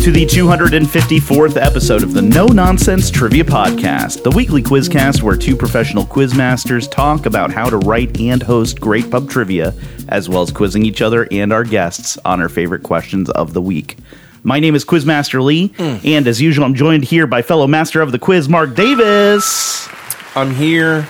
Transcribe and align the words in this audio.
to 0.00 0.12
the 0.12 0.24
254th 0.26 1.60
episode 1.60 2.02
of 2.02 2.12
the 2.12 2.22
No 2.22 2.46
Nonsense 2.46 3.10
Trivia 3.10 3.42
Podcast, 3.42 4.22
the 4.22 4.30
weekly 4.30 4.62
quizcast 4.62 5.22
where 5.22 5.36
two 5.36 5.56
professional 5.56 6.04
quizmasters 6.04 6.88
talk 6.90 7.26
about 7.26 7.50
how 7.52 7.68
to 7.68 7.78
write 7.78 8.20
and 8.20 8.42
host 8.42 8.80
great 8.80 9.10
pub 9.10 9.28
trivia, 9.28 9.74
as 10.08 10.28
well 10.28 10.42
as 10.42 10.52
quizzing 10.52 10.84
each 10.86 11.02
other 11.02 11.26
and 11.32 11.52
our 11.52 11.64
guests 11.64 12.16
on 12.24 12.40
our 12.40 12.48
favorite 12.48 12.82
questions 12.84 13.28
of 13.30 13.54
the 13.54 13.60
week. 13.60 13.96
My 14.44 14.60
name 14.60 14.74
is 14.74 14.84
Quizmaster 14.84 15.42
Lee, 15.42 15.74
and 15.78 16.28
as 16.28 16.40
usual, 16.40 16.64
I'm 16.64 16.74
joined 16.74 17.04
here 17.04 17.26
by 17.26 17.42
fellow 17.42 17.66
master 17.66 18.00
of 18.00 18.12
the 18.12 18.18
quiz, 18.18 18.48
Marc 18.48 18.74
Davis. 18.74 19.88
I'm 20.36 20.54
here 20.54 21.08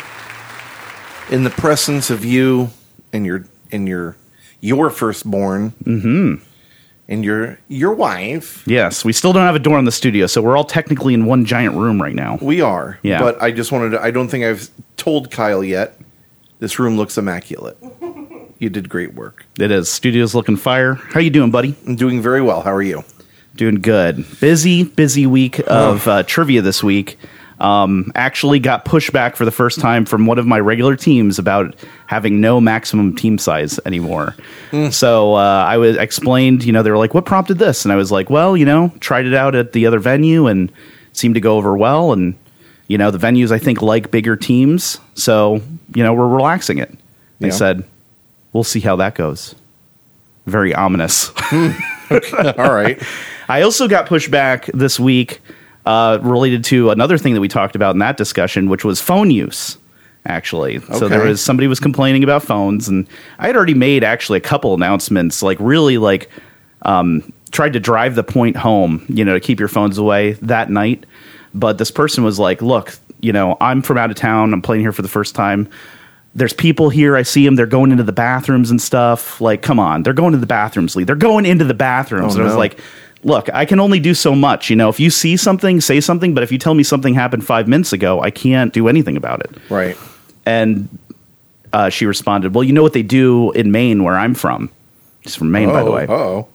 in 1.30 1.44
the 1.44 1.50
presence 1.50 2.08
of 2.10 2.24
you 2.24 2.70
and 3.12 3.26
your 3.26 3.44
and 3.70 3.86
your 3.86 4.16
your 4.60 4.88
firstborn 4.90 5.72
Mm-hmm. 5.84 6.44
And 7.08 7.24
your 7.24 7.58
your 7.68 7.94
wife. 7.94 8.62
Yes, 8.66 9.04
we 9.04 9.12
still 9.12 9.32
don't 9.32 9.46
have 9.46 9.54
a 9.56 9.60
door 9.60 9.78
in 9.78 9.84
the 9.84 9.92
studio, 9.92 10.26
so 10.26 10.42
we're 10.42 10.56
all 10.56 10.64
technically 10.64 11.14
in 11.14 11.24
one 11.24 11.44
giant 11.44 11.76
room 11.76 12.00
right 12.00 12.14
now. 12.14 12.38
We 12.40 12.60
are. 12.60 12.98
Yeah. 13.02 13.20
But 13.20 13.42
I 13.42 13.50
just 13.50 13.72
wanted 13.72 13.90
to 13.90 14.02
I 14.02 14.10
don't 14.10 14.28
think 14.28 14.44
I've 14.44 14.70
told 14.96 15.30
Kyle 15.30 15.64
yet. 15.64 15.98
This 16.60 16.78
room 16.78 16.96
looks 16.96 17.16
immaculate. 17.18 17.78
You 18.60 18.68
did 18.70 18.88
great 18.88 19.14
work. 19.14 19.46
It 19.56 19.70
is. 19.70 19.88
Studio's 19.88 20.34
looking 20.34 20.56
fire. 20.56 20.94
How 20.94 21.20
you 21.20 21.30
doing, 21.30 21.52
buddy? 21.52 21.76
I'm 21.86 21.94
doing 21.94 22.20
very 22.20 22.42
well. 22.42 22.60
How 22.62 22.72
are 22.72 22.82
you? 22.82 23.04
Doing 23.54 23.76
good. 23.76 24.26
Busy, 24.40 24.82
busy 24.82 25.26
week 25.28 25.60
of 25.68 26.08
uh, 26.08 26.24
trivia 26.24 26.60
this 26.60 26.82
week. 26.82 27.18
Um, 27.60 28.12
actually 28.14 28.60
got 28.60 28.84
pushback 28.84 29.34
for 29.34 29.44
the 29.44 29.50
first 29.50 29.80
time 29.80 30.04
from 30.04 30.26
one 30.26 30.38
of 30.38 30.46
my 30.46 30.60
regular 30.60 30.94
teams 30.94 31.40
about 31.40 31.74
having 32.06 32.40
no 32.40 32.60
maximum 32.60 33.16
team 33.16 33.36
size 33.36 33.80
anymore. 33.84 34.36
So 34.90 35.34
uh, 35.34 35.64
I 35.68 35.76
was 35.78 35.96
explained, 35.96 36.62
you 36.62 36.72
know, 36.72 36.84
they 36.84 36.90
were 36.92 36.98
like, 36.98 37.14
"What 37.14 37.24
prompted 37.24 37.58
this?" 37.58 37.84
And 37.84 37.90
I 37.90 37.96
was 37.96 38.12
like, 38.12 38.30
"Well, 38.30 38.56
you 38.56 38.64
know, 38.64 38.92
tried 39.00 39.26
it 39.26 39.34
out 39.34 39.56
at 39.56 39.72
the 39.72 39.86
other 39.86 39.98
venue 39.98 40.46
and 40.46 40.70
seemed 41.12 41.34
to 41.34 41.40
go 41.40 41.56
over 41.56 41.76
well. 41.76 42.12
And 42.12 42.36
you 42.86 42.96
know, 42.96 43.10
the 43.10 43.18
venues 43.18 43.50
I 43.50 43.58
think 43.58 43.82
like 43.82 44.12
bigger 44.12 44.36
teams, 44.36 44.98
so 45.14 45.60
you 45.96 46.04
know, 46.04 46.14
we're 46.14 46.28
relaxing 46.28 46.78
it." 46.78 46.94
They 47.40 47.48
Yeah. 47.48 47.54
said, 47.54 47.84
"We'll 48.52 48.62
see 48.64 48.80
how 48.80 48.94
that 48.96 49.16
goes." 49.16 49.56
Very 50.46 50.72
ominous. 50.74 51.30
All 51.52 52.72
right. 52.72 53.02
I 53.48 53.62
also 53.62 53.88
got 53.88 54.06
pushback 54.06 54.70
this 54.72 55.00
week 55.00 55.40
uh, 55.88 56.18
related 56.20 56.64
to 56.64 56.90
another 56.90 57.16
thing 57.16 57.32
that 57.32 57.40
we 57.40 57.48
talked 57.48 57.74
about 57.74 57.94
in 57.94 57.98
that 57.98 58.18
discussion, 58.18 58.68
which 58.68 58.84
was 58.84 59.00
phone 59.00 59.30
use. 59.30 59.78
Actually, 60.26 60.80
so 60.80 61.08
there 61.08 61.24
was 61.24 61.42
somebody 61.42 61.66
was 61.66 61.80
complaining 61.80 62.22
about 62.22 62.42
phones, 62.42 62.86
and 62.86 63.06
I 63.38 63.46
had 63.46 63.56
already 63.56 63.72
made 63.72 64.04
actually 64.04 64.36
a 64.36 64.42
couple 64.42 64.74
announcements, 64.74 65.42
like 65.42 65.56
really 65.58 65.96
like 65.96 66.28
um, 66.82 67.32
tried 67.50 67.72
to 67.72 67.80
drive 67.80 68.14
the 68.14 68.22
point 68.24 68.54
home, 68.54 69.06
you 69.08 69.24
know, 69.24 69.32
to 69.32 69.40
keep 69.40 69.58
your 69.58 69.68
phones 69.68 69.96
away 69.96 70.32
that 70.42 70.68
night. 70.68 71.06
But 71.54 71.78
this 71.78 71.90
person 71.90 72.24
was 72.24 72.38
like, 72.38 72.60
"Look, 72.60 72.94
you 73.20 73.32
know, 73.32 73.56
I'm 73.58 73.80
from 73.80 73.96
out 73.96 74.10
of 74.10 74.16
town. 74.16 74.52
I'm 74.52 74.60
playing 74.60 74.82
here 74.82 74.92
for 74.92 75.00
the 75.00 75.08
first 75.08 75.34
time. 75.34 75.66
There's 76.34 76.52
people 76.52 76.90
here. 76.90 77.16
I 77.16 77.22
see 77.22 77.46
them. 77.46 77.56
They're 77.56 77.64
going 77.64 77.90
into 77.90 78.04
the 78.04 78.12
bathrooms 78.12 78.70
and 78.70 78.82
stuff. 78.82 79.40
Like, 79.40 79.62
come 79.62 79.80
on, 79.80 80.02
they're 80.02 80.12
going 80.12 80.32
to 80.32 80.38
the 80.38 80.46
bathrooms, 80.46 80.94
Lee. 80.94 81.04
They're 81.04 81.16
going 81.16 81.46
into 81.46 81.64
the 81.64 81.72
bathrooms." 81.72 82.34
Oh, 82.34 82.40
and 82.40 82.42
I 82.42 82.46
was 82.46 82.56
like, 82.56 82.78
"Look, 83.24 83.48
I 83.52 83.64
can 83.64 83.80
only 83.80 84.00
do 84.00 84.14
so 84.14 84.34
much. 84.34 84.70
You 84.70 84.76
know, 84.76 84.88
if 84.88 85.00
you 85.00 85.10
see 85.10 85.36
something, 85.36 85.80
say 85.80 86.00
something. 86.00 86.34
But 86.34 86.42
if 86.42 86.52
you 86.52 86.58
tell 86.58 86.74
me 86.74 86.82
something 86.82 87.14
happened 87.14 87.44
five 87.44 87.68
minutes 87.68 87.92
ago, 87.92 88.20
I 88.20 88.30
can't 88.30 88.72
do 88.72 88.88
anything 88.88 89.16
about 89.16 89.40
it." 89.40 89.50
Right. 89.70 89.96
And 90.46 90.88
uh, 91.72 91.90
she 91.90 92.06
responded, 92.06 92.54
"Well, 92.54 92.64
you 92.64 92.72
know 92.72 92.82
what 92.82 92.92
they 92.92 93.02
do 93.02 93.52
in 93.52 93.72
Maine, 93.72 94.04
where 94.04 94.16
I'm 94.16 94.34
from. 94.34 94.70
She's 95.22 95.34
from 95.34 95.50
Maine, 95.50 95.70
by 95.70 95.82
the 95.82 95.90
way. 95.90 96.06
Oh. 96.08 96.48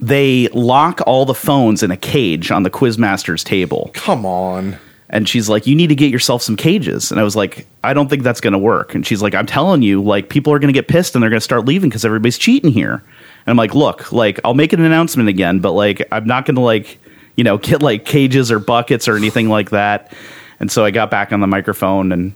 They 0.00 0.48
lock 0.48 1.00
all 1.06 1.24
the 1.24 1.34
phones 1.34 1.82
in 1.82 1.90
a 1.90 1.96
cage 1.96 2.50
on 2.50 2.62
the 2.62 2.70
quizmaster's 2.70 3.44
table." 3.44 3.90
Come 3.94 4.26
on. 4.26 4.76
And 5.10 5.28
she's 5.28 5.48
like, 5.48 5.66
"You 5.66 5.76
need 5.76 5.88
to 5.88 5.94
get 5.94 6.10
yourself 6.10 6.42
some 6.42 6.56
cages." 6.56 7.10
And 7.10 7.20
I 7.20 7.24
was 7.24 7.36
like, 7.36 7.66
"I 7.84 7.94
don't 7.94 8.08
think 8.08 8.22
that's 8.22 8.40
going 8.40 8.52
to 8.52 8.58
work." 8.58 8.94
And 8.94 9.06
she's 9.06 9.22
like, 9.22 9.34
"I'm 9.34 9.46
telling 9.46 9.82
you, 9.82 10.02
like 10.02 10.28
people 10.28 10.52
are 10.52 10.58
going 10.58 10.72
to 10.72 10.78
get 10.78 10.88
pissed 10.88 11.14
and 11.14 11.22
they're 11.22 11.30
going 11.30 11.40
to 11.40 11.44
start 11.44 11.64
leaving 11.64 11.88
because 11.88 12.04
everybody's 12.04 12.38
cheating 12.38 12.70
here." 12.70 13.02
And 13.46 13.52
I'm 13.52 13.56
like, 13.56 13.74
"Look, 13.74 14.12
like 14.12 14.40
I'll 14.44 14.54
make 14.54 14.72
an 14.72 14.80
announcement 14.80 15.28
again, 15.28 15.60
but 15.60 15.72
like 15.72 16.06
I'm 16.12 16.26
not 16.26 16.46
going 16.46 16.56
to 16.56 16.60
like, 16.60 16.98
you 17.36 17.44
know, 17.44 17.58
get 17.70 17.82
like 17.82 18.04
cages 18.04 18.50
or 18.50 18.58
buckets 18.58 19.08
or 19.08 19.16
anything 19.16 19.48
like 19.48 19.70
that." 19.70 20.12
And 20.60 20.70
so 20.70 20.84
I 20.84 20.90
got 20.90 21.10
back 21.10 21.32
on 21.32 21.40
the 21.40 21.46
microphone 21.46 22.12
and 22.12 22.34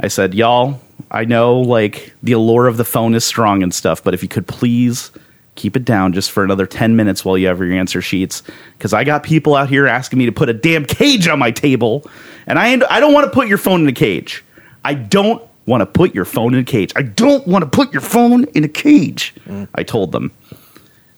I 0.00 0.08
said, 0.08 0.34
"Y'all, 0.34 0.80
I 1.10 1.24
know 1.24 1.60
like 1.60 2.14
the 2.22 2.32
allure 2.32 2.66
of 2.66 2.76
the 2.76 2.84
phone 2.84 3.14
is 3.14 3.24
strong 3.24 3.62
and 3.62 3.74
stuff, 3.74 4.02
but 4.02 4.14
if 4.14 4.22
you 4.22 4.28
could 4.28 4.46
please 4.46 5.10
keep 5.56 5.76
it 5.76 5.84
down 5.84 6.12
just 6.12 6.30
for 6.30 6.42
another 6.42 6.64
10 6.64 6.96
minutes 6.96 7.24
while 7.24 7.36
you 7.36 7.46
have 7.46 7.58
your 7.58 7.72
answer 7.72 8.00
sheets 8.00 8.42
because 8.78 8.94
I 8.94 9.04
got 9.04 9.22
people 9.22 9.54
out 9.54 9.68
here 9.68 9.86
asking 9.86 10.18
me 10.18 10.24
to 10.26 10.32
put 10.32 10.48
a 10.48 10.54
damn 10.54 10.84
cage 10.86 11.28
on 11.28 11.38
my 11.38 11.50
table 11.50 12.08
and 12.46 12.58
I 12.58 12.80
I 12.88 13.00
don't 13.00 13.12
want 13.12 13.24
to 13.26 13.30
put 13.30 13.46
your 13.48 13.58
phone 13.58 13.82
in 13.82 13.88
a 13.88 13.92
cage. 13.92 14.44
I 14.84 14.94
don't 14.94 15.42
want 15.66 15.82
to 15.82 15.86
put 15.86 16.14
your 16.14 16.24
phone 16.24 16.54
in 16.54 16.60
a 16.60 16.64
cage. 16.64 16.92
I 16.96 17.02
don't 17.02 17.46
want 17.46 17.62
to 17.62 17.70
put 17.70 17.92
your 17.92 18.00
phone 18.00 18.44
in 18.54 18.64
a 18.64 18.68
cage. 18.68 19.34
Mm. 19.46 19.68
I 19.74 19.82
told 19.82 20.12
them. 20.12 20.32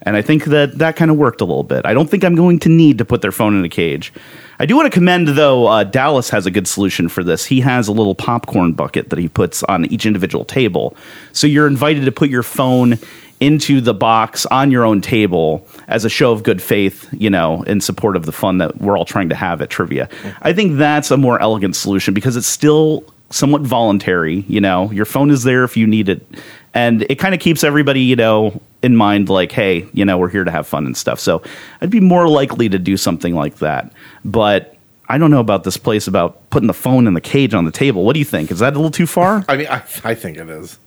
And 0.03 0.17
I 0.17 0.23
think 0.23 0.45
that 0.47 0.79
that 0.79 0.97
kind 0.97 1.11
of 1.11 1.17
worked 1.17 1.41
a 1.41 1.45
little 1.45 1.63
bit. 1.63 1.87
I 1.87 1.95
don't 1.95 2.11
think 2.11 2.25
I'm 2.25 2.35
going 2.35 2.59
to 2.61 2.69
need 2.69 2.99
to 2.99 3.05
put 3.05 3.23
their 3.23 3.33
phone 3.33 3.57
in 3.57 3.65
a 3.65 3.69
cage. 3.69 4.13
I 4.59 4.67
do 4.67 4.77
want 4.77 4.87
to 4.87 4.97
commend, 4.97 5.29
though, 5.29 5.67
uh, 5.67 5.85
Dallas 5.85 6.29
has 6.31 6.47
a 6.47 6.51
good 6.51 6.69
solution 6.69 7.09
for 7.09 7.25
this. 7.25 7.45
He 7.45 7.61
has 7.61 7.89
a 7.89 7.93
little 7.93 8.15
popcorn 8.15 8.73
bucket 8.73 9.11
that 9.11 9.19
he 9.19 9.29
puts 9.29 9.63
on 9.65 9.87
each 9.87 10.07
individual 10.07 10.45
table. 10.45 10.97
So 11.33 11.47
you're 11.47 11.67
invited 11.67 12.05
to 12.05 12.13
put 12.13 12.31
your 12.31 12.43
phone 12.43 12.99
into 13.41 13.81
the 13.81 13.93
box 13.93 14.47
on 14.47 14.71
your 14.71 14.85
own 14.85 15.01
table 15.01 15.67
as 15.89 16.05
a 16.05 16.09
show 16.09 16.31
of 16.31 16.45
good 16.45 16.63
faith, 16.63 17.09
you 17.13 17.29
know, 17.29 17.63
in 17.65 17.81
support 17.81 18.15
of 18.15 18.25
the 18.25 18.31
fun 18.31 18.59
that 18.59 18.81
we're 18.81 18.97
all 18.97 19.05
trying 19.05 19.29
to 19.29 19.35
have 19.35 19.61
at 19.61 19.69
trivia. 19.69 20.09
I 20.43 20.53
think 20.53 20.79
that's 20.79 21.11
a 21.11 21.17
more 21.17 21.41
elegant 21.41 21.75
solution 21.75 22.15
because 22.15 22.37
it's 22.37 22.47
still 22.47 23.05
somewhat 23.31 23.63
voluntary, 23.63 24.45
you 24.47 24.61
know. 24.61 24.93
Your 24.93 25.05
phone 25.05 25.31
is 25.31 25.43
there 25.43 25.65
if 25.65 25.77
you 25.77 25.89
need 25.89 26.09
it. 26.09 26.25
And 26.73 27.05
it 27.11 27.17
kind 27.17 27.35
of 27.35 27.41
keeps 27.41 27.65
everybody, 27.65 28.03
you 28.03 28.15
know, 28.15 28.61
in 28.83 28.97
mind 28.97 29.29
like, 29.29 29.53
hey, 29.53 29.87
you 29.93 30.05
know, 30.05 30.19
we're 30.19 30.29
here 30.29 30.45
to 30.45 30.51
have 30.51 30.67
fun 30.67 30.87
and 30.87 30.97
stuff. 30.97 31.21
So 31.21 31.43
I'd 31.81 31.91
be 31.91 32.01
more 32.01 32.29
likely 32.29 32.69
to 32.69 32.79
do 32.79 32.97
something 32.97 33.35
like 33.35 33.57
that. 33.59 33.93
But 34.25 34.77
I 35.09 35.19
don't 35.19 35.31
know 35.31 35.41
about 35.41 35.65
this 35.65 35.77
place 35.77 36.07
about 36.07 36.49
putting 36.51 36.67
the 36.67 36.75
phone 36.75 37.07
in 37.07 37.15
the 37.15 37.21
cage 37.21 37.55
on 37.55 37.65
the 37.65 37.71
table. 37.71 38.05
What 38.05 38.15
do 38.15 38.19
you 38.19 38.25
think? 38.25 38.51
Is 38.51 38.59
that 38.61 38.73
a 38.73 38.77
little 38.77 38.91
too 38.91 39.07
far? 39.07 39.45
I 39.49 39.57
mean, 39.57 39.67
I, 39.69 39.83
I 40.05 40.15
think 40.15 40.37
it 40.39 40.49
is. 40.49 40.79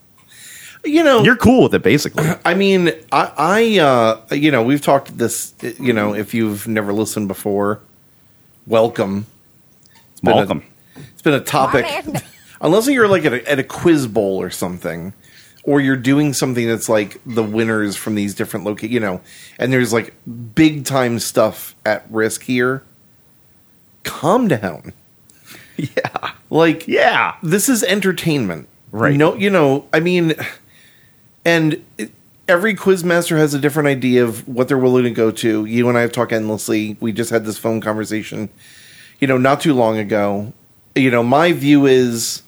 You 0.84 1.04
know, 1.04 1.24
You're 1.24 1.36
cool 1.36 1.64
with 1.64 1.74
it, 1.74 1.82
basically. 1.82 2.26
I 2.46 2.54
mean, 2.54 2.90
I, 3.12 3.32
I, 3.38 3.80
uh, 3.80 4.22
you 4.36 4.52
know, 4.52 4.62
we've 4.62 4.82
talked 4.82 5.18
this. 5.18 5.54
You 5.80 5.94
know, 5.94 6.14
if 6.14 6.34
you've 6.34 6.68
never 6.68 6.94
listened 6.94 7.28
before, 7.28 7.80
welcome. 8.68 9.26
It's 10.12 10.22
been 10.22 10.34
a- 10.34 10.36
Welcome. 10.36 10.64
it's 10.96 11.22
been 11.24 11.34
a 11.34 11.40
topic, 11.42 11.86
unless 12.62 12.88
you're 12.88 13.08
like 13.08 13.26
at 13.26 13.34
a, 13.34 13.50
at 13.52 13.58
a 13.60 13.64
quiz 13.64 14.06
bowl 14.08 14.40
or 14.42 14.50
something, 14.52 15.14
or 15.68 15.82
you're 15.82 15.96
doing 15.98 16.34
something 16.34 16.68
that's 16.68 16.88
like 16.90 17.20
the 17.26 17.44
winners 17.44 17.96
from 17.96 18.16
these 18.16 18.34
different 18.36 18.66
locations. 18.66 18.94
You 18.94 19.00
know, 19.00 19.22
and 19.60 19.72
there's 19.74 19.92
like 19.94 20.14
big 20.56 20.86
time 20.86 21.20
stuff 21.20 21.76
at 21.86 22.06
risk 22.10 22.44
here. 22.44 22.84
Calm 24.04 24.48
down. 24.48 24.94
Yeah. 25.78 26.32
Like, 26.50 26.88
Yeah. 26.88 27.36
this 27.44 27.68
is 27.68 27.84
entertainment, 27.84 28.70
Right. 28.94 29.14
No, 29.18 29.36
you 29.36 29.50
know, 29.50 29.86
I 29.92 30.00
mean, 30.00 30.34
and 31.44 31.84
it- 31.98 32.12
every 32.48 32.74
quizmaster 32.76 33.38
has 33.38 33.54
a 33.54 33.60
different 33.60 33.90
idea 33.90 34.24
of 34.24 34.48
what 34.48 34.70
they're 34.70 34.78
willing 34.78 35.04
to 35.04 35.10
go 35.10 35.32
to. 35.32 35.66
You 35.66 35.90
and 35.90 35.98
I 35.98 36.02
have 36.02 36.14
talked 36.14 36.32
endlessly. 36.32 36.96
We 37.02 37.12
just 37.12 37.30
had 37.30 37.44
this 37.44 37.58
phone 37.58 37.82
conversation, 37.82 38.48
you 39.20 39.28
know, 39.28 39.38
not 39.38 39.60
too 39.60 39.74
long 39.74 39.98
ago. 39.98 40.54
You 40.96 41.12
know, 41.12 41.24
my 41.24 41.52
view 41.52 41.86
is 41.86 42.42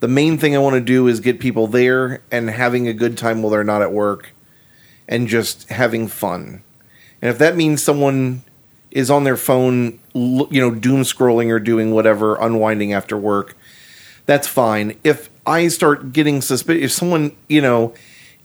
the 0.00 0.08
main 0.08 0.38
thing 0.38 0.54
I 0.54 0.58
want 0.58 0.74
to 0.74 0.80
do 0.80 1.08
is 1.08 1.20
get 1.20 1.40
people 1.40 1.66
there 1.66 2.22
and 2.30 2.50
having 2.50 2.86
a 2.86 2.92
good 2.92 3.16
time 3.16 3.42
while 3.42 3.50
they're 3.50 3.64
not 3.64 3.82
at 3.82 3.92
work 3.92 4.32
and 5.08 5.28
just 5.28 5.68
having 5.70 6.08
fun. 6.08 6.62
And 7.22 7.30
if 7.30 7.38
that 7.38 7.56
means 7.56 7.82
someone 7.82 8.42
is 8.90 9.10
on 9.10 9.24
their 9.24 9.36
phone, 9.36 9.98
you 10.14 10.60
know, 10.60 10.70
doom 10.70 11.02
scrolling 11.02 11.50
or 11.50 11.58
doing 11.58 11.92
whatever, 11.92 12.36
unwinding 12.36 12.92
after 12.92 13.16
work, 13.16 13.56
that's 14.26 14.48
fine. 14.48 14.98
If 15.02 15.30
I 15.46 15.68
start 15.68 16.12
getting 16.12 16.42
suspicious, 16.42 16.84
if 16.84 16.92
someone, 16.92 17.34
you 17.48 17.60
know, 17.60 17.94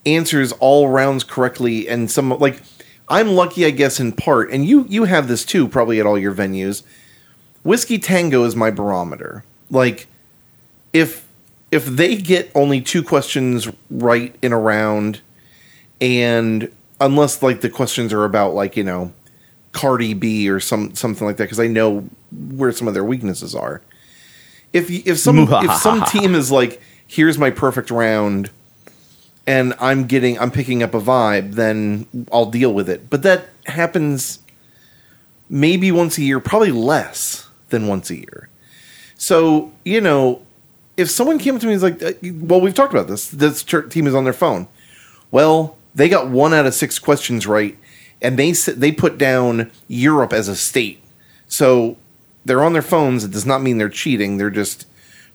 answers 0.06 0.52
all 0.54 0.90
rounds 0.90 1.24
correctly 1.24 1.88
and 1.88 2.10
some 2.10 2.30
like 2.30 2.62
I'm 3.08 3.30
lucky 3.30 3.66
I 3.66 3.72
guess 3.72 4.00
in 4.00 4.14
part, 4.14 4.52
and 4.52 4.66
you 4.66 4.86
you 4.88 5.04
have 5.06 5.28
this 5.28 5.46
too 5.46 5.68
probably 5.68 6.00
at 6.00 6.06
all 6.06 6.18
your 6.18 6.34
venues. 6.34 6.84
Whiskey 7.64 8.00
Tango 8.00 8.44
is 8.44 8.56
my 8.56 8.72
barometer. 8.72 9.44
Like 9.70 10.08
if 10.94 11.28
if 11.72 11.86
they 11.86 12.16
get 12.18 12.52
only 12.54 12.82
two 12.82 13.02
questions 13.02 13.70
right 13.90 14.36
in 14.42 14.52
a 14.52 14.60
round 14.60 15.22
and 16.00 16.72
unless 17.00 17.42
like 17.42 17.62
the 17.62 17.70
questions 17.70 18.14
are 18.14 18.26
about 18.26 18.54
like, 18.54 18.76
you 18.76 18.84
know, 18.84 19.12
Cardi 19.72 20.14
B 20.14 20.50
or 20.50 20.60
some 20.60 20.94
something 20.96 21.26
like 21.26 21.38
that 21.38 21.46
because 21.46 21.60
I 21.60 21.68
know 21.68 22.10
where 22.32 22.72
some 22.72 22.88
of 22.88 22.94
their 22.94 23.04
weaknesses 23.04 23.56
are. 23.56 23.82
If 24.74 24.90
if 24.90 25.18
some 25.18 25.40
if 25.50 25.74
some 25.78 26.04
team 26.06 26.36
is 26.36 26.52
like, 26.52 26.82
here's 27.08 27.38
my 27.38 27.52
perfect 27.52 27.90
round, 27.90 28.50
and 29.48 29.74
I'm 29.80 30.08
getting 30.08 30.38
I'm 30.40 30.52
picking 30.52 30.84
up 30.84 30.94
a 30.94 31.00
vibe, 31.00 31.54
then 31.54 32.28
I'll 32.32 32.52
deal 32.52 32.74
with 32.74 32.90
it. 32.90 33.10
But 33.10 33.24
that 33.24 33.48
happens 33.66 34.40
maybe 35.50 35.92
once 35.92 36.18
a 36.18 36.24
year, 36.24 36.40
probably 36.40 36.72
less 36.72 37.48
than 37.70 37.88
once 37.88 38.10
a 38.10 38.16
year. 38.16 38.50
So, 39.16 39.72
you 39.86 40.02
know, 40.02 40.42
if 40.98 41.10
someone 41.10 41.40
came 41.40 41.56
up 41.56 41.62
to 41.62 41.68
me 41.68 41.74
and 41.74 41.82
was 41.82 41.92
like, 41.92 42.04
uh, 42.04 42.14
well, 42.46 42.62
we've 42.62 42.74
talked 42.74 42.94
about 42.94 43.08
this, 43.08 43.30
this 43.30 43.64
team 43.64 44.08
is 44.08 44.16
on 44.16 44.24
their 44.24 44.34
phone. 44.34 44.68
Well, 45.32 45.78
they 45.96 46.10
got 46.10 46.30
one 46.30 46.54
out 46.54 46.66
of 46.66 46.74
six 46.74 47.00
questions 47.00 47.48
right, 47.48 47.78
and 48.22 48.38
they 48.38 48.52
they 48.52 48.92
put 48.92 49.18
down 49.18 49.72
Europe 49.88 50.34
as 50.34 50.48
a 50.48 50.56
state. 50.56 51.02
So 51.48 51.98
they're 52.46 52.64
on 52.64 52.74
their 52.74 52.82
phones. 52.82 53.24
It 53.24 53.32
does 53.32 53.46
not 53.46 53.62
mean 53.62 53.78
they're 53.78 53.90
cheating. 53.90 54.38
They're 54.38 54.50
just 54.50 54.88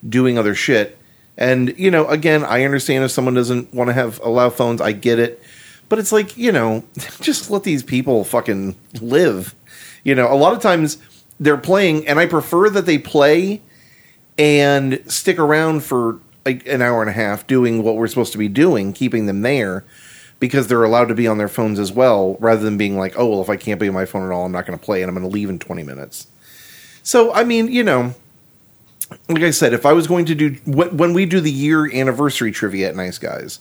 doing 0.07 0.39
other 0.39 0.55
shit. 0.55 0.99
And 1.37 1.79
you 1.79 1.91
know, 1.91 2.07
again, 2.09 2.45
I 2.45 2.65
understand 2.65 3.05
if 3.05 3.11
someone 3.11 3.35
doesn't 3.35 3.75
want 3.75 3.89
to 3.89 3.95
have 3.95 4.21
allow 4.21 4.51
phones. 4.51 4.81
I 4.81 4.93
get 4.93 5.19
it, 5.19 5.43
but 5.89 5.99
it's 5.99 6.13
like 6.13 6.37
you 6.37 6.53
know, 6.53 6.85
just 7.21 7.51
let 7.51 7.65
these 7.65 7.83
people 7.83 8.25
fucking 8.25 8.77
live. 9.01 9.55
You 10.05 10.15
know, 10.15 10.33
a 10.33 10.37
lot 10.37 10.55
of 10.55 10.61
times 10.61 10.99
they're 11.39 11.57
playing, 11.59 12.07
and 12.07 12.19
I 12.19 12.27
prefer 12.27 12.71
that 12.71 12.87
they 12.87 12.99
play 12.99 13.63
and 14.39 15.03
stick 15.11 15.39
around 15.39 15.83
for 15.83 16.21
like 16.45 16.67
an 16.67 16.83
hour 16.83 17.01
and 17.01 17.11
a 17.11 17.15
half 17.15 17.47
doing 17.47 17.83
what 17.83 17.97
we're 17.97 18.07
supposed 18.07 18.33
to 18.33 18.39
be 18.39 18.49
doing, 18.49 18.93
keeping 18.93 19.27
them 19.27 19.43
there 19.43 19.85
because 20.39 20.69
they're 20.69 20.85
allowed 20.85 21.07
to 21.07 21.15
be 21.15 21.27
on 21.27 21.39
their 21.39 21.49
phones 21.49 21.79
as 21.79 21.91
well, 21.91 22.37
rather 22.41 22.63
than 22.63 22.77
being 22.77 22.99
like, 22.99 23.19
oh 23.19 23.27
well, 23.27 23.41
if 23.41 23.49
I 23.49 23.57
can't 23.57 23.81
be 23.81 23.89
on 23.89 23.95
my 23.95 24.05
phone 24.05 24.25
at 24.25 24.33
all, 24.33 24.45
I'm 24.45 24.53
not 24.53 24.67
going 24.67 24.79
to 24.79 24.85
play, 24.85 25.03
and 25.03 25.09
I'm 25.09 25.15
going 25.15 25.29
to 25.29 25.33
leave 25.33 25.49
in 25.49 25.59
20 25.59 25.83
minutes. 25.83 26.27
So 27.03 27.33
I 27.33 27.45
mean, 27.45 27.69
you 27.69 27.83
know, 27.83 28.15
like 29.29 29.43
I 29.43 29.51
said, 29.51 29.73
if 29.73 29.87
I 29.87 29.93
was 29.93 30.07
going 30.07 30.27
to 30.27 30.35
do 30.35 30.57
when 30.67 30.97
when 30.97 31.13
we 31.15 31.27
do 31.27 31.41
the 31.41 31.51
year 31.51 31.93
anniversary 31.93 32.53
trivia 32.53 32.89
at 32.89 32.97
Nice 32.97 33.19
Guys, 33.19 33.61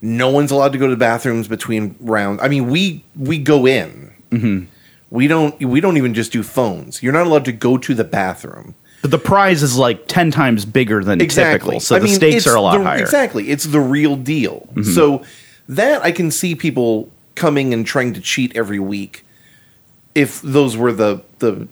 no 0.00 0.30
one's 0.30 0.50
allowed 0.50 0.72
to 0.72 0.78
go 0.78 0.86
to 0.86 0.94
the 0.94 0.98
bathrooms 0.98 1.48
between 1.48 1.96
rounds. 2.00 2.40
I 2.42 2.48
mean, 2.48 2.68
we 2.68 3.04
we 3.16 3.38
go 3.38 3.66
in. 3.66 4.12
Mm-hmm. 4.30 4.66
We 5.10 5.26
don't. 5.26 5.58
We 5.60 5.80
don't 5.80 5.96
even 5.96 6.14
just 6.14 6.32
do 6.32 6.42
phones. 6.42 7.02
You're 7.02 7.12
not 7.12 7.26
allowed 7.26 7.44
to 7.46 7.52
go 7.52 7.78
to 7.78 7.94
the 7.94 8.04
bathroom. 8.04 8.74
But 9.02 9.10
the 9.12 9.18
prize 9.18 9.62
is 9.62 9.76
like 9.76 10.06
ten 10.08 10.30
times 10.30 10.64
bigger 10.64 11.04
than 11.04 11.18
typical, 11.20 11.78
so 11.80 11.96
I 11.96 11.98
the 12.00 12.06
mean, 12.06 12.14
stakes 12.14 12.46
are 12.46 12.56
a 12.56 12.60
lot 12.60 12.78
the- 12.78 12.84
higher. 12.84 12.96
Mm-hmm. 12.96 13.04
Exactly. 13.04 13.50
It's 13.50 13.64
the 13.64 13.80
real 13.80 14.16
deal. 14.16 14.68
So 14.82 15.22
that 15.68 16.02
I 16.02 16.12
can 16.12 16.30
see 16.30 16.54
people 16.54 17.10
coming 17.34 17.72
and 17.72 17.86
trying 17.86 18.12
to 18.14 18.20
cheat 18.20 18.56
every 18.56 18.80
week 18.80 19.24
if 20.14 20.40
those 20.42 20.76
were 20.76 20.92
the 20.92 21.22
the 21.38 21.68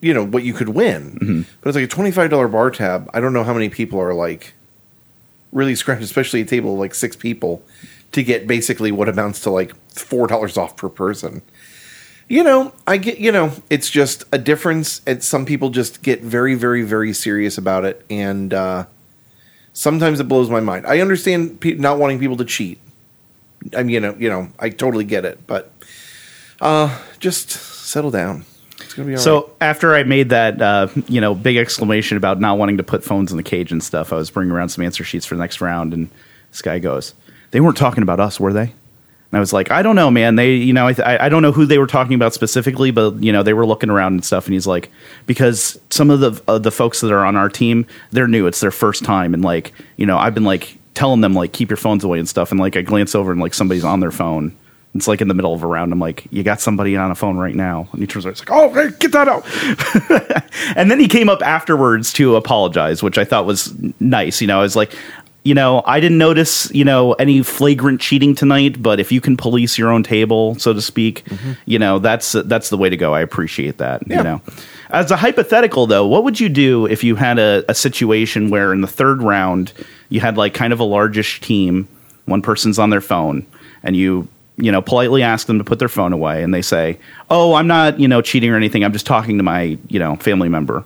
you 0.00 0.14
know 0.14 0.24
what 0.24 0.42
you 0.44 0.54
could 0.54 0.70
win. 0.70 1.18
Mm-hmm. 1.20 1.42
But 1.60 1.68
it's 1.68 1.76
like 1.76 1.84
a 1.84 1.88
twenty 1.88 2.10
five 2.10 2.30
dollar 2.30 2.48
bar 2.48 2.70
tab. 2.70 3.10
I 3.12 3.20
don't 3.20 3.32
know 3.34 3.44
how 3.44 3.52
many 3.52 3.68
people 3.68 4.00
are 4.00 4.14
like 4.14 4.54
really 5.52 5.74
scratched, 5.74 6.02
especially 6.02 6.40
a 6.40 6.46
table 6.46 6.72
of 6.74 6.78
like 6.78 6.94
six 6.94 7.14
people, 7.14 7.62
to 8.12 8.22
get 8.22 8.46
basically 8.46 8.90
what 8.90 9.08
amounts 9.08 9.40
to 9.40 9.50
like 9.50 9.74
four 9.90 10.26
dollars 10.26 10.56
off 10.56 10.76
per 10.76 10.88
person. 10.88 11.42
You 12.28 12.44
know, 12.44 12.72
I 12.86 12.96
get. 12.96 13.18
You 13.18 13.32
know, 13.32 13.52
it's 13.68 13.90
just 13.90 14.24
a 14.32 14.38
difference. 14.38 15.02
And 15.06 15.22
some 15.22 15.44
people 15.44 15.70
just 15.70 16.02
get 16.02 16.22
very, 16.22 16.54
very, 16.54 16.82
very 16.82 17.12
serious 17.12 17.58
about 17.58 17.84
it, 17.84 18.04
and 18.08 18.54
uh, 18.54 18.86
sometimes 19.72 20.20
it 20.20 20.28
blows 20.28 20.48
my 20.48 20.60
mind. 20.60 20.86
I 20.86 21.00
understand 21.00 21.60
pe- 21.60 21.74
not 21.74 21.98
wanting 21.98 22.18
people 22.18 22.36
to 22.38 22.44
cheat. 22.44 22.80
I 23.76 23.82
mean, 23.82 23.90
you 23.90 24.00
know, 24.00 24.16
you 24.18 24.28
know, 24.28 24.48
I 24.58 24.70
totally 24.70 25.04
get 25.04 25.24
it, 25.24 25.46
but 25.46 25.72
uh, 26.60 26.98
just 27.18 27.50
settle 27.50 28.10
down. 28.10 28.44
It's 28.80 28.94
gonna 28.94 29.06
be 29.06 29.12
all 29.12 29.16
right. 29.16 29.24
So 29.24 29.52
after 29.60 29.94
I 29.94 30.02
made 30.02 30.30
that, 30.30 30.60
uh, 30.60 30.88
you 31.08 31.20
know, 31.20 31.34
big 31.34 31.56
exclamation 31.56 32.16
about 32.16 32.40
not 32.40 32.58
wanting 32.58 32.78
to 32.78 32.82
put 32.82 33.04
phones 33.04 33.30
in 33.30 33.36
the 33.36 33.42
cage 33.42 33.72
and 33.72 33.82
stuff, 33.82 34.12
I 34.12 34.16
was 34.16 34.30
bringing 34.30 34.52
around 34.52 34.70
some 34.70 34.84
answer 34.84 35.04
sheets 35.04 35.26
for 35.26 35.34
the 35.34 35.40
next 35.40 35.60
round, 35.60 35.92
and 35.92 36.08
this 36.50 36.62
guy 36.62 36.78
goes, 36.78 37.14
"They 37.50 37.60
weren't 37.60 37.76
talking 37.76 38.02
about 38.02 38.20
us, 38.20 38.40
were 38.40 38.52
they?" 38.52 38.74
And 39.32 39.38
I 39.38 39.40
was 39.40 39.54
like, 39.54 39.70
"I 39.70 39.80
don't 39.80 39.96
know, 39.96 40.10
man. 40.10 40.36
They, 40.36 40.56
you 40.56 40.74
know, 40.74 40.86
I, 40.86 40.92
th- 40.92 41.06
I 41.06 41.30
don't 41.30 41.40
know 41.40 41.52
who 41.52 41.64
they 41.64 41.78
were 41.78 41.86
talking 41.86 42.14
about 42.14 42.34
specifically, 42.34 42.90
but 42.90 43.22
you 43.22 43.32
know, 43.32 43.42
they 43.42 43.54
were 43.54 43.64
looking 43.64 43.88
around 43.88 44.12
and 44.12 44.24
stuff." 44.24 44.44
And 44.44 44.52
he's 44.52 44.66
like, 44.66 44.90
"Because 45.26 45.80
some 45.88 46.10
of 46.10 46.20
the 46.20 46.42
uh, 46.46 46.58
the 46.58 46.70
folks 46.70 47.00
that 47.00 47.10
are 47.10 47.24
on 47.24 47.34
our 47.34 47.48
team, 47.48 47.86
they're 48.10 48.28
new. 48.28 48.46
It's 48.46 48.60
their 48.60 48.70
first 48.70 49.04
time, 49.04 49.32
and 49.32 49.42
like, 49.42 49.72
you 49.96 50.04
know, 50.04 50.18
I've 50.18 50.34
been 50.34 50.44
like 50.44 50.76
telling 50.92 51.22
them 51.22 51.32
like 51.32 51.54
keep 51.54 51.70
your 51.70 51.78
phones 51.78 52.04
away 52.04 52.18
and 52.18 52.28
stuff, 52.28 52.50
and 52.50 52.60
like 52.60 52.76
I 52.76 52.82
glance 52.82 53.14
over 53.14 53.32
and 53.32 53.40
like 53.40 53.54
somebody's 53.54 53.84
on 53.84 54.00
their 54.00 54.10
phone." 54.12 54.54
It's 54.94 55.08
like 55.08 55.22
in 55.22 55.28
the 55.28 55.34
middle 55.34 55.54
of 55.54 55.62
a 55.62 55.66
round. 55.66 55.90
I'm 55.90 55.98
like, 55.98 56.26
you 56.30 56.42
got 56.42 56.60
somebody 56.60 56.96
on 56.98 57.10
a 57.10 57.14
phone 57.14 57.38
right 57.38 57.54
now. 57.54 57.88
And 57.92 58.02
he 58.02 58.06
turns 58.06 58.26
around, 58.26 58.38
like, 58.38 58.50
oh, 58.50 58.74
hey, 58.74 58.90
get 58.98 59.12
that 59.12 59.26
out. 59.26 59.46
and 60.76 60.90
then 60.90 61.00
he 61.00 61.08
came 61.08 61.30
up 61.30 61.40
afterwards 61.40 62.12
to 62.14 62.36
apologize, 62.36 63.02
which 63.02 63.16
I 63.16 63.24
thought 63.24 63.46
was 63.46 63.74
nice. 64.00 64.42
You 64.42 64.48
know, 64.48 64.58
I 64.58 64.62
was 64.62 64.76
like, 64.76 64.94
you 65.44 65.54
know, 65.54 65.82
I 65.84 65.98
didn't 65.98 66.18
notice, 66.18 66.70
you 66.72 66.84
know, 66.84 67.14
any 67.14 67.42
flagrant 67.42 68.00
cheating 68.00 68.34
tonight, 68.34 68.80
but 68.80 69.00
if 69.00 69.10
you 69.10 69.20
can 69.20 69.36
police 69.36 69.76
your 69.76 69.90
own 69.90 70.04
table, 70.04 70.54
so 70.56 70.72
to 70.72 70.80
speak, 70.80 71.24
mm-hmm. 71.24 71.52
you 71.66 71.78
know, 71.78 71.98
that's 71.98 72.32
that's 72.32 72.70
the 72.70 72.78
way 72.78 72.88
to 72.88 72.96
go. 72.96 73.12
I 73.12 73.20
appreciate 73.20 73.78
that. 73.78 74.06
Yeah. 74.06 74.18
You 74.18 74.22
know, 74.22 74.42
as 74.90 75.10
a 75.10 75.16
hypothetical 75.16 75.86
though, 75.86 76.06
what 76.06 76.22
would 76.22 76.38
you 76.38 76.48
do 76.48 76.86
if 76.86 77.02
you 77.02 77.16
had 77.16 77.38
a, 77.38 77.64
a 77.68 77.74
situation 77.74 78.50
where 78.50 78.72
in 78.72 78.82
the 78.82 78.86
third 78.86 79.22
round 79.22 79.72
you 80.10 80.20
had 80.20 80.36
like 80.36 80.54
kind 80.54 80.72
of 80.72 80.78
a 80.78 80.84
largish 80.84 81.40
team, 81.40 81.88
one 82.26 82.42
person's 82.42 82.78
on 82.78 82.90
their 82.90 83.00
phone, 83.00 83.44
and 83.82 83.96
you 83.96 84.28
you 84.58 84.70
know 84.70 84.80
politely 84.80 85.24
ask 85.24 85.48
them 85.48 85.58
to 85.58 85.64
put 85.64 85.80
their 85.80 85.88
phone 85.88 86.12
away, 86.12 86.44
and 86.44 86.54
they 86.54 86.62
say, 86.62 87.00
"Oh, 87.30 87.54
I'm 87.54 87.66
not 87.66 87.98
you 87.98 88.06
know 88.06 88.22
cheating 88.22 88.50
or 88.50 88.56
anything. 88.56 88.84
I'm 88.84 88.92
just 88.92 89.06
talking 89.06 89.38
to 89.38 89.42
my 89.42 89.76
you 89.88 89.98
know 89.98 90.14
family 90.16 90.48
member," 90.48 90.84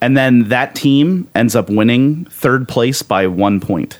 and 0.00 0.16
then 0.16 0.48
that 0.48 0.74
team 0.74 1.28
ends 1.34 1.54
up 1.54 1.68
winning 1.68 2.24
third 2.26 2.68
place 2.68 3.02
by 3.02 3.26
one 3.26 3.60
point. 3.60 3.98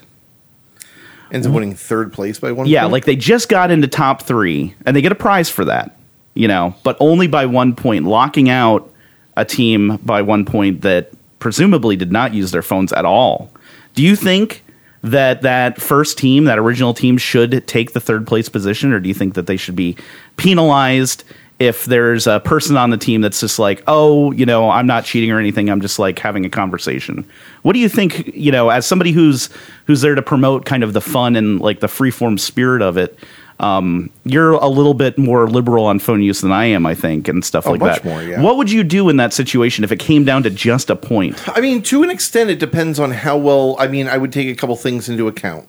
ends 1.33 1.47
up 1.47 1.53
winning 1.53 1.75
third 1.75 2.13
place 2.13 2.39
by 2.39 2.51
one. 2.53 2.65
Point? 2.65 2.69
Yeah, 2.69 2.83
point? 2.83 2.93
like 2.93 3.05
they 3.05 3.17
just 3.17 3.49
got 3.49 3.71
into 3.71 3.89
top 3.89 4.23
three, 4.23 4.75
and 4.87 4.97
they 4.97 5.03
get 5.03 5.13
a 5.13 5.17
prize 5.17 5.49
for 5.49 5.65
that, 5.67 5.97
you 6.35 6.49
know, 6.49 6.75
but 6.83 6.97
only 7.01 7.27
by 7.27 7.47
one 7.47 7.75
point, 7.75 8.05
locking 8.05 8.49
out 8.49 8.93
a 9.37 9.45
team 9.45 9.97
by 9.99 10.23
one 10.23 10.45
point 10.45 10.83
that 10.83 11.11
presumably 11.39 11.97
did 11.97 12.13
not 12.13 12.35
use 12.35 12.51
their 12.51 12.63
phones 12.63 12.93
at 12.93 13.05
all. 13.05 13.51
Do 13.95 14.03
you 14.03 14.17
think 14.17 14.65
that 15.03 15.43
that 15.43 15.81
first 15.81 16.19
team, 16.19 16.45
that 16.45 16.59
original 16.59 16.93
team, 16.93 17.17
should 17.17 17.67
take 17.67 17.93
the 17.93 18.01
third 18.01 18.27
place 18.27 18.49
position, 18.49 18.93
or 18.93 19.01
do 19.01 19.09
you 19.09 19.15
think 19.15 19.35
that 19.35 19.47
they 19.47 19.57
should 19.57 19.77
be 19.77 19.97
penalized? 20.37 21.25
If 21.61 21.85
there's 21.85 22.27
a 22.27 22.41
person 22.41 22.77
on 22.79 22.89
the 22.91 22.97
team 22.97 23.21
that's 23.21 23.39
just 23.39 23.59
like, 23.59 23.83
oh, 23.87 24.33
you 24.33 24.47
know, 24.47 24.71
I'm 24.71 24.87
not 24.87 25.05
cheating 25.05 25.31
or 25.31 25.39
anything, 25.39 25.69
I'm 25.69 25.83
just 25.83 25.99
like 25.99 26.19
having 26.19 26.45
a 26.47 26.51
conversation. 26.51 27.25
What 27.63 27.75
do 27.75 27.79
you 27.79 27.89
think, 27.89 28.35
you 28.35 28.51
know, 28.51 28.71
as 28.71 28.87
somebody 28.87 29.13
who's 29.13 29.51
who's 29.85 30.01
there 30.01 30.15
to 30.15 30.23
promote 30.23 30.65
kind 30.65 30.83
of 30.83 30.95
the 30.95 31.03
fun 31.03 31.37
and 31.37 31.61
like 31.61 31.81
the 31.81 31.87
freeform 31.87 32.41
spirit 32.41 32.81
of 32.81 32.97
it, 32.97 33.19
um, 33.59 34.09
you're 34.25 34.53
a 34.53 34.69
little 34.69 34.95
bit 34.95 35.19
more 35.19 35.51
liberal 35.51 35.85
on 35.85 35.99
phone 35.99 36.23
use 36.23 36.41
than 36.41 36.51
I 36.51 36.65
am, 36.65 36.87
I 36.87 36.95
think, 36.95 37.29
and 37.29 37.45
stuff 37.45 37.67
Oh, 37.67 37.73
like 37.73 37.81
much 37.81 38.03
that. 38.03 38.05
more, 38.07 38.23
yeah. 38.23 38.41
What 38.41 38.57
would 38.57 38.71
you 38.71 38.83
do 38.83 39.11
in 39.11 39.19
that 39.19 39.35
situation 39.35 39.85
if 39.85 39.93
it 39.93 39.99
came 39.99 40.25
down 40.25 40.43
to 40.45 40.51
just 40.51 40.89
a 40.89 40.97
point? 40.97 41.47
I 41.47 41.61
mean, 41.61 41.83
to 41.83 42.03
an 42.03 42.09
extent, 42.09 42.49
it 42.49 42.59
depends 42.59 42.99
on 42.99 43.11
how 43.11 43.37
well. 43.37 43.77
I 43.79 43.87
mean, 43.87 44.09
I 44.09 44.17
would 44.17 44.33
take 44.33 44.49
a 44.49 44.55
couple 44.55 44.77
things 44.77 45.11
into 45.11 45.29
account: 45.29 45.69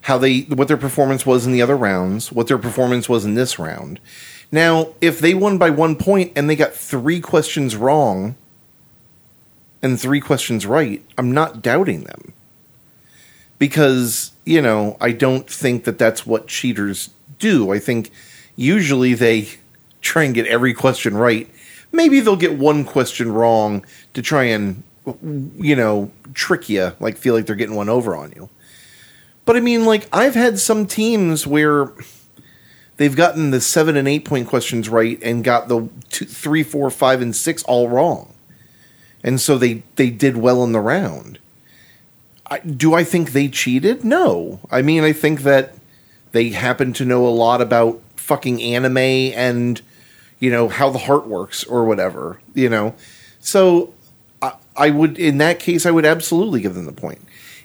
how 0.00 0.16
they, 0.16 0.40
what 0.44 0.68
their 0.68 0.78
performance 0.78 1.26
was 1.26 1.44
in 1.44 1.52
the 1.52 1.60
other 1.60 1.76
rounds, 1.76 2.32
what 2.32 2.46
their 2.46 2.56
performance 2.56 3.10
was 3.10 3.26
in 3.26 3.34
this 3.34 3.58
round. 3.58 4.00
Now, 4.52 4.88
if 5.00 5.18
they 5.18 5.32
won 5.32 5.56
by 5.56 5.70
one 5.70 5.96
point 5.96 6.32
and 6.36 6.48
they 6.48 6.56
got 6.56 6.74
three 6.74 7.20
questions 7.20 7.74
wrong 7.74 8.36
and 9.82 9.98
three 9.98 10.20
questions 10.20 10.66
right, 10.66 11.02
I'm 11.16 11.32
not 11.32 11.62
doubting 11.62 12.04
them 12.04 12.34
because 13.58 14.32
you 14.44 14.60
know 14.60 14.96
I 15.00 15.12
don't 15.12 15.48
think 15.48 15.84
that 15.84 15.98
that's 15.98 16.26
what 16.26 16.48
cheaters 16.48 17.10
do. 17.38 17.72
I 17.72 17.78
think 17.78 18.10
usually 18.54 19.14
they 19.14 19.48
try 20.02 20.24
and 20.24 20.34
get 20.34 20.46
every 20.46 20.74
question 20.74 21.16
right. 21.16 21.48
Maybe 21.90 22.20
they'll 22.20 22.36
get 22.36 22.58
one 22.58 22.84
question 22.84 23.32
wrong 23.32 23.84
to 24.12 24.20
try 24.20 24.44
and 24.44 24.82
you 25.58 25.74
know 25.74 26.10
trick 26.34 26.68
you, 26.68 26.92
like 27.00 27.16
feel 27.16 27.34
like 27.34 27.46
they're 27.46 27.56
getting 27.56 27.76
one 27.76 27.88
over 27.88 28.14
on 28.14 28.32
you. 28.36 28.50
But 29.46 29.56
I 29.56 29.60
mean, 29.60 29.86
like 29.86 30.08
I've 30.12 30.34
had 30.34 30.58
some 30.58 30.86
teams 30.86 31.46
where 31.46 31.90
they've 32.96 33.16
gotten 33.16 33.50
the 33.50 33.60
seven 33.60 33.96
and 33.96 34.08
eight 34.08 34.24
point 34.24 34.48
questions 34.48 34.88
right 34.88 35.18
and 35.22 35.44
got 35.44 35.68
the 35.68 35.88
two, 36.10 36.24
three, 36.24 36.62
four, 36.62 36.90
five, 36.90 37.20
and 37.20 37.34
six 37.34 37.62
all 37.64 37.88
wrong, 37.88 38.34
and 39.22 39.40
so 39.40 39.58
they 39.58 39.82
they 39.96 40.10
did 40.10 40.36
well 40.36 40.62
in 40.64 40.72
the 40.72 40.80
round. 40.80 41.38
I, 42.52 42.58
do 42.58 42.92
I 42.92 43.02
think 43.02 43.32
they 43.32 43.48
cheated? 43.48 44.04
No. 44.04 44.60
I 44.70 44.82
mean, 44.82 45.04
I 45.04 45.14
think 45.14 45.40
that 45.40 45.74
they 46.32 46.50
happen 46.50 46.92
to 46.94 47.04
know 47.06 47.26
a 47.26 47.30
lot 47.30 47.62
about 47.62 48.02
fucking 48.16 48.62
anime 48.62 48.98
and 48.98 49.80
you 50.38 50.50
know 50.50 50.68
how 50.68 50.90
the 50.90 50.98
heart 50.98 51.26
works 51.26 51.64
or 51.64 51.84
whatever. 51.84 52.40
You 52.52 52.68
know, 52.68 52.94
so 53.40 53.94
I, 54.42 54.54
I 54.76 54.90
would 54.90 55.18
in 55.18 55.38
that 55.38 55.60
case 55.60 55.86
I 55.86 55.90
would 55.90 56.04
absolutely 56.04 56.60
give 56.60 56.74
them 56.74 56.84
the 56.84 56.92
point. 56.92 57.20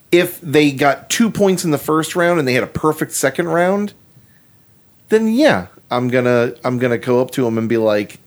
If 0.09 0.39
they 0.39 0.71
got 0.71 1.09
two 1.09 1.29
points 1.29 1.65
in 1.65 1.71
the 1.71 1.77
first 1.77 2.15
round 2.15 2.39
and 2.39 2.47
they 2.47 2.53
had 2.53 2.63
a 2.63 2.67
perfect 2.67 3.11
second 3.11 3.49
round, 3.49 3.93
then 5.09 5.27
yeah, 5.27 5.67
I'm 5.91 6.07
gonna 6.09 6.53
I'm 6.63 6.77
gonna 6.79 6.97
go 6.97 7.21
up 7.21 7.31
to 7.31 7.45
him 7.47 7.57
and 7.57 7.67
be 7.69 7.77
like, 7.77 8.19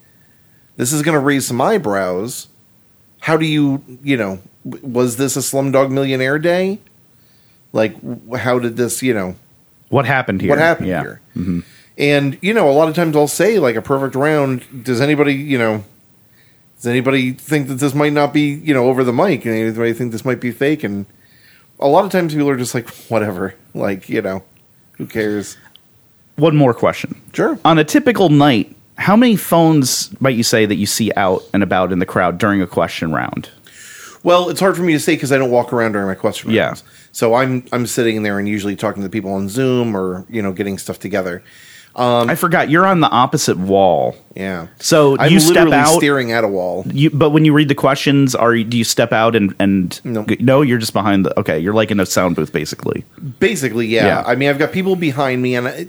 "This 0.76 0.92
is 0.92 1.02
gonna 1.02 1.20
raise 1.20 1.46
some 1.46 1.60
eyebrows. 1.60 2.48
How 3.20 3.36
do 3.36 3.44
you 3.46 3.82
you 4.02 4.16
know 4.16 4.40
was 4.64 5.16
this 5.16 5.36
a 5.36 5.40
Slumdog 5.40 5.90
Millionaire 5.90 6.38
day? 6.38 6.78
Like, 7.72 7.94
how 8.36 8.58
did 8.58 8.76
this 8.76 9.02
you 9.02 9.14
know 9.14 9.36
What 9.88 10.06
happened 10.06 10.40
here? 10.40 10.50
what 10.50 10.58
happened 10.58 10.88
Yeah. 10.88 11.00
here? 11.02 11.20
Mm-hmm. 11.36 11.60
And 11.98 12.38
you 12.40 12.54
know, 12.54 12.68
a 12.70 12.72
lot 12.72 12.88
of 12.88 12.94
times 12.94 13.14
I'll 13.16 13.28
say 13.28 13.58
like 13.58 13.76
a 13.76 13.82
perfect 13.82 14.14
round. 14.14 14.84
Does 14.84 15.00
anybody, 15.00 15.34
you 15.34 15.58
know, 15.58 15.84
does 16.76 16.86
anybody 16.86 17.32
think 17.32 17.68
that 17.68 17.74
this 17.74 17.94
might 17.94 18.12
not 18.14 18.32
be, 18.32 18.48
you 18.54 18.72
know, 18.72 18.86
over 18.88 19.04
the 19.04 19.12
mic? 19.12 19.44
And 19.44 19.54
anybody 19.54 19.92
think 19.92 20.12
this 20.12 20.24
might 20.24 20.40
be 20.40 20.50
fake? 20.50 20.82
And 20.82 21.04
a 21.78 21.88
lot 21.88 22.04
of 22.06 22.10
times 22.10 22.32
people 22.32 22.48
are 22.48 22.56
just 22.56 22.74
like, 22.74 22.88
whatever, 23.10 23.54
like 23.74 24.08
you 24.08 24.22
know, 24.22 24.42
who 24.92 25.06
cares? 25.06 25.58
One 26.40 26.56
more 26.56 26.74
question. 26.74 27.20
Sure. 27.32 27.58
On 27.64 27.78
a 27.78 27.84
typical 27.84 28.28
night, 28.30 28.74
how 28.96 29.16
many 29.16 29.36
phones 29.36 30.10
might 30.20 30.34
you 30.36 30.42
say 30.42 30.66
that 30.66 30.76
you 30.76 30.86
see 30.86 31.12
out 31.16 31.42
and 31.54 31.62
about 31.62 31.92
in 31.92 31.98
the 32.00 32.06
crowd 32.06 32.38
during 32.38 32.60
a 32.62 32.66
question 32.66 33.12
round? 33.12 33.48
Well, 34.22 34.50
it's 34.50 34.60
hard 34.60 34.76
for 34.76 34.82
me 34.82 34.92
to 34.92 35.00
say 35.00 35.14
because 35.14 35.32
I 35.32 35.38
don't 35.38 35.50
walk 35.50 35.72
around 35.72 35.92
during 35.92 36.06
my 36.06 36.14
question 36.14 36.50
Yeah. 36.50 36.66
rounds. 36.66 36.84
So 37.12 37.34
I'm 37.34 37.64
I'm 37.72 37.86
sitting 37.86 38.22
there 38.22 38.38
and 38.38 38.46
usually 38.48 38.76
talking 38.76 39.02
to 39.02 39.08
the 39.08 39.12
people 39.12 39.32
on 39.32 39.48
Zoom 39.48 39.96
or 39.96 40.24
you 40.28 40.42
know 40.42 40.52
getting 40.52 40.78
stuff 40.78 40.98
together. 40.98 41.42
Um, 41.96 42.30
I 42.30 42.36
forgot 42.36 42.70
you're 42.70 42.86
on 42.86 43.00
the 43.00 43.08
opposite 43.08 43.56
wall. 43.56 44.14
Yeah. 44.36 44.68
So 44.78 45.16
I'm 45.18 45.32
you 45.32 45.40
step 45.40 45.54
literally 45.66 45.76
out. 45.76 45.96
staring 45.96 46.30
at 46.30 46.44
a 46.44 46.48
wall. 46.48 46.84
You, 46.86 47.10
but 47.10 47.30
when 47.30 47.44
you 47.44 47.52
read 47.52 47.66
the 47.68 47.74
questions, 47.74 48.36
are 48.36 48.54
you, 48.54 48.62
do 48.62 48.78
you 48.78 48.84
step 48.84 49.12
out 49.12 49.34
and 49.34 49.54
and 49.58 50.00
No. 50.04 50.24
no? 50.38 50.62
You're 50.62 50.78
just 50.78 50.92
behind 50.92 51.26
the. 51.26 51.36
Okay, 51.40 51.58
you're 51.58 51.74
like 51.74 51.90
in 51.90 51.98
a 51.98 52.06
sound 52.06 52.36
booth 52.36 52.52
basically. 52.52 53.04
Basically, 53.40 53.86
yeah. 53.88 54.06
Yeah. 54.06 54.22
I 54.24 54.36
mean, 54.36 54.48
I've 54.50 54.58
got 54.58 54.70
people 54.70 54.94
behind 54.94 55.42
me, 55.42 55.56
and 55.56 55.66
I, 55.66 55.86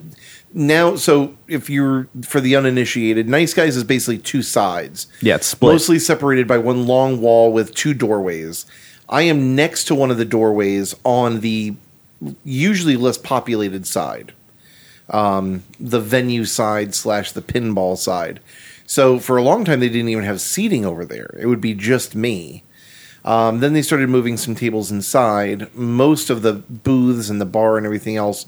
now, 0.53 0.95
so 0.95 1.35
if 1.47 1.69
you're 1.69 2.07
for 2.23 2.41
the 2.41 2.55
uninitiated, 2.55 3.29
Nice 3.29 3.53
Guys 3.53 3.77
is 3.77 3.83
basically 3.83 4.17
two 4.17 4.41
sides. 4.41 5.07
Yeah, 5.21 5.35
it's 5.35 5.47
split. 5.47 5.73
mostly 5.73 5.99
separated 5.99 6.47
by 6.47 6.57
one 6.57 6.87
long 6.87 7.21
wall 7.21 7.53
with 7.53 7.73
two 7.73 7.93
doorways. 7.93 8.65
I 9.07 9.23
am 9.23 9.55
next 9.55 9.85
to 9.85 9.95
one 9.95 10.11
of 10.11 10.17
the 10.17 10.25
doorways 10.25 10.95
on 11.03 11.41
the 11.41 11.75
usually 12.43 12.95
less 12.95 13.17
populated 13.17 13.85
side, 13.85 14.33
um, 15.09 15.63
the 15.79 15.99
venue 15.99 16.45
side 16.45 16.95
slash 16.95 17.31
the 17.31 17.41
pinball 17.41 17.97
side. 17.97 18.39
So 18.85 19.19
for 19.19 19.37
a 19.37 19.43
long 19.43 19.63
time, 19.63 19.79
they 19.79 19.89
didn't 19.89 20.09
even 20.09 20.25
have 20.25 20.41
seating 20.41 20.85
over 20.85 21.05
there. 21.05 21.35
It 21.39 21.47
would 21.47 21.61
be 21.61 21.73
just 21.73 22.15
me. 22.15 22.63
Um, 23.23 23.59
then 23.59 23.73
they 23.73 23.81
started 23.81 24.09
moving 24.09 24.35
some 24.35 24.55
tables 24.55 24.91
inside. 24.91 25.73
Most 25.75 26.29
of 26.29 26.41
the 26.41 26.53
booths 26.53 27.29
and 27.29 27.39
the 27.39 27.45
bar 27.45 27.77
and 27.77 27.85
everything 27.85 28.17
else 28.17 28.47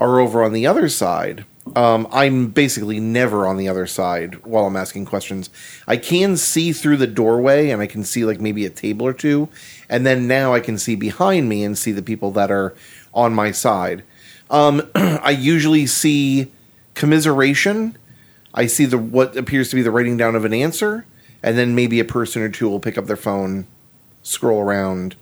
are 0.00 0.18
over 0.18 0.42
on 0.42 0.52
the 0.52 0.66
other 0.66 0.88
side. 0.88 1.44
Um, 1.76 2.08
I'm 2.10 2.48
basically 2.48 2.98
never 2.98 3.46
on 3.46 3.58
the 3.58 3.68
other 3.68 3.86
side 3.86 4.44
while 4.44 4.64
I'm 4.66 4.74
asking 4.74 5.04
questions. 5.04 5.50
I 5.86 5.98
can 5.98 6.36
see 6.36 6.72
through 6.72 6.96
the 6.96 7.06
doorway 7.06 7.70
and 7.70 7.80
I 7.80 7.86
can 7.86 8.02
see 8.02 8.24
like 8.24 8.40
maybe 8.40 8.64
a 8.64 8.70
table 8.70 9.06
or 9.06 9.12
two. 9.12 9.48
And 9.88 10.04
then 10.04 10.26
now 10.26 10.54
I 10.54 10.60
can 10.60 10.78
see 10.78 10.96
behind 10.96 11.48
me 11.48 11.62
and 11.62 11.78
see 11.78 11.92
the 11.92 12.02
people 12.02 12.32
that 12.32 12.50
are 12.50 12.74
on 13.12 13.34
my 13.34 13.52
side. 13.52 14.02
Um, 14.50 14.90
I 14.94 15.30
usually 15.30 15.86
see 15.86 16.50
commiseration. 16.94 17.96
I 18.54 18.66
see 18.66 18.86
the 18.86 18.98
what 18.98 19.36
appears 19.36 19.68
to 19.70 19.76
be 19.76 19.82
the 19.82 19.92
writing 19.92 20.16
down 20.16 20.34
of 20.34 20.44
an 20.44 20.52
answer, 20.52 21.06
and 21.40 21.56
then 21.56 21.76
maybe 21.76 22.00
a 22.00 22.04
person 22.04 22.42
or 22.42 22.48
two 22.48 22.68
will 22.68 22.80
pick 22.80 22.98
up 22.98 23.06
their 23.06 23.16
phone, 23.16 23.66
scroll 24.22 24.60
around, 24.60 25.14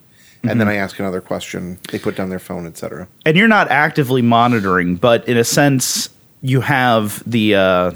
and 0.51 0.61
then 0.61 0.69
I 0.69 0.75
ask 0.75 0.99
another 0.99 1.21
question. 1.21 1.79
They 1.91 1.99
put 1.99 2.17
down 2.17 2.31
their 2.31 2.39
phone, 2.39 2.67
etc. 2.67 3.09
and 3.25 3.37
you're 3.37 3.49
not 3.49 3.71
actively 3.71 4.23
monitoring, 4.23 4.97
but 4.97 5.27
in 5.29 5.37
a 5.37 5.45
sense, 5.45 6.09
you 6.43 6.61
have 6.61 7.23
the 7.31 7.55
uh, 7.55 7.93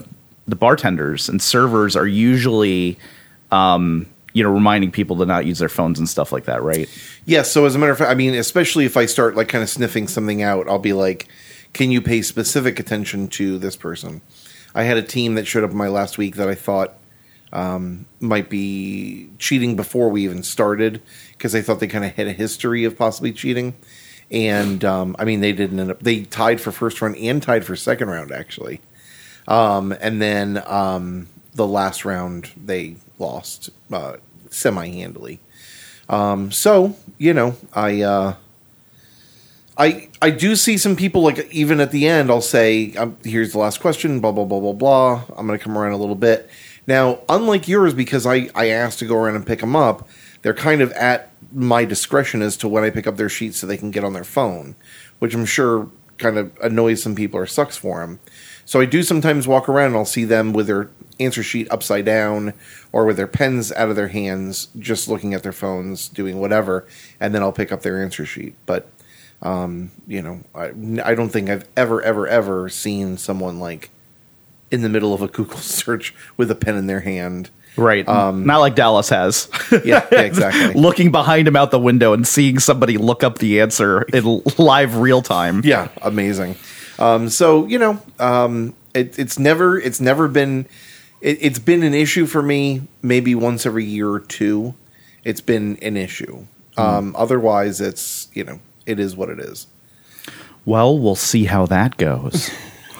the 0.46 0.56
bartenders 0.56 1.28
and 1.28 1.40
servers 1.40 1.96
are 1.96 2.06
usually, 2.06 2.98
um, 3.50 4.06
you 4.32 4.42
know, 4.42 4.50
reminding 4.50 4.90
people 4.90 5.16
to 5.18 5.26
not 5.26 5.46
use 5.46 5.58
their 5.58 5.68
phones 5.68 5.98
and 5.98 6.08
stuff 6.08 6.32
like 6.32 6.44
that, 6.44 6.62
right? 6.62 6.88
Yes. 7.24 7.50
So 7.52 7.66
as 7.66 7.74
a 7.74 7.78
matter 7.78 7.92
of 7.92 7.98
fact, 7.98 8.10
I 8.10 8.14
mean, 8.14 8.34
especially 8.34 8.84
if 8.84 8.96
I 8.96 9.06
start 9.06 9.36
like 9.36 9.48
kind 9.48 9.62
of 9.62 9.70
sniffing 9.70 10.08
something 10.08 10.42
out, 10.42 10.68
I'll 10.68 10.78
be 10.78 10.92
like, 10.92 11.28
"Can 11.72 11.90
you 11.90 12.00
pay 12.00 12.22
specific 12.22 12.80
attention 12.80 13.28
to 13.28 13.58
this 13.58 13.76
person?" 13.76 14.20
I 14.74 14.84
had 14.84 14.96
a 14.96 15.02
team 15.02 15.34
that 15.34 15.46
showed 15.46 15.64
up 15.64 15.72
my 15.72 15.88
last 15.88 16.18
week 16.18 16.36
that 16.36 16.48
I 16.48 16.54
thought 16.54 16.94
um, 17.52 18.06
might 18.20 18.48
be 18.48 19.28
cheating 19.38 19.76
before 19.76 20.08
we 20.08 20.24
even 20.24 20.42
started 20.42 21.02
because 21.32 21.52
they 21.52 21.62
thought 21.62 21.80
they 21.80 21.86
kind 21.86 22.04
of 22.04 22.12
had 22.14 22.26
a 22.26 22.32
history 22.32 22.84
of 22.84 22.96
possibly 22.96 23.32
cheating. 23.32 23.74
And 24.30 24.84
um, 24.84 25.14
I 25.18 25.24
mean, 25.24 25.40
they 25.40 25.52
didn't 25.52 25.78
end 25.78 25.90
up. 25.90 26.00
They 26.00 26.22
tied 26.22 26.60
for 26.60 26.72
first 26.72 27.02
round 27.02 27.16
and 27.16 27.42
tied 27.42 27.64
for 27.64 27.76
second 27.76 28.08
round 28.08 28.32
actually. 28.32 28.80
Um, 29.46 29.92
and 30.00 30.22
then 30.22 30.62
um, 30.66 31.28
the 31.54 31.66
last 31.66 32.04
round 32.04 32.50
they 32.56 32.96
lost 33.18 33.70
uh, 33.92 34.16
semi 34.50 34.88
handily. 34.88 35.40
Um, 36.08 36.50
so 36.50 36.96
you 37.18 37.34
know, 37.34 37.56
I 37.74 38.00
uh, 38.00 38.34
I 39.76 40.08
I 40.22 40.30
do 40.30 40.56
see 40.56 40.78
some 40.78 40.96
people 40.96 41.22
like 41.22 41.52
even 41.52 41.80
at 41.80 41.90
the 41.90 42.08
end. 42.08 42.30
I'll 42.30 42.40
say, 42.40 42.94
um, 42.94 43.18
"Here's 43.24 43.52
the 43.52 43.58
last 43.58 43.80
question." 43.80 44.20
Blah 44.20 44.32
blah 44.32 44.44
blah 44.44 44.60
blah 44.60 44.72
blah. 44.72 45.24
I'm 45.36 45.46
going 45.46 45.58
to 45.58 45.62
come 45.62 45.76
around 45.76 45.92
a 45.92 45.98
little 45.98 46.14
bit 46.14 46.48
now. 46.86 47.20
Unlike 47.28 47.68
yours, 47.68 47.94
because 47.94 48.26
I 48.26 48.48
I 48.54 48.68
asked 48.68 48.98
to 49.00 49.06
go 49.06 49.16
around 49.16 49.36
and 49.36 49.46
pick 49.46 49.60
them 49.60 49.76
up, 49.76 50.08
they're 50.42 50.54
kind 50.54 50.80
of 50.80 50.92
at 50.92 51.30
my 51.52 51.84
discretion 51.84 52.42
as 52.42 52.56
to 52.58 52.68
when 52.68 52.84
I 52.84 52.90
pick 52.90 53.06
up 53.06 53.16
their 53.16 53.28
sheets 53.28 53.58
so 53.58 53.66
they 53.66 53.76
can 53.76 53.90
get 53.90 54.04
on 54.04 54.12
their 54.12 54.24
phone, 54.24 54.74
which 55.18 55.34
I'm 55.34 55.46
sure 55.46 55.90
kind 56.18 56.38
of 56.38 56.52
annoys 56.62 57.02
some 57.02 57.14
people 57.14 57.38
or 57.38 57.46
sucks 57.46 57.76
for 57.76 58.00
them. 58.00 58.20
So 58.64 58.80
I 58.80 58.84
do 58.84 59.02
sometimes 59.02 59.48
walk 59.48 59.68
around 59.68 59.88
and 59.88 59.96
I'll 59.96 60.04
see 60.04 60.24
them 60.24 60.52
with 60.52 60.66
their 60.68 60.90
answer 61.18 61.42
sheet 61.42 61.68
upside 61.70 62.04
down 62.04 62.54
or 62.92 63.04
with 63.04 63.16
their 63.16 63.26
pens 63.26 63.72
out 63.72 63.90
of 63.90 63.96
their 63.96 64.08
hands, 64.08 64.68
just 64.78 65.08
looking 65.08 65.34
at 65.34 65.42
their 65.42 65.52
phones, 65.52 66.08
doing 66.08 66.40
whatever, 66.40 66.86
and 67.20 67.34
then 67.34 67.42
I'll 67.42 67.52
pick 67.52 67.72
up 67.72 67.82
their 67.82 68.02
answer 68.02 68.24
sheet. 68.24 68.54
But 68.66 68.88
um, 69.42 69.90
you 70.06 70.22
know, 70.22 70.40
I, 70.54 70.72
I 71.04 71.14
don't 71.14 71.30
think 71.30 71.50
I've 71.50 71.68
ever, 71.76 72.00
ever, 72.00 72.28
ever 72.28 72.68
seen 72.68 73.18
someone 73.18 73.58
like 73.58 73.90
in 74.72 74.82
the 74.82 74.88
middle 74.88 75.14
of 75.14 75.22
a 75.22 75.28
Google 75.28 75.58
search 75.58 76.14
with 76.36 76.50
a 76.50 76.56
pen 76.56 76.76
in 76.76 76.88
their 76.88 77.00
hand. 77.00 77.50
Right. 77.76 78.06
Um, 78.06 78.44
not 78.44 78.58
like 78.58 78.74
Dallas 78.74 79.08
has. 79.10 79.48
Yeah, 79.84 80.06
yeah 80.12 80.20
exactly. 80.20 80.74
Looking 80.80 81.10
behind 81.10 81.48
him 81.48 81.56
out 81.56 81.70
the 81.70 81.78
window 81.78 82.12
and 82.12 82.26
seeing 82.26 82.58
somebody 82.58 82.98
look 82.98 83.24
up 83.24 83.38
the 83.38 83.60
answer 83.60 84.02
in 84.02 84.42
live 84.58 84.96
real 84.96 85.22
time. 85.22 85.62
yeah, 85.64 85.88
amazing. 86.02 86.56
Um, 86.98 87.30
so 87.30 87.64
you 87.66 87.78
know, 87.78 88.02
um, 88.18 88.74
it, 88.94 89.18
it's 89.18 89.38
never, 89.38 89.78
it's 89.78 90.00
never 90.00 90.28
been, 90.28 90.66
it, 91.22 91.38
it's 91.40 91.58
been 91.58 91.82
an 91.82 91.94
issue 91.94 92.26
for 92.26 92.42
me. 92.42 92.82
Maybe 93.00 93.34
once 93.34 93.64
every 93.64 93.86
year 93.86 94.10
or 94.10 94.20
two, 94.20 94.74
it's 95.24 95.40
been 95.40 95.78
an 95.80 95.96
issue. 95.96 96.46
Um, 96.76 97.14
otherwise, 97.16 97.80
it's 97.80 98.28
you 98.34 98.44
know, 98.44 98.60
it 98.84 99.00
is 99.00 99.16
what 99.16 99.30
it 99.30 99.40
is. 99.40 99.66
Well, 100.64 100.98
we'll 100.98 101.16
see 101.16 101.44
how 101.44 101.66
that 101.66 101.96
goes. 101.96 102.50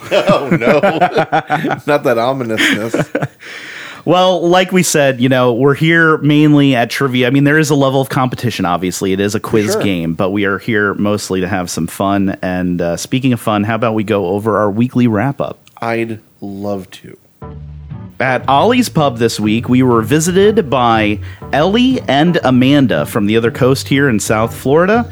Oh 0.12 0.48
no, 0.50 0.80
not 1.86 2.02
that 2.04 2.18
ominousness. 2.18 2.94
Well, 4.04 4.48
like 4.48 4.72
we 4.72 4.82
said, 4.82 5.20
you 5.20 5.28
know, 5.28 5.52
we're 5.52 5.74
here 5.74 6.18
mainly 6.18 6.74
at 6.74 6.90
trivia. 6.90 7.28
I 7.28 7.30
mean, 7.30 7.44
there 7.44 7.58
is 7.58 7.70
a 7.70 7.76
level 7.76 8.00
of 8.00 8.08
competition, 8.08 8.64
obviously. 8.64 9.12
It 9.12 9.20
is 9.20 9.36
a 9.36 9.40
quiz 9.40 9.72
Sure. 9.74 9.82
game, 9.82 10.14
but 10.14 10.30
we 10.30 10.44
are 10.44 10.58
here 10.58 10.94
mostly 10.94 11.40
to 11.40 11.46
have 11.48 11.70
some 11.70 11.86
fun. 11.86 12.36
And 12.42 12.82
uh, 12.82 12.96
speaking 12.96 13.32
of 13.32 13.40
fun, 13.40 13.62
how 13.62 13.76
about 13.76 13.94
we 13.94 14.02
go 14.02 14.26
over 14.26 14.58
our 14.58 14.70
weekly 14.70 15.06
wrap 15.06 15.40
up? 15.40 15.60
I'd 15.80 16.18
love 16.40 16.90
to. 16.90 17.16
At 18.18 18.48
Ollie's 18.48 18.88
Pub 18.88 19.18
this 19.18 19.38
week, 19.38 19.68
we 19.68 19.82
were 19.84 20.02
visited 20.02 20.68
by 20.68 21.20
Ellie 21.52 22.00
and 22.02 22.38
Amanda 22.42 23.06
from 23.06 23.26
the 23.26 23.36
other 23.36 23.50
coast 23.52 23.86
here 23.88 24.08
in 24.08 24.18
South 24.18 24.54
Florida. 24.54 25.10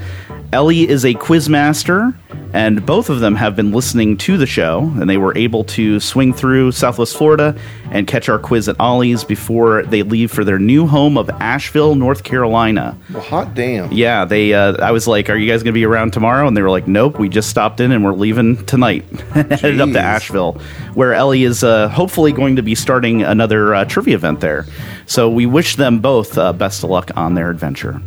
Ellie 0.52 0.88
is 0.88 1.04
a 1.04 1.14
quizmaster, 1.14 2.12
and 2.52 2.84
both 2.84 3.08
of 3.08 3.20
them 3.20 3.36
have 3.36 3.54
been 3.54 3.70
listening 3.70 4.16
to 4.16 4.36
the 4.36 4.46
show, 4.46 4.80
and 4.98 5.08
they 5.08 5.16
were 5.16 5.36
able 5.38 5.62
to 5.62 6.00
swing 6.00 6.32
through 6.32 6.72
Southwest 6.72 7.16
Florida 7.16 7.56
and 7.92 8.08
catch 8.08 8.28
our 8.28 8.38
quiz 8.38 8.68
at 8.68 8.74
Ollie's 8.80 9.22
before 9.22 9.84
they 9.84 10.02
leave 10.02 10.32
for 10.32 10.42
their 10.42 10.58
new 10.58 10.88
home 10.88 11.16
of 11.16 11.30
Asheville, 11.30 11.94
North 11.94 12.24
Carolina. 12.24 12.98
Well, 13.12 13.22
hot 13.22 13.54
damn. 13.54 13.92
Yeah, 13.92 14.24
they. 14.24 14.52
Uh, 14.52 14.72
I 14.84 14.90
was 14.90 15.06
like, 15.06 15.30
"Are 15.30 15.36
you 15.36 15.48
guys 15.48 15.62
going 15.62 15.72
to 15.72 15.78
be 15.78 15.86
around 15.86 16.12
tomorrow?" 16.12 16.48
And 16.48 16.56
they 16.56 16.62
were 16.62 16.70
like, 16.70 16.88
"Nope, 16.88 17.20
we 17.20 17.28
just 17.28 17.48
stopped 17.48 17.78
in 17.78 17.92
and 17.92 18.04
we're 18.04 18.12
leaving 18.12 18.64
tonight." 18.66 19.04
Headed 19.30 19.80
up 19.80 19.92
to 19.92 20.00
Asheville, 20.00 20.60
where 20.94 21.14
Ellie 21.14 21.44
is 21.44 21.62
uh, 21.62 21.88
hopefully 21.90 22.32
going 22.32 22.56
to 22.56 22.62
be 22.62 22.74
starting 22.74 23.22
another 23.22 23.72
uh, 23.72 23.84
trivia 23.84 24.16
event 24.16 24.40
there. 24.40 24.66
So 25.06 25.30
we 25.30 25.46
wish 25.46 25.76
them 25.76 26.00
both 26.00 26.36
uh, 26.36 26.52
best 26.52 26.82
of 26.82 26.90
luck 26.90 27.12
on 27.16 27.34
their 27.34 27.50
adventure. 27.50 28.02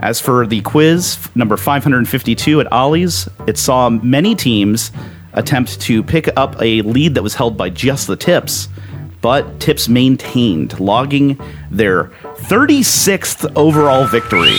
As 0.00 0.18
for 0.18 0.46
the 0.46 0.62
quiz 0.62 1.18
number 1.34 1.58
552 1.58 2.60
at 2.60 2.72
Ollie's, 2.72 3.28
it 3.46 3.58
saw 3.58 3.90
many 3.90 4.34
teams 4.34 4.92
attempt 5.34 5.78
to 5.82 6.02
pick 6.02 6.28
up 6.36 6.60
a 6.60 6.80
lead 6.82 7.14
that 7.14 7.22
was 7.22 7.34
held 7.34 7.56
by 7.56 7.68
just 7.68 8.06
the 8.06 8.16
Tips, 8.16 8.68
but 9.20 9.60
Tips 9.60 9.88
maintained, 9.88 10.80
logging 10.80 11.38
their 11.70 12.04
36th 12.48 13.52
overall 13.56 14.06
victory. 14.06 14.56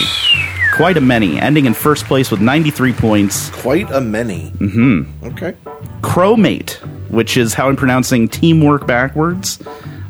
Quite 0.74 0.96
a 0.96 1.00
many, 1.00 1.40
ending 1.40 1.66
in 1.66 1.74
first 1.74 2.04
place 2.04 2.30
with 2.30 2.40
93 2.40 2.92
points. 2.92 3.50
Quite 3.50 3.90
a 3.90 4.00
many. 4.00 4.50
Mm-hmm. 4.52 5.24
Okay. 5.26 5.56
Crowmate, 6.02 6.74
which 7.10 7.36
is 7.36 7.52
how 7.52 7.68
I'm 7.68 7.76
pronouncing 7.76 8.28
teamwork 8.28 8.86
backwards. 8.86 9.60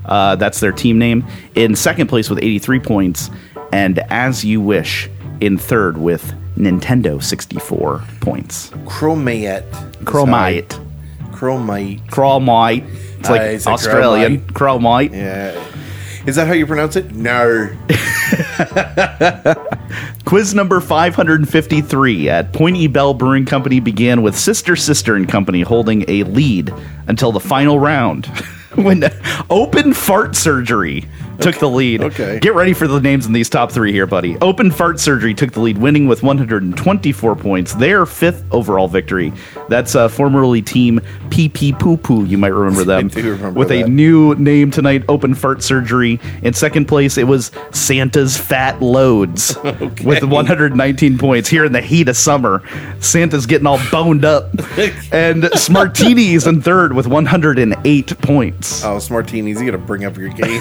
Uh, 0.04 0.36
that's 0.36 0.60
their 0.60 0.72
team 0.72 0.98
name. 0.98 1.26
In 1.54 1.74
second 1.74 2.08
place 2.08 2.28
with 2.28 2.38
83 2.38 2.80
points, 2.80 3.30
and 3.72 3.98
As 4.10 4.44
You 4.44 4.60
Wish 4.60 5.08
in 5.42 5.58
third 5.58 5.98
with 5.98 6.32
Nintendo 6.56 7.22
64 7.22 8.02
points. 8.20 8.70
Chromate. 8.86 9.68
Chromite. 10.04 10.68
Chromite. 11.32 12.00
Chromite. 12.08 12.84
It's 13.18 13.28
like 13.28 13.40
Uh, 13.40 13.44
it's 13.44 13.66
Australian. 13.66 14.40
Chromite. 14.52 15.12
Yeah. 15.12 15.60
Is 16.24 16.36
that 16.36 16.46
how 16.46 16.52
you 16.52 16.66
pronounce 16.66 16.94
it? 16.94 17.10
No. 17.12 17.68
Quiz 20.24 20.54
number 20.54 20.80
553 20.80 22.28
at 22.28 22.52
Point 22.52 22.76
Ybel 22.76 23.18
Brewing 23.18 23.44
Company 23.44 23.80
began 23.80 24.22
with 24.22 24.38
Sister 24.38 24.76
Sister 24.76 25.16
and 25.16 25.28
Company 25.28 25.62
holding 25.62 26.04
a 26.08 26.22
lead 26.24 26.72
until 27.08 27.32
the 27.32 27.40
final 27.40 27.80
round 27.80 28.26
when 28.76 29.04
Open 29.50 29.92
Fart 29.92 30.36
Surgery 30.36 31.04
took 31.42 31.58
the 31.58 31.68
lead. 31.68 32.02
okay. 32.02 32.38
Get 32.40 32.54
ready 32.54 32.72
for 32.72 32.86
the 32.86 33.00
names 33.00 33.26
in 33.26 33.32
these 33.32 33.48
top 33.48 33.70
three 33.72 33.92
here, 33.92 34.06
buddy. 34.06 34.36
Open 34.40 34.70
Fart 34.70 34.98
Surgery 35.00 35.34
took 35.34 35.52
the 35.52 35.60
lead, 35.60 35.78
winning 35.78 36.06
with 36.06 36.22
124 36.22 37.36
points. 37.36 37.74
Their 37.74 38.06
fifth 38.06 38.44
overall 38.50 38.88
victory. 38.88 39.32
That's 39.68 39.94
uh, 39.94 40.08
formerly 40.08 40.62
Team 40.62 41.00
PP 41.28 41.78
Poo 41.78 41.96
Poo. 41.96 42.24
You 42.24 42.38
might 42.38 42.48
remember 42.48 42.84
them. 42.92 43.08
do 43.08 43.32
remember 43.32 43.58
with 43.58 43.70
a 43.70 43.84
new 43.88 44.34
name 44.36 44.70
tonight, 44.70 45.04
Open 45.08 45.34
Fart 45.34 45.62
Surgery. 45.62 46.20
In 46.42 46.52
second 46.54 46.86
place, 46.86 47.18
it 47.18 47.24
was 47.26 47.50
Santa's 47.72 48.36
Fat 48.36 48.80
Loads 48.82 49.56
with 50.04 50.22
119 50.24 51.18
points. 51.18 51.48
Here 51.48 51.64
in 51.64 51.72
the 51.72 51.80
heat 51.80 52.08
of 52.08 52.16
summer, 52.16 52.62
Santa's 53.00 53.46
getting 53.46 53.66
all 53.66 53.80
boned 53.90 54.24
up. 54.24 54.50
and 55.12 55.44
Smartini's 55.54 56.46
in 56.46 56.62
third 56.62 56.92
with 56.92 57.06
108 57.06 58.18
points. 58.20 58.84
Oh, 58.84 58.96
Smartinis, 58.96 59.58
you 59.58 59.64
got 59.66 59.72
to 59.72 59.78
bring 59.78 60.04
up 60.04 60.16
your 60.16 60.28
game. 60.28 60.60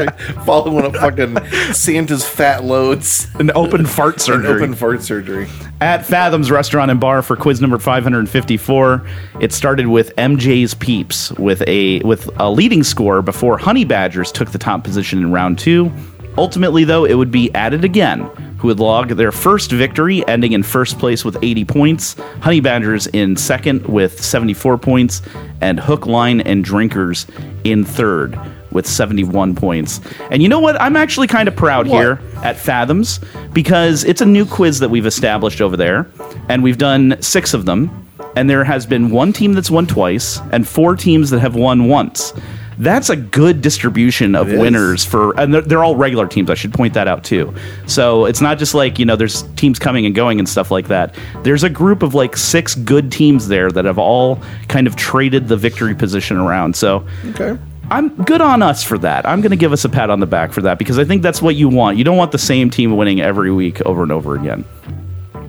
After 0.00 0.40
following 0.42 0.84
up 0.84 0.94
fucking 0.96 1.36
Santa's 1.72 2.26
fat 2.26 2.64
loads 2.64 3.28
An 3.38 3.50
open 3.54 3.86
fart 3.86 4.14
and 4.14 4.22
surgery. 4.22 4.62
open 4.62 4.74
fart 4.74 5.02
surgery. 5.02 5.48
At 5.80 6.04
Fathom's 6.06 6.50
Restaurant 6.50 6.90
and 6.90 7.00
Bar 7.00 7.22
for 7.22 7.36
quiz 7.36 7.60
number 7.60 7.78
554, 7.78 9.06
it 9.40 9.52
started 9.52 9.86
with 9.88 10.14
MJ's 10.16 10.74
Peeps 10.74 11.32
with 11.32 11.62
a 11.66 12.00
with 12.00 12.30
a 12.40 12.50
leading 12.50 12.82
score 12.82 13.22
before 13.22 13.58
Honey 13.58 13.84
Badgers 13.84 14.32
took 14.32 14.50
the 14.50 14.58
top 14.58 14.84
position 14.84 15.18
in 15.20 15.32
round 15.32 15.58
2. 15.58 15.90
Ultimately 16.38 16.84
though, 16.84 17.04
it 17.04 17.14
would 17.14 17.30
be 17.30 17.54
added 17.54 17.84
again, 17.84 18.20
who 18.58 18.68
would 18.68 18.80
log 18.80 19.08
their 19.10 19.32
first 19.32 19.70
victory 19.70 20.26
ending 20.28 20.52
in 20.52 20.62
first 20.62 20.98
place 20.98 21.24
with 21.24 21.36
80 21.42 21.64
points, 21.64 22.16
Honey 22.40 22.60
Badgers 22.60 23.06
in 23.08 23.36
second 23.36 23.86
with 23.86 24.22
74 24.22 24.76
points, 24.78 25.22
and 25.60 25.80
Hook 25.80 26.06
Line 26.06 26.40
and 26.42 26.62
Drinkers 26.64 27.26
in 27.64 27.84
third 27.84 28.38
with 28.76 28.86
71 28.86 29.56
points. 29.56 30.00
And 30.30 30.40
you 30.42 30.48
know 30.48 30.60
what? 30.60 30.80
I'm 30.80 30.94
actually 30.94 31.26
kind 31.26 31.48
of 31.48 31.56
proud 31.56 31.88
What? 31.88 31.96
here 31.98 32.20
at 32.44 32.56
Fathoms 32.56 33.18
because 33.52 34.04
it's 34.04 34.20
a 34.20 34.26
new 34.26 34.46
quiz 34.46 34.78
that 34.78 34.90
we've 34.90 35.06
established 35.06 35.60
over 35.60 35.76
there, 35.76 36.06
and 36.48 36.62
we've 36.62 36.78
done 36.78 37.16
six 37.20 37.52
of 37.54 37.64
them. 37.64 37.90
And 38.36 38.48
there 38.50 38.64
has 38.64 38.84
been 38.86 39.10
one 39.10 39.32
team 39.32 39.54
that's 39.54 39.70
won 39.70 39.86
twice, 39.86 40.38
and 40.52 40.68
four 40.68 40.94
teams 40.94 41.30
that 41.30 41.40
have 41.40 41.56
won 41.56 41.88
once. 41.88 42.32
That's 42.78 43.08
a 43.08 43.16
good 43.16 43.62
distribution 43.62 44.34
of 44.34 44.48
It 44.50 44.56
is. 44.56 44.60
winners 44.60 45.02
for, 45.06 45.32
and 45.40 45.54
they're, 45.54 45.62
they're 45.62 45.82
all 45.82 45.96
regular 45.96 46.26
teams. 46.26 46.50
I 46.50 46.54
should 46.54 46.74
point 46.74 46.92
that 46.92 47.08
out 47.08 47.24
too. 47.24 47.54
So 47.86 48.26
it's 48.26 48.42
not 48.42 48.58
just 48.58 48.74
like 48.74 48.98
you 48.98 49.06
know, 49.06 49.16
there's 49.16 49.42
teams 49.56 49.78
coming 49.78 50.04
and 50.04 50.14
going 50.14 50.38
and 50.38 50.46
stuff 50.46 50.70
like 50.70 50.88
that. 50.88 51.14
There's 51.42 51.62
a 51.64 51.70
group 51.70 52.02
of 52.02 52.12
like 52.14 52.36
six 52.36 52.74
good 52.74 53.10
teams 53.10 53.48
there 53.48 53.70
that 53.70 53.86
have 53.86 53.98
all 53.98 54.42
kind 54.68 54.86
of 54.86 54.94
traded 54.96 55.48
the 55.48 55.56
victory 55.56 55.94
position 55.94 56.36
around. 56.36 56.76
So 56.76 57.06
Okay. 57.30 57.56
I'm 57.88 58.08
good 58.24 58.40
on 58.40 58.62
us 58.62 58.82
for 58.82 58.98
that. 58.98 59.24
I'm 59.26 59.40
going 59.40 59.50
to 59.50 59.56
give 59.56 59.72
us 59.72 59.84
a 59.84 59.88
pat 59.88 60.10
on 60.10 60.18
the 60.18 60.26
back 60.26 60.52
for 60.52 60.62
that 60.62 60.78
because 60.78 60.98
I 60.98 61.04
think 61.04 61.22
that's 61.22 61.40
what 61.40 61.54
you 61.54 61.68
want. 61.68 61.98
You 61.98 62.04
don't 62.04 62.16
want 62.16 62.32
the 62.32 62.38
same 62.38 62.68
team 62.68 62.96
winning 62.96 63.20
every 63.20 63.52
week 63.52 63.80
over 63.82 64.02
and 64.02 64.10
over 64.10 64.34
again. 64.34 64.64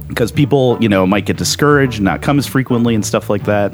Because 0.08 0.32
people, 0.32 0.78
you 0.82 0.88
know, 0.90 1.06
might 1.06 1.26
get 1.26 1.38
discouraged, 1.38 1.96
and 1.98 2.06
not 2.06 2.22
come 2.22 2.40
as 2.40 2.48
frequently, 2.48 2.96
and 2.96 3.06
stuff 3.06 3.30
like 3.30 3.44
that. 3.44 3.74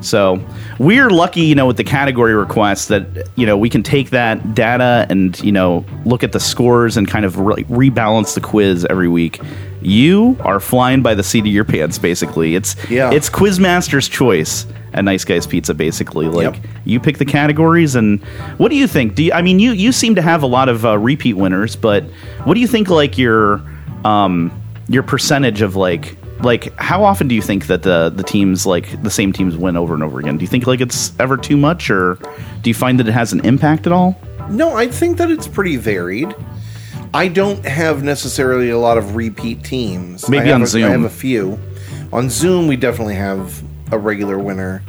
So 0.00 0.44
we're 0.78 1.10
lucky, 1.10 1.42
you 1.42 1.54
know, 1.54 1.66
with 1.66 1.76
the 1.76 1.84
category 1.84 2.34
requests 2.34 2.86
that 2.88 3.28
you 3.36 3.46
know 3.46 3.56
we 3.56 3.68
can 3.68 3.82
take 3.82 4.10
that 4.10 4.54
data 4.54 5.06
and 5.10 5.38
you 5.40 5.52
know 5.52 5.84
look 6.04 6.24
at 6.24 6.32
the 6.32 6.40
scores 6.40 6.96
and 6.96 7.06
kind 7.08 7.24
of 7.24 7.38
re- 7.38 7.64
rebalance 7.64 8.34
the 8.34 8.40
quiz 8.40 8.86
every 8.88 9.08
week. 9.08 9.40
You 9.82 10.36
are 10.40 10.60
flying 10.60 11.02
by 11.02 11.14
the 11.14 11.22
seat 11.22 11.40
of 11.40 11.46
your 11.46 11.64
pants, 11.64 11.98
basically. 11.98 12.54
It's 12.54 12.76
Yeah. 12.90 13.10
it's 13.12 13.30
Quizmaster's 13.30 14.08
choice 14.08 14.66
at 14.92 15.04
Nice 15.04 15.24
Guys 15.24 15.46
Pizza, 15.46 15.72
basically. 15.72 16.26
Like 16.28 16.54
Yep. 16.54 16.64
you 16.84 17.00
pick 17.00 17.18
the 17.18 17.24
categories, 17.24 17.94
and 17.94 18.20
what 18.58 18.70
do 18.70 18.76
you 18.76 18.86
think? 18.86 19.14
Do 19.14 19.22
you, 19.24 19.32
I 19.32 19.40
mean 19.42 19.58
you 19.58 19.72
you 19.72 19.92
seem 19.92 20.14
to 20.16 20.22
have 20.22 20.42
a 20.42 20.46
lot 20.46 20.68
of 20.68 20.84
uh, 20.84 20.98
repeat 20.98 21.34
winners, 21.34 21.76
but 21.76 22.04
what 22.44 22.54
do 22.54 22.60
you 22.60 22.66
think? 22.66 22.88
Like 22.90 23.16
your 23.18 23.62
um 24.04 24.50
your 24.90 25.02
percentage 25.04 25.62
of 25.62 25.76
like 25.76 26.16
like 26.40 26.74
how 26.78 27.04
often 27.04 27.28
do 27.28 27.34
you 27.34 27.42
think 27.42 27.66
that 27.68 27.82
the 27.82 28.10
the 28.14 28.22
teams 28.24 28.66
like 28.66 29.02
the 29.02 29.10
same 29.10 29.32
teams 29.32 29.56
win 29.56 29.76
over 29.76 29.94
and 29.94 30.02
over 30.02 30.18
again? 30.18 30.36
Do 30.36 30.42
you 30.42 30.48
think 30.48 30.66
like 30.66 30.80
it's 30.80 31.12
ever 31.20 31.36
too 31.36 31.56
much, 31.56 31.90
or 31.90 32.18
do 32.62 32.68
you 32.70 32.74
find 32.74 32.98
that 32.98 33.06
it 33.08 33.12
has 33.12 33.32
an 33.32 33.44
impact 33.46 33.86
at 33.86 33.92
all? 33.92 34.20
No, 34.48 34.74
I 34.74 34.88
think 34.88 35.16
that 35.18 35.30
it's 35.30 35.46
pretty 35.46 35.76
varied. 35.76 36.34
I 37.14 37.28
don't 37.28 37.64
have 37.64 38.02
necessarily 38.02 38.70
a 38.70 38.78
lot 38.78 38.98
of 38.98 39.14
repeat 39.16 39.62
teams. 39.64 40.28
Maybe 40.28 40.50
on 40.50 40.62
a- 40.62 40.66
Zoom. 40.66 40.84
I 40.84 40.88
have 40.90 41.04
a 41.04 41.08
few. 41.10 41.58
On 42.12 42.28
Zoom, 42.28 42.66
we 42.66 42.76
definitely 42.76 43.14
have 43.14 43.62
a 43.92 43.98
regular 43.98 44.38
winner. 44.38 44.82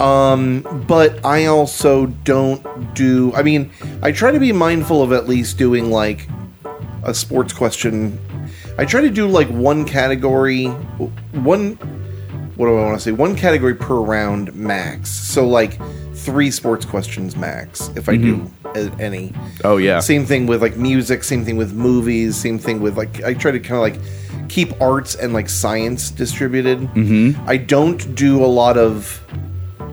Um, 0.00 0.62
but 0.86 1.24
I 1.24 1.46
also 1.46 2.06
don't 2.24 2.94
do. 2.94 3.32
I 3.34 3.42
mean, 3.42 3.70
I 4.02 4.12
try 4.12 4.30
to 4.30 4.40
be 4.40 4.52
mindful 4.52 5.02
of 5.02 5.12
at 5.12 5.28
least 5.28 5.58
doing 5.58 5.90
like 5.90 6.28
a 7.04 7.14
sports 7.14 7.52
question. 7.52 8.18
I 8.78 8.84
try 8.84 9.00
to 9.02 9.10
do 9.10 9.26
like 9.28 9.48
one 9.48 9.84
category, 9.84 10.66
one. 10.66 11.74
What 12.56 12.66
do 12.66 12.76
I 12.76 12.84
want 12.84 12.98
to 12.98 13.00
say? 13.00 13.12
One 13.12 13.34
category 13.34 13.74
per 13.74 13.96
round 13.96 14.54
max. 14.54 15.10
So 15.10 15.46
like 15.46 15.78
three 16.14 16.50
sports 16.50 16.84
questions 16.84 17.36
max, 17.36 17.88
if 17.96 18.08
I 18.08 18.16
do 18.16 18.50
any. 19.00 19.32
Oh 19.64 19.76
yeah, 19.76 20.00
Same 20.00 20.24
thing 20.24 20.46
with 20.46 20.62
like 20.62 20.76
music, 20.76 21.24
same 21.24 21.44
thing 21.44 21.56
with 21.56 21.74
movies, 21.74 22.36
same 22.36 22.58
thing 22.58 22.80
with 22.80 22.96
like 22.96 23.22
I 23.24 23.34
try 23.34 23.50
to 23.50 23.60
kind 23.60 23.74
of 23.76 23.80
like 23.80 24.48
keep 24.48 24.78
arts 24.80 25.14
and 25.14 25.32
like 25.32 25.48
science 25.48 26.10
distributed. 26.10 26.78
Mm-hmm. 26.80 27.48
I 27.48 27.56
don't 27.56 28.14
do 28.14 28.44
a 28.44 28.46
lot 28.46 28.76
of 28.76 29.22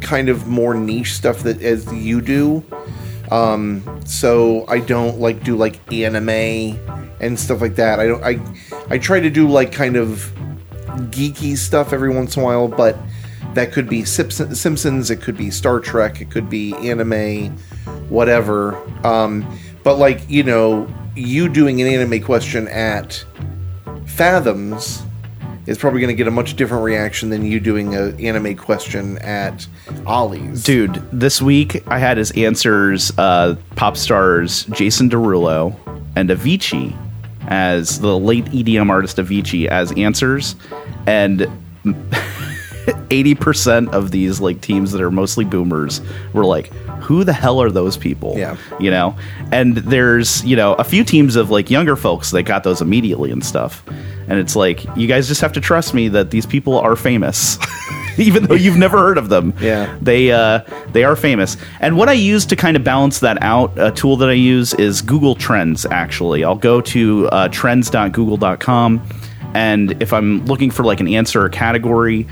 kind 0.01 0.29
of 0.29 0.47
more 0.47 0.73
niche 0.73 1.13
stuff 1.13 1.39
that 1.39 1.61
as 1.61 1.91
you 1.93 2.21
do. 2.21 2.63
Um, 3.31 3.83
so 4.05 4.65
I 4.67 4.79
don't 4.79 5.19
like 5.19 5.43
do 5.43 5.55
like 5.55 5.79
anime 5.93 6.79
and 7.19 7.39
stuff 7.39 7.61
like 7.61 7.75
that. 7.75 7.99
I 7.99 8.07
don't. 8.07 8.23
I 8.23 8.39
I 8.89 8.97
try 8.97 9.19
to 9.19 9.29
do 9.29 9.47
like 9.47 9.71
kind 9.71 9.95
of 9.95 10.31
geeky 11.11 11.55
stuff 11.57 11.93
every 11.93 12.13
once 12.13 12.35
in 12.35 12.41
a 12.41 12.45
while, 12.45 12.67
but 12.67 12.97
that 13.53 13.71
could 13.71 13.89
be 13.89 14.05
Simpsons, 14.05 15.11
it 15.11 15.21
could 15.21 15.37
be 15.37 15.51
Star 15.51 15.79
Trek, 15.79 16.21
it 16.21 16.29
could 16.31 16.49
be 16.49 16.73
anime, 16.75 17.55
whatever. 18.09 18.77
Um, 19.05 19.45
but 19.83 19.95
like 19.95 20.27
you 20.29 20.43
know, 20.43 20.87
you 21.15 21.49
doing 21.49 21.81
an 21.81 21.87
anime 21.87 22.23
question 22.23 22.67
at 22.67 23.23
Fathoms 24.05 25.03
is 25.69 25.77
probably 25.77 26.01
going 26.01 26.10
to 26.10 26.15
get 26.15 26.27
a 26.27 26.32
much 26.32 26.55
different 26.55 26.84
reaction 26.84 27.29
than 27.29 27.45
you 27.45 27.60
doing 27.60 27.93
an 27.93 28.19
anime 28.19 28.55
question 28.55 29.19
at 29.19 29.67
Ollie's. 30.05 30.63
dude. 30.63 30.95
This 31.12 31.41
week 31.41 31.84
I 31.88 31.99
had 31.99 32.17
his 32.17 32.32
answers: 32.32 33.12
uh, 33.17 33.55
pop 33.75 33.95
stars 33.95 34.65
Jason 34.65 35.10
Derulo 35.10 35.75
and 36.15 36.29
Avicii 36.29 36.97
as 37.47 37.99
the 37.99 38.17
late 38.17 38.45
EDM 38.45 38.89
artist 38.89 39.17
Avicii 39.17 39.67
as 39.67 39.91
answers, 39.93 40.55
and. 41.05 41.47
80% 42.89 43.89
of 43.89 44.10
these 44.10 44.39
like 44.39 44.62
teams 44.62 44.91
that 44.93 45.01
are 45.01 45.12
mostly 45.12 45.45
boomers 45.45 46.01
were 46.34 46.45
like 46.45 46.71
who 47.10 47.24
the 47.24 47.34
hell 47.34 47.60
are 47.60 47.72
those 47.72 47.98
people? 47.98 48.38
Yeah. 48.38 48.56
you 48.80 48.91
know? 48.91 49.17
And 49.52 49.78
there's 49.78 50.45
you 50.45 50.56
know 50.56 50.76
a 50.76 50.84
few 50.84 51.04
teams 51.04 51.36
of 51.36 51.50
like 51.50 51.72
younger 51.72 51.95
folks 51.95 52.30
that 52.30 52.43
got 52.43 52.63
those 52.63 52.82
immediately 52.84 53.32
and 53.32 53.43
stuff. 53.43 53.84
And 54.28 54.38
it's 54.38 54.56
like 54.56 54.86
you 54.95 55.08
guys 55.08 55.28
just 55.28 55.41
have 55.41 55.54
to 55.54 55.60
trust 55.60 55.95
me 55.95 56.08
that 56.10 56.30
these 56.30 56.45
people 56.45 56.78
are 56.78 56.95
famous. 56.95 57.58
Even 58.19 58.43
though 58.43 58.54
you've 58.54 58.78
never 58.78 59.00
heard 59.00 59.17
of 59.17 59.30
them. 59.30 59.56
Yeah. 59.60 59.98
they 60.00 60.32
uh, 60.32 60.60
they 60.91 61.04
are 61.04 61.15
famous. 61.15 61.58
And 61.80 61.98
what 61.98 62.10
i 62.10 62.13
use 62.13 62.45
to 62.45 62.56
kind 62.56 62.78
of 62.78 62.84
balance 62.84 63.22
that 63.22 63.41
out 63.41 63.72
a 63.78 63.89
tool 63.89 64.15
that 64.17 64.30
i 64.30 64.34
use 64.34 64.76
is 64.76 65.02
google 65.02 65.34
trends 65.34 65.88
actually. 65.88 66.43
I'll 66.43 66.56
go 66.56 66.80
to 66.80 67.28
uh, 67.30 67.48
trends.google.com 67.48 69.02
and 69.56 70.00
if 70.00 70.13
i'm 70.13 70.45
looking 70.45 70.69
for 70.69 70.84
like 70.84 71.00
an 71.00 71.08
answer 71.08 71.43
or 71.43 71.50
category 71.50 72.28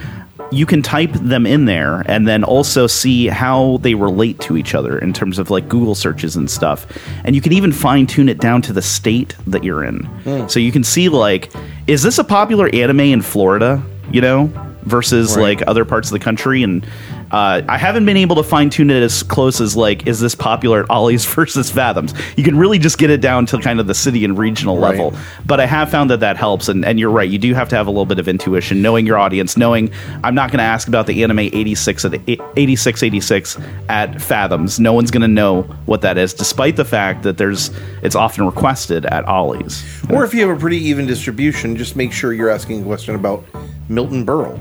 you 0.52 0.66
can 0.66 0.82
type 0.82 1.12
them 1.14 1.46
in 1.46 1.66
there 1.66 2.04
and 2.06 2.28
then 2.28 2.44
also 2.44 2.88
see 2.88 3.28
how 3.28 3.78
they 3.82 3.96
relate 3.96 4.40
to 4.40 4.56
each 4.58 4.74
other 4.74 4.98
in 4.98 5.12
terms 5.14 5.40
of 5.40 5.50
like 5.50 5.68
Google 5.68 5.96
searches 5.96 6.36
and 6.36 6.50
stuff. 6.50 6.88
And 7.26 7.36
you 7.36 7.42
can 7.42 7.52
even 7.54 7.72
fine 7.72 8.08
tune 8.08 8.30
it 8.30 8.40
down 8.40 8.62
to 8.64 8.74
the 8.74 8.82
state 8.82 9.36
that 9.48 9.64
you're 9.64 9.84
in. 9.84 10.04
Hmm. 10.24 10.48
So 10.48 10.60
you 10.60 10.72
can 10.72 10.84
see 10.84 11.10
like, 11.10 11.52
is 11.88 12.02
this 12.04 12.18
a 12.18 12.24
popular 12.24 12.70
anime 12.74 13.02
in 13.02 13.22
Florida? 13.22 13.84
You 14.12 14.22
know, 14.22 14.50
versus 14.84 15.36
Right. 15.36 15.60
like 15.60 15.68
other 15.68 15.84
parts 15.84 16.08
of 16.08 16.14
the 16.14 16.24
country, 16.24 16.64
and 16.64 16.86
Uh, 17.32 17.62
I 17.68 17.78
haven't 17.78 18.06
been 18.06 18.18
able 18.18 18.38
to 18.38 18.44
fine 18.44 18.70
tune 18.70 18.90
it 18.90 19.04
as 19.04 19.22
close 19.24 19.60
as 19.60 19.76
like, 19.76 20.08
is 20.08 20.20
this 20.20 20.34
popular 20.36 20.84
at 20.84 20.90
Ollie's 20.90 21.26
versus 21.36 21.70
Fathoms? 21.72 22.14
You 22.38 22.44
can 22.44 22.58
really 22.58 22.80
just 22.80 22.98
get 22.98 23.10
it 23.10 23.20
down 23.22 23.46
to 23.48 23.60
kind 23.60 23.80
of 23.80 23.88
the 23.88 23.94
city 23.94 24.24
and 24.24 24.38
regional 24.38 24.78
Right. 24.78 24.92
level. 24.98 25.14
But 25.46 25.60
I 25.60 25.66
have 25.66 25.90
found 25.90 26.10
that 26.10 26.20
that 26.22 26.38
helps, 26.38 26.70
and, 26.70 26.86
and 26.86 27.00
you're 27.00 27.10
right. 27.12 27.30
You 27.30 27.38
do 27.38 27.54
have 27.54 27.70
to 27.70 27.76
have 27.76 27.88
a 27.88 27.90
little 27.90 28.06
bit 28.06 28.20
of 28.20 28.28
intuition, 28.28 28.82
knowing 28.82 29.06
your 29.06 29.18
audience, 29.18 29.58
knowing 29.58 29.92
I'm 30.24 30.36
not 30.36 30.52
going 30.52 30.60
to 30.60 30.64
ask 30.64 30.88
about 30.88 31.08
the 31.08 31.24
anime 31.24 31.40
86 31.40 32.06
at 32.06 32.14
86 32.28 33.04
86 33.04 33.58
at 33.90 34.22
Fathoms. 34.22 34.80
No 34.80 34.94
one's 34.94 35.12
going 35.12 35.22
to 35.22 35.28
know 35.28 35.64
what 35.86 36.02
that 36.02 36.18
is, 36.18 36.34
despite 36.34 36.76
the 36.76 36.86
fact 36.86 37.24
that 37.24 37.38
there's 37.38 37.72
it's 38.04 38.16
often 38.16 38.46
requested 38.46 39.06
at 39.06 39.26
Ollie's. 39.28 39.84
Or 40.10 40.24
if 40.24 40.34
you 40.34 40.48
have 40.48 40.56
a 40.56 40.60
pretty 40.60 40.78
even 40.78 41.06
distribution, 41.06 41.76
just 41.76 41.96
make 41.96 42.14
sure 42.14 42.32
you're 42.34 42.50
asking 42.50 42.82
a 42.82 42.86
question 42.86 43.16
about 43.16 43.44
Milton 43.90 44.26
Berle. 44.26 44.60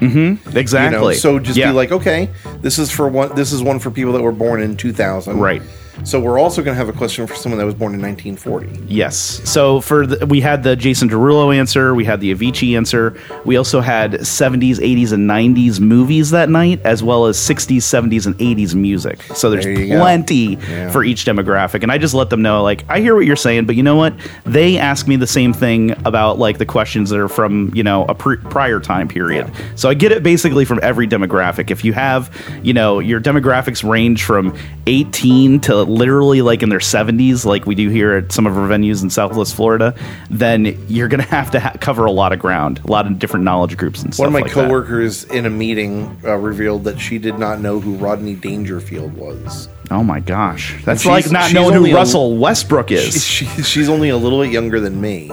Exactly. 0.00 0.96
You 0.98 1.02
know, 1.02 1.12
so 1.12 1.38
just 1.38 1.58
Yeah. 1.58 1.70
be 1.70 1.76
like, 1.76 1.92
okay, 1.92 2.30
this 2.60 2.78
is 2.78 2.90
for 2.90 3.08
one. 3.08 3.34
This 3.34 3.52
is 3.52 3.62
one 3.62 3.78
for 3.78 3.90
people 3.90 4.12
that 4.12 4.22
were 4.22 4.32
born 4.32 4.60
in 4.62 4.76
2000. 4.76 5.38
Right. 5.38 5.62
So 6.04 6.20
we're 6.20 6.38
also 6.38 6.62
going 6.62 6.74
to 6.74 6.78
have 6.78 6.88
a 6.88 6.96
question 6.96 7.26
for 7.26 7.34
someone 7.34 7.58
that 7.58 7.66
was 7.66 7.74
born 7.74 7.92
in 7.94 8.00
1940. 8.00 8.86
Yes. 8.92 9.16
So 9.48 9.80
for 9.80 10.06
the, 10.06 10.24
we 10.26 10.40
had 10.40 10.62
the 10.62 10.74
Jason 10.76 11.08
Derulo 11.08 11.54
answer, 11.54 11.94
we 11.94 12.04
had 12.04 12.20
the 12.20 12.34
Avicii 12.34 12.76
answer. 12.76 13.18
We 13.44 13.56
also 13.56 13.80
had 13.80 14.12
70s, 14.12 14.76
80s, 14.76 15.12
and 15.12 15.28
90s 15.28 15.80
movies 15.80 16.30
that 16.30 16.48
night, 16.48 16.80
as 16.84 17.02
well 17.02 17.26
as 17.26 17.36
60s, 17.36 17.78
70s, 17.78 18.26
and 18.26 18.34
80s 18.38 18.74
music. 18.74 19.22
So 19.34 19.50
there's 19.50 19.64
There 19.64 19.98
plenty 19.98 20.56
Yeah. 20.56 20.90
for 20.90 21.04
each 21.04 21.24
demographic, 21.24 21.82
and 21.82 21.92
I 21.92 21.98
just 21.98 22.14
let 22.14 22.30
them 22.30 22.42
know, 22.42 22.62
like, 22.62 22.84
I 22.88 23.00
hear 23.00 23.14
what 23.14 23.26
you're 23.26 23.36
saying, 23.36 23.66
but 23.66 23.76
you 23.76 23.82
know 23.82 23.96
what? 23.96 24.14
They 24.44 24.78
ask 24.78 25.06
me 25.06 25.16
the 25.16 25.26
same 25.26 25.52
thing 25.52 25.92
about 26.06 26.38
like 26.38 26.58
the 26.58 26.66
questions 26.66 27.10
that 27.10 27.18
are 27.18 27.28
from 27.28 27.70
you 27.74 27.82
know 27.82 28.04
a 28.06 28.14
pre- 28.14 28.36
prior 28.38 28.80
time 28.80 29.08
period. 29.08 29.50
So 29.74 29.88
I 29.88 29.94
get 29.94 30.12
it 30.12 30.22
basically 30.22 30.64
from 30.64 30.80
every 30.82 31.06
demographic. 31.06 31.70
If 31.70 31.84
you 31.84 31.92
have, 31.92 32.30
you 32.62 32.72
know, 32.72 32.98
your 32.98 33.20
demographics 33.20 33.88
range 33.88 34.22
from 34.24 34.56
18 34.86 35.60
to 35.60 35.82
literally 35.88 36.42
like 36.42 36.62
in 36.62 36.68
their 36.68 36.78
70s, 36.78 37.44
like 37.44 37.66
we 37.66 37.74
do 37.74 37.88
here 37.88 38.14
at 38.14 38.32
some 38.32 38.46
of 38.46 38.56
our 38.56 38.68
venues 38.68 39.02
in 39.02 39.10
Southwest 39.10 39.54
Florida, 39.54 39.94
then 40.30 40.78
you're 40.88 41.08
going 41.08 41.22
to 41.22 41.28
have 41.28 41.50
to 41.52 41.60
ha- 41.60 41.74
cover 41.80 42.04
a 42.04 42.12
lot 42.12 42.32
of 42.32 42.38
ground, 42.38 42.80
a 42.84 42.90
lot 42.90 43.06
of 43.06 43.18
different 43.18 43.44
knowledge 43.44 43.76
groups 43.76 44.02
and 44.02 44.14
stuff. 44.14 44.24
One 44.24 44.28
of 44.28 44.32
my 44.32 44.40
like 44.40 44.54
that. 44.54 44.66
coworkers 44.66 45.24
in 45.24 45.46
a 45.46 45.50
meeting 45.50 46.20
uh, 46.24 46.36
revealed 46.36 46.84
that 46.84 46.98
she 46.98 47.18
did 47.18 47.38
not 47.38 47.60
know 47.60 47.80
who 47.80 47.94
Rodney 47.94 48.34
Dangerfield 48.34 49.14
was. 49.14 49.68
Oh 49.90 50.02
my 50.04 50.20
gosh, 50.20 50.84
that's 50.84 51.06
like 51.06 51.30
not 51.30 51.52
knowing 51.52 51.74
who 51.74 51.86
a- 51.86 51.94
Russell 51.94 52.36
Westbrook 52.36 52.90
is. 52.90 53.24
She, 53.24 53.46
she, 53.46 53.62
she's 53.62 53.88
only 53.88 54.10
a 54.10 54.16
little 54.16 54.42
bit 54.42 54.52
younger 54.52 54.80
than 54.80 55.00
me, 55.00 55.30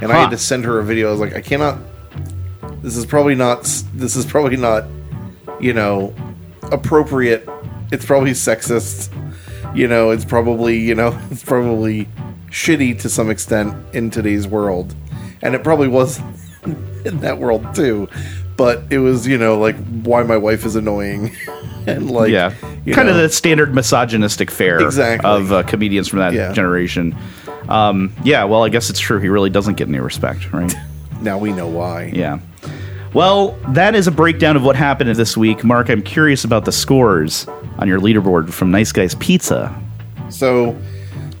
and 0.00 0.12
I 0.12 0.16
had 0.16 0.30
to 0.30 0.38
send 0.38 0.64
her 0.64 0.78
a 0.78 0.84
video. 0.84 1.08
I 1.08 1.10
was 1.10 1.20
like, 1.20 1.34
I 1.34 1.40
cannot. 1.40 1.78
This 2.82 2.96
is 2.96 3.04
probably 3.04 3.34
not. 3.34 3.64
This 3.94 4.14
is 4.14 4.24
probably 4.24 4.56
not. 4.56 4.84
You 5.60 5.72
know, 5.72 6.14
appropriate. 6.70 7.48
It's 7.90 8.04
probably 8.04 8.32
sexist. 8.32 9.10
You 9.76 9.86
know, 9.86 10.10
it's 10.10 10.24
probably 10.24 10.78
you 10.78 10.94
know, 10.94 11.18
it's 11.30 11.44
probably 11.44 12.08
shitty 12.50 12.98
to 13.02 13.08
some 13.10 13.30
extent 13.30 13.74
in 13.94 14.10
today's 14.10 14.46
world, 14.48 14.94
and 15.42 15.54
it 15.54 15.62
probably 15.62 15.88
was 15.88 16.18
in 17.04 17.20
that 17.20 17.38
world 17.38 17.74
too. 17.74 18.08
But 18.56 18.84
it 18.90 18.98
was 19.00 19.26
you 19.26 19.36
know 19.36 19.58
like 19.58 19.76
why 20.02 20.22
my 20.22 20.38
wife 20.38 20.64
is 20.64 20.76
annoying, 20.76 21.36
and 21.86 22.10
like 22.10 22.30
yeah, 22.32 22.54
kind 22.92 23.08
of 23.10 23.16
the 23.16 23.28
standard 23.28 23.74
misogynistic 23.74 24.50
fare 24.50 24.80
Exactly. 24.80 25.28
of 25.28 25.52
uh, 25.52 25.62
comedians 25.64 26.08
from 26.08 26.20
that 26.20 26.32
Yeah. 26.32 26.52
generation. 26.52 27.14
Um, 27.68 28.14
yeah, 28.24 28.44
well, 28.44 28.62
I 28.64 28.68
guess 28.70 28.88
it's 28.90 29.00
true. 29.00 29.18
He 29.18 29.28
really 29.28 29.50
doesn't 29.50 29.74
get 29.74 29.88
any 29.88 29.98
respect, 30.00 30.52
right? 30.52 30.72
now 31.20 31.36
we 31.38 31.50
know 31.52 31.66
why. 31.66 32.10
yeah. 32.14 32.38
Well, 33.16 33.52
that 33.68 33.94
is 33.94 34.06
a 34.06 34.10
breakdown 34.10 34.56
of 34.56 34.62
what 34.62 34.76
happened 34.76 35.08
this 35.08 35.38
week. 35.38 35.64
Marc, 35.64 35.88
I'm 35.88 36.02
curious 36.02 36.44
about 36.44 36.66
the 36.66 36.70
scores 36.70 37.48
on 37.78 37.88
your 37.88 37.98
leaderboard 37.98 38.52
from 38.52 38.70
Nice 38.70 38.92
Guys 38.92 39.14
Pizza. 39.14 39.74
So, 40.28 40.78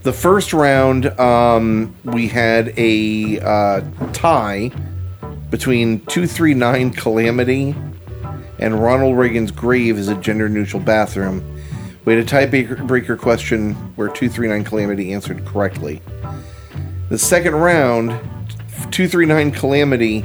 the 0.00 0.10
first 0.14 0.54
round, 0.54 1.08
um, 1.20 1.94
we 2.02 2.28
had 2.28 2.72
a 2.78 3.40
uh, 3.40 3.82
tie 4.14 4.70
between 5.50 6.00
239 6.06 6.92
Calamity 6.94 7.74
and 8.58 8.82
Ronald 8.82 9.18
Reagan's 9.18 9.50
grave 9.50 9.98
is 9.98 10.08
a 10.08 10.14
gender 10.14 10.48
neutral 10.48 10.82
bathroom. 10.82 11.44
We 12.06 12.14
had 12.14 12.24
a 12.24 12.26
tiebreaker 12.26 13.18
question 13.18 13.74
where 13.96 14.08
239 14.08 14.64
Calamity 14.64 15.12
answered 15.12 15.44
correctly. 15.44 16.00
The 17.10 17.18
second 17.18 17.54
round, 17.54 18.12
239 18.92 19.50
Calamity, 19.50 20.24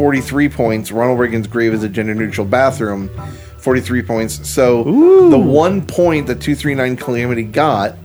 43 0.00 0.48
points. 0.48 0.90
Ronald 0.90 1.18
Reagan's 1.18 1.46
grave 1.46 1.74
is 1.74 1.82
a 1.82 1.88
gender 1.88 2.14
neutral 2.14 2.46
bathroom, 2.46 3.10
43 3.58 4.02
points. 4.02 4.48
So 4.48 4.82
the 5.28 5.38
one 5.38 5.84
point 5.84 6.26
that 6.28 6.40
239 6.40 6.96
Calamity 6.96 7.42
got 7.42 7.96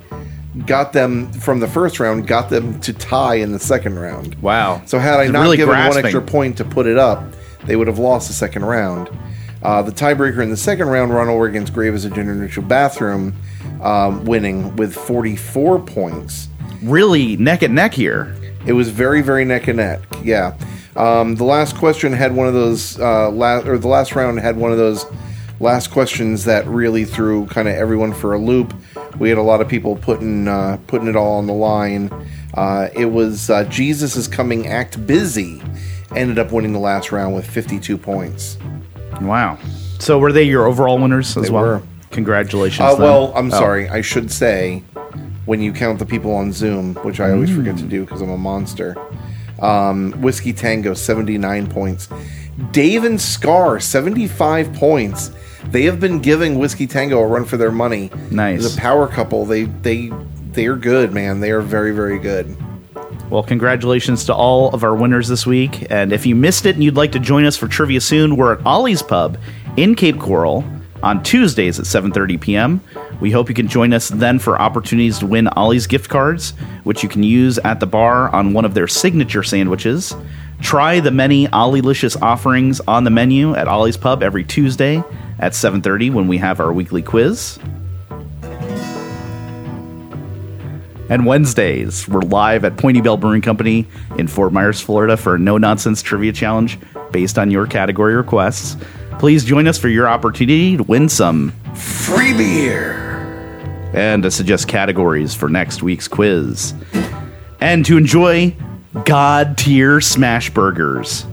got 0.66 0.92
them 0.92 1.32
from 1.32 1.62
the 1.62 1.70
first 1.70 2.02
round, 2.02 2.28
got 2.28 2.50
them 2.50 2.82
to 2.82 2.92
tie 2.92 3.36
in 3.36 3.54
the 3.54 3.60
second 3.60 3.98
round. 3.98 4.36
Wow. 4.42 4.82
So 4.86 5.00
had 5.00 5.22
I 5.22 5.28
not 5.28 5.44
really 5.44 5.56
given 5.56 5.74
grasping. 5.74 5.96
one 5.96 6.06
extra 6.06 6.22
point 6.22 6.58
to 6.58 6.66
put 6.66 6.86
it 6.86 6.98
up, 6.98 7.24
they 7.64 7.78
would 7.78 7.88
have 7.88 7.98
lost 7.98 8.28
the 8.28 8.34
second 8.34 8.66
round. 8.66 9.10
Uh, 9.64 9.82
the 9.82 9.94
tiebreaker 9.94 10.44
in 10.44 10.50
the 10.50 10.58
second 10.58 10.90
round, 10.90 11.14
Ronald 11.14 11.42
Reagan's 11.42 11.70
grave 11.70 11.94
is 11.94 12.04
a 12.04 12.10
gender 12.10 12.36
neutral 12.36 12.66
bathroom, 12.66 13.34
um, 13.82 14.26
winning 14.26 14.76
with 14.76 14.94
44 14.94 15.80
points. 15.80 16.50
Really 16.84 17.38
neck 17.38 17.62
and 17.62 17.74
neck 17.74 17.94
here. 17.94 18.36
It 18.66 18.74
was 18.74 18.90
very, 18.90 19.22
very 19.22 19.46
neck 19.46 19.70
and 19.70 19.78
neck. 19.78 20.02
Yeah. 20.22 20.58
Um, 20.96 21.36
the 21.36 21.44
last 21.44 21.76
question 21.78 22.14
had 22.14 22.34
one 22.36 22.48
of 22.48 22.54
those, 22.54 23.00
uh, 23.00 23.30
la- 23.30 23.60
or 23.66 23.78
the 23.78 23.88
last 23.88 24.16
round 24.16 24.40
had 24.40 24.56
one 24.56 24.72
of 24.72 24.78
those 24.78 25.06
last 25.60 25.92
questions 25.92 26.46
that 26.46 26.66
really 26.68 27.04
threw 27.06 27.46
kind 27.48 27.68
of 27.68 27.76
everyone 27.76 28.14
for 28.14 28.34
a 28.34 28.40
loop. 28.40 28.74
We 29.20 29.30
had 29.30 29.38
a 29.38 29.42
lot 29.44 29.62
of 29.62 29.68
people 29.68 29.96
putting 29.98 30.48
uh, 30.48 30.78
putting 30.88 31.08
it 31.08 31.16
all 31.16 31.38
on 31.38 31.48
the 31.48 31.54
line. 31.54 32.12
Uh, 32.54 32.90
it 32.94 33.06
was 33.06 33.50
uh, 33.50 33.66
Jesus 33.66 34.16
is 34.16 34.28
coming, 34.28 34.68
act 34.68 35.06
busy. 35.06 35.62
Ended 36.16 36.40
up 36.40 36.52
winning 36.54 36.72
the 36.72 36.80
last 36.80 37.12
round 37.12 37.36
with 37.36 37.46
52 37.50 37.98
points. 37.98 38.58
Wow. 39.22 39.58
So 40.00 40.18
were 40.20 40.32
they 40.32 40.44
your 40.44 40.66
overall 40.66 40.98
winners 40.98 41.36
as 41.36 41.44
They 41.46 41.50
well? 41.50 41.64
were. 41.64 41.82
Congratulations. 42.12 42.80
Uh, 42.80 42.96
well, 42.98 43.34
I'm 43.36 43.48
Oh. 43.54 43.58
sorry. 43.58 43.90
I 43.90 44.00
should 44.00 44.32
say 44.32 44.84
when 45.46 45.62
you 45.62 45.74
count 45.74 46.00
the 46.00 46.06
people 46.06 46.34
on 46.34 46.54
Zoom, 46.54 46.96
which 47.04 47.20
I 47.20 47.32
always 47.32 47.50
forget 47.54 47.76
to 47.78 47.84
do 47.84 48.06
because 48.06 48.22
I'm 48.22 48.30
a 48.30 48.38
monster. 48.38 48.96
Um, 49.60 50.12
Whiskey 50.22 50.54
Tango, 50.54 50.94
79 50.94 51.68
points. 51.68 52.10
Dave 52.72 53.04
and 53.04 53.20
Scar, 53.20 53.80
75 53.80 54.74
points. 54.74 55.32
They 55.66 55.84
have 55.84 56.00
been 56.00 56.20
giving 56.20 56.58
Whiskey 56.60 56.88
Tango 56.88 57.20
a 57.20 57.28
run 57.28 57.46
for 57.46 57.58
their 57.58 57.72
money. 57.72 58.12
Nice. 58.32 58.76
A 58.76 58.80
power 58.80 59.08
couple, 59.08 59.46
they 59.46 59.64
they 59.64 60.12
they 60.52 60.68
are 60.68 60.76
good, 60.76 61.14
man. 61.14 61.40
They 61.40 61.52
are 61.52 61.62
very 61.62 61.92
very 61.92 62.20
good. 62.20 62.56
Well, 63.30 63.42
congratulations 63.42 64.24
to 64.26 64.36
all 64.36 64.70
of 64.70 64.84
our 64.84 64.96
winners 64.96 65.28
this 65.28 65.48
week. 65.48 65.88
And 65.90 66.14
if 66.14 66.28
you 66.28 66.36
missed 66.36 66.68
it 66.68 66.76
and 66.76 66.84
you'd 66.84 66.96
like 66.96 67.12
to 67.14 67.20
join 67.20 67.46
us 67.46 67.58
for 67.58 67.68
trivia 67.68 68.00
soon, 68.00 68.38
we're 68.38 68.54
at 68.54 68.66
Ollie's 68.66 69.02
Pub 69.02 69.40
in 69.78 69.96
Cape 69.96 70.20
Coral 70.20 70.64
on 71.04 71.24
Tuesdays 71.24 71.80
at 71.80 71.86
7:30 71.86 72.40
p.m. 72.40 72.82
We 73.20 73.32
hope 73.32 73.50
you 73.50 73.56
can 73.56 73.68
join 73.68 73.94
us 73.94 74.10
then 74.10 74.40
for 74.40 74.60
opportunities 74.60 75.20
to 75.20 75.28
win 75.28 75.48
Ollie's 75.50 75.88
gift 75.88 76.10
cards, 76.10 76.52
which 76.84 77.04
you 77.04 77.10
can 77.10 77.24
use 77.24 77.58
at 77.60 77.80
the 77.80 77.88
bar 77.88 78.30
on 78.34 78.54
one 78.54 78.66
of 78.66 78.74
their 78.74 78.88
signature 78.88 79.44
sandwiches. 79.44 80.16
Try 80.62 81.00
the 81.00 81.12
many 81.12 81.48
Ollielicious 81.48 82.22
offerings 82.22 82.80
on 82.82 83.04
the 83.04 83.10
menu 83.10 83.56
at 83.56 83.68
Ollie's 83.68 83.98
Pub 83.98 84.24
every 84.24 84.44
Tuesday 84.44 85.04
at 85.40 85.54
7:30 85.54 86.12
when 86.12 86.28
we 86.28 86.38
have 86.38 86.60
our 86.60 86.74
weekly 86.74 87.02
quiz. 87.02 87.60
And 91.08 91.28
Wednesdays, 91.28 92.08
we're 92.08 92.22
live 92.22 92.66
at 92.66 92.78
Point 92.78 92.98
Ybel 92.98 93.20
Brewing 93.20 93.44
Company 93.44 93.86
in 94.18 94.28
Fort 94.28 94.52
Myers, 94.52 94.82
Florida 94.82 95.16
for 95.16 95.36
a 95.36 95.40
no 95.40 95.60
nonsense 95.60 96.02
trivia 96.02 96.34
challenge 96.34 96.80
based 97.12 97.38
on 97.38 97.52
your 97.52 97.68
category 97.68 98.16
requests. 98.16 98.76
Please 99.20 99.44
join 99.46 99.68
us 99.68 99.78
for 99.78 99.88
your 99.90 100.08
opportunity 100.08 100.78
to 100.78 100.84
win 100.84 101.10
some 101.10 101.52
Free 101.74 102.34
beer. 102.34 102.94
and 103.94 104.24
to 104.24 104.30
suggest 104.32 104.68
categories 104.68 105.34
for 105.34 105.50
next 105.50 105.82
week's 105.82 106.08
quiz. 106.08 106.74
And 107.60 107.86
to 107.86 107.98
enjoy 107.98 108.56
God 109.06 109.58
tier 109.58 110.00
smash 110.02 110.50
burgers 110.52 111.26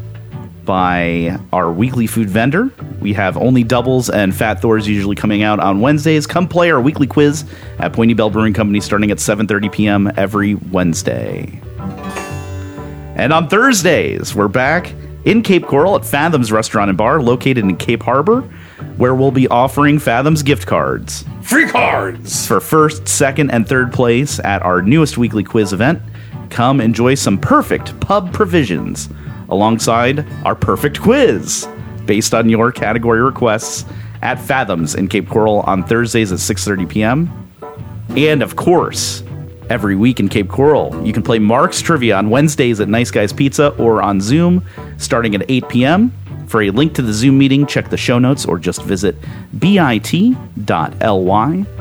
by 0.64 1.38
our 1.52 1.72
weekly 1.72 2.06
food 2.06 2.30
vendor. 2.30 2.70
We 3.00 3.12
have 3.14 3.36
only 3.36 3.64
doubles 3.64 4.08
and 4.08 4.34
Fat 4.34 4.62
Thors 4.62 4.86
usually 4.88 5.16
coming 5.16 5.42
out 5.42 5.58
on 5.58 5.80
Wednesdays. 5.80 6.26
Come 6.26 6.48
play 6.48 6.70
our 6.70 6.80
weekly 6.80 7.08
quiz 7.08 7.44
at 7.80 7.92
Point 7.92 8.12
Ybel 8.12 8.32
Brewing 8.32 8.54
Company 8.54 8.80
starting 8.80 9.10
at 9.10 9.18
7:30 9.18 9.72
p.m. 9.72 10.12
every 10.16 10.54
Wednesday. 10.54 11.60
And 13.16 13.32
on 13.32 13.48
Thursdays, 13.48 14.34
we're 14.34 14.48
back 14.48 14.94
in 15.24 15.42
Cape 15.42 15.66
Coral 15.66 15.96
at 15.96 16.04
Fathoms 16.04 16.50
Restaurant 16.50 16.88
and 16.88 16.98
Bar 16.98 17.22
located 17.22 17.58
in 17.58 17.76
Cape 17.76 18.02
Harbor, 18.02 18.42
where 18.96 19.14
we'll 19.14 19.30
be 19.30 19.48
offering 19.48 19.98
Fathoms 19.98 20.42
gift 20.42 20.66
cards 20.66 21.24
Free 21.42 21.66
cards. 21.66 22.46
for 22.46 22.60
first, 22.60 23.06
second, 23.08 23.50
and 23.50 23.66
third 23.66 23.92
place 23.92 24.40
at 24.40 24.62
our 24.62 24.82
newest 24.82 25.18
weekly 25.18 25.44
quiz 25.44 25.72
event. 25.72 26.00
Come 26.50 26.80
enjoy 26.80 27.14
some 27.14 27.38
perfect 27.38 27.98
pub 28.00 28.32
provisions 28.32 29.08
alongside 29.48 30.26
our 30.44 30.54
perfect 30.54 31.00
quiz 31.00 31.68
based 32.06 32.34
on 32.34 32.48
your 32.48 32.72
category 32.72 33.22
requests 33.22 33.84
at 34.22 34.38
Fathoms 34.38 34.94
in 34.94 35.08
Cape 35.08 35.28
Coral 35.28 35.60
on 35.60 35.84
Thursdays 35.84 36.32
at 36.32 36.38
6:30 36.38 36.88
p.m. 36.88 37.48
And 38.16 38.42
of 38.42 38.56
course, 38.56 39.22
every 39.72 39.96
week 39.96 40.20
in 40.20 40.28
Cape 40.28 40.50
Coral, 40.50 40.94
you 41.02 41.14
can 41.14 41.22
play 41.22 41.38
Marc's 41.38 41.80
Trivia 41.80 42.18
on 42.18 42.28
Wednesdays 42.28 42.78
at 42.78 42.88
Nice 42.90 43.10
Guys 43.10 43.32
Pizza 43.32 43.68
or 43.78 44.02
on 44.02 44.20
Zoom 44.20 44.62
starting 44.98 45.34
at 45.34 45.50
8 45.50 45.66
p.m. 45.70 46.12
For 46.46 46.60
a 46.60 46.70
link 46.70 46.94
to 46.96 47.02
the 47.02 47.14
Zoom 47.14 47.38
meeting, 47.38 47.66
check 47.66 47.88
the 47.88 47.96
show 47.96 48.18
notes 48.18 48.44
or 48.44 48.58
just 48.58 48.82
visit 48.82 49.16
bit.ly 49.58 50.44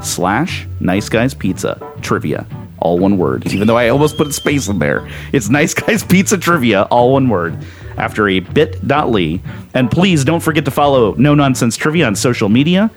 slash 0.02 0.68
Nice 0.80 1.10
Guys 1.10 1.34
Pizza 1.34 1.94
Trivia. 2.02 2.48
All 2.78 2.98
one 2.98 3.18
word, 3.18 3.52
even 3.52 3.68
though 3.68 3.78
I 3.78 3.90
almost 3.90 4.16
put 4.16 4.28
a 4.28 4.34
space 4.34 4.70
in 4.70 4.80
there. 4.80 5.06
It's 5.34 5.50
Nice 5.50 5.74
Guys 5.74 6.02
Pizza 6.02 6.38
Trivia, 6.38 6.84
all 6.84 7.12
one 7.12 7.28
word, 7.28 7.58
after 7.98 8.30
a 8.30 8.40
bit.ly. 8.40 9.42
And 9.74 9.92
please 9.92 10.24
don't 10.24 10.40
forget 10.40 10.64
to 10.64 10.72
follow 10.72 11.14
No 11.16 11.36
Nonsense 11.36 11.76
Trivia 11.76 12.08
on 12.08 12.16
social 12.16 12.48
media 12.48 12.90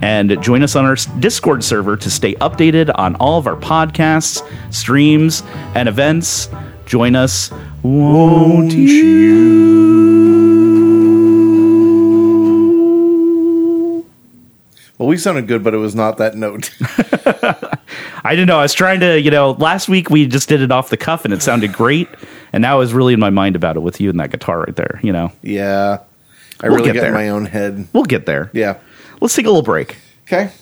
and 0.00 0.40
join 0.42 0.62
us 0.62 0.76
on 0.76 0.84
our 0.84 0.96
Discord 1.18 1.64
server 1.64 1.96
to 1.96 2.10
stay 2.10 2.34
updated 2.36 2.90
on 2.94 3.16
all 3.16 3.38
of 3.38 3.46
our 3.46 3.56
podcasts, 3.56 4.42
streams, 4.72 5.42
and 5.74 5.88
events. 5.88 6.48
Join 6.86 7.16
us, 7.16 7.50
won't 7.82 8.72
you? 13.16 14.06
Well, 14.98 15.08
we 15.08 15.18
sounded 15.18 15.46
good, 15.46 15.62
but 15.62 15.74
it 15.74 15.78
was 15.78 15.94
not 15.94 16.16
that 16.18 16.36
note. 16.36 16.70
I 18.24 18.30
didn't 18.34 18.46
know. 18.46 18.58
I 18.58 18.62
was 18.62 18.72
trying 18.72 19.00
to, 19.00 19.20
you 19.20 19.30
know, 19.30 19.50
last 19.52 19.88
week 19.88 20.08
we 20.10 20.26
just 20.26 20.48
did 20.48 20.62
it 20.62 20.72
off 20.72 20.88
the 20.88 20.96
cuff 20.96 21.24
and 21.24 21.34
it 21.34 21.42
sounded 21.42 21.72
great. 21.72 22.08
And 22.52 22.62
now 22.62 22.76
I 22.76 22.78
was 22.78 22.94
really 22.94 23.12
in 23.12 23.20
my 23.20 23.30
mind 23.30 23.56
about 23.56 23.76
it 23.76 23.80
with 23.80 24.00
you 24.00 24.08
and 24.10 24.18
that 24.20 24.30
guitar 24.30 24.60
right 24.60 24.74
there, 24.74 24.98
you 25.02 25.12
know. 25.12 25.32
yeah. 25.42 25.98
I 26.58 26.68
We'll 26.68 26.78
really 26.78 26.88
get 26.92 27.00
get 27.00 27.08
in 27.08 27.12
my 27.12 27.28
own 27.28 27.44
head. 27.44 27.86
We'll 27.92 28.04
get 28.04 28.24
there. 28.24 28.50
Yeah. 28.54 28.78
Let's 29.26 29.34
take 29.34 29.46
a 29.46 29.48
little 29.48 29.62
break. 29.62 29.96
Okay. 30.28 30.52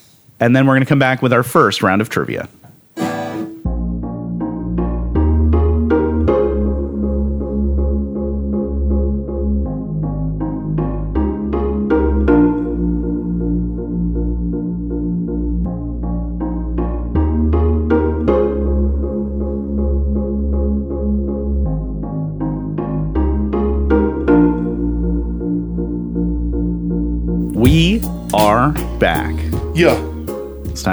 And 0.41 0.57
then 0.57 0.67
we're 0.67 0.73
going 0.73 0.85
to 0.85 0.89
come 0.89 0.99
back 0.99 1.21
with 1.21 1.35
our 1.35 1.43
first 1.43 1.83
round 1.83 2.01
of 2.01 2.09
trivia. 2.09 2.49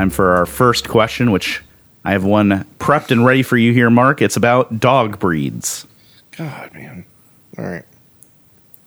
Time 0.01 0.09
for 0.09 0.35
our 0.35 0.47
first 0.47 0.89
question, 0.89 1.29
which 1.29 1.61
I 2.03 2.13
have 2.13 2.23
one 2.23 2.65
prepped 2.79 3.11
and 3.11 3.23
ready 3.23 3.43
for 3.43 3.55
you 3.55 3.71
here, 3.71 3.91
Marc. 3.91 4.19
It's 4.19 4.35
about 4.35 4.79
dog 4.79 5.19
breeds. 5.19 5.85
God, 6.35 6.73
man. 6.73 7.05
All 7.55 7.65
right. 7.65 7.83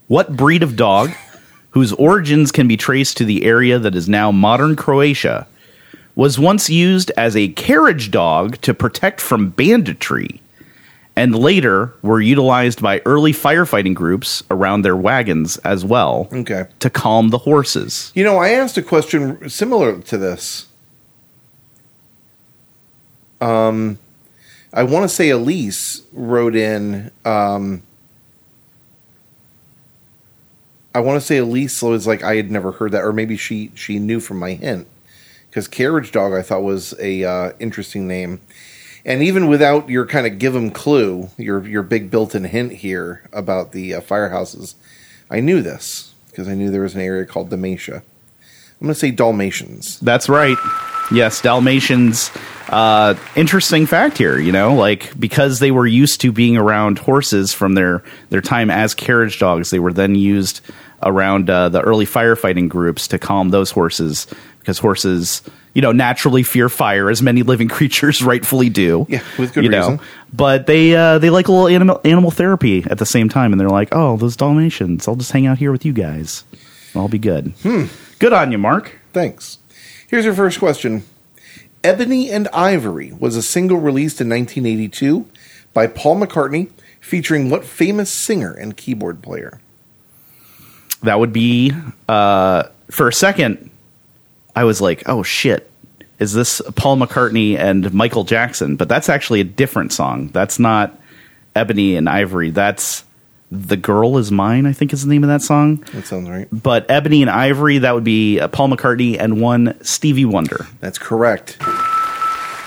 What 0.09 0.35
breed 0.35 0.65
of 0.65 0.75
dog, 0.75 1.13
whose 1.71 1.93
origins 1.93 2.51
can 2.51 2.67
be 2.67 2.77
traced 2.77 3.17
to 3.19 3.25
the 3.25 3.45
area 3.45 3.79
that 3.79 3.95
is 3.95 4.09
now 4.09 4.33
modern 4.33 4.75
Croatia, 4.75 5.47
was 6.17 6.37
once 6.37 6.69
used 6.69 7.13
as 7.17 7.37
a 7.37 7.47
carriage 7.51 8.11
dog 8.11 8.61
to 8.63 8.75
protect 8.75 9.21
from 9.21 9.51
banditry, 9.51 10.41
and 11.15 11.39
later 11.39 11.95
were 12.03 12.21
utilized 12.21 12.83
by 12.83 13.01
early 13.07 13.31
firefighting 13.33 13.95
groups 13.95 14.43
around 14.51 14.83
their 14.83 14.97
wagons 14.97 15.59
as 15.59 15.85
well 15.85 16.29
Okay. 16.33 16.65
to 16.81 16.91
calm 16.91 17.29
the 17.29 17.39
horses? 17.39 18.11
You 18.17 18.25
know, 18.25 18.39
I 18.39 18.49
asked 18.49 18.77
a 18.77 18.83
question 18.83 19.49
similar 19.49 20.01
to 20.01 20.19
this. 20.19 20.67
Um, 23.45 23.99
I 24.73 24.83
want 24.85 25.05
to 25.05 25.09
say 25.09 25.29
Elise 25.29 26.03
wrote 26.13 26.57
in. 26.57 27.11
Um, 27.25 27.83
I 30.95 31.01
want 31.01 31.21
to 31.21 31.27
say 31.27 31.37
Elise 31.37 31.83
was 31.83 32.07
like 32.07 32.23
I 32.23 32.37
had 32.37 32.51
never 32.51 32.73
heard 32.73 32.93
that, 32.93 33.05
or 33.05 33.13
maybe 33.13 33.37
she 33.37 33.71
she 33.75 33.99
knew 33.99 34.19
from 34.19 34.39
my 34.39 34.53
hint 34.53 34.87
because 35.51 35.69
carriage 35.69 36.11
dog 36.11 36.33
I 36.33 36.41
thought 36.41 36.63
was 36.63 36.95
a 36.99 37.25
uh, 37.25 37.53
interesting 37.61 38.09
name, 38.09 38.41
and 39.05 39.23
even 39.23 39.49
without 39.49 39.91
your 39.91 40.07
kind 40.07 40.27
of 40.27 40.39
give 40.39 40.55
them 40.55 40.71
clue, 40.71 41.29
your 41.37 41.67
your 41.67 41.83
big 41.83 42.11
built-in 42.11 42.45
hint 42.45 42.73
here 42.73 43.29
about 43.33 43.73
the 43.73 43.95
uh, 43.95 44.01
firehouses, 44.01 44.75
I 45.31 45.41
knew 45.41 45.61
this 45.61 46.15
because 46.31 46.49
I 46.49 46.55
knew 46.55 46.71
there 46.71 46.83
was 46.83 46.95
an 46.95 47.03
area 47.03 47.27
called 47.27 47.51
Dalmatia. 47.51 48.03
I'm 48.81 48.89
going 48.89 48.95
to 48.95 48.99
say 48.99 49.13
Dalmatians. 49.13 50.01
That's 50.01 50.29
right. 50.29 50.59
Yes, 51.13 51.41
Dalmatians. 51.41 52.31
Uh, 52.69 53.15
interesting 53.37 53.87
fact 53.87 54.19
here, 54.19 54.39
you 54.39 54.53
know, 54.53 54.75
like 54.75 55.19
because 55.19 55.59
they 55.59 55.71
were 55.71 55.87
used 55.87 56.21
to 56.23 56.33
being 56.33 56.57
around 56.57 56.99
horses 56.99 57.53
from 57.53 57.75
their 57.75 58.03
their 58.31 58.41
time 58.41 58.71
as 58.71 58.95
carriage 58.95 59.39
dogs, 59.39 59.71
they 59.71 59.79
were 59.79 59.93
then 59.93 60.15
used 60.15 60.61
around 61.03 61.51
uh, 61.51 61.69
the 61.69 61.81
early 61.81 62.07
firefighting 62.07 62.69
groups 62.69 63.09
to 63.09 63.19
calm 63.19 63.51
those 63.51 63.71
horses 63.71 64.27
because 64.59 64.79
horses, 64.79 65.43
you 65.75 65.83
know, 65.83 65.93
naturally 65.93 66.43
fear 66.43 66.71
fire, 66.71 67.11
as 67.11 67.21
many 67.21 67.43
living 67.43 67.69
creatures 67.77 68.23
rightfully 68.23 68.71
do. 68.71 69.07
Yeah, 69.11 69.23
with 69.39 69.53
good 69.53 69.65
you 69.65 69.71
know. 69.71 69.91
reason. 69.91 70.07
But 70.33 70.67
they 70.67 70.97
uh, 70.97 71.19
they 71.19 71.31
like 71.31 71.49
a 71.49 71.53
little 71.53 71.69
animal 71.69 72.01
animal 72.05 72.31
therapy 72.31 72.85
at 72.89 72.99
the 72.99 73.07
same 73.07 73.29
time, 73.29 73.53
and 73.53 73.61
they're 73.61 73.69
like, 73.69 73.91
oh, 73.93 74.17
those 74.17 74.37
Dalmatians, 74.37 75.07
I'll 75.07 75.17
just 75.17 75.33
hang 75.33 75.47
out 75.47 75.59
here 75.59 75.71
with 75.71 75.85
you 75.85 75.93
guys. 75.93 76.45
I'll 76.95 77.09
be 77.09 77.19
good. 77.19 77.53
Hmm. 77.63 77.85
Good 78.19 78.33
on 78.33 78.53
you, 78.53 78.59
Marc. 78.59 78.99
Thanks. 79.13 79.59
Here's 80.09 80.25
your 80.25 80.35
first 80.35 80.59
question. 80.59 81.05
Ebony 81.85 82.31
and 82.31 82.49
Ivory 82.49 83.13
was 83.13 83.37
a 83.37 83.43
single 83.43 83.79
released 83.79 84.21
in 84.21 84.29
1982 84.29 85.27
by 85.73 85.87
Paul 85.87 86.21
McCartney 86.21 86.71
featuring 87.01 87.51
what 87.51 87.65
famous 87.65 88.11
singer 88.11 88.53
and 88.53 88.77
keyboard 88.77 89.23
player? 89.23 89.61
that 91.05 91.19
would 91.19 91.33
be 91.33 91.73
uh, 92.09 92.65
for 92.91 93.09
a 93.09 93.13
second 93.13 93.71
i 94.57 94.65
was 94.65 94.81
like 94.81 95.03
oh 95.07 95.23
shit 95.23 95.71
is 96.19 96.33
this 96.33 96.61
paul 96.77 96.97
mccartney 96.97 97.57
and 97.59 97.93
michael 97.93 98.25
jackson? 98.25 98.77
But 98.77 98.89
that's 98.89 99.09
actually 99.09 99.41
a 99.41 99.45
different 99.45 99.93
song. 99.93 100.29
That's 100.29 100.59
not 100.59 100.99
ebony 101.57 101.97
and 101.97 102.09
ivory. 102.09 102.51
That's 102.51 103.05
the 103.55 103.77
girl 103.77 104.19
is 104.19 104.31
mine 104.33 104.67
i 104.67 104.73
think 104.73 104.93
is 104.93 105.05
the 105.05 105.09
name 105.09 105.23
of 105.25 105.29
that 105.29 105.41
song 105.43 105.77
That 105.93 106.07
sounds 106.07 106.29
right. 106.29 106.49
but 106.53 106.91
ebony 106.91 107.23
and 107.23 107.31
ivory 107.31 107.79
that 107.79 107.95
would 107.95 108.05
be 108.05 108.41
uh, 108.41 108.49
paul 108.49 108.69
mccartney 108.69 109.17
and 109.19 109.41
one 109.41 109.77
stevie 109.83 110.25
wonder 110.25 110.67
That's 110.81 110.99
correct. 110.99 111.57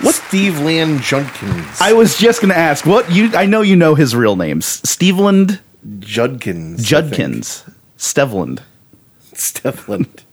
What 0.00 0.14
Stevland 0.14 1.00
Judkins? 1.02 1.80
i 1.80 1.92
was 1.92 2.16
just 2.16 2.40
going 2.40 2.50
to 2.52 2.58
ask 2.58 2.86
what 2.86 3.10
you 3.12 3.30
i 3.36 3.46
know 3.46 3.62
you 3.62 3.76
know 3.76 3.94
his 3.94 4.14
real 4.16 4.36
names 4.36 4.80
stevland 4.82 5.60
Judkins. 6.00 6.82
Judkins 6.84 7.64
stevland 7.98 8.60
Stevland. 9.34 10.24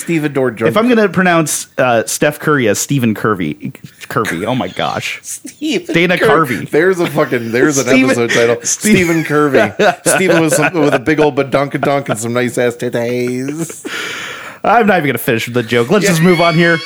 Stevedore 0.00 0.50
Judkins. 0.50 0.70
If 0.70 0.76
I'm 0.76 0.86
going 0.86 0.98
to 0.98 1.08
pronounce 1.08 1.68
uh, 1.78 2.06
Steph 2.06 2.38
Curry 2.38 2.68
as 2.68 2.78
Stephen 2.78 3.14
Curvy, 3.14 3.72
Kirby, 4.08 4.44
oh 4.46 4.54
my 4.54 4.68
gosh, 4.68 5.20
Stephen 5.22 5.94
Dana 5.94 6.18
Cur- 6.18 6.44
Carvey. 6.46 6.68
There's 6.70 6.98
a 7.00 7.06
fucking 7.08 7.52
there's 7.52 7.78
an 7.78 7.84
Steven- 7.86 8.10
episode 8.10 8.30
title. 8.30 8.60
Stephen 8.62 9.22
Curvy. 9.24 10.06
Stephen 10.16 10.40
with 10.42 10.54
some, 10.54 10.72
with 10.74 10.94
a 10.94 10.98
big 10.98 11.20
old 11.20 11.36
badunkadunk 11.36 12.08
and 12.08 12.18
some 12.18 12.32
nice 12.32 12.58
ass 12.58 12.76
titties. 12.76 13.86
I'm 14.62 14.86
not 14.86 14.96
even 14.98 15.06
going 15.06 15.12
to 15.12 15.18
finish 15.18 15.46
with 15.46 15.54
the 15.54 15.62
joke. 15.62 15.90
Let's 15.90 16.06
just 16.06 16.20
move 16.22 16.40
on 16.40 16.54
here. 16.54 16.76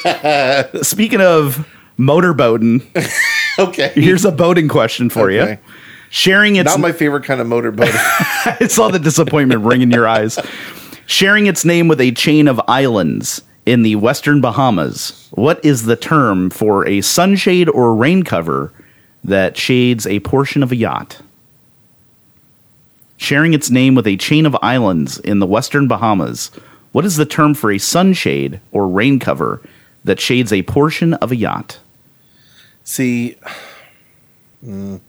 Speaking 0.82 1.20
of 1.20 1.66
motorboating, 1.98 2.82
Okay. 3.58 3.90
here's 3.94 4.24
a 4.24 4.32
boating 4.32 4.68
question 4.68 5.08
for 5.10 5.30
Okay. 5.30 5.52
you. 5.52 5.58
Sharing 6.10 6.54
its 6.56 6.66
Not 6.70 6.78
my 6.78 6.92
favorite 6.92 7.24
kind 7.24 7.40
of 7.40 7.48
motorboat. 7.48 7.88
I 7.92 8.68
saw 8.68 8.88
the 8.88 9.00
disappointment 9.00 9.62
ring 9.62 9.82
in 9.82 9.90
your 9.90 10.06
eyes. 10.06 10.38
Sharing 11.06 11.46
its 11.46 11.64
name 11.64 11.88
with 11.88 12.00
a 12.00 12.12
chain 12.12 12.48
of 12.48 12.60
islands 12.66 13.42
in 13.66 13.82
the 13.82 13.96
western 13.96 14.40
Bahamas, 14.40 15.28
what 15.32 15.62
is 15.64 15.84
the 15.84 15.96
term 15.96 16.50
for 16.50 16.86
a 16.86 17.00
sunshade 17.02 17.68
or 17.68 17.94
rain 17.94 18.22
cover 18.22 18.72
that 19.22 19.56
shades 19.56 20.06
a 20.06 20.20
portion 20.20 20.62
of 20.62 20.72
a 20.72 20.76
yacht? 20.76 21.20
Sharing 23.16 23.54
its 23.54 23.70
name 23.70 23.94
with 23.94 24.06
a 24.06 24.16
chain 24.16 24.46
of 24.46 24.56
islands 24.62 25.18
in 25.18 25.38
the 25.38 25.46
western 25.46 25.88
Bahamas, 25.88 26.50
what 26.92 27.04
is 27.04 27.16
the 27.16 27.26
term 27.26 27.54
for 27.54 27.70
a 27.70 27.78
sunshade 27.78 28.60
or 28.72 28.88
rain 28.88 29.18
cover 29.18 29.60
that 30.04 30.20
shades 30.20 30.52
a 30.52 30.62
portion 30.62 31.14
of 31.14 31.32
a 31.32 31.36
yacht? 31.36 31.80
See, 32.82 33.36
mm, 34.64 35.00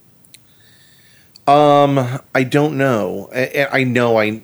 um, 1.47 2.19
I 2.33 2.43
don't 2.43 2.77
know. 2.77 3.29
I, 3.33 3.67
I 3.71 3.83
know 3.83 4.19
I, 4.19 4.41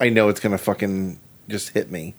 I 0.00 0.08
know 0.08 0.28
it's 0.28 0.40
gonna 0.40 0.58
fucking 0.58 1.18
just 1.48 1.70
hit 1.70 1.90
me. 1.90 2.14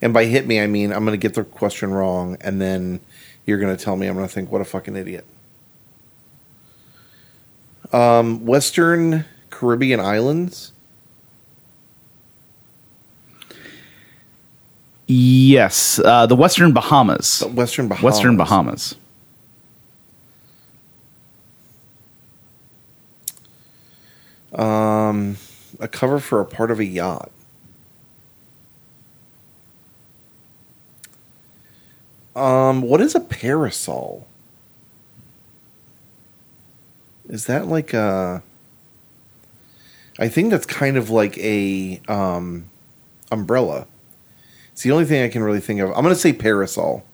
And 0.00 0.12
by 0.12 0.24
hit 0.24 0.46
me, 0.46 0.60
I 0.60 0.66
mean 0.66 0.92
I'm 0.92 1.04
gonna 1.04 1.16
get 1.16 1.34
the 1.34 1.44
question 1.44 1.92
wrong, 1.92 2.36
and 2.40 2.60
then 2.60 3.00
you're 3.46 3.58
gonna 3.58 3.76
tell 3.76 3.96
me 3.96 4.06
I'm 4.06 4.14
gonna 4.14 4.28
think 4.28 4.50
what 4.50 4.60
a 4.60 4.64
fucking 4.64 4.96
idiot. 4.96 5.26
Um, 7.92 8.46
Western 8.46 9.24
Caribbean 9.50 10.00
islands. 10.00 10.72
Yes, 15.06 16.00
uh, 16.02 16.26
the 16.26 16.36
Western 16.36 16.72
Bahamas. 16.72 17.40
The 17.40 17.48
Western 17.48 17.88
Bahamas. 17.88 18.02
Western 18.02 18.36
Bahamas. 18.36 18.94
Um, 24.54 25.36
a 25.80 25.88
cover 25.88 26.18
for 26.18 26.40
a 26.40 26.44
part 26.44 26.70
of 26.70 26.78
a 26.78 26.84
yacht. 26.84 27.30
Um, 32.34 32.82
what 32.82 33.00
is 33.00 33.14
a 33.14 33.20
parasol? 33.20 34.26
Is 37.28 37.46
that 37.46 37.66
like 37.66 37.92
a? 37.92 38.42
I 40.18 40.28
think 40.28 40.50
that's 40.50 40.66
kind 40.66 40.96
of 40.96 41.10
like 41.10 41.38
a 41.38 42.00
um, 42.08 42.66
umbrella. 43.30 43.86
It's 44.72 44.82
the 44.82 44.92
only 44.92 45.04
thing 45.04 45.22
I 45.22 45.28
can 45.28 45.42
really 45.42 45.60
think 45.60 45.80
of. 45.80 45.90
I'm 45.90 46.02
going 46.02 46.14
to 46.14 46.20
say 46.20 46.32
parasol. 46.32 47.04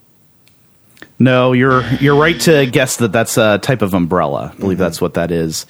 No, 1.19 1.53
you're 1.53 1.83
you're 1.95 2.17
right 2.17 2.41
to 2.43 2.67
guess 2.67 2.97
that 2.99 3.13
that's 3.13 3.37
a 3.37 3.59
type 3.59 3.83
of 3.83 3.95
umbrella. 3.95 4.53
I 4.55 4.61
believe 4.61 4.79
that's 4.79 5.01
what 5.01 5.15
that 5.15 5.31
is. 5.31 5.67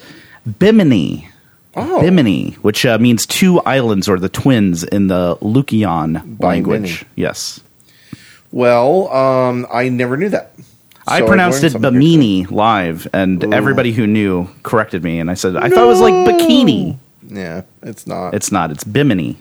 Bimini. 0.58 1.28
Oh, 1.76 2.00
Bimini, 2.00 2.52
which 2.62 2.84
uh, 2.86 2.98
means 2.98 3.26
two 3.26 3.60
islands 3.60 4.08
or 4.08 4.18
the 4.18 4.28
twins 4.28 4.82
in 4.84 5.06
the 5.08 5.36
Lucayan 5.36 6.14
Bimini. 6.14 6.36
language. 6.40 7.04
Yes. 7.14 7.60
well, 8.50 9.08
um, 9.12 9.66
I 9.72 9.88
never 9.88 10.16
knew 10.16 10.30
that. 10.30 10.52
I 11.06 11.18
So 11.18 11.24
I've 11.24 11.28
pronounced 11.28 11.62
learned 11.62 11.76
it 11.76 11.82
Bimini 11.82 12.46
live, 12.46 13.06
and 13.12 13.42
Ooh. 13.44 13.52
everybody 13.52 13.92
who 13.92 14.06
knew 14.06 14.48
corrected 14.62 15.02
me, 15.04 15.20
and 15.20 15.30
I 15.30 15.34
said 15.34 15.56
I 15.56 15.68
thought 15.68 15.84
it 15.84 15.86
was 15.86 16.00
like 16.00 16.14
bikini. 16.14 16.98
Yeah, 17.26 17.62
it's 17.82 18.06
not. 18.06 18.34
It's 18.34 18.50
not. 18.50 18.70
It's 18.70 18.84
Bimini. 18.84 19.36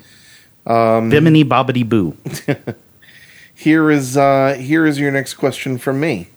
Um, 0.66 1.10
Bimini 1.10 1.44
Bobbity 1.46 1.88
Boo. 1.88 2.16
Here 3.56 3.90
is 3.90 4.16
uh, 4.16 4.54
here 4.60 4.86
is 4.86 5.00
your 5.00 5.10
next 5.12 5.34
question 5.34 5.80
from 5.80 6.00
me. 6.00 6.28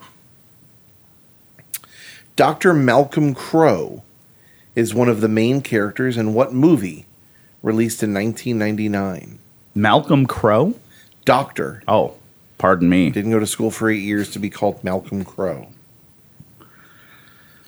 Dr. 2.35 2.73
Malcolm 2.73 3.35
Crowe 3.35 4.03
is 4.75 4.95
one 4.95 5.09
of 5.09 5.21
the 5.21 5.29
main 5.29 5.61
characters 5.61 6.17
in 6.17 6.35
what 6.35 6.53
movie 6.53 7.07
released 7.63 8.03
in 8.03 8.15
1999? 8.15 9.39
Malcolm 9.75 10.27
Crowe. 10.27 10.75
Doctor 11.25 11.83
Oh, 11.87 12.15
pardon 12.59 12.89
me. 12.89 13.11
didn't 13.11 13.31
go 13.31 13.39
to 13.39 13.47
school 13.47 13.71
for 13.71 13.91
8 13.91 13.97
years 13.97 14.31
to 14.31 14.39
be 14.39 14.49
called 14.51 14.83
Malcolm 14.83 15.25
Crowe. 15.25 15.69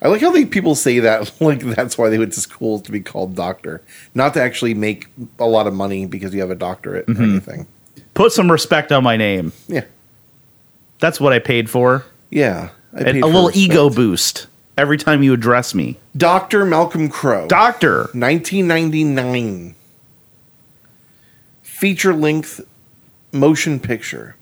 I 0.01 0.09
like 0.09 0.19
how 0.21 0.31
they 0.31 0.45
people 0.45 0.75
say 0.75 0.99
that 0.99 1.31
like 1.41 1.61
that's 1.61 1.97
why 1.97 2.09
they 2.09 2.17
went 2.17 2.33
to 2.33 2.41
school 2.41 2.79
to 2.79 2.91
be 2.91 2.99
called 2.99 3.35
doctor, 3.35 3.81
not 4.13 4.33
to 4.33 4.41
actually 4.41 4.73
make 4.73 5.07
a 5.39 5.45
lot 5.45 5.65
of 5.67 5.73
money 5.73 6.05
because 6.05 6.33
you 6.33 6.41
have 6.41 6.51
a 6.51 6.55
doctorate 6.55 7.07
or 7.07 7.21
anything. 7.21 7.61
Mm-hmm. 7.65 8.03
Put 8.13 8.31
some 8.33 8.51
respect 8.51 8.91
on 8.91 9.03
my 9.03 9.15
name. 9.17 9.53
Yeah. 9.67 9.85
That's 10.99 11.19
what 11.19 11.31
I 11.33 11.39
paid 11.39 11.69
for. 11.69 12.05
Yeah. 12.29 12.69
I 12.93 13.03
paid 13.03 13.23
a 13.23 13.25
little 13.25 13.47
respect. 13.47 13.57
ego 13.71 13.89
boost 13.89 14.47
every 14.77 14.97
time 14.97 15.23
you 15.23 15.33
address 15.33 15.73
me. 15.75 15.97
Dr. 16.15 16.65
Malcolm 16.65 17.09
Crowe. 17.09 17.47
Doctor. 17.47 18.09
1999 18.13 19.75
feature 21.61 22.13
length 22.13 22.61
motion 23.31 23.79
picture. 23.79 24.35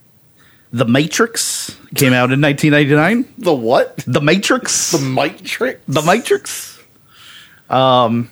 The 0.72 0.84
Matrix 0.86 1.76
came 1.94 2.12
out 2.12 2.32
in 2.32 2.40
1999. 2.40 3.34
The 3.38 3.52
what? 3.54 3.96
The 4.06 4.20
Matrix. 4.20 4.92
The 4.92 4.98
Matrix. 5.00 5.80
The 5.86 6.02
Matrix. 6.02 6.78
Um, 7.68 8.30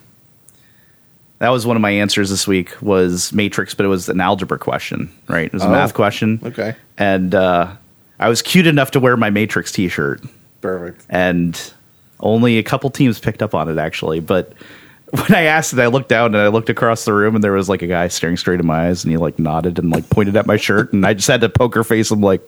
that 1.39 1.49
was 1.51 1.67
one 1.67 1.77
of 1.77 1.83
my 1.83 1.91
answers 1.91 2.31
this 2.31 2.47
week 2.47 2.81
was 2.81 3.33
Matrix, 3.33 3.75
but 3.75 3.85
it 3.85 3.89
was 3.91 4.09
an 4.09 4.21
algebra 4.21 4.59
question, 4.59 5.11
right? 5.29 5.47
It 5.47 5.53
was 5.53 5.63
a 5.63 5.67
Oh. 5.67 5.71
math 5.71 5.93
question. 5.95 6.41
Okay. 6.43 6.77
And 6.97 7.35
uh, 7.35 7.73
I 8.19 8.29
was 8.29 8.43
cute 8.43 8.67
enough 8.67 8.91
to 8.93 9.01
wear 9.01 9.17
my 9.17 9.31
Matrix 9.31 9.73
T-shirt, 9.73 10.23
Perfect. 10.61 11.05
and 11.11 11.73
only 12.21 12.59
a 12.59 12.63
couple 12.63 12.91
teams 12.91 13.19
picked 13.19 13.43
up 13.43 13.55
on 13.55 13.69
it 13.69 13.79
actually. 13.79 14.21
But 14.21 14.53
when 15.11 15.35
I 15.35 15.43
asked 15.43 15.73
it, 15.73 15.79
I 15.81 15.87
looked 15.87 16.09
down 16.09 16.27
and 16.35 16.39
I 16.39 16.49
looked 16.49 16.71
across 16.71 17.05
the 17.05 17.13
room, 17.13 17.35
and 17.35 17.43
there 17.43 17.53
was 17.53 17.69
like 17.69 17.83
a 17.83 17.87
guy 17.87 18.09
staring 18.09 18.37
straight 18.37 18.61
in 18.61 18.67
my 18.67 18.89
eyes, 18.89 19.05
and 19.05 19.11
he 19.11 19.17
like 19.17 19.39
nodded 19.39 19.79
and 19.79 19.91
like 19.91 20.09
pointed 20.11 20.37
at 20.37 20.47
my 20.47 20.57
shirt, 20.57 20.93
and 20.93 21.05
I 21.07 21.15
just 21.15 21.27
had 21.29 21.41
to 21.41 21.49
poker 21.49 21.83
face 21.85 22.11
him 22.11 22.21
like, 22.21 22.43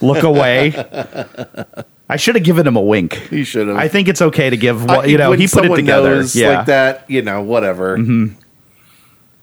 look 0.00 0.22
away. 0.22 0.72
I 2.10 2.16
should 2.16 2.36
have 2.36 2.44
given 2.44 2.66
him 2.66 2.76
a 2.76 2.80
wink. 2.80 3.30
You 3.30 3.44
should 3.44 3.68
have. 3.68 3.76
I 3.76 3.88
think 3.88 4.08
it's 4.08 4.22
okay 4.22 4.48
to 4.48 4.56
give. 4.56 4.84
Well, 4.84 5.06
you 5.06 5.18
know, 5.18 5.32
he 5.32 5.46
put 5.46 5.66
it 5.66 5.74
together. 5.76 6.14
yeah, 6.14 6.22
Mm-hmm. 6.22 6.56
like 6.56 6.66
that, 6.66 7.10
you 7.10 7.20
know, 7.22 7.42
whatever. 7.42 7.98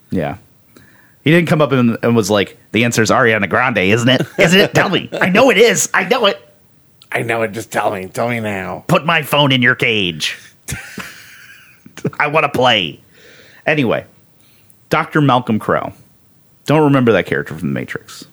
yeah. 0.10 0.38
He 1.24 1.32
didn't 1.32 1.48
come 1.50 1.62
up 1.62 1.72
and, 1.72 1.98
and 2.04 2.16
was 2.16 2.30
like, 2.30 2.58
"The 2.72 2.84
answer 2.86 3.02
is 3.02 3.10
Ariana 3.10 3.50
Grande, 3.50 3.80
isn't 3.80 4.08
it? 4.10 4.22
Isn't 4.38 4.60
it? 4.60 4.74
Tell 4.76 4.90
me. 4.90 5.10
I 5.12 5.30
know 5.30 5.50
it 5.50 5.58
is. 5.58 5.90
I 5.94 6.04
know 6.08 6.28
it. 6.28 6.40
I 7.16 7.22
know 7.22 7.42
it. 7.44 7.54
Just 7.54 7.72
tell 7.72 7.92
me. 7.92 8.08
Tell 8.08 8.28
me 8.28 8.42
now. 8.42 8.84
Put 8.88 9.06
my 9.06 9.22
phone 9.24 9.54
in 9.54 9.62
your 9.62 9.76
cage. 9.76 10.38
I 12.20 12.28
want 12.28 12.44
to 12.44 12.50
play." 12.50 13.00
Anyway, 13.66 14.06
Doctor 14.90 15.22
Malcolm 15.22 15.58
Crowe. 15.58 15.94
Don't 16.66 16.84
remember 16.84 17.14
that 17.14 17.26
character 17.26 17.54
from 17.54 17.70
The 17.70 17.74
Matrix. 17.74 18.26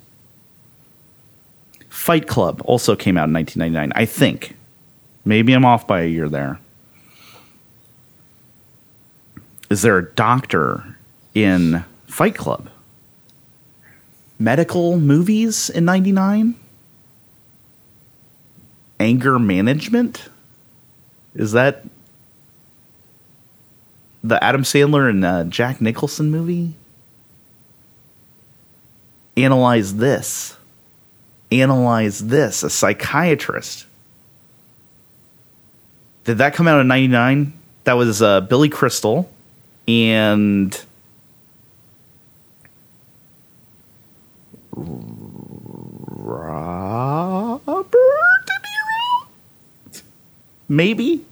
Fight 1.89 2.27
Club 2.27 2.61
also 2.65 2.97
came 2.97 3.17
out 3.17 3.29
in 3.29 3.35
1999, 3.35 3.93
I 3.95 4.05
think. 4.05 4.57
Maybe 5.25 5.53
I'm 5.53 5.65
off 5.65 5.87
by 5.87 6.01
a 6.01 6.07
year 6.07 6.29
there. 6.29 6.59
Is 9.71 9.83
there 9.83 9.97
a 9.99 10.05
doctor 10.15 10.97
in 11.35 11.85
Fight 12.07 12.35
Club? 12.35 12.69
Medical 14.39 14.99
movies 14.99 15.71
in 15.71 15.85
99? 15.85 16.57
Anger 19.03 19.39
management? 19.41 20.29
Is 21.35 21.51
that 21.53 21.85
the 24.23 24.43
Adam 24.43 24.63
Sandler 24.63 25.11
and 25.11 25.25
uh, 25.25 25.43
Jack 25.45 25.81
Nicholson 25.81 26.31
movie? 26.31 26.75
Analyze 29.37 29.97
this. 29.97 30.57
Analyze 31.51 32.29
this. 32.29 32.63
A 32.63 32.71
psychiatrist. 32.71 33.87
Did 36.23 36.39
that 36.39 36.55
come 36.55 36.69
out 36.69 36.81
in 36.81 36.87
99? 36.87 37.53
That 37.83 37.95
was 37.95 38.23
uh, 38.23 38.43
Billy 38.43 38.69
Crystal 38.69 39.29
and 39.89 40.81
Robert 44.77 46.72
Maybe. 50.73 51.23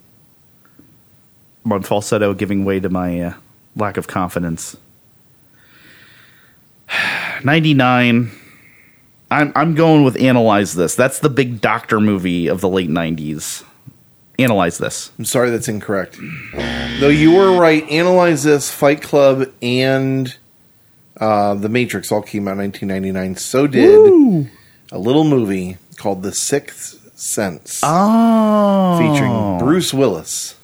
I'm 1.64 1.72
on 1.72 1.82
falsetto, 1.82 2.34
giving 2.34 2.66
way 2.66 2.78
to 2.78 2.90
my 2.90 3.22
uh, 3.22 3.34
lack 3.74 3.96
of 3.96 4.06
confidence. 4.06 4.76
99. 7.42 8.32
I'm 9.30 9.52
I'm 9.56 9.74
going 9.74 10.04
with 10.04 10.20
analyze 10.20 10.74
this. 10.74 10.94
That's 10.94 11.20
the 11.20 11.30
big 11.30 11.62
doctor 11.62 12.00
movie 12.00 12.48
of 12.48 12.60
the 12.60 12.68
late 12.68 12.90
90s. 12.90 13.64
Analyze 14.38 14.76
this. 14.76 15.10
I'm 15.18 15.24
sorry, 15.24 15.48
that's 15.48 15.68
incorrect. 15.68 16.18
Though 17.00 17.08
you 17.08 17.34
were 17.34 17.58
right. 17.58 17.88
Analyze 17.88 18.42
this. 18.42 18.70
Fight 18.70 19.00
Club 19.00 19.50
and 19.62 20.36
uh, 21.18 21.54
The 21.54 21.70
Matrix 21.70 22.12
all 22.12 22.20
came 22.20 22.46
out 22.46 22.58
in 22.58 22.72
1999. 22.72 23.36
So 23.36 23.66
did 23.66 24.50
a 24.92 24.98
little 24.98 25.24
movie 25.24 25.78
called 25.96 26.22
The 26.22 26.32
Sixth 26.32 26.99
Sense, 27.20 27.82
Oh. 27.84 28.96
featuring 28.98 29.58
Bruce 29.58 29.92
Willis. 29.92 30.54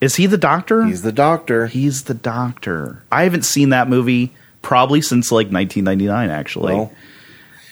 Is 0.00 0.16
he 0.16 0.26
the 0.26 0.36
doctor? 0.36 0.84
He's 0.84 1.02
the 1.02 1.12
doctor. 1.12 1.68
He's 1.68 2.02
the 2.04 2.14
doctor. 2.14 3.04
I 3.12 3.22
haven't 3.22 3.44
seen 3.44 3.68
that 3.68 3.88
movie 3.88 4.32
probably 4.62 5.00
since 5.00 5.30
like 5.30 5.46
1999 5.52 6.28
actually. 6.28 6.74
Well, 6.74 6.92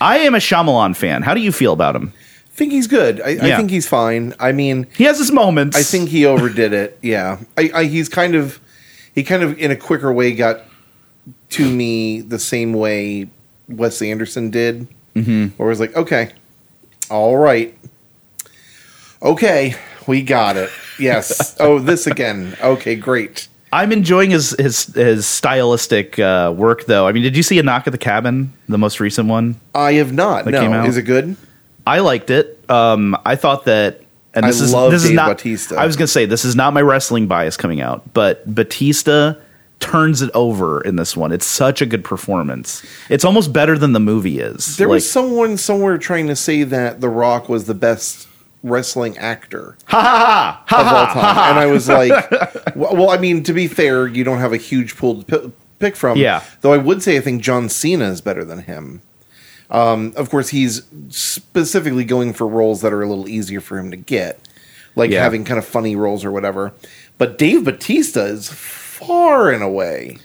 I 0.00 0.18
am 0.18 0.36
a 0.36 0.38
Shyamalan 0.38 0.94
fan. 0.94 1.22
How 1.22 1.34
do 1.34 1.40
you 1.40 1.50
feel 1.50 1.72
about 1.72 1.96
him? 1.96 2.12
I 2.14 2.54
think 2.54 2.70
he's 2.70 2.86
good. 2.86 3.20
I, 3.20 3.30
I 3.30 3.56
think 3.56 3.70
he's 3.70 3.88
fine. 3.88 4.34
I 4.38 4.52
mean, 4.52 4.86
He 4.96 5.02
has 5.04 5.18
his 5.18 5.32
moments. 5.32 5.76
I 5.76 5.82
think 5.82 6.08
he 6.08 6.24
overdid 6.24 6.72
it. 6.72 6.98
Yeah, 7.02 7.40
I, 7.58 7.70
I, 7.74 7.84
he's 7.86 8.08
kind 8.08 8.36
of 8.36 8.60
he 9.12 9.24
kind 9.24 9.42
of 9.42 9.58
in 9.58 9.72
a 9.72 9.76
quicker 9.76 10.12
way 10.12 10.32
got 10.36 10.60
to 11.50 11.68
me 11.68 12.20
the 12.20 12.38
same 12.38 12.74
way 12.74 13.28
Wes 13.68 14.00
Anderson 14.02 14.50
did, 14.50 14.86
mm-hmm. 15.16 15.46
where 15.56 15.68
it 15.68 15.72
was 15.72 15.80
like, 15.80 15.96
okay, 15.96 16.30
all 17.10 17.36
right, 17.36 17.76
okay, 19.20 19.74
we 20.06 20.22
got 20.22 20.56
it. 20.56 20.70
Yes. 20.98 21.56
oh, 21.60 21.78
this 21.78 22.06
again. 22.06 22.56
Okay, 22.62 22.96
great. 22.96 23.48
I'm 23.72 23.90
enjoying 23.90 24.30
his 24.30 24.50
his 24.58 24.84
his 24.86 25.26
stylistic 25.26 26.18
uh, 26.18 26.52
work 26.54 26.84
though. 26.84 27.06
I 27.06 27.12
mean, 27.12 27.22
did 27.22 27.36
you 27.36 27.42
see 27.42 27.58
a 27.58 27.62
knock 27.62 27.86
at 27.86 27.92
the 27.92 27.98
cabin, 27.98 28.52
the 28.68 28.76
most 28.76 29.00
recent 29.00 29.28
one? 29.28 29.58
I 29.74 29.94
have 29.94 30.12
not. 30.12 30.44
That 30.44 30.50
no, 30.50 30.60
came 30.60 30.72
out? 30.72 30.86
is 30.86 30.98
it 30.98 31.02
good? 31.02 31.36
I 31.86 32.00
liked 32.00 32.30
it. 32.30 32.62
Um, 32.68 33.16
I 33.24 33.34
thought 33.36 33.64
that, 33.64 34.02
and 34.34 34.44
I 34.44 34.48
this 34.48 34.60
is 34.60 34.74
love 34.74 34.92
this 34.92 35.04
is 35.04 35.10
not. 35.10 35.28
Bautista. 35.28 35.76
I 35.76 35.86
was 35.86 35.96
gonna 35.96 36.06
say 36.06 36.26
this 36.26 36.44
is 36.44 36.54
not 36.54 36.74
my 36.74 36.82
wrestling 36.82 37.26
bias 37.28 37.56
coming 37.56 37.80
out, 37.80 38.12
but 38.12 38.54
Batista 38.54 39.36
turns 39.82 40.22
it 40.22 40.30
over 40.32 40.80
in 40.80 40.96
this 40.96 41.14
one. 41.16 41.32
It's 41.32 41.44
such 41.44 41.82
a 41.82 41.86
good 41.86 42.04
performance. 42.04 42.82
It's 43.10 43.24
almost 43.24 43.52
better 43.52 43.76
than 43.76 43.92
the 43.92 44.00
movie 44.00 44.38
is. 44.40 44.78
There 44.78 44.86
Like, 44.88 44.94
was 44.94 45.10
someone 45.10 45.58
somewhere 45.58 45.98
trying 45.98 46.28
to 46.28 46.36
say 46.36 46.62
that 46.62 47.00
The 47.02 47.10
Rock 47.10 47.48
was 47.50 47.64
the 47.66 47.74
best 47.74 48.28
wrestling 48.62 49.18
actor 49.18 49.76
ha 49.86 50.00
ha 50.00 50.64
ha 50.66 50.80
of 50.80 50.86
ha 50.86 50.96
all 50.96 51.06
ha, 51.06 51.12
time, 51.14 51.34
ha, 51.34 51.50
and 51.50 51.58
I 51.58 51.66
was 51.66 51.88
like, 51.88 52.30
well, 52.76 52.94
well, 52.96 53.10
I 53.10 53.18
mean, 53.18 53.42
to 53.42 53.52
be 53.52 53.66
fair, 53.68 54.06
you 54.06 54.22
don't 54.24 54.38
have 54.38 54.52
a 54.52 54.56
huge 54.56 54.96
pool 54.96 55.22
to 55.24 55.38
pi- 55.40 55.52
pick 55.80 55.96
from. 55.96 56.16
Yeah. 56.16 56.42
Though 56.60 56.72
I 56.72 56.78
would 56.78 57.02
say 57.02 57.16
I 57.16 57.20
think 57.20 57.42
John 57.42 57.68
Cena 57.68 58.04
is 58.08 58.20
better 58.20 58.44
than 58.44 58.60
him. 58.60 59.02
Um, 59.68 60.12
of 60.16 60.30
course, 60.30 60.50
he's 60.50 60.82
specifically 61.08 62.04
going 62.04 62.32
for 62.34 62.46
roles 62.46 62.82
that 62.82 62.92
are 62.92 63.02
a 63.02 63.08
little 63.08 63.28
easier 63.28 63.60
for 63.60 63.78
him 63.78 63.90
to 63.90 63.96
get, 63.96 64.38
like 64.94 65.10
Yeah. 65.10 65.22
having 65.22 65.44
kind 65.44 65.58
of 65.58 65.64
funny 65.66 65.96
roles 65.96 66.24
or 66.24 66.30
whatever. 66.30 66.72
But 67.18 67.38
Dave 67.38 67.64
Batista 67.64 68.20
is 68.26 68.48
far 69.06 69.50
and 69.50 69.62
away 69.62 70.18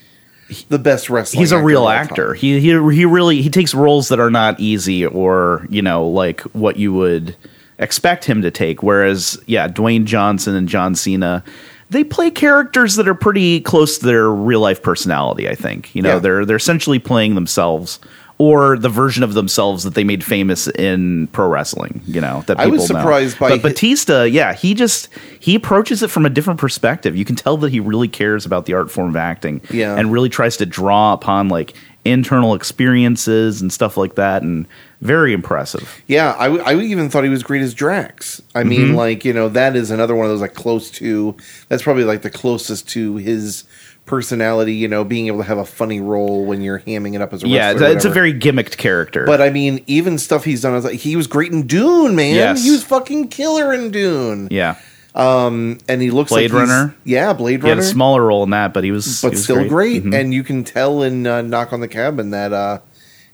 the 0.70 0.80
best 0.80 1.10
wrestling. 1.10 1.42
he's 1.42 1.52
a 1.52 1.62
real 1.62 1.88
actor. 1.90 2.34
He 2.34 2.60
he 2.60 2.68
he 2.70 3.06
really 3.06 3.42
he 3.42 3.50
takes 3.50 3.74
roles 3.74 4.08
that 4.10 4.20
are 4.20 4.32
not 4.32 4.60
easy 4.60 5.06
or 5.06 5.66
you 5.70 5.82
know 5.82 6.08
like 6.08 6.42
what 6.54 6.78
you 6.78 6.94
would 6.94 7.36
expect 7.80 8.26
him 8.26 8.42
to 8.42 8.50
take. 8.52 8.82
Whereas 8.82 9.38
yeah, 9.46 9.68
Dwayne 9.68 10.06
Johnson 10.06 10.56
and 10.56 10.68
John 10.70 10.96
Cena. 10.96 11.44
They 11.90 12.04
play 12.04 12.32
characters 12.32 12.96
that 12.98 13.08
are 13.08 13.16
pretty 13.16 13.62
close 13.62 13.98
to 14.00 14.06
their 14.06 14.30
real 14.30 14.60
life 14.60 14.82
personality. 14.84 15.48
I 15.50 15.56
think 15.56 15.94
you 15.96 16.02
know 16.02 16.16
Yeah. 16.16 16.20
they're 16.20 16.46
they're 16.46 16.56
essentially 16.58 17.00
playing 17.00 17.36
themselves 17.36 18.00
or 18.40 18.78
the 18.78 18.90
version 18.90 19.24
of 19.24 19.34
themselves 19.34 19.84
that 19.84 19.96
they 19.96 20.04
made 20.04 20.24
famous 20.24 20.68
in 20.68 21.28
pro 21.28 21.48
wrestling. 21.48 22.02
You 22.06 22.22
know 22.22 22.44
that 22.48 22.60
I 22.60 22.68
was 22.68 22.82
know. 22.90 22.98
surprised 23.00 23.40
by 23.40 23.50
But 23.50 23.62
Batista, 23.64 24.24
yeah, 24.24 24.54
he 24.54 24.74
just 24.74 25.10
he 25.40 25.56
approaches 25.56 26.04
it 26.04 26.10
from 26.12 26.26
a 26.26 26.30
different 26.30 26.60
perspective. 26.60 27.16
You 27.16 27.26
can 27.26 27.36
tell 27.36 27.58
that 27.58 27.72
he 27.72 27.80
really 27.80 28.08
cares 28.08 28.46
about 28.46 28.66
the 28.68 28.74
art 28.74 28.92
form 28.92 29.10
of 29.10 29.16
acting, 29.16 29.62
Yeah. 29.72 29.96
and 29.98 30.12
really 30.12 30.30
tries 30.30 30.58
to 30.58 30.66
draw 30.66 31.14
upon 31.14 31.50
like 31.50 31.74
internal 32.06 32.54
experiences 32.54 33.62
and 33.62 33.74
stuff 33.74 33.98
like 33.98 34.16
that, 34.16 34.42
and 34.42 34.66
very 35.02 35.34
impressive. 35.34 36.02
Yeah, 36.08 36.36
I, 36.40 36.46
w- 36.46 36.64
I 36.64 36.74
even 36.82 37.10
thought 37.10 37.24
he 37.26 37.30
was 37.30 37.44
great 37.44 37.62
as 37.62 37.74
Drax. 37.74 38.42
I 38.56 38.60
Mm-hmm. 38.62 38.70
mean, 38.70 38.96
like 38.96 39.26
you 39.26 39.34
know, 39.34 39.50
that 39.50 39.76
is 39.76 39.92
another 39.92 40.16
one 40.16 40.26
of 40.26 40.32
those 40.32 40.42
like 40.42 40.54
close 40.54 40.90
to. 40.92 41.36
That's 41.70 41.84
probably 41.84 42.04
like 42.06 42.22
the 42.22 42.30
closest 42.30 42.88
to 42.90 43.18
his 43.18 43.64
personality. 44.08 44.74
You 44.74 44.88
know, 44.88 45.04
being 45.04 45.28
able 45.28 45.40
to 45.40 45.44
have 45.44 45.60
a 45.60 45.66
funny 45.66 46.00
role 46.00 46.46
when 46.46 46.62
you're 46.62 46.80
hamming 46.80 47.14
it 47.14 47.22
up 47.22 47.34
as 47.34 47.44
a 47.44 47.48
Yeah, 47.48 47.72
wrestler. 47.74 47.88
or 47.88 47.92
it's 47.92 48.06
a 48.06 48.10
very 48.10 48.34
gimmicked 48.34 48.78
character. 48.78 49.26
But 49.26 49.42
I 49.42 49.52
mean, 49.52 49.84
even 49.86 50.18
stuff 50.18 50.44
he's 50.46 50.62
done, 50.62 50.72
I 50.72 50.76
was 50.78 50.86
like, 50.86 50.96
he 51.00 51.16
was 51.16 51.28
great 51.28 51.52
in 51.52 51.68
Dune, 51.68 52.16
man. 52.16 52.34
Yes. 52.36 52.64
He 52.64 52.72
was 52.72 52.84
fucking 52.84 53.28
killer 53.28 53.72
in 53.74 53.92
Dune. 53.92 54.48
yeah, 54.50 54.76
Um, 55.14 55.78
and 55.88 56.02
he 56.02 56.10
looks 56.12 56.30
Blade 56.32 56.52
like 56.52 56.68
Runner? 56.68 56.96
Yeah, 57.04 57.34
Blade 57.34 57.64
Runner. 57.64 57.76
he 57.76 57.78
had 57.78 57.78
a 57.80 57.88
smaller 57.88 58.26
role 58.26 58.44
in 58.44 58.50
that, 58.52 58.74
but 58.74 58.84
he 58.84 58.92
was, 58.92 59.22
but 59.22 59.30
he 59.30 59.36
was 59.36 59.44
still 59.44 59.68
great, 59.68 60.04
Mhm. 60.04 60.14
and 60.20 60.34
you 60.34 60.44
can 60.44 60.64
tell 60.64 61.02
in 61.04 61.26
uh, 61.28 61.42
Knock 61.42 61.74
on 61.74 61.80
the 61.82 61.88
Cabin 61.88 62.30
that 62.32 62.54
uh, 62.54 62.80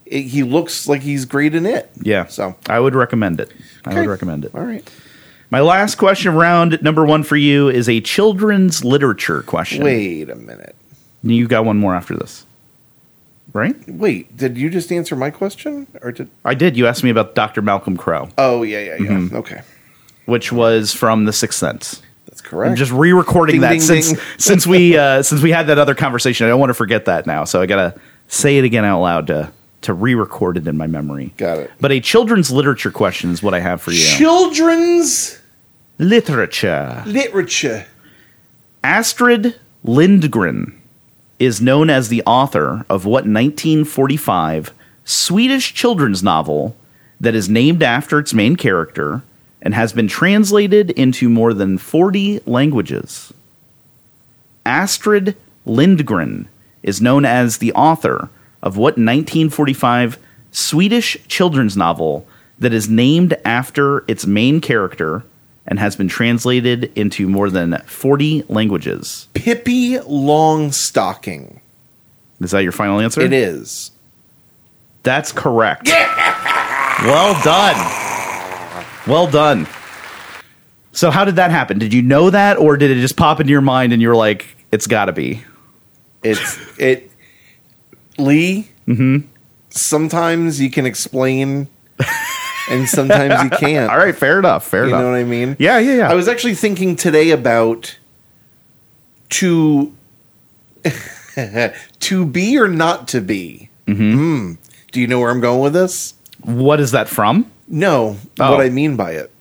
it, 0.06 0.22
he 0.24 0.44
looks 0.44 0.88
like 0.88 1.02
he's 1.02 1.26
great 1.26 1.54
in 1.56 1.66
it. 1.66 1.90
yeah, 2.02 2.26
So 2.28 2.56
I 2.70 2.80
would 2.80 2.96
recommend 2.96 3.40
it. 3.40 3.52
I 3.86 3.94
would 3.96 4.08
recommend 4.08 4.46
it. 4.46 4.52
all 4.56 4.64
right. 4.64 4.90
My 5.54 5.62
last 5.62 5.98
question 5.98 6.34
round 6.34 6.82
number 6.82 7.06
one 7.06 7.22
for 7.22 7.38
you 7.38 7.70
is 7.70 7.88
a 7.88 8.02
children's 8.02 8.84
literature 8.84 9.44
question. 9.44 9.84
Wait 9.84 10.28
a 10.32 10.36
minute. 10.36 10.76
you 11.22 11.48
got 11.48 11.64
one 11.64 11.78
more 11.78 11.94
after 11.94 12.16
this, 12.16 12.48
right? 13.54 13.76
Wait, 13.88 14.36
did 14.36 14.58
you 14.58 14.72
just 14.72 14.92
answer 14.92 15.16
my 15.16 15.30
question, 15.30 15.86
or 16.02 16.12
did? 16.12 16.32
I 16.44 16.56
did. 16.56 16.76
You 16.76 16.88
asked 16.88 17.04
me 17.04 17.12
about 17.12 17.36
Dr. 17.36 17.62
Malcolm 17.62 17.98
Crowe, 17.98 18.30
Oh 18.36 18.64
yeah, 18.64 18.80
yeah, 18.80 18.96
yeah. 18.96 19.10
Mm-hmm. 19.12 19.36
Okay, 19.36 19.62
which 20.26 20.52
was 20.52 20.92
from 20.92 21.26
The 21.26 21.34
Sixth 21.34 21.60
Sense. 21.60 22.02
that's 22.26 22.42
correct. 22.42 22.72
I'm 22.72 22.76
just 22.76 22.92
re-recording 22.92 23.58
Ding, 23.58 23.62
that 23.62 23.70
ding, 23.74 23.82
since 23.82 24.12
ding. 24.14 24.20
since 24.40 24.66
we 24.66 24.98
uh, 24.98 25.22
since 25.22 25.44
we 25.44 25.52
had 25.52 25.68
that 25.68 25.78
other 25.78 25.94
conversation. 25.94 26.48
I 26.48 26.50
don't 26.50 26.60
want 26.60 26.72
to 26.72 26.74
forget 26.74 27.06
that 27.06 27.28
now, 27.28 27.44
so 27.44 27.62
I 27.62 27.68
gotta 27.68 27.94
say 28.28 28.58
it 28.58 28.64
again 28.64 28.86
out 28.86 29.02
loud 29.04 29.28
to 29.28 29.52
to 29.82 29.94
re-record 29.94 30.58
it 30.58 30.66
in 30.68 30.78
my 30.78 30.88
memory. 30.88 31.32
Got 31.38 31.60
it. 31.60 31.72
But 31.80 31.92
a 31.92 32.00
children's 32.00 32.50
literature 32.50 32.90
question 32.90 33.30
is 33.30 33.44
what 33.44 33.54
I 33.54 33.60
have 33.60 33.84
for 33.84 33.92
you. 33.92 34.04
Children's 34.04 35.42
literature. 35.98 37.04
literature. 37.06 37.86
Astrid 38.84 39.60
Lindgren 39.84 40.80
is 41.40 41.62
known 41.62 41.90
as 41.90 42.10
the 42.10 42.24
author 42.26 42.86
of 42.90 43.06
what 43.06 43.26
1945 43.26 44.74
Swedish 45.06 45.74
children's 45.74 46.24
novel 46.24 46.76
that 47.20 47.36
is 47.36 47.50
named 47.50 47.84
after 47.84 48.20
its 48.20 48.34
main 48.34 48.56
character 48.56 49.22
and 49.62 49.74
has 49.74 49.94
been 49.94 50.08
translated 50.08 50.92
into 50.92 51.30
more 51.30 51.54
than 51.54 51.78
40 51.78 52.42
languages. 52.46 53.34
Astrid 54.66 55.36
Lindgren 55.66 56.48
is 56.82 57.02
known 57.02 57.26
as 57.26 57.58
the 57.58 57.74
author 57.74 58.30
of 58.62 58.78
what 58.78 58.98
1945 58.98 60.18
Swedish 60.52 61.18
children's 61.28 61.76
novel 61.76 62.28
that 62.60 62.74
is 62.74 62.90
named 62.90 63.36
after 63.44 64.04
its 64.08 64.26
main 64.26 64.62
character 64.62 65.24
and 65.68 65.80
has 65.80 65.96
been 65.96 66.08
translated 66.08 66.92
into 66.96 67.28
more 67.28 67.50
than 67.50 67.78
40 67.86 68.44
languages. 68.50 69.28
Pippi 69.34 69.98
Longstocking. 70.00 71.60
Is 72.42 72.52
that 72.52 72.64
your 72.64 72.72
final 72.72 73.00
answer? 73.00 73.22
It 73.22 73.34
is. 73.34 73.92
That's 75.04 75.32
correct. 75.32 75.88
Yeah! 75.88 76.22
Well 77.04 77.34
done. 77.44 77.76
Well 79.08 79.28
done. 79.28 79.68
So, 80.94 81.12
how 81.12 81.26
did 81.26 81.36
that 81.36 81.52
happen? 81.52 81.80
Did 81.80 81.94
you 81.94 82.02
know 82.02 82.30
that, 82.30 82.58
or 82.58 82.78
did 82.78 82.92
it 82.92 83.02
just 83.02 83.18
pop 83.18 83.42
into 83.42 83.52
your 83.52 83.62
mind 83.62 83.92
and 83.92 84.02
you're 84.02 84.16
like, 84.16 84.56
it's 84.72 84.88
got 84.88 85.06
to 85.06 85.12
be? 85.12 85.44
It's 86.24 86.58
it. 86.78 87.12
Lee. 88.18 88.70
Mm-hmm. 88.88 89.28
Sometimes 89.70 90.62
you 90.62 90.70
can 90.70 90.86
explain, 90.86 91.68
and 92.70 92.88
sometimes 92.88 93.44
you 93.44 93.50
can't. 93.58 93.92
All 93.92 93.98
right, 93.98 94.16
fair 94.16 94.40
enough. 94.40 94.66
Fair 94.68 94.84
You 94.84 94.90
enough. 94.90 95.00
You 95.00 95.06
know 95.06 95.12
what 95.12 95.20
I 95.20 95.24
mean? 95.24 95.56
Yeah, 95.60 95.80
yeah, 95.80 95.96
yeah. 95.96 96.10
I 96.12 96.14
was 96.14 96.28
actually 96.28 96.56
thinking 96.56 96.96
today 96.96 97.32
about 97.32 97.98
to 99.32 99.94
to 102.00 102.26
be 102.26 102.58
or 102.58 102.68
not 102.68 103.08
to 103.10 103.22
be. 103.22 103.70
Mm-hmm. 103.88 104.54
Do 104.92 105.02
you 105.02 105.08
know 105.08 105.20
where 105.20 105.30
I'm 105.32 105.42
going 105.42 105.62
with 105.62 105.74
this? 105.74 106.16
what 106.42 106.80
is 106.82 106.92
that 106.92 107.08
from? 107.08 107.50
No, 107.70 108.18
Oh. 108.40 108.52
what 108.52 108.60
I 108.66 108.70
mean 108.70 108.98
by 108.98 109.12
it. 109.12 109.32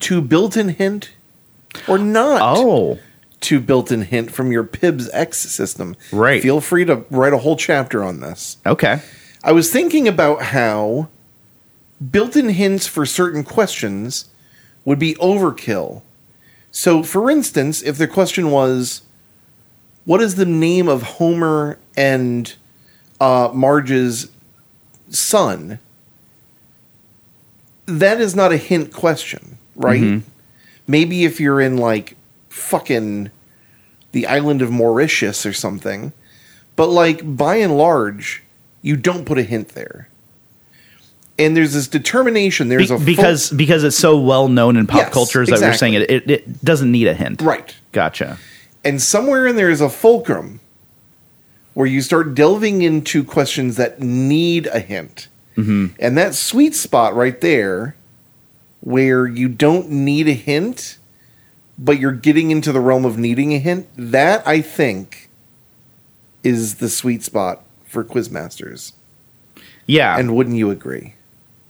To 0.00 0.20
built-in 0.20 0.70
hint 0.70 1.12
or 1.86 1.98
not 1.98 2.40
Oh, 2.42 2.98
to 3.42 3.60
built-in 3.60 4.02
hint 4.02 4.32
from 4.32 4.50
your 4.50 4.64
Pibs 4.64 5.08
X 5.12 5.38
system. 5.38 5.94
Right. 6.10 6.42
Feel 6.42 6.60
free 6.60 6.84
to 6.86 7.04
write 7.10 7.32
a 7.32 7.38
whole 7.38 7.54
chapter 7.56 8.02
on 8.02 8.18
this. 8.20 8.56
okay. 8.66 9.00
I 9.44 9.52
was 9.52 9.70
thinking 9.72 10.06
about 10.08 10.42
how 10.42 11.08
built-in 12.10 12.50
hints 12.50 12.86
for 12.86 13.04
certain 13.06 13.44
questions 13.44 14.26
would 14.84 14.98
be 14.98 15.14
overkill. 15.14 16.02
So, 16.70 17.02
for 17.02 17.30
instance, 17.30 17.82
if 17.82 17.98
the 17.98 18.08
question 18.08 18.50
was, 18.50 19.02
"What 20.04 20.22
is 20.22 20.34
the 20.36 20.46
name 20.46 20.88
of 20.88 21.02
Homer 21.02 21.78
and 21.96 22.52
uh, 23.20 23.50
Marge's 23.52 24.30
son?" 25.10 25.78
That 27.86 28.20
is 28.20 28.34
not 28.34 28.52
a 28.52 28.56
hint 28.56 28.92
question, 28.92 29.58
right? 29.76 30.00
Maybe 30.86 31.24
if 31.24 31.40
you're 31.40 31.60
in 31.60 31.76
like 31.76 32.16
fucking 32.48 33.30
the 34.12 34.26
island 34.26 34.62
of 34.62 34.70
Mauritius 34.70 35.44
or 35.44 35.52
something, 35.52 36.12
but 36.76 36.88
like 36.88 37.36
by 37.36 37.56
and 37.56 37.76
large, 37.76 38.42
you 38.82 38.96
don't 38.96 39.24
put 39.26 39.38
a 39.38 39.42
hint 39.42 39.70
there. 39.70 40.08
And 41.44 41.56
there's 41.56 41.72
this 41.72 41.88
determination. 41.88 42.68
There's 42.68 42.88
Be- 42.88 42.94
a 42.94 42.98
full- 42.98 43.06
because 43.06 43.50
because 43.50 43.84
it's 43.84 43.96
so 43.96 44.18
well 44.18 44.48
known 44.48 44.76
in 44.76 44.86
pop 44.86 44.98
Yes, 45.00 45.12
culture 45.12 45.42
is 45.42 45.48
that 45.48 45.60
you're 45.60 45.74
saying 45.74 45.94
it, 45.94 46.10
it 46.10 46.30
it 46.30 46.64
doesn't 46.64 46.90
need 46.90 47.06
a 47.08 47.14
hint. 47.14 47.40
right, 47.42 47.74
Gotcha. 47.92 48.38
and 48.84 49.00
somewhere 49.02 49.46
in 49.46 49.56
there 49.56 49.70
is 49.70 49.80
a 49.80 49.88
fulcrum 49.88 50.60
where 51.74 51.86
you 51.86 52.00
start 52.02 52.34
delving 52.34 52.82
into 52.82 53.24
questions 53.24 53.76
that 53.76 54.00
need 54.00 54.66
a 54.66 54.78
hint, 54.80 55.28
Mm-hmm. 55.56 55.86
and 55.98 56.16
that 56.18 56.34
sweet 56.34 56.74
spot 56.74 57.14
right 57.14 57.40
there, 57.40 57.94
where 58.80 59.26
you 59.26 59.48
don't 59.48 59.90
need 59.90 60.28
a 60.28 60.32
hint, 60.34 60.98
but 61.78 61.98
you're 61.98 62.12
getting 62.12 62.50
into 62.50 62.72
the 62.72 62.80
realm 62.80 63.04
of 63.04 63.16
needing 63.18 63.52
a 63.54 63.58
hint. 63.58 63.86
That 63.96 64.46
I 64.46 64.60
think 64.60 65.28
is 66.44 66.76
the 66.76 66.88
sweet 66.88 67.22
spot 67.22 67.62
for 67.86 68.04
Quizmasters. 68.04 68.92
Yeah. 69.86 70.18
And 70.18 70.34
wouldn't 70.36 70.56
you 70.56 70.70
agree? 70.70 71.14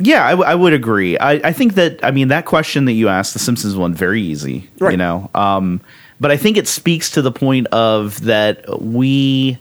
Yeah, 0.05 0.27
I, 0.27 0.31
w- 0.31 0.49
I 0.49 0.55
would 0.55 0.73
agree. 0.73 1.17
I, 1.19 1.33
I 1.35 1.53
think 1.53 1.75
that 1.75 2.01
I 2.05 2.11
mean 2.11 2.29
that 2.29 2.45
question 2.45 2.87
that 2.87 2.93
you 2.93 3.09
asked, 3.09 3.33
the 3.35 3.39
Simpsons 3.39 3.77
one, 3.77 3.95
very 3.95 4.21
easy. 4.23 4.69
You 4.93 4.97
know, 4.97 5.31
um, 5.35 5.81
but 6.21 6.31
I 6.31 6.37
think 6.37 6.57
it 6.57 6.67
speaks 6.69 7.11
to 7.13 7.23
the 7.23 7.33
point 7.33 7.67
of 7.69 8.23
that 8.25 8.81
we, 8.83 9.59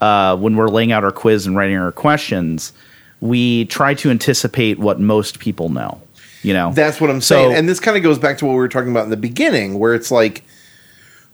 uh, 0.00 0.36
when 0.36 0.56
we're 0.56 0.68
laying 0.68 0.92
out 0.92 1.04
our 1.04 1.12
quiz 1.12 1.46
and 1.46 1.56
writing 1.56 1.76
our 1.76 1.92
questions, 1.92 2.72
we 3.20 3.64
try 3.66 3.94
to 3.94 4.10
anticipate 4.10 4.78
what 4.78 4.98
most 5.00 5.38
people 5.38 5.68
know. 5.68 6.00
You 6.42 6.54
know, 6.54 6.72
That's 6.72 7.00
what 7.00 7.08
I'm 7.08 7.20
So- 7.20 7.36
saying. 7.36 7.54
And 7.54 7.68
this 7.68 7.78
kind 7.78 7.96
of 7.96 8.02
goes 8.02 8.18
back 8.18 8.38
to 8.38 8.44
what 8.46 8.52
we 8.52 8.58
were 8.58 8.68
talking 8.68 8.90
about 8.90 9.04
in 9.04 9.10
the 9.10 9.16
beginning, 9.16 9.78
where 9.78 9.94
it's 9.94 10.10
like, 10.10 10.42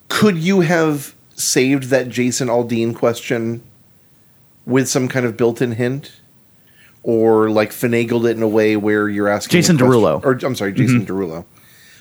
could 0.09 0.37
you 0.37 0.61
have 0.61 1.15
saved 1.35 1.85
that 1.85 2.09
Jason 2.11 2.49
Aldean 2.49 2.95
question 2.95 3.63
with 4.67 4.87
some 4.89 5.09
kind 5.09 5.25
of 5.25 5.35
built-in 5.37 5.73
hint, 5.73 6.13
or 7.03 7.51
like 7.51 7.71
finagled 7.71 8.29
it 8.29 8.37
in 8.37 8.43
a 8.43 8.49
way 8.49 8.77
where 8.77 9.09
you're 9.09 9.29
asking 9.29 9.53
Jason 9.53 9.79
Derulo. 9.79 10.23
or 10.25 10.33
I'm 10.47 10.55
sorry, 10.55 10.73
mm-hmm. 10.73 10.83
Jason 10.83 11.07
Derulo. 11.07 11.45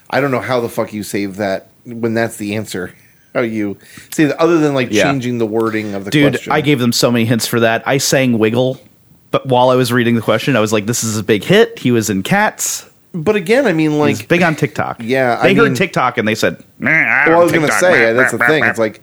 I 0.09 0.21
don't 0.21 0.31
know 0.31 0.39
how 0.41 0.59
the 0.61 0.69
fuck 0.69 0.93
you 0.93 1.03
save 1.03 1.35
that 1.37 1.69
when 1.85 2.13
that's 2.13 2.37
the 2.37 2.55
answer. 2.55 2.93
How 3.35 3.41
you 3.43 3.77
say 4.09 4.25
that 4.25 4.37
other 4.39 4.57
than 4.57 4.73
like 4.73 4.89
Yeah. 4.89 5.03
changing 5.03 5.37
the 5.37 5.45
wording 5.45 5.93
of 5.93 6.05
the 6.05 6.09
Dude, 6.11 6.33
question? 6.33 6.51
I 6.53 6.61
gave 6.61 6.79
them 6.79 6.91
so 6.91 7.11
many 7.11 7.25
hints 7.25 7.45
for 7.45 7.59
that. 7.59 7.83
I 7.87 7.99
sang 7.99 8.39
Wiggle, 8.39 8.81
but 9.29 9.45
while 9.45 9.69
I 9.69 9.75
was 9.75 9.93
reading 9.93 10.15
the 10.15 10.21
question, 10.23 10.55
I 10.55 10.59
was 10.59 10.73
like, 10.73 10.87
this 10.87 11.03
is 11.03 11.17
a 11.19 11.23
big 11.23 11.43
hit. 11.43 11.77
He 11.77 11.91
was 11.91 12.09
in 12.09 12.23
Cats. 12.23 12.89
but 13.13 13.35
again, 13.35 13.67
I 13.67 13.73
mean, 13.73 13.99
like, 13.99 14.27
big 14.27 14.41
on 14.41 14.55
TikTok. 14.55 15.01
Yeah, 15.03 15.35
They 15.43 15.51
I 15.51 15.53
heard 15.53 15.65
mean- 15.65 15.75
TikTok 15.75 16.17
and 16.17 16.27
they 16.27 16.33
said, 16.33 16.63
"Nah, 16.79 16.89
I'm 16.89 17.29
well, 17.29 17.41
I 17.41 17.43
was 17.43 17.51
going 17.51 17.61
to 17.63 17.67
TikTok." 17.67 17.79
say 17.93 18.13
that's 18.13 18.31
the 18.31 18.39
thing. 18.39 18.63
It's 18.63 18.79
like 18.79 19.01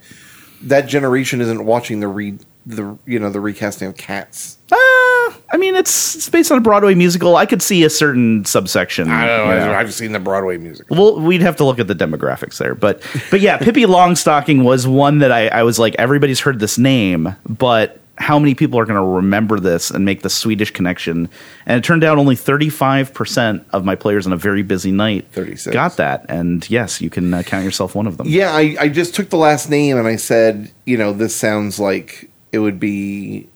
that 0.63 0.87
generation 0.87 1.39
isn't 1.39 1.63
watching 1.63 2.01
the 2.01 2.07
re 2.09 2.37
the 2.65 2.97
you 3.05 3.19
know 3.19 3.29
the 3.29 3.39
recasting 3.39 3.87
of 3.87 3.95
Cats. 3.95 4.57
Uh, 4.71 4.75
I 4.75 5.57
mean, 5.57 5.75
it's, 5.75 6.15
it's 6.15 6.29
based 6.29 6.51
on 6.51 6.57
a 6.57 6.61
Broadway 6.61 6.95
musical. 6.95 7.35
I 7.35 7.45
could 7.45 7.61
see 7.61 7.83
a 7.83 7.89
certain 7.89 8.43
subsection. 8.45 9.09
I 9.09 9.27
don't 9.27 9.47
know. 9.47 9.53
you 9.53 9.59
know. 9.59 9.73
I've 9.73 9.93
seen 9.93 10.11
the 10.11 10.19
Broadway 10.19 10.57
music. 10.57 10.87
Well, 10.89 11.19
we'd 11.19 11.41
have 11.41 11.55
to 11.57 11.63
look 11.65 11.79
at 11.79 11.87
the 11.87 11.95
demographics 11.95 12.57
there, 12.57 12.75
but 12.75 13.01
but 13.29 13.41
yeah, 13.41 13.57
Pippi 13.57 13.83
Longstocking 13.85 14.63
was 14.63 14.87
one 14.87 15.19
that 15.19 15.31
I, 15.31 15.47
I 15.47 15.63
was 15.63 15.77
like, 15.79 15.95
everybody's 15.95 16.39
heard 16.39 16.59
this 16.59 16.77
name, 16.77 17.35
but 17.47 17.99
how 18.17 18.39
many 18.39 18.55
people 18.55 18.79
are 18.79 18.85
going 18.85 18.99
to 18.99 19.05
remember 19.05 19.59
this 19.59 19.91
and 19.91 20.05
make 20.05 20.21
the 20.21 20.29
Swedish 20.29 20.71
connection? 20.71 21.29
And 21.65 21.77
it 21.77 21.83
turned 21.83 22.03
out 22.03 22.17
only 22.17 22.35
thirty 22.35 22.69
five 22.69 23.13
percent 23.13 23.65
of 23.71 23.85
my 23.85 23.95
players 23.95 24.25
on 24.25 24.33
a 24.33 24.37
very 24.37 24.63
busy 24.63 24.91
night 24.91 25.27
36. 25.31 25.73
got 25.73 25.97
that, 25.97 26.25
and 26.27 26.67
yes, 26.69 27.01
you 27.01 27.09
can 27.11 27.33
uh, 27.33 27.43
count 27.43 27.63
yourself 27.63 27.93
one 27.93 28.07
of 28.07 28.17
them. 28.17 28.27
Yeah, 28.27 28.51
I, 28.51 28.75
I 28.79 28.89
just 28.89 29.13
took 29.13 29.29
the 29.29 29.37
last 29.37 29.69
name 29.69 29.97
and 29.97 30.07
I 30.07 30.15
said, 30.15 30.71
you 30.85 30.97
know, 30.97 31.13
this 31.13 31.35
sounds 31.35 31.79
like 31.79 32.29
it 32.51 32.59
would 32.59 32.79
be. 32.79 33.49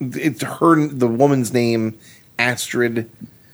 It's 0.00 0.42
her, 0.42 0.86
the 0.86 1.08
woman's 1.08 1.52
name, 1.52 1.98
Astrid 2.38 3.10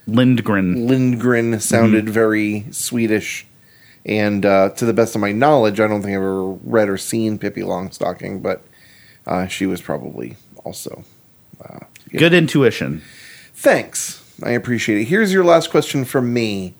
Lindgren. 0.06 0.86
Lindgren, 0.86 1.58
sounded 1.60 2.08
very 2.08 2.66
Swedish. 2.70 3.46
And 4.06 4.44
uh, 4.44 4.68
to 4.70 4.84
the 4.84 4.92
best 4.92 5.14
of 5.14 5.22
my 5.22 5.32
knowledge, 5.32 5.80
I 5.80 5.86
don't 5.86 6.02
think 6.02 6.10
I've 6.10 6.22
ever 6.22 6.44
read 6.44 6.90
or 6.90 6.98
seen 6.98 7.38
Pippi 7.38 7.62
Longstocking, 7.62 8.42
but 8.42 8.62
uh, 9.26 9.46
she 9.46 9.64
was 9.64 9.80
probably 9.80 10.36
also. 10.62 11.04
Good 12.10 12.34
intuition. 12.34 13.02
Thanks. 13.54 14.22
I 14.42 14.50
appreciate 14.50 15.00
it. 15.00 15.04
Here's 15.04 15.32
your 15.32 15.44
last 15.44 15.70
question 15.70 16.04
from 16.04 16.32
me. 16.32 16.74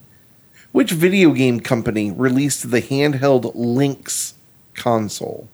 Which 0.73 0.91
video 0.91 1.33
game 1.33 1.61
company 1.61 2.11
released 2.11 2.71
the 2.71 2.83
handheld 2.83 3.53
Lynx 3.55 4.35
console? 4.75 5.49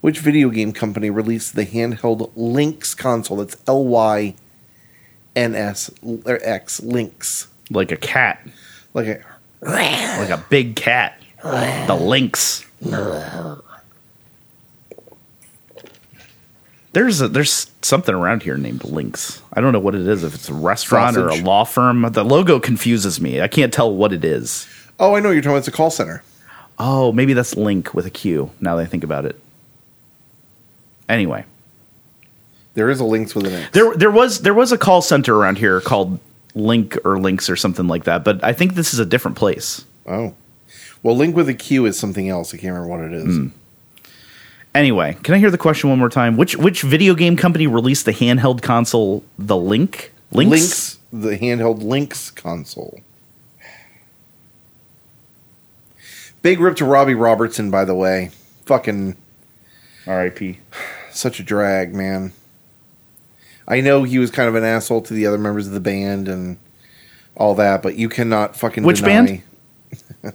Which 0.00 0.20
video 0.20 0.50
game 0.50 0.72
company 0.72 1.10
released 1.10 1.54
the 1.56 1.66
handheld 1.66 2.30
Lynx 2.36 2.94
console? 2.94 3.38
That's 3.38 3.56
L 3.66 3.84
Y 3.84 4.34
N 5.34 5.54
S 5.54 5.90
or 6.02 6.38
X 6.42 6.80
Lynx. 6.80 7.48
Like 7.70 7.92
a 7.92 7.96
cat, 7.96 8.46
Like 8.94 9.06
a 9.06 9.20
like 9.60 10.30
a 10.30 10.44
big 10.48 10.76
cat. 10.76 11.20
The 11.42 11.98
lynx. 12.00 12.64
There's 16.92 17.20
a, 17.20 17.28
there's 17.28 17.70
something 17.82 18.14
around 18.14 18.42
here 18.42 18.56
named 18.56 18.84
Lynx. 18.84 19.42
I 19.52 19.60
don't 19.60 19.72
know 19.72 19.78
what 19.78 19.94
it 19.94 20.06
is. 20.06 20.24
If 20.24 20.34
it's 20.34 20.48
a 20.48 20.54
restaurant 20.54 21.16
or 21.16 21.28
a 21.28 21.36
law 21.36 21.64
firm, 21.64 22.02
the 22.12 22.24
logo 22.24 22.58
confuses 22.58 23.20
me. 23.20 23.40
I 23.40 23.48
can't 23.48 23.72
tell 23.72 23.94
what 23.94 24.12
it 24.12 24.24
is. 24.24 24.66
Oh, 24.98 25.14
I 25.14 25.20
know 25.20 25.30
you're 25.30 25.42
talking 25.42 25.52
about. 25.52 25.58
It's 25.58 25.68
a 25.68 25.72
call 25.72 25.90
center. 25.90 26.22
Oh, 26.78 27.12
maybe 27.12 27.34
that's 27.34 27.56
Link 27.56 27.92
with 27.94 28.06
a 28.06 28.10
Q. 28.10 28.50
Now 28.60 28.76
that 28.76 28.82
I 28.82 28.86
think 28.86 29.04
about 29.04 29.26
it. 29.26 29.38
Anyway, 31.08 31.44
There 32.74 32.90
is 32.90 33.00
a 33.00 33.04
Lynx 33.04 33.34
with 33.34 33.46
an 33.46 33.54
X. 33.54 33.70
there 33.72 33.94
there 33.96 34.10
was 34.10 34.40
there 34.42 34.54
was 34.54 34.72
a 34.72 34.78
call 34.78 35.00
center 35.02 35.34
around 35.36 35.58
here 35.58 35.80
called 35.80 36.18
Link 36.54 36.96
or 37.04 37.18
Links 37.18 37.48
or 37.48 37.56
something 37.56 37.88
like 37.88 38.04
that, 38.04 38.24
but 38.24 38.42
I 38.44 38.52
think 38.52 38.74
this 38.74 38.92
is 38.92 39.00
a 39.00 39.06
different 39.06 39.36
place. 39.36 39.84
Oh. 40.06 40.34
Well, 41.02 41.16
Link 41.16 41.36
with 41.36 41.48
a 41.48 41.54
Q 41.54 41.86
is 41.86 41.98
something 41.98 42.28
else. 42.28 42.52
I 42.52 42.58
can't 42.58 42.74
remember 42.74 42.88
what 42.88 43.00
it 43.04 43.12
is. 43.12 43.36
Hmm. 43.36 43.46
Anyway, 44.74 45.16
can 45.22 45.34
I 45.34 45.38
hear 45.38 45.50
the 45.50 45.58
question 45.58 45.88
one 45.90 45.98
more 45.98 46.08
time? 46.10 46.36
Which 46.36 46.56
which 46.56 46.82
video 46.82 47.14
game 47.14 47.36
company 47.36 47.66
released 47.66 48.04
the 48.04 48.12
handheld 48.12 48.62
console, 48.62 49.24
the 49.38 49.56
Link? 49.56 50.12
Lynx? 50.30 50.50
Lynx, 50.50 50.98
the 51.12 51.38
handheld 51.38 51.82
Links 51.82 52.30
console. 52.30 53.00
Big 56.42 56.60
rip 56.60 56.76
to 56.76 56.84
Robbie 56.84 57.14
Robertson, 57.14 57.70
by 57.70 57.84
the 57.84 57.94
way. 57.94 58.30
Fucking 58.66 59.16
R.I.P. 60.06 60.58
such 61.12 61.40
a 61.40 61.42
drag, 61.42 61.94
man. 61.94 62.32
I 63.66 63.80
know 63.80 64.02
he 64.04 64.18
was 64.18 64.30
kind 64.30 64.48
of 64.48 64.54
an 64.54 64.64
asshole 64.64 65.02
to 65.02 65.14
the 65.14 65.26
other 65.26 65.38
members 65.38 65.66
of 65.66 65.72
the 65.74 65.80
band 65.80 66.28
and 66.28 66.58
all 67.36 67.54
that, 67.56 67.82
but 67.82 67.96
you 67.96 68.08
cannot 68.08 68.56
fucking 68.56 68.82
Which 68.82 68.98
deny 69.00 69.08
band? 69.26 69.42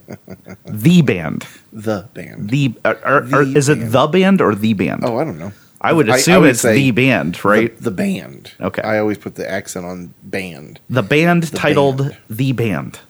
The 0.64 1.02
band. 1.02 1.46
the 1.72 2.08
band. 2.14 2.50
The, 2.50 2.74
are, 2.84 2.96
are, 3.04 3.16
are- 3.16 3.20
The 3.22 3.36
er, 3.36 3.56
is 3.56 3.68
it 3.68 3.90
the 3.90 4.06
band 4.06 4.40
or 4.40 4.54
the 4.54 4.72
band? 4.74 5.04
oh, 5.04 5.18
I 5.18 5.24
don't 5.24 5.38
know. 5.38 5.52
I 5.80 5.92
would 5.92 6.08
assume 6.08 6.42
would 6.42 6.50
it's 6.50 6.62
the 6.62 6.90
band, 6.92 7.44
right? 7.44 7.76
The, 7.76 7.84
the 7.84 7.90
band. 7.90 8.52
Okay. 8.58 8.80
I 8.80 8.98
always 8.98 9.18
put 9.18 9.34
the 9.34 9.48
accent 9.48 9.84
on 9.84 10.14
band. 10.22 10.80
The, 10.88 11.02
band 11.02 11.52
titled 11.54 11.98
band. 11.98 12.16
The 12.30 12.52
Band. 12.52 13.00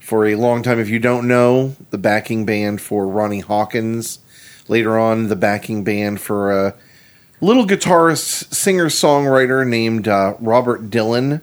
for 0.00 0.26
a 0.26 0.34
long 0.34 0.64
time. 0.64 0.80
If 0.80 0.88
you 0.88 0.98
don't 0.98 1.28
know, 1.28 1.76
the 1.90 1.98
backing 1.98 2.44
band 2.44 2.80
for 2.80 3.06
Ronnie 3.06 3.38
Hawkins. 3.40 4.18
Later 4.68 4.98
on, 4.98 5.28
the 5.28 5.36
backing 5.36 5.82
band 5.82 6.20
for 6.20 6.52
a 6.52 6.74
little 7.40 7.66
guitarist, 7.66 8.52
singer, 8.54 8.86
songwriter 8.86 9.66
named 9.66 10.06
uh, 10.06 10.34
Robert 10.40 10.90
Dylan. 10.90 11.42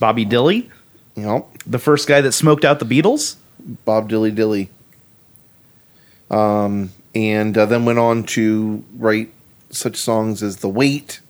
Bobby 0.00 0.24
Dilly, 0.24 0.70
You 1.16 1.22
know, 1.22 1.48
the 1.66 1.78
first 1.78 2.08
guy 2.08 2.20
that 2.20 2.32
smoked 2.32 2.64
out 2.64 2.78
the 2.78 2.84
Beatles. 2.84 3.36
Bob 3.84 4.08
Dilly 4.08 4.30
Dilly. 4.30 4.70
Um, 6.30 6.90
and 7.14 7.56
uh, 7.56 7.66
then 7.66 7.84
went 7.84 7.98
on 7.98 8.24
to 8.24 8.84
write 8.96 9.32
such 9.70 9.96
songs 9.96 10.42
as 10.42 10.58
The 10.58 10.68
Weight. 10.68 11.20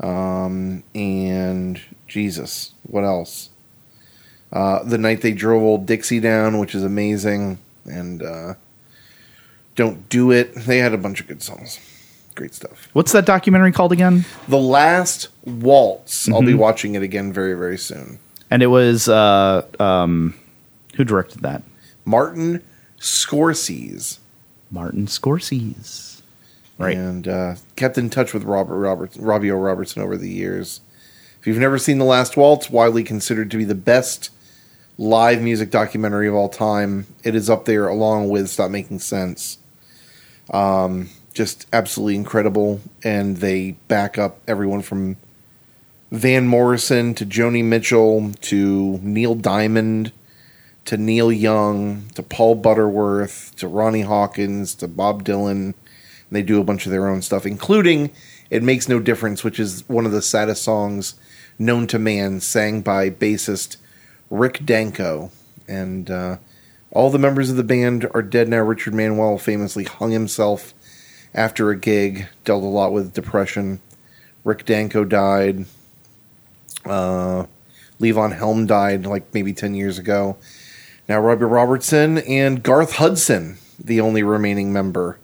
Um, 0.00 0.82
and 0.94 1.80
Jesus, 2.06 2.72
what 2.82 3.04
else? 3.04 3.50
Uh, 4.52 4.82
the 4.82 4.98
night 4.98 5.22
they 5.22 5.32
drove 5.32 5.62
old 5.62 5.86
Dixie 5.86 6.20
down, 6.20 6.58
which 6.58 6.74
is 6.74 6.84
amazing, 6.84 7.58
and 7.84 8.22
uh, 8.22 8.54
don't 9.74 10.08
do 10.08 10.30
it. 10.30 10.54
They 10.54 10.78
had 10.78 10.92
a 10.92 10.98
bunch 10.98 11.20
of 11.20 11.26
good 11.26 11.42
songs, 11.42 11.78
great 12.34 12.54
stuff. 12.54 12.88
What's 12.92 13.12
that 13.12 13.26
documentary 13.26 13.72
called 13.72 13.92
again? 13.92 14.24
The 14.48 14.58
Last 14.58 15.28
Waltz. 15.44 16.28
I'll 16.30 16.42
be 16.42 16.54
watching 16.54 16.94
it 16.94 17.02
again 17.02 17.32
very 17.32 17.54
very 17.54 17.78
soon. 17.78 18.18
And 18.50 18.62
it 18.62 18.66
was 18.66 19.08
uh, 19.08 19.66
um, 19.80 20.34
who 20.96 21.04
directed 21.04 21.40
that? 21.42 21.62
Martin 22.04 22.62
Scorsese. 22.98 24.18
Martin 24.70 25.06
Scorsese. 25.06 26.22
Right. 26.78 26.96
and 26.96 27.28
uh, 27.28 27.54
kept 27.76 27.96
in 27.96 28.10
touch 28.10 28.34
with 28.34 28.42
Robert 28.42 28.76
Roberts, 28.76 29.16
Robbie 29.16 29.52
O. 29.52 29.56
Robertson 29.56 30.02
over 30.02 30.16
the 30.16 30.28
years. 30.28 30.80
If 31.38 31.46
you've 31.46 31.58
never 31.58 31.78
seen 31.78 31.98
The 31.98 32.04
Last 32.04 32.36
Waltz, 32.36 32.70
widely 32.70 33.04
considered 33.04 33.50
to 33.52 33.56
be 33.56 33.64
the 33.64 33.74
best 33.74 34.30
live 34.98 35.40
music 35.42 35.70
documentary 35.70 36.26
of 36.28 36.34
all 36.34 36.48
time, 36.48 37.06
it 37.24 37.34
is 37.34 37.48
up 37.48 37.66
there 37.66 37.86
along 37.86 38.30
with 38.30 38.48
Stop 38.48 38.70
Making 38.70 38.98
Sense. 38.98 39.58
Um, 40.52 41.08
just 41.32 41.66
absolutely 41.72 42.16
incredible, 42.16 42.80
and 43.02 43.38
they 43.38 43.72
back 43.88 44.18
up 44.18 44.38
everyone 44.46 44.82
from 44.82 45.16
Van 46.10 46.46
Morrison 46.46 47.14
to 47.14 47.24
Joni 47.24 47.64
Mitchell 47.64 48.32
to 48.42 48.98
Neil 49.02 49.34
Diamond 49.34 50.12
to 50.84 50.96
Neil 50.96 51.32
Young 51.32 52.08
to 52.14 52.22
Paul 52.22 52.56
Butterworth 52.56 53.54
to 53.56 53.68
Ronnie 53.68 54.02
Hawkins 54.02 54.74
to 54.76 54.88
Bob 54.88 55.24
Dylan. 55.24 55.50
and 55.50 55.74
They 56.30 56.42
do 56.42 56.60
a 56.60 56.64
bunch 56.64 56.86
of 56.86 56.92
their 56.92 57.08
own 57.08 57.22
stuff, 57.22 57.46
including 57.46 58.10
It 58.50 58.62
Makes 58.62 58.88
No 58.88 59.00
Difference, 59.00 59.44
which 59.44 59.58
is 59.58 59.88
one 59.88 60.06
of 60.06 60.12
the 60.12 60.22
saddest 60.22 60.62
songs 60.62 61.14
known 61.58 61.86
to 61.86 61.98
man, 61.98 62.40
sang 62.40 62.82
by 62.82 63.10
bassist 63.10 63.76
Rick 64.28 64.64
Danko. 64.64 65.30
And 65.68 66.10
uh, 66.10 66.38
all 66.92 67.10
the 67.10 67.18
members 67.18 67.50
of 67.50 67.56
the 67.56 67.64
band 67.64 68.06
are 68.14 68.22
dead 68.22 68.48
now. 68.48 68.60
Richard 68.60 68.94
Manuel 68.94 69.38
famously 69.38 69.84
hung 69.84 70.12
himself 70.12 70.74
after 71.34 71.70
a 71.70 71.76
gig, 71.76 72.28
dealt 72.44 72.62
a 72.62 72.66
lot 72.66 72.92
with 72.92 73.14
depression. 73.14 73.80
Rick 74.44 74.66
Danko 74.66 75.04
died. 75.04 75.64
Uh, 76.84 77.46
Levon 78.00 78.36
Helm 78.36 78.66
died 78.66 79.06
like 79.06 79.32
maybe 79.32 79.52
10 79.52 79.74
years 79.74 79.98
ago. 79.98 80.36
Now 81.08 81.20
Robbie 81.20 81.44
Robertson 81.44 82.18
and 82.18 82.62
Garth 82.62 82.96
Hudson, 82.96 83.58
the 83.78 84.00
only 84.00 84.22
remaining 84.22 84.72
member 84.72 85.18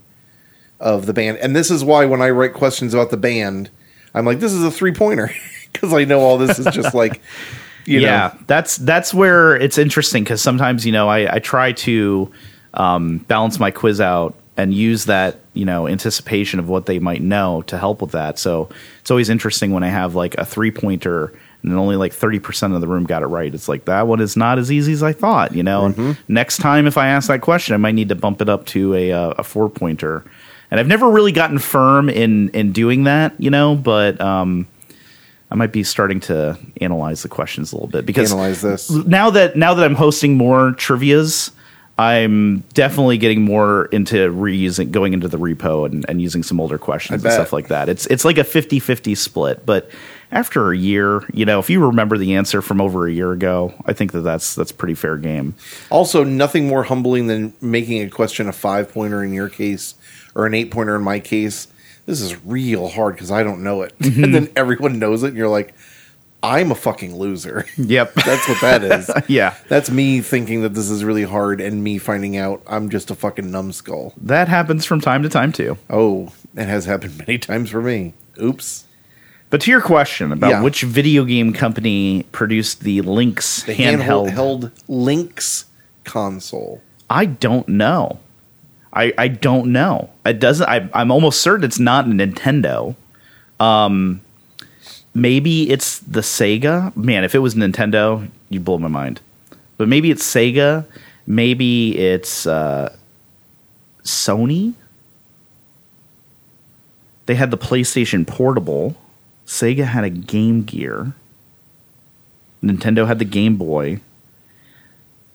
of 0.80 1.06
the 1.06 1.12
band. 1.12 1.38
And 1.38 1.54
this 1.54 1.70
is 1.70 1.84
why 1.84 2.06
when 2.06 2.22
I 2.22 2.30
write 2.30 2.54
questions 2.54 2.94
about 2.94 3.10
the 3.10 3.16
band, 3.16 3.70
I'm 4.14 4.24
like, 4.24 4.40
this 4.40 4.52
is 4.52 4.64
a 4.64 4.70
three 4.70 4.92
pointer 4.92 5.30
because 5.72 5.92
I 5.94 6.04
know 6.04 6.20
all 6.20 6.38
this 6.38 6.58
is 6.58 6.66
just 6.66 6.94
like 6.94 7.20
You 7.88 8.00
yeah, 8.00 8.32
know? 8.34 8.44
that's 8.46 8.76
that's 8.76 9.14
where 9.14 9.56
it's 9.56 9.78
interesting 9.78 10.22
because 10.22 10.42
sometimes 10.42 10.84
you 10.84 10.92
know 10.92 11.08
I, 11.08 11.36
I 11.36 11.38
try 11.38 11.72
to 11.72 12.30
um, 12.74 13.18
balance 13.18 13.58
my 13.58 13.70
quiz 13.70 13.98
out 13.98 14.34
and 14.58 14.74
use 14.74 15.06
that 15.06 15.40
you 15.54 15.64
know 15.64 15.88
anticipation 15.88 16.60
of 16.60 16.68
what 16.68 16.84
they 16.84 16.98
might 16.98 17.22
know 17.22 17.62
to 17.62 17.78
help 17.78 18.02
with 18.02 18.10
that. 18.10 18.38
So 18.38 18.68
it's 19.00 19.10
always 19.10 19.30
interesting 19.30 19.72
when 19.72 19.82
I 19.82 19.88
have 19.88 20.14
like 20.14 20.34
a 20.34 20.44
three 20.44 20.70
pointer 20.70 21.32
and 21.62 21.72
only 21.72 21.96
like 21.96 22.12
thirty 22.12 22.38
percent 22.38 22.74
of 22.74 22.82
the 22.82 22.86
room 22.86 23.04
got 23.04 23.22
it 23.22 23.26
right. 23.26 23.54
It's 23.54 23.70
like 23.70 23.86
that 23.86 24.06
one 24.06 24.20
is 24.20 24.36
not 24.36 24.58
as 24.58 24.70
easy 24.70 24.92
as 24.92 25.02
I 25.02 25.14
thought. 25.14 25.54
You 25.54 25.62
know, 25.62 25.86
and 25.86 26.18
next 26.28 26.58
time 26.58 26.86
if 26.86 26.98
I 26.98 27.08
ask 27.08 27.28
that 27.28 27.40
question, 27.40 27.72
I 27.72 27.78
might 27.78 27.94
need 27.94 28.10
to 28.10 28.14
bump 28.14 28.42
it 28.42 28.50
up 28.50 28.66
to 28.66 28.94
a 28.94 29.12
uh, 29.12 29.30
a 29.38 29.42
four 29.42 29.70
pointer. 29.70 30.24
And 30.70 30.78
I've 30.78 30.86
never 30.86 31.08
really 31.08 31.32
gotten 31.32 31.58
firm 31.58 32.10
in 32.10 32.50
in 32.50 32.72
doing 32.72 33.04
that. 33.04 33.32
You 33.38 33.48
know, 33.48 33.76
but. 33.76 34.20
um 34.20 34.66
I 35.50 35.54
might 35.54 35.72
be 35.72 35.82
starting 35.82 36.20
to 36.20 36.58
analyze 36.80 37.22
the 37.22 37.28
questions 37.28 37.72
a 37.72 37.76
little 37.76 37.88
bit 37.88 38.04
because 38.04 38.32
Analyze 38.32 38.60
this. 38.60 38.90
now 38.90 39.30
that 39.30 39.56
now 39.56 39.74
that 39.74 39.84
I'm 39.84 39.94
hosting 39.94 40.36
more 40.36 40.72
trivia's, 40.72 41.50
I'm 41.98 42.60
definitely 42.74 43.18
getting 43.18 43.42
more 43.42 43.86
into 43.86 44.16
reusing 44.32 44.90
going 44.90 45.14
into 45.14 45.26
the 45.26 45.38
repo 45.38 45.86
and, 45.86 46.04
and 46.08 46.20
using 46.20 46.42
some 46.42 46.60
older 46.60 46.78
questions 46.78 47.24
and 47.24 47.32
stuff 47.32 47.52
like 47.52 47.68
that. 47.68 47.88
It's 47.88 48.06
it's 48.06 48.24
like 48.24 48.38
a 48.38 48.44
50-50 48.44 49.16
split, 49.16 49.64
but 49.66 49.90
after 50.30 50.70
a 50.70 50.76
year, 50.76 51.24
you 51.32 51.44
know, 51.46 51.58
if 51.58 51.70
you 51.70 51.84
remember 51.84 52.18
the 52.18 52.34
answer 52.34 52.60
from 52.60 52.80
over 52.80 53.06
a 53.06 53.12
year 53.12 53.32
ago, 53.32 53.72
I 53.86 53.94
think 53.94 54.12
that 54.12 54.20
that's 54.20 54.54
that's 54.54 54.70
pretty 54.70 54.94
fair 54.94 55.16
game. 55.16 55.54
Also, 55.90 56.22
nothing 56.22 56.68
more 56.68 56.84
humbling 56.84 57.26
than 57.26 57.54
making 57.60 58.02
a 58.02 58.10
question 58.10 58.48
a 58.48 58.52
five 58.52 58.92
pointer 58.92 59.24
in 59.24 59.32
your 59.32 59.48
case 59.48 59.94
or 60.34 60.46
an 60.46 60.54
eight 60.54 60.70
pointer 60.70 60.94
in 60.94 61.02
my 61.02 61.18
case. 61.18 61.68
This 62.08 62.22
is 62.22 62.42
real 62.44 62.88
hard 62.88 63.14
because 63.14 63.30
I 63.30 63.42
don't 63.42 63.62
know 63.62 63.82
it. 63.82 63.92
Mm-hmm. 64.00 64.24
and 64.24 64.34
then 64.34 64.48
everyone 64.56 64.98
knows 64.98 65.22
it, 65.22 65.28
and 65.28 65.36
you're 65.36 65.48
like, 65.48 65.74
I'm 66.42 66.70
a 66.70 66.74
fucking 66.74 67.14
loser. 67.16 67.66
Yep. 67.76 68.14
That's 68.26 68.48
what 68.48 68.60
that 68.62 68.82
is. 68.82 69.10
yeah. 69.28 69.54
That's 69.68 69.90
me 69.90 70.20
thinking 70.22 70.62
that 70.62 70.72
this 70.74 70.88
is 70.88 71.04
really 71.04 71.24
hard 71.24 71.60
and 71.60 71.84
me 71.84 71.98
finding 71.98 72.36
out 72.36 72.62
I'm 72.66 72.88
just 72.88 73.10
a 73.10 73.14
fucking 73.14 73.50
numbskull. 73.50 74.14
That 74.22 74.48
happens 74.48 74.84
from 74.86 75.00
time 75.02 75.22
to 75.22 75.28
time 75.28 75.52
too. 75.52 75.76
Oh, 75.90 76.32
it 76.56 76.64
has 76.66 76.86
happened 76.86 77.18
many 77.18 77.38
times 77.38 77.70
for 77.70 77.82
me. 77.82 78.14
Oops. 78.42 78.84
But 79.50 79.60
to 79.62 79.70
your 79.70 79.80
question 79.80 80.32
about 80.32 80.50
Yeah. 80.50 80.62
which 80.62 80.82
video 80.82 81.24
game 81.24 81.52
company 81.52 82.24
produced 82.32 82.80
the 82.80 83.00
Lynx 83.02 83.64
The 83.64 83.74
handheld, 83.74 84.28
handheld 84.28 84.30
held 84.30 84.70
Lynx 84.88 85.66
console. 86.04 86.80
I 87.10 87.24
don't 87.26 87.68
know. 87.68 88.20
I, 88.98 89.12
I 89.16 89.28
don't 89.28 89.70
know. 89.70 90.10
It 90.26 90.40
doesn't. 90.40 90.68
I, 90.68 90.88
I'm 90.92 91.12
almost 91.12 91.40
certain 91.40 91.64
it's 91.64 91.78
not 91.78 92.06
a 92.06 92.08
Nintendo. 92.08 92.96
Um, 93.60 94.20
maybe 95.14 95.70
it's 95.70 96.00
the 96.00 96.20
Sega. 96.20 96.94
Man, 96.96 97.22
if 97.22 97.32
it 97.34 97.38
was 97.38 97.54
Nintendo, 97.54 98.28
you 98.48 98.58
blow 98.58 98.76
my 98.76 98.88
mind. 98.88 99.20
But 99.76 99.86
maybe 99.86 100.10
it's 100.10 100.24
Sega. 100.24 100.84
Maybe 101.28 101.96
it's 101.96 102.44
uh, 102.46 102.96
Sony. 104.02 104.74
They 107.26 107.36
had 107.36 107.52
the 107.52 107.58
PlayStation 107.58 108.26
Portable. 108.26 108.96
Sega 109.46 109.84
had 109.84 110.02
a 110.02 110.10
Game 110.10 110.64
Gear. 110.64 111.12
Nintendo 112.64 113.06
had 113.06 113.20
the 113.20 113.24
Game 113.24 113.56
Boy 113.56 114.00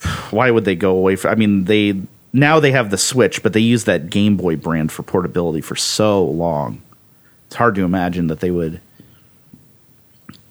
why 0.32 0.52
would 0.52 0.66
they 0.66 0.76
go 0.76 0.92
away 0.92 1.16
from 1.16 1.32
I 1.32 1.36
mean 1.36 1.66
they 1.66 2.00
now 2.34 2.60
they 2.60 2.72
have 2.72 2.90
the 2.90 2.98
Switch, 2.98 3.44
but 3.44 3.54
they 3.54 3.60
use 3.60 3.84
that 3.86 4.10
Game 4.10 4.36
Boy 4.36 4.56
brand 4.56 4.92
for 4.92 5.04
portability 5.04 5.62
for 5.62 5.76
so 5.76 6.26
long. 6.26 6.82
It's 7.48 7.56
hard 7.56 7.76
to 7.76 7.84
imagine 7.84 8.28
that 8.28 8.40
they 8.40 8.52
would 8.52 8.82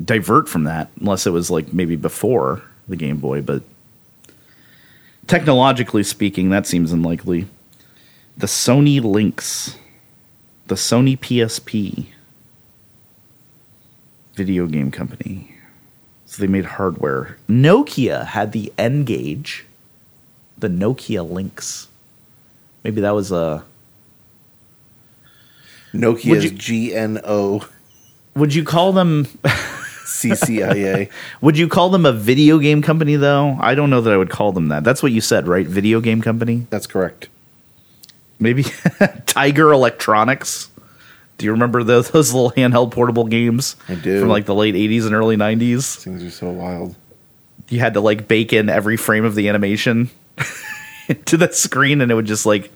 divert 0.03 0.49
from 0.49 0.65
that 0.65 0.91
unless 1.01 1.27
it 1.27 1.31
was 1.31 1.51
like 1.51 1.73
maybe 1.73 1.97
before 1.97 2.63
the 2.89 2.97
Game 2.97 3.19
Boy, 3.19 3.43
but 3.43 3.63
technologically 5.27 6.05
speaking, 6.05 6.51
that 6.51 6.67
seems 6.67 6.93
unlikely. 6.93 7.47
The 8.37 8.47
Sony 8.47 9.03
Lynx, 9.03 9.77
the 10.69 10.75
Sony 10.77 11.19
PSP 11.19 12.07
video 14.35 14.67
game 14.67 14.91
company. 14.91 15.55
So 16.27 16.41
they 16.41 16.47
made 16.47 16.65
hardware. 16.65 17.37
Nokia 17.49 18.27
had 18.29 18.53
the 18.53 18.73
N-Gage, 18.79 19.67
the 20.63 20.69
Nokia 20.69 21.29
Lynx. 21.29 21.89
Maybe 22.85 23.03
that 23.03 23.15
was 23.15 23.31
a. 23.31 23.63
Nokia's 25.93 26.45
Would 26.45 26.59
G 26.59 26.95
N 26.95 27.21
O 27.23 27.69
Would 28.35 28.55
you 28.55 28.65
call 28.65 28.93
them? 28.93 29.27
C 30.07 30.35
C 30.35 30.63
I 30.63 30.73
A. 30.73 31.09
Would 31.43 31.59
you 31.59 31.69
call 31.69 31.91
them 31.91 32.07
a 32.07 32.13
video 32.13 32.59
game 32.59 32.81
company 32.81 33.17
though? 33.17 33.59
I 33.61 33.75
don't 33.75 33.91
know 33.91 34.01
that 34.01 34.13
I 34.13 34.17
would 34.17 34.31
call 34.31 34.53
them 34.53 34.69
that. 34.69 34.85
That's 34.85 35.03
what 35.03 35.13
you 35.13 35.21
said, 35.21 35.47
right? 35.47 35.67
Video 35.67 36.01
game 36.01 36.23
company. 36.23 36.67
That's 36.71 36.87
correct. 36.87 37.29
Maybe 38.39 38.65
Tiger 39.27 39.71
Electronics. 39.73 40.71
Do 41.39 41.47
you 41.47 41.53
remember 41.53 41.83
those, 41.83 42.11
those 42.11 42.33
little 42.33 42.53
handheld 42.53 42.93
portable 42.93 43.27
games? 43.27 43.77
I 43.89 43.97
do. 43.97 44.21
From 44.21 44.29
like 44.29 44.47
the 44.47 44.55
late 44.55 44.75
'80s 44.75 45.05
and 45.07 45.15
early 45.15 45.37
'90s. 45.37 45.97
Things 45.97 46.23
are 46.23 46.31
so 46.31 46.51
wild. 46.51 46.95
you 47.69 47.81
had 47.81 47.95
to 47.95 48.01
like 48.01 48.29
bake 48.29 48.53
in 48.53 48.69
every 48.69 48.97
frame 48.97 49.25
of 49.25 49.35
the 49.35 49.49
animation 49.49 50.09
to 51.25 51.37
the 51.37 51.53
screen 51.53 52.01
and 52.01 52.11
it 52.11 52.15
would 52.15 52.27
just 52.27 52.47
like 52.47 52.71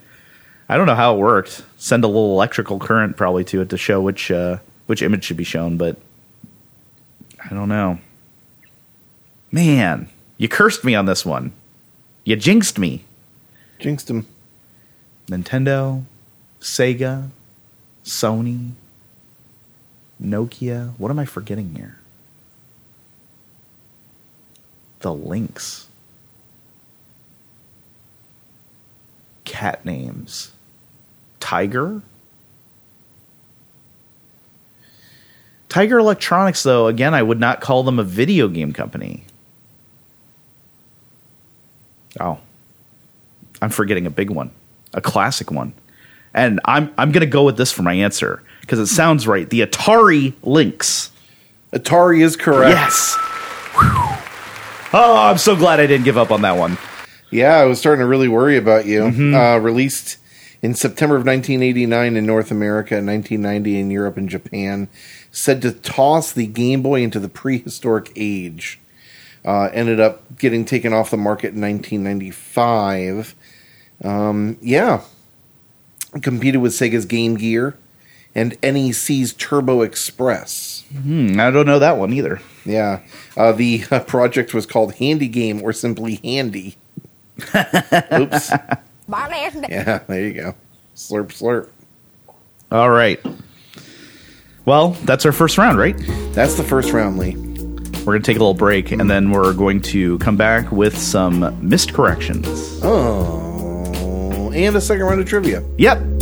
I 0.68 0.76
don't 0.76 0.86
know 0.86 0.96
how 0.96 1.14
it 1.14 1.18
worked. 1.18 1.62
Send 1.76 2.02
a 2.04 2.08
little 2.08 2.32
electrical 2.32 2.78
current 2.78 3.16
probably 3.16 3.44
to 3.44 3.60
it 3.60 3.70
to 3.70 3.76
show 3.76 4.00
which 4.00 4.30
uh, 4.30 4.58
which 4.86 5.02
image 5.02 5.24
should 5.24 5.36
be 5.36 5.44
shown, 5.44 5.76
but 5.76 5.96
I 7.44 7.54
don't 7.54 7.68
know. 7.68 7.98
Man, 9.52 10.08
you 10.38 10.48
cursed 10.48 10.84
me 10.84 10.94
on 10.94 11.06
this 11.06 11.24
one. 11.24 11.52
You 12.24 12.34
jinxed 12.34 12.78
me. 12.78 13.04
Jinxed 13.78 14.10
him. 14.10 14.26
Nintendo, 15.28 16.04
Sega, 16.60 17.28
Sony, 18.04 18.72
Nokia. 20.22 20.94
What 20.98 21.10
am 21.10 21.18
I 21.18 21.24
forgetting 21.24 21.74
here? 21.76 21.98
The 25.00 25.14
Lynx. 25.14 25.88
Cat 29.56 29.86
names. 29.86 30.52
Tiger? 31.40 32.02
Tiger 35.70 35.98
Electronics, 35.98 36.62
though, 36.62 36.88
again, 36.88 37.14
I 37.14 37.22
would 37.22 37.40
not 37.40 37.62
call 37.62 37.82
them 37.82 37.98
a 37.98 38.02
video 38.02 38.48
game 38.48 38.74
company. 38.74 39.24
Oh. 42.20 42.38
I'm 43.62 43.70
forgetting 43.70 44.04
a 44.04 44.10
big 44.10 44.28
one, 44.28 44.50
a 44.92 45.00
classic 45.00 45.50
one. 45.50 45.72
And 46.34 46.60
I'm 46.66 46.92
I'm 46.98 47.10
going 47.10 47.22
to 47.22 47.26
go 47.26 47.44
with 47.44 47.56
this 47.56 47.72
for 47.72 47.80
my 47.80 47.94
answer 47.94 48.42
because 48.60 48.78
it 48.78 48.88
sounds 48.88 49.26
right. 49.26 49.48
The 49.48 49.62
Atari 49.62 50.34
Lynx. 50.42 51.10
Atari 51.72 52.22
is 52.22 52.36
correct. 52.36 52.76
Yes. 52.76 53.16
Whew. 53.72 53.88
Oh, 54.92 55.16
I'm 55.16 55.38
so 55.38 55.56
glad 55.56 55.80
I 55.80 55.86
didn't 55.86 56.04
give 56.04 56.18
up 56.18 56.30
on 56.30 56.42
that 56.42 56.58
one. 56.58 56.76
Yeah, 57.36 57.56
I 57.56 57.66
was 57.66 57.78
starting 57.78 58.00
to 58.00 58.06
really 58.06 58.28
worry 58.28 58.56
about 58.56 58.86
you. 58.86 59.00
Mm-hmm. 59.02 59.34
Uh, 59.34 59.58
released 59.58 60.16
in 60.62 60.74
September 60.74 61.16
of 61.16 61.26
1989 61.26 62.16
in 62.16 62.24
North 62.24 62.50
America 62.50 62.94
1990 62.94 63.78
in 63.78 63.90
Europe 63.90 64.16
and 64.16 64.26
Japan. 64.26 64.88
Said 65.30 65.60
to 65.60 65.72
toss 65.72 66.32
the 66.32 66.46
Game 66.46 66.80
Boy 66.80 67.02
into 67.02 67.20
the 67.20 67.28
prehistoric 67.28 68.10
age. 68.16 68.80
Uh, 69.44 69.68
ended 69.74 70.00
up 70.00 70.38
getting 70.38 70.64
taken 70.64 70.94
off 70.94 71.10
the 71.10 71.18
market 71.18 71.52
in 71.52 71.60
1995. 71.60 73.34
Um, 74.02 74.56
yeah. 74.62 75.02
Competed 76.22 76.62
with 76.62 76.72
Sega's 76.72 77.04
Game 77.04 77.36
Gear 77.36 77.76
and 78.34 78.56
NEC's 78.62 79.34
Turbo 79.34 79.82
Express. 79.82 80.84
Hmm, 80.90 81.38
I 81.38 81.50
don't 81.50 81.66
know 81.66 81.80
that 81.80 81.98
one 81.98 82.14
either. 82.14 82.40
Yeah. 82.64 83.02
Uh, 83.36 83.52
the 83.52 83.84
uh, 83.90 84.00
project 84.06 84.54
was 84.54 84.64
called 84.64 84.94
Handy 84.94 85.28
Game 85.28 85.62
or 85.62 85.74
simply 85.74 86.18
Handy. 86.24 86.78
Oops. 87.40 88.50
Yeah, 89.70 89.98
there 90.08 90.20
you 90.26 90.32
go. 90.32 90.54
Slurp, 90.96 91.28
slurp. 91.28 91.68
All 92.72 92.90
right. 92.90 93.24
Well, 94.64 94.90
that's 95.04 95.24
our 95.24 95.32
first 95.32 95.58
round, 95.58 95.78
right? 95.78 95.96
That's 96.32 96.54
the 96.54 96.64
first 96.64 96.92
round, 96.92 97.18
Lee. 97.18 97.36
We're 97.36 98.12
going 98.14 98.22
to 98.22 98.26
take 98.26 98.36
a 98.36 98.40
little 98.40 98.54
break 98.54 98.90
and 98.92 99.08
then 99.10 99.30
we're 99.30 99.52
going 99.52 99.80
to 99.82 100.18
come 100.18 100.36
back 100.36 100.72
with 100.72 100.96
some 100.98 101.56
missed 101.68 101.92
corrections. 101.94 102.80
Oh, 102.82 104.50
and 104.52 104.74
a 104.76 104.80
second 104.80 105.04
round 105.04 105.20
of 105.20 105.28
trivia. 105.28 105.62
Yep. 105.78 106.15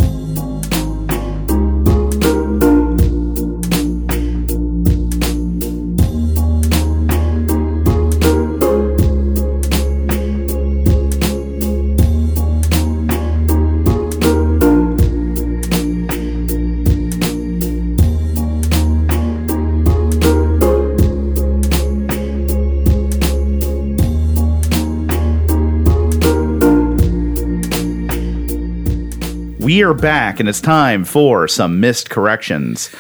We 29.75 29.83
are 29.83 29.93
back, 29.93 30.39
and 30.39 30.49
it's 30.49 30.61
time 30.61 31.05
for 31.05 31.49
some 31.49 31.81
missed 31.81 32.09
corrections. 32.09 32.91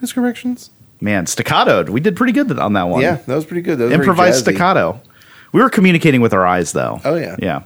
Miscorrections. 0.00 0.70
Man, 1.02 1.26
staccatoed. 1.26 1.90
We 1.90 2.00
did 2.00 2.16
pretty 2.16 2.32
good 2.32 2.58
on 2.58 2.72
that 2.72 2.84
one. 2.84 3.02
Yeah, 3.02 3.16
that 3.16 3.34
was 3.34 3.44
pretty 3.44 3.60
good. 3.60 3.76
That 3.76 3.84
was 3.84 3.90
very 3.90 4.00
Improvised 4.00 4.46
jazzy. 4.46 4.54
staccato. 4.54 4.98
We 5.52 5.60
were 5.60 5.68
communicating 5.68 6.22
with 6.22 6.32
our 6.32 6.46
eyes, 6.46 6.72
though. 6.72 6.98
Oh, 7.04 7.16
yeah. 7.16 7.36
Yeah. 7.38 7.64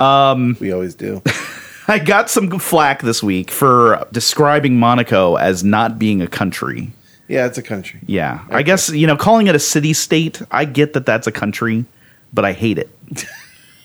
Um, 0.00 0.56
we 0.58 0.72
always 0.72 0.96
do. 0.96 1.22
I 1.86 2.00
got 2.00 2.28
some 2.28 2.58
flack 2.58 3.02
this 3.02 3.22
week 3.22 3.52
for 3.52 4.08
describing 4.10 4.76
Monaco 4.76 5.36
as 5.36 5.62
not 5.62 6.00
being 6.00 6.20
a 6.20 6.26
country. 6.26 6.90
Yeah, 7.28 7.46
it's 7.46 7.58
a 7.58 7.62
country. 7.62 8.00
Yeah. 8.06 8.44
I 8.50 8.64
guess, 8.64 8.90
you 8.90 9.06
know, 9.06 9.16
calling 9.16 9.46
it 9.46 9.54
a 9.54 9.60
city 9.60 9.92
state, 9.92 10.42
I 10.50 10.64
get 10.64 10.94
that 10.94 11.06
that's 11.06 11.28
a 11.28 11.32
country, 11.32 11.84
but 12.32 12.44
I 12.44 12.54
hate 12.54 12.78
it. 12.78 12.90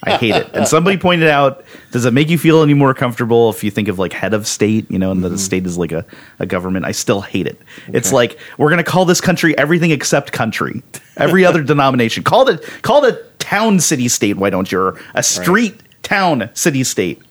I 0.05 0.17
hate 0.17 0.35
it. 0.35 0.49
And 0.53 0.67
somebody 0.67 0.97
pointed 0.97 1.29
out, 1.29 1.63
does 1.91 2.05
it 2.05 2.13
make 2.13 2.29
you 2.29 2.37
feel 2.37 2.61
any 2.61 2.73
more 2.73 2.93
comfortable 2.93 3.49
if 3.49 3.63
you 3.63 3.71
think 3.71 3.87
of 3.87 3.97
like 3.99 4.11
head 4.13 4.33
of 4.33 4.45
state, 4.45 4.89
you 4.91 4.99
know, 4.99 5.11
and 5.11 5.23
that 5.23 5.29
the 5.29 5.37
state 5.37 5.65
is 5.65 5.77
like 5.77 5.91
a, 5.91 6.05
a 6.39 6.45
government? 6.45 6.85
I 6.85 6.91
still 6.91 7.21
hate 7.21 7.47
it. 7.47 7.59
It's 7.87 8.11
like 8.11 8.37
we're 8.57 8.69
gonna 8.69 8.83
call 8.83 9.05
this 9.05 9.21
country 9.21 9.57
everything 9.57 9.91
except 9.91 10.31
country. 10.31 10.83
Every 11.17 11.45
other 11.45 11.63
denomination. 11.73 12.23
Call 12.23 12.49
it 12.49 12.61
call 12.81 13.05
it 13.05 13.15
a 13.15 13.23
town 13.39 13.79
city 13.79 14.07
state, 14.07 14.37
why 14.37 14.49
don't 14.49 14.71
you? 14.71 14.79
Or 14.79 15.01
a 15.15 15.23
street 15.23 15.81
town 16.03 16.49
city 16.53 16.83
state. 16.83 17.21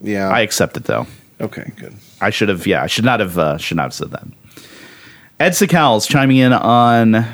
Yeah. 0.00 0.28
I 0.28 0.40
accept 0.40 0.76
it 0.76 0.84
though. 0.84 1.06
okay, 1.40 1.72
good. 1.76 1.94
I 2.20 2.30
should 2.30 2.48
have. 2.48 2.66
Yeah, 2.66 2.82
I 2.82 2.86
should 2.86 3.04
not 3.04 3.20
have. 3.20 3.38
Uh, 3.38 3.58
should 3.58 3.76
not 3.76 3.84
have 3.84 3.94
said 3.94 4.10
that. 4.10 4.26
Ed 5.40 5.50
Sakals 5.50 6.08
chiming 6.08 6.38
in 6.38 6.52
on 6.52 7.24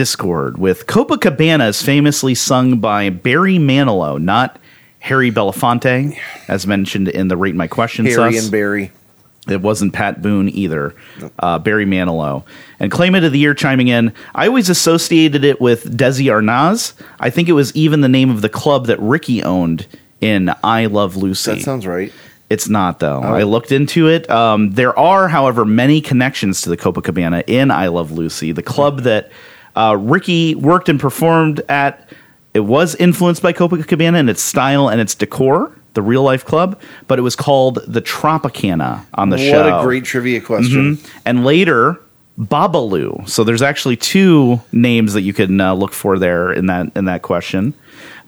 Discord 0.00 0.56
with 0.56 0.86
Copacabana 0.86 1.68
is 1.68 1.82
famously 1.82 2.34
sung 2.34 2.78
by 2.78 3.10
Barry 3.10 3.58
Manilow, 3.58 4.18
not 4.18 4.58
Harry 5.00 5.30
Belafonte, 5.30 6.18
as 6.48 6.66
mentioned 6.66 7.08
in 7.08 7.28
the 7.28 7.36
Rate 7.36 7.54
My 7.54 7.66
Question. 7.68 8.06
Harry 8.06 8.32
sus. 8.32 8.44
and 8.44 8.50
Barry. 8.50 8.92
It 9.46 9.60
wasn't 9.60 9.92
Pat 9.92 10.22
Boone 10.22 10.48
either. 10.48 10.94
Uh, 11.38 11.58
Barry 11.58 11.84
Manilow. 11.84 12.44
And 12.78 12.90
Claimant 12.90 13.26
of 13.26 13.32
the 13.32 13.38
Year 13.38 13.52
chiming 13.52 13.88
in, 13.88 14.14
I 14.34 14.46
always 14.46 14.70
associated 14.70 15.44
it 15.44 15.60
with 15.60 15.84
Desi 15.98 16.28
Arnaz. 16.28 16.94
I 17.18 17.28
think 17.28 17.50
it 17.50 17.52
was 17.52 17.70
even 17.76 18.00
the 18.00 18.08
name 18.08 18.30
of 18.30 18.40
the 18.40 18.48
club 18.48 18.86
that 18.86 18.98
Ricky 19.00 19.42
owned 19.42 19.86
in 20.22 20.50
I 20.64 20.86
Love 20.86 21.14
Lucy. 21.14 21.56
That 21.56 21.60
sounds 21.60 21.86
right. 21.86 22.10
It's 22.48 22.70
not 22.70 23.00
though. 23.00 23.20
I 23.20 23.42
looked 23.42 23.70
into 23.70 24.08
it. 24.08 24.30
Um, 24.30 24.70
there 24.70 24.98
are, 24.98 25.28
however, 25.28 25.66
many 25.66 26.00
connections 26.00 26.62
to 26.62 26.70
the 26.70 26.78
Copacabana 26.78 27.44
in 27.46 27.70
I 27.70 27.88
Love 27.88 28.12
Lucy, 28.12 28.50
the 28.52 28.62
club 28.62 29.00
that 29.02 29.30
uh, 29.80 29.94
Ricky 29.94 30.54
worked 30.54 30.88
and 30.88 31.00
performed 31.00 31.60
at. 31.68 32.08
It 32.52 32.60
was 32.60 32.96
influenced 32.96 33.42
by 33.42 33.52
Copacabana 33.52 34.18
in 34.18 34.28
its 34.28 34.42
style 34.42 34.88
and 34.88 35.00
its 35.00 35.14
decor, 35.14 35.72
the 35.94 36.02
real 36.02 36.24
life 36.24 36.44
club, 36.44 36.80
but 37.06 37.16
it 37.16 37.22
was 37.22 37.36
called 37.36 37.78
the 37.86 38.02
Tropicana 38.02 39.04
on 39.14 39.30
the 39.30 39.36
what 39.36 39.44
show. 39.44 39.70
What 39.70 39.80
a 39.80 39.84
great 39.84 40.04
trivia 40.04 40.40
question. 40.40 40.98
And 41.24 41.44
later, 41.44 42.00
Babalu. 42.40 43.28
So 43.28 43.44
there's 43.44 43.62
actually 43.62 43.96
two 43.96 44.60
names 44.72 45.12
that 45.12 45.22
you 45.22 45.32
can 45.32 45.60
uh, 45.60 45.74
look 45.74 45.92
for 45.92 46.18
there 46.18 46.52
in 46.52 46.66
that 46.66 46.90
in 46.96 47.04
that 47.04 47.22
question. 47.22 47.72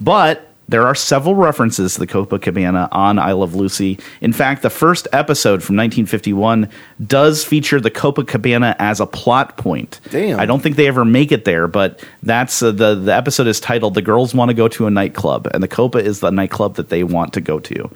But 0.01 0.52
there 0.73 0.87
are 0.87 0.95
several 0.95 1.35
references 1.37 1.95
to 1.95 2.01
the 2.01 2.07
Copacabana 2.07 2.89
on 2.91 3.19
I 3.19 3.33
Love 3.33 3.55
Lucy. 3.55 3.99
In 4.21 4.33
fact, 4.33 4.63
the 4.63 4.71
first 4.71 5.07
episode 5.13 5.63
from 5.63 5.77
1951 5.77 6.69
does 7.07 7.45
feature 7.45 7.79
the 7.81 7.91
Copacabana 7.91 8.75
as 8.79 8.99
a 8.99 9.07
plot 9.07 9.57
point. 9.59 10.01
Damn. 10.11 10.41
I 10.41 10.47
don't 10.47 10.63
think 10.63 10.77
they 10.77 10.89
ever 10.89 11.05
make 11.05 11.31
it 11.31 11.45
there, 11.45 11.69
but 11.69 12.03
that's 12.23 12.63
uh, 12.63 12.73
the 12.73 12.95
the 12.95 13.15
episode 13.15 13.47
is 13.47 13.61
titled 13.61 13.95
"The 13.95 14.03
Girls 14.03 14.35
Want 14.35 14.49
to 14.49 14.55
Go 14.55 14.67
to 14.69 14.87
a 14.87 14.91
Nightclub," 14.91 15.47
and 15.53 15.63
the 15.63 15.69
Copa 15.69 15.99
is 15.99 16.21
the 16.21 16.31
nightclub 16.31 16.77
that 16.77 16.89
they 16.89 17.05
want 17.05 17.35
to 17.35 17.41
go 17.41 17.59
to. 17.61 17.91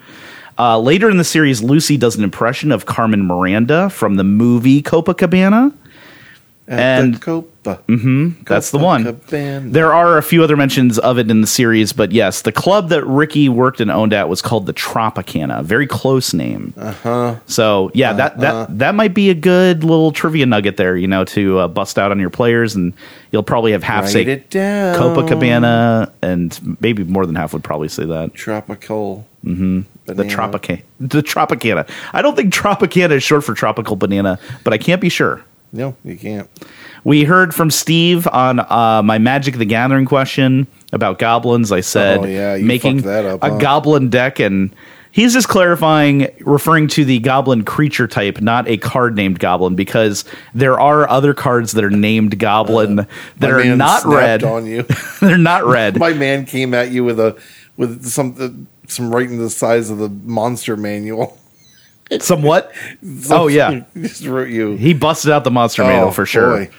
Uh, 0.59 0.79
later 0.79 1.11
in 1.11 1.16
the 1.18 1.24
series, 1.24 1.62
Lucy 1.62 1.97
does 1.97 2.16
an 2.16 2.24
impression 2.24 2.72
of 2.72 2.87
Carmen 2.87 3.27
Miranda 3.27 3.91
from 3.91 4.16
the 4.16 4.24
movie 4.24 4.83
Copacabana. 4.83 5.72
At 6.68 6.79
And- 7.03 7.14
the 7.14 7.18
Copa. 7.67 8.45
That's 8.45 8.71
the 8.71 8.79
one. 8.79 9.05
Copacabana. 9.05 9.73
There 9.73 9.93
are 9.93 10.19
a 10.19 10.23
few 10.23 10.43
other 10.43 10.57
mentions 10.57 10.99
of 10.99 11.19
it 11.19 11.31
in 11.31 11.41
the 11.41 11.47
series, 11.47 11.93
but 11.93 12.12
yes, 12.12 12.43
the 12.43 12.53
club 12.53 12.89
that 12.91 13.05
Ricky 13.05 13.49
worked 13.49 13.81
and 13.81 13.91
owned 13.91 14.12
at 14.12 14.29
was 14.29 14.41
called 14.43 14.67
the 14.67 14.73
Tropicana. 14.73 15.64
Very 15.64 15.87
close 15.87 16.33
name. 16.33 16.75
Uh 16.77 16.93
huh. 16.93 17.37
So 17.47 17.91
yeah, 17.95 18.12
that 18.12 18.39
that 18.39 18.79
that 18.79 18.95
might 18.95 19.14
be 19.14 19.31
a 19.31 19.35
good 19.35 19.85
little 19.85 20.12
trivia 20.12 20.47
nugget 20.47 20.77
there. 20.77 20.97
You 20.97 21.09
know, 21.09 21.25
to 21.27 21.59
uh, 21.61 21.69
bust 21.69 21.99
out 21.99 22.11
on 22.11 22.21
your 22.21 22.31
players, 22.31 22.75
and 22.75 22.93
you'll 23.33 23.43
probably 23.43 23.73
have 23.73 23.83
half 23.83 24.05
Write 24.05 24.12
say 24.12 24.23
it 24.23 24.51
down. 24.51 24.97
Copacabana, 24.97 26.11
and 26.23 26.79
maybe 26.81 27.05
more 27.05 27.27
than 27.27 27.35
half 27.35 27.53
would 27.53 27.64
probably 27.64 27.89
say 27.89 28.05
that. 28.05 28.35
Tropical. 28.35 29.27
The 29.43 29.85
banana. 30.07 30.29
Tropicana. 30.29 30.83
The 30.99 31.23
Tropicana. 31.23 31.89
I 32.12 32.21
don't 32.21 32.35
think 32.35 32.53
Tropicana 32.53 33.12
is 33.12 33.23
short 33.23 33.45
for 33.45 33.55
tropical 33.55 33.95
banana, 33.95 34.41
but 34.64 34.73
I 34.73 34.79
can't 34.79 35.01
be 35.01 35.09
sure. 35.09 35.45
No, 35.73 35.97
you 36.05 36.17
can't. 36.17 36.49
We 37.05 37.25
heard 37.25 37.55
from 37.55 37.71
Steve 37.71 38.27
on 38.29 38.61
uh, 38.61 39.03
my 39.05 39.19
Magic 39.19 39.57
the 39.57 39.64
Gathering 39.64 40.07
question 40.07 40.67
about 40.93 41.19
goblins. 41.19 41.71
I 41.73 41.81
said 41.81 42.19
Oh, 42.21 42.25
yeah, 42.25 42.57
making 42.57 43.03
that 43.03 43.25
up, 43.25 43.43
a 43.43 43.51
huh? 43.51 43.59
goblin 43.59 44.09
deck, 44.09 44.39
and 44.41 44.75
he's 45.12 45.33
just 45.33 45.49
clarifying, 45.49 46.29
referring 46.41 46.89
to 46.89 47.05
the 47.05 47.19
goblin 47.19 47.64
creature 47.64 48.07
type, 48.07 48.41
not 48.41 48.67
a 48.69 48.77
card 48.79 49.17
named 49.17 49.39
goblin, 49.39 49.75
because 49.75 50.25
there 50.55 50.81
are 50.81 51.09
other 51.11 51.35
cards 51.35 51.73
that 51.73 51.85
are 51.85 51.91
named 51.91 52.39
goblin 52.39 53.07
that 53.39 53.51
are 53.51 53.77
not 53.77 54.05
red. 54.05 54.43
on 54.45 54.67
you. 54.67 54.83
They're 55.21 55.37
not 55.39 55.64
red. 55.67 55.99
My 55.99 56.12
man 56.14 56.47
came 56.47 56.73
at 56.75 56.91
you 56.91 57.05
with 57.05 57.21
a 57.21 57.37
with 57.77 58.07
some 58.07 58.69
some 58.89 59.12
writing 59.14 59.39
the 59.39 59.51
size 59.51 59.91
of 59.91 59.99
the 59.99 60.09
monster 60.09 60.77
manual. 60.77 61.39
Somewhat. 62.21 62.73
oh 63.31 63.49
yeah. 63.49 63.83
just 63.97 64.25
wrote 64.27 64.49
you. 64.49 64.77
He 64.77 64.95
busted 64.95 65.31
out 65.31 65.45
the 65.45 65.51
monster 65.51 65.83
Oh, 65.83 65.87
manual 65.87 66.13
for 66.13 66.27
sure. 66.27 66.67
boy. 66.67 66.71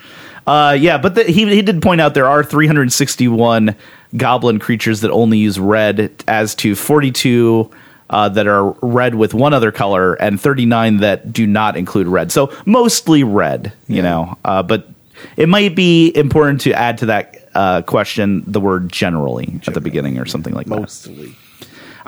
Uh, 0.46 0.72
yeah, 0.72 0.96
but 0.96 1.14
the, 1.14 1.24
he 1.24 1.44
he 1.54 1.60
did 1.60 1.82
point 1.82 2.00
out 2.00 2.14
there 2.14 2.26
are 2.26 2.42
361 2.42 3.76
goblin 4.16 4.58
creatures 4.58 5.02
that 5.02 5.10
only 5.10 5.36
use 5.36 5.58
red, 5.58 6.10
as 6.26 6.54
to 6.54 6.74
42 6.74 7.70
uh, 8.08 8.28
that 8.30 8.46
are 8.46 8.70
red 8.80 9.14
with 9.14 9.34
one 9.34 9.52
other 9.52 9.70
color, 9.70 10.14
and 10.14 10.40
39 10.40 10.98
that 10.98 11.32
do 11.34 11.46
not 11.46 11.76
include 11.76 12.06
red. 12.06 12.32
So 12.32 12.50
mostly 12.64 13.22
red, 13.24 13.74
you 13.88 14.00
know. 14.00 14.38
Uh, 14.42 14.62
but 14.62 14.88
it 15.36 15.50
might 15.50 15.74
be 15.76 16.10
important 16.16 16.62
to 16.62 16.72
add 16.72 16.96
to 16.98 17.06
that 17.06 17.48
uh, 17.54 17.82
question 17.82 18.42
the 18.46 18.60
word 18.60 18.90
generally, 18.90 19.60
at 19.66 19.74
the 19.74 19.80
beginning 19.82 20.18
or 20.18 20.24
something 20.24 20.54
like 20.54 20.66
that. 20.68 20.80
Mostly. 20.80 21.34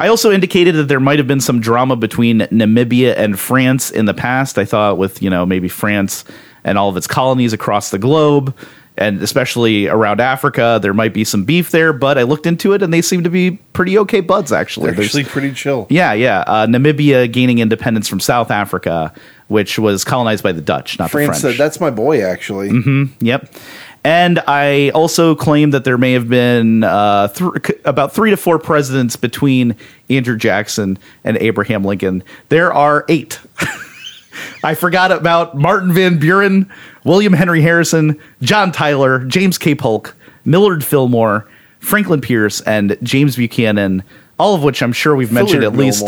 I 0.01 0.09
also 0.09 0.33
indicated 0.33 0.75
that 0.77 0.85
there 0.89 0.99
might 1.01 1.19
have 1.19 1.29
been 1.29 1.41
some 1.41 1.61
drama 1.61 1.95
between 1.95 2.41
Namibia 2.41 3.15
and 3.17 3.39
France 3.39 3.91
in 3.91 4.07
the 4.07 4.15
past. 4.15 4.59
I 4.59 4.65
thought 4.65 4.99
with, 4.99 5.23
you 5.23 5.31
know, 5.31 5.45
maybe 5.47 5.69
France 5.69 6.25
and 6.65 6.77
all 6.79 6.89
of 6.89 6.97
its 6.97 7.07
colonies 7.07 7.53
across 7.53 7.91
the 7.91 7.99
globe 7.99 8.57
and 8.97 9.23
especially 9.23 9.87
around 9.87 10.21
Africa, 10.21 10.79
there 10.83 10.93
might 10.93 11.15
be 11.15 11.25
some 11.25 11.45
beef 11.45 11.71
there, 11.71 11.93
but 11.93 12.19
I 12.19 12.23
looked 12.25 12.45
into 12.45 12.73
it 12.75 12.83
and 12.83 12.93
they 12.93 13.01
seem 13.01 13.23
to 13.25 13.31
be 13.31 13.53
pretty 13.73 13.97
okay 13.99 14.21
buds 14.21 14.53
actually. 14.53 14.87
They're 14.87 14.95
There's- 14.97 15.07
actually 15.09 15.25
pretty 15.25 15.53
chill. 15.53 15.87
yeah, 15.89 16.13
yeah. 16.13 16.41
Uh, 16.47 16.67
Namibia 16.67 17.31
gaining 17.33 17.61
independence 17.61 18.09
from 18.09 18.21
South 18.21 18.51
Africa, 18.51 19.13
which 19.49 19.79
was 19.79 20.05
colonized 20.05 20.43
by 20.43 20.53
the 20.53 20.61
Dutch, 20.61 20.99
not 20.99 21.11
France 21.11 21.37
the 21.37 21.41
French. 21.41 21.57
said 21.57 21.65
that's 21.65 21.81
my 21.81 21.91
boy 21.91 22.23
actually. 22.23 23.09
Yep. 23.21 23.55
And 24.03 24.39
I 24.47 24.91
also 24.91 25.35
claim 25.35 25.73
that 25.73 25.85
there 25.85 25.99
may 25.99 26.13
have 26.15 26.29
been 26.29 26.85
uh, 26.85 27.29
th- 27.29 27.79
about 27.85 28.13
three 28.15 28.31
to 28.31 28.37
four 28.37 28.59
presidents 28.59 29.17
between 29.17 29.77
Andrew 30.09 30.39
Jackson 30.39 30.99
and 31.23 31.37
Abraham 31.37 31.85
Lincoln. 31.85 32.23
There 32.49 32.73
are 32.73 33.05
eight. 33.09 33.39
I 34.65 34.75
forgot 34.75 35.13
about 35.13 35.57
Martin 35.57 35.93
Van 35.93 36.19
Buren, 36.19 36.71
William 37.05 37.33
Henry 37.35 37.61
Harrison, 37.61 38.19
John 38.41 38.73
Tyler, 38.73 39.21
James 39.25 39.59
K. 39.59 39.75
Polk, 39.75 40.15
Millard 40.45 40.83
Fillmore, 40.85 41.47
Franklin 41.79 42.21
Pierce, 42.21 42.61
and 42.63 42.97
James 43.03 43.37
Buchanan. 43.37 44.03
All 44.39 44.55
of 44.55 44.63
which 44.63 44.83
I'm 44.83 44.95
sure 44.95 45.15
we've 45.15 45.33
mentioned 45.33 45.61
Millard 45.61 45.75
at 45.75 45.79
least 45.79 46.07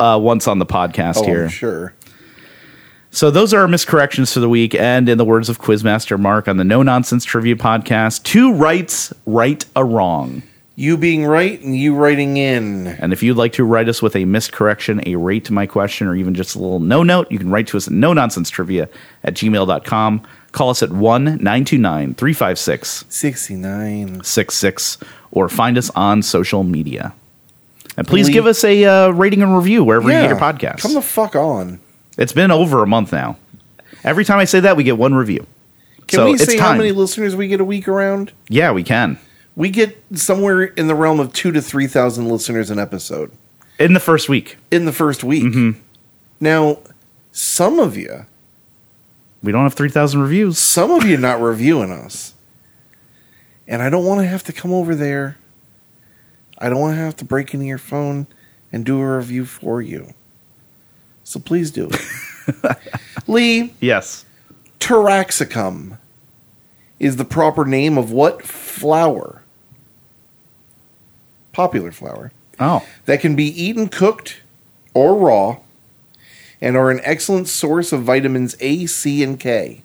uh, 0.00 0.18
once 0.20 0.48
on 0.48 0.58
the 0.58 0.64
podcast 0.66 1.18
Oh, 1.18 1.24
here. 1.24 1.42
I'm 1.44 1.48
sure. 1.50 1.92
So 3.18 3.32
those 3.32 3.52
are 3.52 3.62
our 3.62 3.66
miscorrections 3.66 4.32
for 4.32 4.38
the 4.38 4.48
week, 4.48 4.76
and 4.76 5.08
in 5.08 5.18
the 5.18 5.24
words 5.24 5.48
of 5.48 5.60
Quizmaster 5.60 6.16
Marc 6.16 6.46
on 6.46 6.56
the 6.56 6.62
No 6.62 6.84
Nonsense 6.84 7.24
Trivia 7.24 7.56
Podcast, 7.56 8.22
two 8.22 8.52
rights 8.52 9.12
right 9.26 9.64
a 9.74 9.84
wrong. 9.84 10.44
You 10.76 10.96
being 10.96 11.26
right 11.26 11.60
and 11.60 11.76
you 11.76 11.96
writing 11.96 12.36
in. 12.36 12.86
And 12.86 13.12
if 13.12 13.20
you'd 13.20 13.36
like 13.36 13.54
to 13.54 13.64
write 13.64 13.88
us 13.88 14.00
with 14.00 14.14
a 14.14 14.24
miscorrection, 14.24 15.02
a 15.04 15.16
rate 15.16 15.44
to 15.46 15.52
my 15.52 15.66
question, 15.66 16.06
or 16.06 16.14
even 16.14 16.32
just 16.32 16.54
a 16.54 16.60
little 16.60 16.78
no 16.78 17.02
note, 17.02 17.28
you 17.28 17.40
can 17.40 17.50
write 17.50 17.66
to 17.66 17.76
us 17.76 17.88
at 17.88 17.92
no 17.92 18.12
nonsense 18.12 18.50
trivia 18.50 18.88
at 19.24 19.34
gmail.com. 19.34 20.22
Call 20.52 20.70
us 20.70 20.80
at 20.84 20.92
1 20.92 21.24
929 21.24 22.14
356 22.14 23.04
69. 23.08 24.22
66 24.22 24.98
or 25.32 25.48
find 25.48 25.76
us 25.76 25.90
on 25.96 26.22
social 26.22 26.62
media. 26.62 27.12
And 27.96 28.06
please 28.06 28.28
give 28.28 28.46
us 28.46 28.62
a 28.62 28.84
uh, 28.84 29.08
rating 29.08 29.42
and 29.42 29.56
review 29.56 29.82
wherever 29.82 30.06
you 30.06 30.14
get 30.14 30.30
your 30.30 30.38
podcast. 30.38 30.82
Come 30.82 30.94
the 30.94 31.02
fuck 31.02 31.34
on. 31.34 31.80
It's 32.18 32.32
been 32.32 32.50
over 32.50 32.82
a 32.82 32.86
month 32.86 33.12
now. 33.12 33.38
Every 34.04 34.24
time 34.24 34.38
I 34.38 34.44
say 34.44 34.60
that, 34.60 34.76
we 34.76 34.84
get 34.84 34.98
one 34.98 35.14
review. 35.14 35.46
Can 36.06 36.18
so 36.18 36.24
we 36.26 36.38
say 36.38 36.58
how 36.58 36.74
many 36.74 36.92
listeners 36.92 37.36
we 37.36 37.48
get 37.48 37.60
a 37.60 37.64
week 37.64 37.86
around? 37.88 38.32
Yeah, 38.48 38.72
we 38.72 38.82
can. 38.82 39.18
We 39.56 39.70
get 39.70 40.02
somewhere 40.14 40.62
in 40.62 40.86
the 40.86 40.94
realm 40.94 41.20
of 41.20 41.32
two 41.32 41.52
to 41.52 41.60
three 41.60 41.86
thousand 41.86 42.28
listeners 42.28 42.70
an 42.70 42.78
episode 42.78 43.30
In 43.78 43.92
the 43.92 44.00
first 44.00 44.28
week, 44.28 44.56
in 44.70 44.84
the 44.84 44.92
first 44.92 45.24
week. 45.24 45.44
Mm-hmm. 45.44 45.80
Now, 46.40 46.78
some 47.32 47.78
of 47.78 47.96
you, 47.96 48.26
we 49.42 49.52
don't 49.52 49.64
have 49.64 49.74
three 49.74 49.90
thousand 49.90 50.22
reviews. 50.22 50.58
some 50.58 50.90
of 50.90 51.04
you 51.04 51.16
not 51.16 51.40
reviewing 51.40 51.90
us, 51.92 52.34
and 53.66 53.82
I 53.82 53.90
don't 53.90 54.04
want 54.04 54.20
to 54.20 54.26
have 54.26 54.44
to 54.44 54.52
come 54.52 54.72
over 54.72 54.94
there. 54.94 55.36
I 56.58 56.68
don't 56.68 56.80
want 56.80 56.96
to 56.96 57.00
have 57.00 57.16
to 57.16 57.24
break 57.24 57.52
into 57.52 57.66
your 57.66 57.78
phone 57.78 58.26
and 58.72 58.84
do 58.84 59.00
a 59.00 59.16
review 59.18 59.44
for 59.44 59.82
you. 59.82 60.14
So 61.28 61.38
please 61.38 61.70
do 61.70 61.90
it. 61.92 62.78
Lee, 63.28 63.74
Yes. 63.80 64.24
Taraxacum 64.80 65.98
is 66.98 67.16
the 67.16 67.24
proper 67.26 67.66
name 67.66 67.98
of 67.98 68.10
what 68.10 68.42
flower? 68.42 69.42
Popular 71.52 71.92
flower. 71.92 72.32
Oh, 72.58 72.82
That 73.04 73.20
can 73.20 73.36
be 73.36 73.44
eaten 73.44 73.88
cooked 73.88 74.40
or 74.94 75.14
raw 75.14 75.58
and 76.62 76.78
are 76.78 76.90
an 76.90 77.00
excellent 77.02 77.46
source 77.48 77.92
of 77.92 78.04
vitamins 78.04 78.56
A, 78.60 78.86
C, 78.86 79.22
and 79.22 79.38
K. 79.38 79.82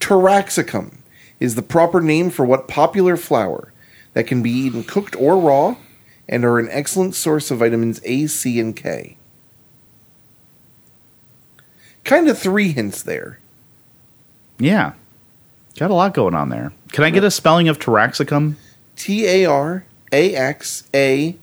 Taraxacum 0.00 0.98
is 1.40 1.54
the 1.54 1.62
proper 1.62 2.02
name 2.02 2.28
for 2.28 2.44
what 2.44 2.68
popular 2.68 3.16
flower 3.16 3.72
that 4.12 4.26
can 4.26 4.42
be 4.42 4.50
eaten 4.50 4.84
cooked 4.84 5.16
or 5.16 5.38
raw 5.38 5.76
and 6.28 6.44
are 6.44 6.58
an 6.58 6.68
excellent 6.70 7.14
source 7.14 7.50
of 7.50 7.60
vitamins 7.60 8.02
A, 8.04 8.26
C, 8.26 8.60
and 8.60 8.76
K. 8.76 9.16
Kind 12.04 12.28
of 12.28 12.38
three 12.38 12.72
hints 12.72 13.02
there. 13.02 13.38
yeah. 14.58 14.92
Got 15.76 15.90
a 15.90 15.94
lot 15.94 16.14
going 16.14 16.34
on 16.34 16.50
there. 16.50 16.72
Can 16.92 17.02
I 17.02 17.10
get 17.10 17.24
a 17.24 17.30
spelling 17.32 17.66
of 17.68 17.80
Taraxacum? 17.80 18.54
T 18.94 19.26
A 19.26 19.44
R 19.46 19.84
A 20.12 20.36
X 20.36 20.88
A 20.94 21.34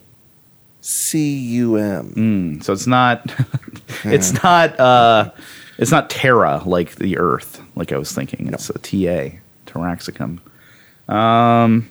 C 0.79 1.37
U 1.37 1.75
M. 1.75 2.13
Mm, 2.15 2.63
so 2.63 2.71
it's 2.71 2.87
not. 2.87 3.29
it's 4.05 4.41
not. 4.41 4.79
uh 4.79 5.31
It's 5.77 5.91
not 5.91 6.09
Terra 6.09 6.61
like 6.65 6.95
the 6.95 7.17
Earth, 7.17 7.61
like 7.75 7.91
I 7.91 7.97
was 7.97 8.13
thinking. 8.13 8.47
It's 8.53 8.69
a 8.69 8.79
T 8.79 9.09
A 9.09 9.37
Taraxacum. 9.65 10.39
Um, 11.13 11.89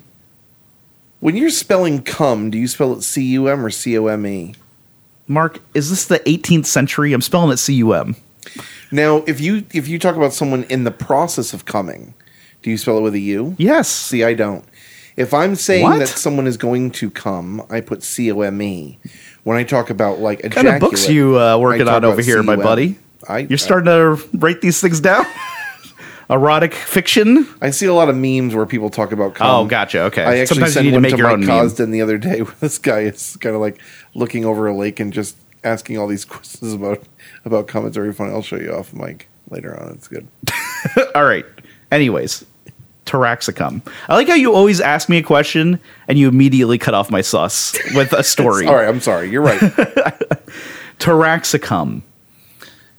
When 1.20 1.36
you're 1.36 1.50
spelling 1.50 2.02
cum, 2.02 2.50
do 2.50 2.56
you 2.56 2.68
spell 2.68 2.94
it 2.94 3.02
C 3.02 3.22
U 3.32 3.48
M 3.48 3.66
or 3.66 3.70
C 3.70 3.98
O 3.98 4.06
M 4.06 4.24
E? 4.26 4.54
Marc, 5.28 5.60
is 5.74 5.90
this 5.90 6.06
the 6.06 6.20
18th 6.20 6.64
century? 6.66 7.12
I'm 7.12 7.20
spelling 7.20 7.52
it 7.52 7.58
C 7.58 7.74
U 7.74 7.92
M. 7.92 8.16
Now, 8.90 9.18
if 9.26 9.40
you 9.40 9.64
if 9.72 9.88
you 9.88 9.98
talk 9.98 10.16
about 10.16 10.32
someone 10.32 10.64
in 10.64 10.84
the 10.84 10.90
process 10.90 11.52
of 11.52 11.64
coming, 11.64 12.14
do 12.62 12.70
you 12.70 12.76
spell 12.76 12.98
it 12.98 13.02
with 13.02 13.14
a 13.14 13.20
U? 13.20 13.54
Yes. 13.58 13.88
See, 13.88 14.24
I 14.24 14.34
don't. 14.34 14.64
If 15.16 15.34
I'm 15.34 15.54
saying 15.54 15.82
What? 15.84 15.98
that 15.98 16.08
someone 16.08 16.46
is 16.46 16.56
going 16.56 16.92
to 16.92 17.10
come, 17.10 17.62
I 17.68 17.80
put 17.80 18.02
C 18.02 18.30
O 18.32 18.40
M 18.40 18.60
E. 18.62 18.98
When 19.44 19.56
I 19.56 19.64
talk 19.64 19.90
about 19.90 20.18
like 20.18 20.42
kind 20.50 20.68
of 20.68 20.80
books 20.80 21.08
you 21.08 21.38
uh, 21.38 21.58
working 21.58 21.88
on 21.88 22.04
over 22.04 22.22
here, 22.22 22.42
my 22.42 22.56
buddy? 22.56 22.98
I, 23.28 23.40
You're 23.40 23.58
starting 23.58 23.86
to 23.86 24.22
write 24.38 24.60
these 24.60 24.80
things 24.80 25.00
down. 25.00 25.26
Erotic 26.30 26.72
fiction. 26.74 27.46
I 27.60 27.70
see 27.70 27.86
a 27.86 27.92
lot 27.92 28.08
of 28.08 28.16
memes 28.16 28.54
where 28.54 28.64
people 28.64 28.88
talk 28.88 29.10
about 29.10 29.34
cum. 29.34 29.50
Oh, 29.50 29.66
gotcha. 29.66 30.02
Okay. 30.02 30.22
I 30.22 30.38
actually 30.38 30.46
Sometimes 30.46 30.70
you 30.70 30.74
sent 30.74 30.84
need 30.84 30.90
to 30.90 30.96
one 30.96 31.02
make 31.02 31.10
to 31.10 31.16
your 31.18 31.26
Mike 31.26 31.32
own 31.34 31.40
meme. 31.40 31.48
Cosden 31.48 31.90
the 31.90 32.02
other 32.02 32.18
day 32.18 32.42
where 32.42 32.54
this 32.60 32.78
guy 32.78 33.00
is 33.00 33.36
kind 33.40 33.54
of 33.54 33.60
like 33.60 33.80
looking 34.14 34.44
over 34.44 34.68
a 34.68 34.74
lake 34.74 35.00
and 35.00 35.12
just 35.12 35.36
asking 35.64 35.98
all 35.98 36.06
these 36.06 36.24
questions 36.26 36.72
about 36.72 37.02
about. 37.44 37.74
It's 37.86 37.96
very 37.96 38.12
funny. 38.12 38.32
I'll 38.32 38.42
show 38.42 38.56
you 38.56 38.72
off, 38.72 38.92
Mike, 38.92 39.28
later 39.50 39.78
on. 39.80 39.92
It's 39.92 40.08
good. 40.08 40.26
All 41.14 41.24
right. 41.24 41.44
Anyways, 41.92 42.44
Taraxacum. 43.06 43.82
I 44.08 44.14
like 44.14 44.28
how 44.28 44.34
you 44.34 44.54
always 44.54 44.80
ask 44.80 45.08
me 45.08 45.18
a 45.18 45.22
question 45.22 45.80
and 46.06 46.18
you 46.18 46.28
immediately 46.28 46.78
cut 46.78 46.94
off 46.94 47.10
my 47.10 47.20
sus 47.20 47.76
with 47.94 48.12
a 48.12 48.22
story. 48.22 48.66
All 48.68 48.74
right, 48.74 48.88
I'm 48.88 49.00
sorry. 49.00 49.30
You're 49.30 49.42
right. 49.42 49.60
Taraxacum. 50.98 52.02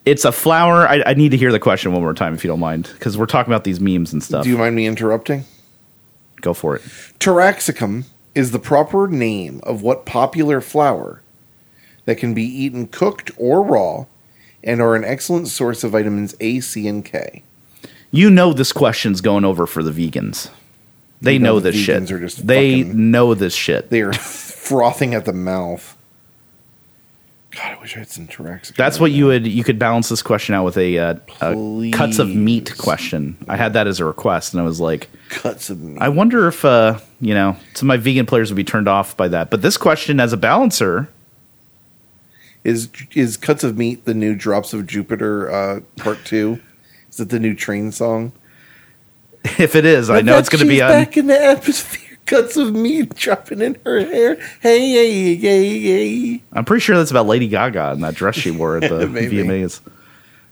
It's 0.04 0.26
a 0.26 0.32
flower. 0.32 0.88
I, 0.88 1.04
I 1.06 1.14
need 1.14 1.30
to 1.30 1.38
hear 1.38 1.52
the 1.52 1.60
question 1.60 1.94
one 1.94 2.02
more 2.02 2.14
time 2.14 2.34
if 2.34 2.44
you 2.44 2.48
don't 2.50 2.60
mind, 2.60 2.90
because 2.94 3.18
we're 3.18 3.28
talking 3.28 3.54
about 3.54 3.64
these 3.64 3.80
memes 3.80 4.12
and 4.12 4.22
stuff. 4.22 4.44
Do 4.44 4.50
you 4.50 4.58
mind 4.58 4.76
me 4.76 4.88
interrupting? 4.88 5.46
Go 6.42 6.54
for 6.54 6.76
it. 6.76 6.82
Taraxacum 7.20 8.06
is 8.34 8.52
the 8.52 8.60
proper 8.60 9.08
name 9.08 9.62
of 9.64 9.84
what 9.84 10.06
popular 10.06 10.60
flower 10.60 11.22
that 12.06 12.18
can 12.18 12.34
be 12.34 12.44
eaten 12.44 12.88
cooked 12.88 13.32
or 13.38 13.62
raw 13.64 14.06
and 14.64 14.82
are 14.82 14.96
an 14.96 15.04
excellent 15.04 15.48
source 15.48 15.84
of 15.84 15.92
vitamins 15.92 16.36
A, 16.40 16.60
C, 16.60 16.88
and 16.88 17.04
K. 17.04 17.44
You 18.12 18.30
know 18.30 18.54
this 18.54 18.74
question's 18.74 19.22
going 19.22 19.46
over 19.46 19.66
for 19.66 19.82
the 19.84 19.92
vegans. 19.92 20.50
They 21.22 21.34
You 21.34 21.40
know, 21.40 21.54
know 21.56 21.60
the 21.60 21.72
this 21.72 21.80
shit. 21.80 22.08
they 22.46 22.84
fucking- 22.84 23.12
know 23.12 23.34
this 23.34 23.54
shit. 23.54 23.90
They 23.90 24.02
are 24.02 24.14
frothing 24.62 25.14
at 25.14 25.26
the 25.26 25.34
mouth. 25.34 25.96
God, 27.52 27.76
I 27.78 27.82
wish 27.82 27.96
I 27.98 28.00
had 28.00 28.10
some 28.10 28.28
Taraxacum. 28.28 28.76
That's 28.78 28.98
what 29.00 29.12
you 29.12 29.26
would 29.26 29.46
you 29.46 29.64
could 29.66 29.78
balance 29.78 30.08
this 30.08 30.22
question 30.22 30.56
out 30.56 30.64
with 30.64 30.78
a, 30.78 30.98
uh, 30.98 31.16
a 31.42 31.92
cuts 31.92 32.18
of 32.18 32.30
meat 32.34 32.78
question. 32.78 33.36
I 33.50 33.58
had 33.58 33.74
that 33.74 33.88
as 33.88 34.00
a 34.00 34.06
request, 34.06 34.54
and 34.54 34.62
I 34.62 34.64
was 34.66 34.80
like, 34.80 35.10
cuts 35.28 35.70
of 35.70 35.82
meat. 35.82 35.98
I 36.02 36.08
wonder 36.08 36.48
if 36.48 36.64
uh, 36.64 37.00
you 37.20 37.34
know 37.34 37.58
some 37.74 37.88
of 37.88 37.88
my 37.90 37.98
vegan 37.98 38.26
players 38.26 38.50
would 38.50 38.56
be 38.56 38.64
turned 38.64 38.88
off 38.88 39.18
by 39.18 39.28
that. 39.28 39.50
But 39.50 39.62
this 39.62 39.76
question, 39.76 40.22
as 40.22 40.32
a 40.32 40.38
balancer, 40.38 41.10
Is 42.64 42.90
is 43.14 43.38
cuts 43.38 43.64
of 43.64 43.78
meat 43.78 44.06
the 44.06 44.14
new 44.14 44.36
drops 44.36 44.74
of 44.74 44.86
Jupiter 44.86 45.52
uh, 45.52 45.80
part 45.98 46.20
two? 46.24 46.62
Is 47.10 47.20
it 47.20 47.30
the 47.30 47.40
new 47.40 47.56
train 47.56 47.92
song? 47.92 48.34
if 49.58 49.76
it 49.76 49.86
is, 49.86 50.10
I 50.10 50.22
know 50.22 50.38
it's 50.38 50.50
going 50.50 50.64
to 50.64 50.70
be 50.70 50.82
on. 50.82 50.90
back 50.90 51.18
in 51.18 51.28
the 51.28 51.42
atmosphere. 51.42 52.08
Cuts 52.28 52.56
of 52.56 52.74
meat 52.74 53.16
dropping 53.16 53.62
in 53.62 53.78
her 53.84 54.00
hair. 54.00 54.36
Hey, 54.62 54.92
hey, 54.92 55.36
hey, 55.36 55.80
hey. 55.80 56.44
I'm 56.54 56.64
pretty 56.64 56.80
sure 56.80 56.96
that's 56.96 57.12
about 57.12 57.26
Lady 57.26 57.48
Gaga 57.48 57.92
and 57.92 58.04
that 58.04 58.14
dress 58.14 58.36
she 58.36 58.52
wore 58.52 58.78
at 58.78 58.84
the. 58.84 59.06
VMAs. 59.08 59.82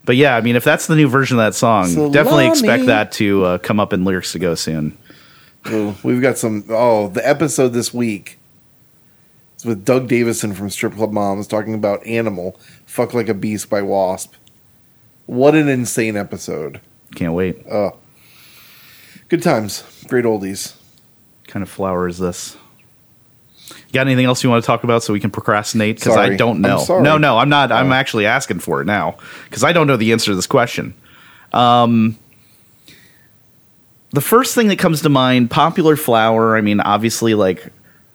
But 0.04 0.16
yeah, 0.16 0.36
I 0.36 0.42
mean, 0.42 0.56
if 0.56 0.64
that's 0.64 0.88
the 0.88 0.96
new 0.96 1.08
version 1.08 1.38
of 1.38 1.46
that 1.46 1.54
song, 1.54 1.86
Salami. 1.86 2.12
definitely 2.12 2.48
expect 2.48 2.88
that 2.88 3.12
to 3.14 3.46
uh, 3.46 3.58
come 3.60 3.80
up 3.80 3.94
in 3.94 4.04
lyrics 4.04 4.32
to 4.32 4.40
go 4.40 4.56
soon. 4.56 4.98
Ooh, 5.68 5.96
we've 6.04 6.22
got 6.22 6.40
some. 6.40 6.66
Oh, 6.70 7.10
the 7.10 7.26
episode 7.26 7.70
this 7.70 7.94
week 7.94 8.39
is 9.60 9.66
with 9.66 9.86
Doug 9.86 10.08
Davison 10.08 10.54
from 10.54 10.70
Strip 10.70 10.94
Club 10.96 11.12
Moms 11.12 11.48
talking 11.48 11.74
about 11.74 12.06
Animal 12.06 12.60
Fuck 12.86 13.14
Like 13.14 13.30
a 13.30 13.34
Beast 13.34 13.70
by 13.70 13.82
Wasp. 13.82 14.34
What 15.26 15.54
an 15.56 15.68
insane 15.68 16.18
episode. 16.18 16.82
Can't 17.16 17.34
wait. 17.34 17.64
Oh. 17.70 17.98
Good 19.28 19.44
times. 19.44 19.84
Great 20.08 20.26
oldies. 20.26 20.74
What 21.42 21.48
kind 21.52 21.64
of 21.64 21.70
flower 21.70 22.08
is 22.08 22.18
this? 22.18 22.58
Got 23.92 24.08
anything 24.08 24.26
else 24.26 24.44
you 24.44 24.50
want 24.50 24.64
to 24.64 24.68
talk 24.68 24.84
about 24.84 25.04
so 25.04 25.14
we 25.14 25.20
can 25.20 25.30
procrastinate? 25.32 25.98
Because 25.98 26.16
I 26.18 26.36
don't 26.36 26.62
know. 26.62 26.84
No, 27.02 27.18
no, 27.18 27.38
I'm 27.38 27.50
not. 27.50 27.72
I'm 27.72 27.92
Oh. 27.92 27.96
actually 27.96 28.26
asking 28.26 28.60
for 28.60 28.82
it 28.82 28.86
now 28.86 29.18
because 29.46 29.64
I 29.64 29.74
don't 29.74 29.88
know 29.88 29.98
the 29.98 30.12
answer 30.12 30.32
to 30.32 30.36
this 30.36 30.48
question. 30.48 30.94
Um, 31.54 32.18
the 34.12 34.22
first 34.22 34.56
thing 34.56 34.68
that 34.70 34.80
comes 34.80 35.02
to 35.04 35.10
mind, 35.10 35.52
popular 35.52 35.96
flower. 35.96 36.56
I 36.58 36.62
mean, 36.62 36.80
obviously, 36.80 37.34
like 37.36 37.68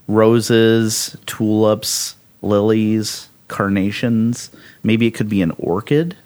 roses, 0.06 1.16
tulips, 1.26 2.16
lilies, 2.42 3.28
carnations. 3.48 4.50
Maybe 4.82 5.06
it 5.06 5.12
could 5.12 5.28
be 5.28 5.42
an 5.42 5.52
orchid 5.52 6.16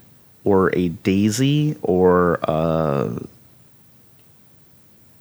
or 0.45 0.75
a 0.77 0.89
daisy 0.89 1.77
or 1.83 2.35
a 2.43 3.21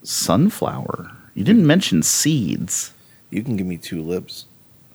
sunflower. 0.03 1.11
You 1.35 1.43
didn't 1.43 1.67
mention 1.67 2.01
seeds. 2.01 2.93
You 3.29 3.43
can 3.43 3.57
give 3.57 3.67
me 3.67 3.77
two 3.77 4.01
lips. 4.01 4.45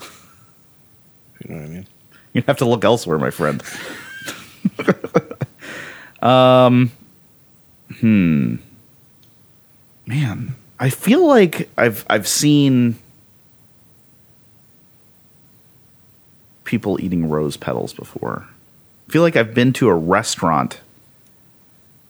you 0.01 1.55
know 1.55 1.57
what 1.57 1.65
I 1.65 1.69
mean? 1.69 1.87
You'd 2.33 2.45
have 2.47 2.57
to 2.59 2.65
look 2.65 2.85
elsewhere, 2.85 3.19
my 3.19 3.31
friend. 3.31 3.63
um, 6.23 6.91
hmm. 8.01 8.57
Man, 10.07 10.57
I 10.81 10.91
feel 10.91 11.27
like 11.27 11.69
I've 11.77 12.05
I've 12.09 12.27
seen 12.27 12.97
people 16.73 16.99
eating 17.03 17.29
rose 17.29 17.59
petals 17.59 17.93
before. 17.93 18.49
I 19.07 19.13
feel 19.13 19.21
like 19.21 19.37
I've 19.37 19.53
been 19.53 19.75
to 19.75 19.91
a 19.91 19.95
restaurant 19.95 20.81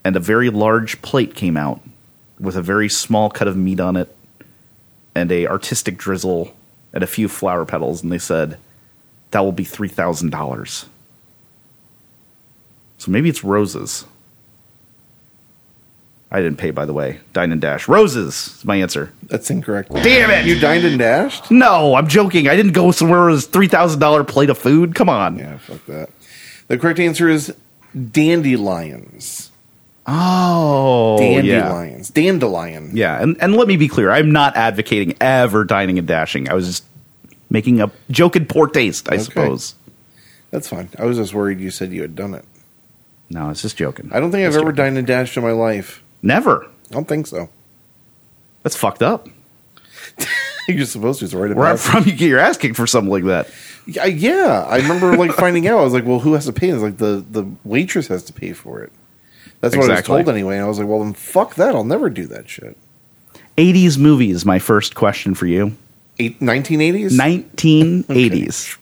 and 0.04 0.14
a 0.14 0.20
very 0.20 0.50
large 0.50 1.02
plate 1.02 1.34
came 1.34 1.56
out 1.56 1.80
with 2.38 2.54
a 2.54 2.62
very 2.62 2.88
small 2.88 3.28
cut 3.28 3.48
of 3.48 3.56
meat 3.56 3.80
on 3.80 3.96
it 3.96 4.14
and 5.16 5.32
a 5.32 5.48
artistic 5.48 5.96
drizzle 5.96 6.54
and 6.92 7.02
a 7.02 7.08
few 7.08 7.26
flower 7.26 7.64
petals 7.64 8.04
and 8.04 8.12
they 8.12 8.20
said 8.20 8.56
that 9.32 9.40
will 9.40 9.50
be 9.50 9.64
three 9.64 9.88
thousand 9.88 10.30
dollars. 10.30 10.86
So 12.98 13.10
maybe 13.10 13.28
it's 13.28 13.42
roses. 13.42 14.04
I 16.34 16.40
didn't 16.40 16.56
pay, 16.56 16.70
by 16.70 16.86
the 16.86 16.94
way. 16.94 17.20
Dine 17.34 17.52
and 17.52 17.60
dash. 17.60 17.86
Roses 17.88 18.56
is 18.58 18.64
my 18.64 18.76
answer. 18.76 19.12
That's 19.24 19.50
incorrect. 19.50 19.92
Damn 19.92 20.30
it! 20.30 20.46
You 20.46 20.58
dined 20.58 20.84
and 20.86 20.98
dashed? 20.98 21.50
No, 21.50 21.94
I'm 21.94 22.08
joking. 22.08 22.48
I 22.48 22.56
didn't 22.56 22.72
go 22.72 22.90
somewhere 22.90 23.20
where 23.20 23.28
it 23.28 23.32
was 23.32 23.46
three 23.46 23.68
thousand 23.68 24.00
dollar 24.00 24.24
plate 24.24 24.48
of 24.48 24.56
food. 24.56 24.94
Come 24.94 25.10
on. 25.10 25.38
Yeah, 25.38 25.58
fuck 25.58 25.84
that. 25.86 26.08
The 26.68 26.78
correct 26.78 26.98
answer 27.00 27.28
is 27.28 27.54
dandelions. 28.10 29.50
Oh, 30.06 31.16
Dandelions. 31.20 32.10
dandelion. 32.10 32.90
Yeah, 32.94 33.22
and, 33.22 33.36
and 33.40 33.54
let 33.54 33.68
me 33.68 33.76
be 33.76 33.86
clear, 33.86 34.10
I'm 34.10 34.32
not 34.32 34.56
advocating 34.56 35.14
ever 35.20 35.64
dining 35.64 35.96
and 35.96 36.08
dashing. 36.08 36.48
I 36.50 36.54
was 36.54 36.66
just 36.66 36.84
making 37.50 37.80
a 37.80 37.88
joke 38.10 38.34
in 38.34 38.46
poor 38.46 38.66
taste, 38.66 39.08
I 39.08 39.14
Okay. 39.14 39.22
suppose. 39.22 39.74
That's 40.50 40.68
fine. 40.68 40.88
I 40.98 41.04
was 41.04 41.18
just 41.18 41.32
worried 41.34 41.60
you 41.60 41.70
said 41.70 41.92
you 41.92 42.02
had 42.02 42.16
done 42.16 42.34
it. 42.34 42.44
No, 43.30 43.50
it's 43.50 43.62
just 43.62 43.76
joking. 43.76 44.10
I 44.12 44.18
don't 44.18 44.32
think 44.32 44.44
I've 44.44 44.52
Just 44.52 44.62
ever 44.62 44.72
dined 44.72 44.98
and 44.98 45.06
dashed 45.06 45.36
in 45.36 45.42
my 45.44 45.52
life. 45.52 46.01
Never. 46.22 46.64
I 46.90 46.94
don't 46.94 47.08
think 47.08 47.26
so. 47.26 47.48
That's 48.62 48.76
fucked 48.76 49.02
up. 49.02 49.28
You're 50.68 50.86
supposed 50.86 51.18
to. 51.18 51.24
It's 51.24 51.34
right 51.34 51.54
Where 51.54 51.66
I'm 51.66 51.76
from, 51.76 52.04
you- 52.06 52.12
you're 52.12 52.38
asking 52.38 52.74
for 52.74 52.86
something 52.86 53.10
like 53.10 53.24
that. 53.24 53.50
Yeah, 53.86 54.04
yeah, 54.04 54.64
I 54.68 54.76
remember 54.76 55.16
like 55.16 55.32
finding 55.32 55.66
out. 55.66 55.80
I 55.80 55.82
was 55.82 55.92
like, 55.92 56.06
"Well, 56.06 56.20
who 56.20 56.34
has 56.34 56.44
to 56.46 56.52
pay?" 56.52 56.68
It's 56.68 56.80
like 56.82 56.98
the 56.98 57.24
the 57.28 57.44
waitress 57.64 58.06
has 58.06 58.22
to 58.24 58.32
pay 58.32 58.52
for 58.52 58.80
it. 58.80 58.92
That's 59.60 59.74
what 59.76 59.86
Exactly. 59.90 60.14
I 60.14 60.16
was 60.18 60.24
told 60.26 60.28
anyway. 60.36 60.56
And 60.56 60.64
I 60.64 60.68
was 60.68 60.78
like, 60.78 60.86
"Well, 60.86 61.00
then 61.00 61.14
fuck 61.14 61.56
that. 61.56 61.74
I'll 61.74 61.82
never 61.82 62.08
do 62.08 62.26
that 62.26 62.48
shit." 62.48 62.76
80s 63.58 63.98
movies, 63.98 64.44
my 64.46 64.60
first 64.60 64.94
question 64.94 65.34
for 65.34 65.46
you. 65.46 65.76
Eight, 66.20 66.38
1980s? 66.38 67.18
1980s. 67.18 68.78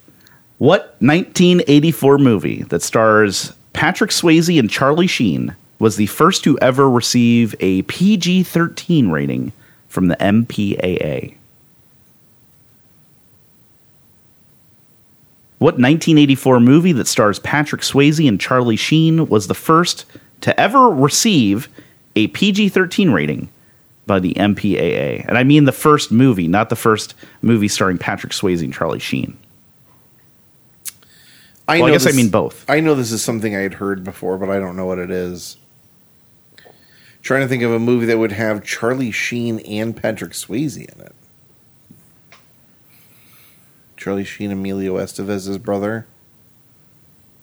What 0.59 0.97
1984 1.01 2.19
movie 2.19 2.63
that 2.65 2.83
stars 2.83 3.55
Patrick 3.73 4.11
Swayze 4.11 4.59
and 4.59 4.69
Charlie 4.69 5.07
Sheen 5.07 5.57
was 5.81 5.97
the 5.97 6.07
first 6.07 6.45
to 6.45 6.57
ever 6.61 6.89
receive 6.89 7.57
a 7.59 7.83
PG 7.83 8.45
13 8.45 9.11
rating 9.11 9.53
from 9.89 10.07
the 10.07 10.17
MPAA? 10.17 11.35
What 15.59 15.75
1984 15.75 16.61
movie 16.61 16.93
that 16.93 17.07
stars 17.07 17.39
Patrick 17.39 17.83
Swayze 17.83 18.27
and 18.27 18.41
Charlie 18.41 18.77
Sheen 18.77 19.27
was 19.29 19.47
the 19.47 19.55
first 19.55 20.07
to 20.43 20.59
ever 20.59 20.89
receive 20.89 21.69
a 22.17 22.29
PG 22.29 22.71
13 22.71 23.11
rating 23.11 23.49
by 24.07 24.21
the 24.21 24.33
MPAA? 24.35 25.27
And 25.29 25.37
I 25.37 25.45
mean 25.45 25.65
the 25.65 25.73
first 25.73 26.13
movie, 26.13 26.49
not 26.49 26.71
the 26.71 26.77
first 26.77 27.15
movie 27.43 27.69
starring 27.69 27.99
Patrick 27.99 28.33
Swayze 28.33 28.63
and 28.63 28.73
Charlie 28.73 29.01
Sheen. 29.01 29.37
I, 31.69 31.79
Well, 31.79 31.89
I 31.89 31.93
guess 31.93 32.07
I 32.07 32.13
mean 32.13 32.31
both. 32.31 32.69
I 32.69 32.81
know 32.81 32.95
this 32.95 33.13
is 33.13 33.23
something 33.23 33.55
I 33.55 33.61
had 33.61 33.75
heard 33.75 34.03
before, 34.03 34.39
but 34.39 34.49
I 34.51 34.59
don't 34.59 34.77
know 34.77 34.87
what 34.87 34.99
it 34.99 35.11
is. 35.11 35.57
Trying 37.23 37.43
to 37.43 37.49
think 37.49 37.63
of 37.63 37.71
a 37.73 37.79
movie 37.79 38.07
that 38.07 38.19
would 38.19 38.33
have 38.33 38.65
Charlie 38.65 39.11
Sheen 39.11 39.59
and 39.61 39.95
Patrick 39.97 40.33
Swayze 40.33 40.77
in 40.77 41.01
it. 41.01 41.15
Charlie 43.97 44.25
Sheen, 44.25 44.51
Emilio 44.51 44.97
Estevez's 44.97 45.59
brother. 45.59 46.07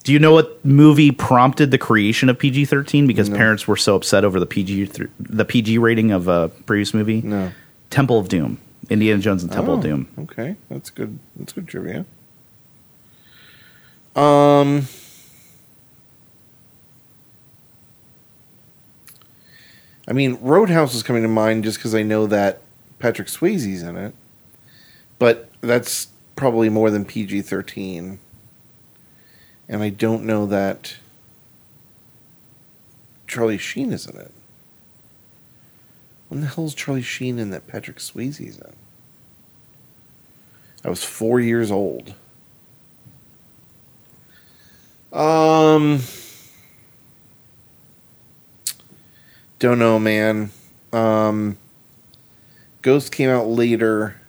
Do 0.02 0.12
you 0.12 0.18
know 0.18 0.32
what 0.32 0.64
movie 0.64 1.10
prompted 1.12 1.70
the 1.70 1.78
creation 1.78 2.28
of 2.28 2.38
PG 2.38 2.64
13 2.64 3.06
because 3.06 3.28
No. 3.28 3.36
parents 3.36 3.68
were 3.68 3.76
so 3.76 3.94
upset 3.94 4.24
over 4.24 4.40
the 4.40 4.46
PG 4.46 4.86
th- 4.86 5.10
the 5.20 5.44
PG 5.44 5.78
rating 5.78 6.10
of 6.10 6.26
a 6.28 6.48
previous 6.66 6.92
movie? 6.94 7.20
No. 7.22 7.52
Temple 7.90 8.18
of 8.18 8.28
Doom. 8.28 8.58
Indiana 8.90 9.20
Jones 9.20 9.42
and 9.42 9.52
Temple 9.52 9.74
of 9.74 9.80
Oh, 9.80 9.82
Doom. 9.82 10.08
Okay, 10.20 10.56
that's 10.70 10.88
good. 10.90 11.18
That's 11.36 11.52
good 11.52 11.68
trivia. 11.68 12.06
Um, 14.16 14.88
I 20.08 20.14
mean, 20.14 20.38
Roadhouse 20.40 20.94
is 20.94 21.02
coming 21.02 21.22
to 21.22 21.28
mind 21.28 21.64
just 21.64 21.78
because 21.78 21.94
I 21.94 22.02
know 22.02 22.26
that 22.26 22.62
Patrick 22.98 23.28
Swayze's 23.28 23.82
in 23.82 23.96
it, 23.96 24.14
but 25.18 25.50
that's 25.60 26.08
probably 26.34 26.70
more 26.70 26.90
than 26.90 27.04
PG 27.04 27.42
thirteen, 27.42 28.18
and 29.68 29.82
I 29.82 29.90
don't 29.90 30.24
know 30.24 30.46
that 30.46 30.96
Charlie 33.26 33.58
Sheen 33.58 33.92
is 33.92 34.06
in 34.06 34.16
it. 34.16 34.32
When 36.28 36.40
the 36.40 36.46
hell 36.46 36.64
is 36.64 36.74
Charlie 36.74 37.02
Sheen 37.02 37.38
in 37.38 37.50
that 37.50 37.66
Patrick 37.66 37.98
Swayze's 37.98 38.58
in? 38.58 38.72
I 40.84 40.88
was 40.88 41.04
four 41.04 41.38
years 41.38 41.70
old. 41.70 42.14
Um, 45.12 46.00
don't 49.58 49.78
know, 49.78 49.98
man. 49.98 50.50
Um, 50.92 51.56
Ghost 52.82 53.12
came 53.12 53.30
out 53.30 53.46
later. 53.48 54.20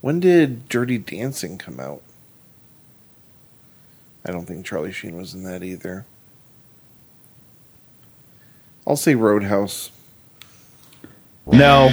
When 0.00 0.20
did 0.20 0.68
Dirty 0.68 0.98
Dancing 0.98 1.58
come 1.58 1.80
out? 1.80 2.02
I 4.26 4.32
don't 4.32 4.46
think 4.46 4.64
Charlie 4.64 4.92
Sheen 4.92 5.16
was 5.16 5.34
in 5.34 5.44
that 5.44 5.62
either. 5.62 6.06
I'll 8.86 8.96
say 8.96 9.14
Roadhouse. 9.14 9.90
No, 11.46 11.88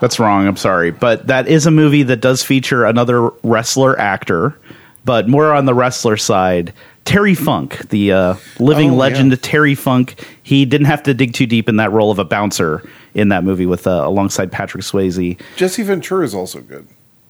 that's 0.00 0.18
wrong. 0.18 0.46
I'm 0.46 0.56
sorry. 0.56 0.90
But 0.90 1.28
that 1.28 1.46
is 1.46 1.66
a 1.66 1.70
movie 1.70 2.02
that 2.04 2.20
does 2.20 2.42
feature 2.42 2.84
another 2.84 3.30
wrestler 3.42 3.98
actor, 3.98 4.58
but 5.06 5.26
more 5.28 5.54
on 5.54 5.64
the 5.64 5.72
wrestler 5.72 6.18
side. 6.18 6.74
Terry 7.06 7.36
Funk, 7.36 7.88
the 7.90 8.10
uh, 8.12 8.34
living 8.58 8.90
Oh, 8.90 8.96
legend 8.96 9.30
yeah. 9.30 9.38
Terry 9.40 9.76
Funk, 9.76 10.26
he 10.42 10.64
didn't 10.64 10.88
have 10.88 11.04
to 11.04 11.14
dig 11.14 11.32
too 11.32 11.46
deep 11.46 11.68
in 11.68 11.76
that 11.76 11.92
role 11.92 12.10
of 12.10 12.18
a 12.18 12.24
bouncer 12.24 12.82
in 13.14 13.28
that 13.28 13.44
movie 13.44 13.64
with 13.64 13.86
uh, 13.86 14.02
alongside 14.04 14.50
Patrick 14.50 14.82
Swayze. 14.82 15.40
Jesse 15.54 15.82
Ventura 15.84 16.24
is 16.24 16.34
also 16.34 16.60
good. 16.60 16.86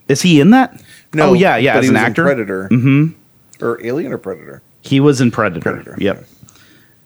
Is 0.08 0.22
he 0.22 0.40
in 0.40 0.50
that? 0.50 0.82
oh 1.18 1.34
yeah, 1.34 1.56
yeah, 1.58 1.74
as 1.76 1.84
he 1.84 1.88
an 1.88 1.94
was 1.94 2.00
in 2.02 2.06
actor, 2.06 2.22
Predator. 2.24 2.68
Mm-hmm. 2.70 3.64
Or 3.64 3.84
Alien 3.84 4.12
or 4.12 4.18
Predator? 4.18 4.62
he 4.80 4.98
was 4.98 5.20
in 5.20 5.30
Predator. 5.30 5.60
Predator. 5.60 5.96
Yep. 5.98 6.24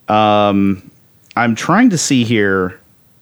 Um, 0.08 0.88
I'm 1.34 1.54
trying 1.56 1.90
to 1.90 1.98
see 1.98 2.22
here 2.24 2.78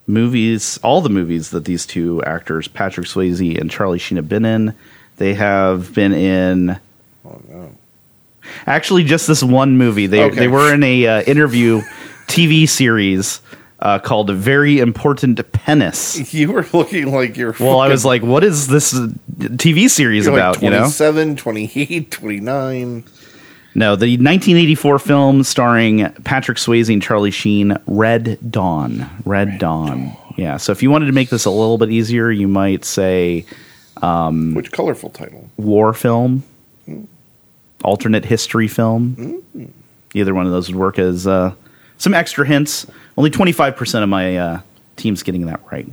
movies, 0.07 0.78
all 0.82 1.01
the 1.01 1.09
movies 1.11 1.51
that 1.51 1.64
these 1.64 1.86
two 1.86 2.22
actors, 2.24 2.68
Patrick 2.68 3.07
Swayze 3.07 3.59
and 3.59 3.70
Charlie 3.70 3.99
Sheen, 3.99 4.16
have 4.16 4.28
been 4.28 4.44
in. 4.44 4.74
They 5.16 5.34
have 5.34 5.94
been 5.94 6.12
in 6.12 6.78
Oh 7.29 7.41
no. 7.49 7.70
actually 8.66 9.05
just 9.05 9.26
this 9.26 9.43
one 9.43 9.76
movie. 9.76 10.07
They 10.07 10.22
Okay. 10.24 10.37
they 10.37 10.49
were 10.49 10.72
in 10.72 10.83
a 10.83 11.07
uh, 11.07 11.22
interview 11.22 11.83
TV 12.26 12.68
series 12.68 13.41
uh, 13.81 13.99
called 13.99 14.31
"Very 14.31 14.79
Important 14.81 15.41
Penis." 15.53 16.33
You 16.33 16.53
were 16.53 16.66
looking 16.72 17.12
like 17.12 17.37
you're. 17.37 17.55
Well, 17.61 17.81
I 17.81 17.89
was 17.89 18.05
like, 18.05 18.22
"What 18.22 18.45
is 18.45 18.66
this 18.68 18.95
uh, 18.95 19.09
TV 19.39 19.89
series 19.91 20.26
about?" 20.26 20.57
like 20.57 20.62
you 20.64 20.70
know, 20.70 20.79
27, 20.79 21.37
28, 21.37 22.11
29. 22.11 23.05
No, 23.74 23.95
the 23.95 24.07
1984 24.16 24.99
film 24.99 25.43
starring 25.45 26.11
Patrick 26.24 26.59
Swayze 26.59 26.93
and 26.93 27.01
Charlie 27.03 27.31
Sheen, 27.31 27.76
Red 27.87 28.39
Dawn. 28.51 29.09
Red, 29.24 29.59
Dawn. 29.59 30.16
Yeah. 30.37 30.57
So 30.57 30.72
if 30.72 30.83
you 30.83 30.91
wanted 30.91 31.07
to 31.07 31.12
make 31.12 31.29
this 31.31 31.45
a 31.45 31.51
little 31.51 31.79
bit 31.79 31.91
easier, 31.91 32.31
you 32.31 32.49
might 32.49 32.85
say 32.85 33.45
Mm. 34.03 34.55
Which 34.55 34.70
colorful 34.70 35.11
title? 35.11 35.51
war 35.57 35.93
film, 35.93 36.45
alternate 37.85 38.24
history 38.24 38.68
film. 38.68 39.43
Either 40.14 40.35
one 40.35 40.47
of 40.47 40.53
those 40.53 40.68
would 40.68 40.76
work 40.76 40.99
as 40.99 41.26
uh, 41.26 41.55
some 41.97 42.14
extra 42.14 42.47
hints. 42.47 42.87
Only 43.16 43.31
25% 43.31 44.03
of 44.03 44.09
my 44.09 44.37
uh, 44.37 44.61
team's 44.97 45.22
getting 45.22 45.47
that 45.47 45.61
right. 45.70 45.87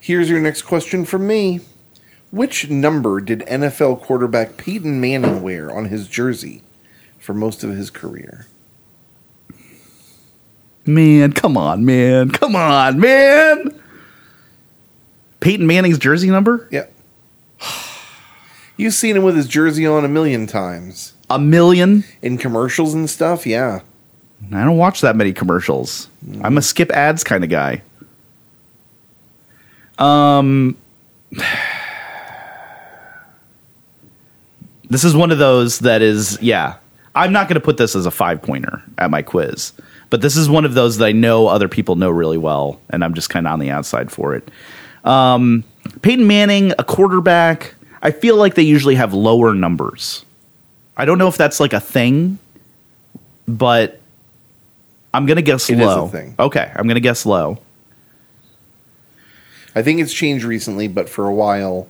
Here's 0.00 0.30
your 0.30 0.40
next 0.40 0.62
question 0.62 1.04
from 1.04 1.26
me. 1.26 1.60
Which 2.30 2.68
number 2.68 3.20
did 3.20 3.40
NFL 3.40 4.02
quarterback 4.02 4.56
Peyton 4.58 5.00
Manning 5.00 5.42
wear 5.42 5.70
on 5.70 5.86
his 5.86 6.08
jersey 6.08 6.62
for 7.18 7.32
most 7.32 7.64
of 7.64 7.70
his 7.70 7.90
career? 7.90 8.46
Man, 10.84 11.32
come 11.32 11.56
on, 11.56 11.84
man. 11.84 12.30
Come 12.30 12.54
on, 12.56 12.98
man. 13.00 13.78
Peyton 15.40 15.66
Manning's 15.66 15.98
jersey 15.98 16.30
number? 16.30 16.68
Yeah. 16.70 16.86
You've 18.78 18.94
seen 18.94 19.16
him 19.16 19.24
with 19.24 19.36
his 19.36 19.48
jersey 19.48 19.86
on 19.86 20.04
a 20.04 20.08
million 20.08 20.46
times. 20.46 21.12
A 21.28 21.38
million. 21.38 22.04
In 22.22 22.38
commercials 22.38 22.94
and 22.94 23.10
stuff, 23.10 23.44
yeah. 23.44 23.80
I 24.52 24.64
don't 24.64 24.76
watch 24.76 25.00
that 25.00 25.16
many 25.16 25.32
commercials. 25.32 26.08
I'm 26.42 26.56
a 26.56 26.62
skip 26.62 26.92
ads 26.92 27.24
kind 27.24 27.42
of 27.42 27.50
guy. 27.50 27.82
Um, 29.98 30.76
this 34.88 35.02
is 35.02 35.16
one 35.16 35.32
of 35.32 35.38
those 35.38 35.80
that 35.80 36.00
is, 36.00 36.38
yeah. 36.40 36.76
I'm 37.16 37.32
not 37.32 37.48
going 37.48 37.54
to 37.54 37.60
put 37.60 37.78
this 37.78 37.96
as 37.96 38.06
a 38.06 38.12
five 38.12 38.40
pointer 38.42 38.80
at 38.96 39.10
my 39.10 39.22
quiz, 39.22 39.72
but 40.08 40.20
this 40.20 40.36
is 40.36 40.48
one 40.48 40.64
of 40.64 40.74
those 40.74 40.98
that 40.98 41.06
I 41.06 41.10
know 41.10 41.48
other 41.48 41.66
people 41.66 41.96
know 41.96 42.10
really 42.10 42.38
well, 42.38 42.80
and 42.90 43.02
I'm 43.02 43.12
just 43.12 43.28
kind 43.28 43.44
of 43.44 43.52
on 43.54 43.58
the 43.58 43.70
outside 43.70 44.12
for 44.12 44.36
it. 44.36 44.48
Um, 45.04 45.64
Peyton 46.02 46.28
Manning, 46.28 46.74
a 46.78 46.84
quarterback. 46.84 47.74
I 48.02 48.10
feel 48.10 48.36
like 48.36 48.54
they 48.54 48.62
usually 48.62 48.94
have 48.94 49.12
lower 49.14 49.54
numbers. 49.54 50.24
I 50.96 51.04
don't 51.04 51.18
know 51.18 51.28
if 51.28 51.36
that's 51.36 51.60
like 51.60 51.72
a 51.72 51.80
thing, 51.80 52.38
but 53.46 54.00
I'm 55.14 55.26
gonna 55.26 55.42
guess 55.42 55.68
It 55.70 55.78
low. 55.78 56.10
Okay, 56.38 56.72
I'm 56.74 56.86
gonna 56.86 57.00
guess 57.00 57.24
low. 57.26 57.58
I 59.74 59.82
think 59.82 60.00
it's 60.00 60.12
changed 60.12 60.44
recently, 60.44 60.88
but 60.88 61.08
for 61.08 61.26
a 61.26 61.34
while, 61.34 61.88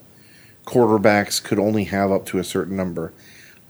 quarterbacks 0.67 1.43
could 1.43 1.59
only 1.59 1.85
have 1.85 2.13
up 2.13 2.27
to 2.27 2.39
a 2.39 2.45
certain 2.45 2.77
number. 2.77 3.13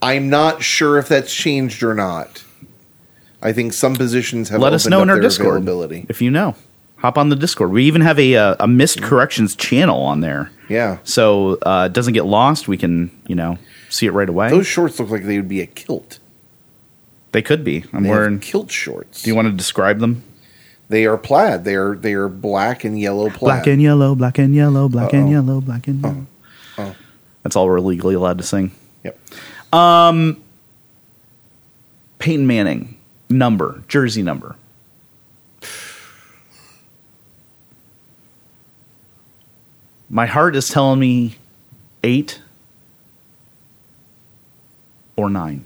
I'm 0.03 0.28
not 0.28 0.62
sure 0.62 0.99
if 0.99 1.09
that's 1.09 1.32
changed 1.32 1.82
or 1.82 1.95
not. 1.95 2.45
I 3.41 3.53
think 3.53 3.72
some 3.72 3.95
positions 3.95 4.49
have 4.49 4.61
Let 4.61 4.72
us 4.72 4.86
know 4.86 5.03
in 5.03 5.11
our 5.11 5.20
Discord 5.20 5.68
if 6.09 6.20
you 6.20 6.30
know. 6.30 6.57
Hop 6.97 7.16
on 7.16 7.28
the 7.28 7.36
Discord. 7.36 7.70
We 7.70 7.84
even 7.84 8.01
have 8.01 8.18
a 8.18 8.34
uh, 8.34 8.57
a 8.59 8.66
missed 8.66 9.01
corrections 9.03 9.55
channel 9.55 10.03
on 10.03 10.20
there, 10.20 10.51
Yeah, 10.68 10.98
so 11.04 11.58
uh, 11.62 11.86
it 11.90 11.92
doesn't 11.94 12.12
get 12.14 12.24
lost. 12.26 12.68
We 12.68 12.76
can 12.76 13.10
you 13.26 13.34
know 13.34 13.58
see 13.88 14.06
it 14.06 14.12
right 14.12 14.28
away. 14.28 14.50
those 14.50 14.66
shorts 14.66 14.98
look 15.00 15.10
like 15.10 15.24
they 15.24 15.36
would 15.38 15.48
be 15.48 15.60
a 15.62 15.66
kilt. 15.66 16.18
they 17.32 17.42
could 17.42 17.64
be. 17.64 17.84
I'm 17.92 18.02
They 18.02 18.08
have 18.10 18.16
wearing. 18.18 18.38
kilt 18.40 18.70
shorts. 18.70 19.22
Do 19.22 19.30
you 19.30 19.36
want 19.36 19.46
to 19.48 19.52
describe 19.52 19.98
them? 20.00 20.22
They 20.90 21.04
are 21.06 21.16
plaid. 21.18 21.64
They 21.64 21.74
are 21.74 21.94
they 21.96 22.12
are 22.14 22.28
black 22.28 22.84
and 22.84 22.98
yellow 23.00 23.28
plaid. 23.30 23.40
Black 23.40 23.66
and 23.66 23.80
yellow, 23.82 24.14
black 24.14 24.38
and 24.38 24.54
yellow, 24.54 24.88
black 24.88 25.12
and 25.12 25.24
Uh-oh. 25.24 25.30
yellow, 25.30 25.60
black 25.60 25.86
and 25.88 26.02
yellow. 26.02 26.26
Oh. 26.78 26.94
That's 27.42 27.56
all 27.56 27.66
we're 27.66 27.80
legally 27.80 28.14
allowed 28.14 28.38
to 28.38 28.44
sing. 28.44 28.70
Yep. 29.04 29.18
Peyton 32.18 32.46
Manning 32.46 32.96
number, 33.30 33.82
jersey 33.88 34.22
number. 34.22 34.56
My 40.11 40.26
heart 40.26 40.56
is 40.56 40.68
telling 40.68 40.98
me 40.98 41.36
eight 42.02 42.40
or 45.16 45.28
nine. 45.28 45.64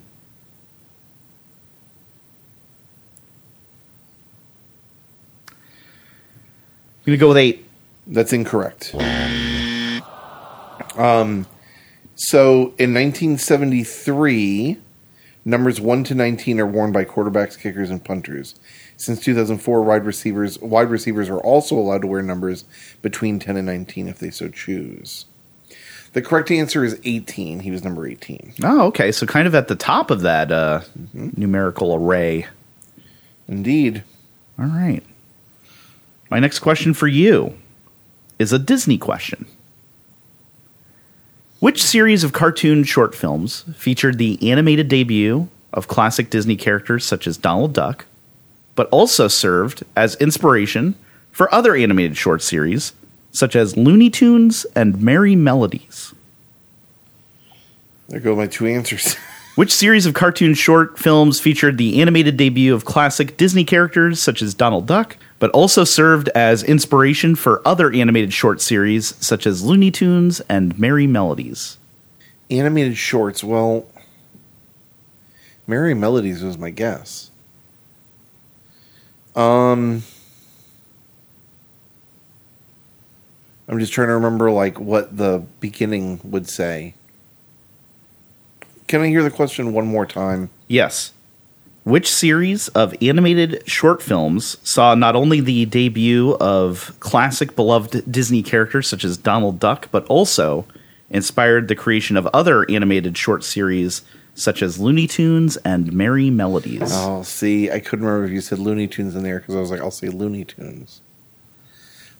I'm 7.04 7.12
to 7.12 7.16
go 7.16 7.28
with 7.28 7.36
eight. 7.36 7.66
That's 8.06 8.32
incorrect. 8.32 8.94
Um, 10.96 11.46
so 12.14 12.74
in 12.78 12.94
1973, 12.94 14.78
numbers 15.44 15.80
1 15.80 16.04
to 16.04 16.14
19 16.14 16.60
are 16.60 16.66
worn 16.66 16.92
by 16.92 17.04
quarterbacks, 17.04 17.58
kickers, 17.58 17.90
and 17.90 18.04
punters. 18.04 18.54
Since 18.96 19.20
2004, 19.20 19.82
wide 19.82 20.04
receivers 20.04 20.58
wide 20.60 20.90
receivers 20.90 21.28
are 21.28 21.40
also 21.40 21.76
allowed 21.76 22.02
to 22.02 22.06
wear 22.06 22.22
numbers 22.22 22.64
between 23.00 23.38
10 23.38 23.56
and 23.56 23.66
19 23.66 24.08
if 24.08 24.18
they 24.18 24.30
so 24.30 24.48
choose. 24.48 25.26
The 26.12 26.22
correct 26.22 26.50
answer 26.50 26.84
is 26.84 27.00
18. 27.04 27.60
He 27.60 27.70
was 27.70 27.82
number 27.82 28.06
18. 28.06 28.54
Oh, 28.62 28.86
okay. 28.88 29.12
So 29.12 29.26
kind 29.26 29.46
of 29.46 29.54
at 29.54 29.68
the 29.68 29.74
top 29.74 30.10
of 30.10 30.20
that 30.20 30.52
uh, 30.52 30.82
numerical 31.14 31.94
array. 31.94 32.46
Indeed. 33.48 34.04
All 34.58 34.66
right. 34.66 35.02
My 36.30 36.38
next 36.38 36.58
question 36.58 36.92
for 36.94 37.08
you 37.08 37.54
is 38.38 38.52
a 38.52 38.58
Disney 38.58 38.98
question. 38.98 39.46
Which 41.62 41.80
series 41.80 42.24
of 42.24 42.32
cartoon 42.32 42.82
short 42.82 43.14
films 43.14 43.64
featured 43.76 44.18
the 44.18 44.50
animated 44.50 44.88
debut 44.88 45.46
of 45.72 45.86
classic 45.86 46.28
Disney 46.28 46.56
characters 46.56 47.04
such 47.04 47.24
as 47.28 47.36
Donald 47.36 47.72
Duck, 47.72 48.06
but 48.74 48.88
also 48.88 49.28
served 49.28 49.84
as 49.94 50.16
inspiration 50.16 50.96
for 51.30 51.54
other 51.54 51.76
animated 51.76 52.16
short 52.16 52.42
series 52.42 52.94
such 53.30 53.54
as 53.54 53.76
Looney 53.76 54.10
Tunes 54.10 54.66
and 54.74 54.96
Merrie 54.96 55.36
Melodies? 55.36 56.12
There 58.08 58.18
go 58.18 58.34
my 58.34 58.48
two 58.48 58.66
answers. 58.66 59.14
Which 59.54 59.70
series 59.70 60.06
of 60.06 60.14
cartoon 60.14 60.54
short 60.54 60.98
films 60.98 61.38
featured 61.38 61.76
the 61.76 62.00
animated 62.00 62.38
debut 62.38 62.74
of 62.74 62.86
classic 62.86 63.36
Disney 63.36 63.64
characters 63.64 64.18
such 64.18 64.40
as 64.40 64.54
Donald 64.54 64.86
Duck, 64.86 65.18
but 65.38 65.50
also 65.50 65.84
served 65.84 66.30
as 66.30 66.62
inspiration 66.62 67.34
for 67.34 67.60
other 67.68 67.92
animated 67.92 68.32
short 68.32 68.62
series 68.62 69.14
such 69.22 69.46
as 69.46 69.62
Looney 69.62 69.90
Tunes 69.90 70.40
and 70.48 70.74
Merrie 70.76 71.06
Melodies? 71.06 71.76
Animated 72.50 72.96
shorts. 72.96 73.44
Well, 73.44 73.86
Merrie 75.68 75.98
Melodies 75.98 76.42
was 76.42 76.56
my 76.56 76.70
guess. 76.70 77.30
Um, 79.36 80.02
I'm 83.68 83.78
just 83.78 83.92
trying 83.92 84.08
to 84.08 84.14
remember 84.14 84.50
like 84.50 84.80
what 84.80 85.14
the 85.14 85.44
beginning 85.60 86.20
would 86.24 86.48
say. 86.48 86.94
Can 88.92 89.00
I 89.00 89.08
hear 89.08 89.22
the 89.22 89.30
question 89.30 89.72
one 89.72 89.86
more 89.86 90.04
time? 90.04 90.50
Yes. 90.68 91.14
Which 91.82 92.12
series 92.12 92.68
of 92.68 92.94
animated 93.00 93.66
short 93.66 94.02
films 94.02 94.58
saw 94.62 94.94
not 94.94 95.16
only 95.16 95.40
the 95.40 95.64
debut 95.64 96.36
of 96.38 96.94
classic 97.00 97.56
beloved 97.56 98.12
Disney 98.12 98.42
characters 98.42 98.86
such 98.86 99.02
as 99.02 99.16
Donald 99.16 99.58
Duck, 99.58 99.88
but 99.90 100.04
also 100.08 100.66
inspired 101.08 101.68
the 101.68 101.74
creation 101.74 102.18
of 102.18 102.26
other 102.34 102.70
animated 102.70 103.16
short 103.16 103.44
series 103.44 104.02
such 104.34 104.60
as 104.60 104.78
Looney 104.78 105.06
Tunes 105.06 105.56
and 105.64 105.90
Merrie 105.90 106.30
Melodies? 106.30 106.90
Oh, 106.92 107.22
see, 107.22 107.70
I 107.70 107.80
couldn't 107.80 108.04
remember 108.04 108.26
if 108.26 108.30
you 108.30 108.42
said 108.42 108.58
Looney 108.58 108.88
Tunes 108.88 109.16
in 109.16 109.22
there 109.22 109.38
because 109.40 109.54
I 109.54 109.60
was 109.60 109.70
like, 109.70 109.80
I'll 109.80 109.90
say 109.90 110.08
Looney 110.08 110.44
Tunes. 110.44 111.00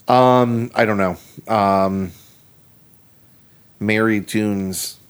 Um, 0.09 0.70
I 0.75 0.87
don't 0.87 0.97
know. 0.97 1.18
Um, 1.55 2.12
Mary 3.79 4.23
Tunes. 4.23 5.01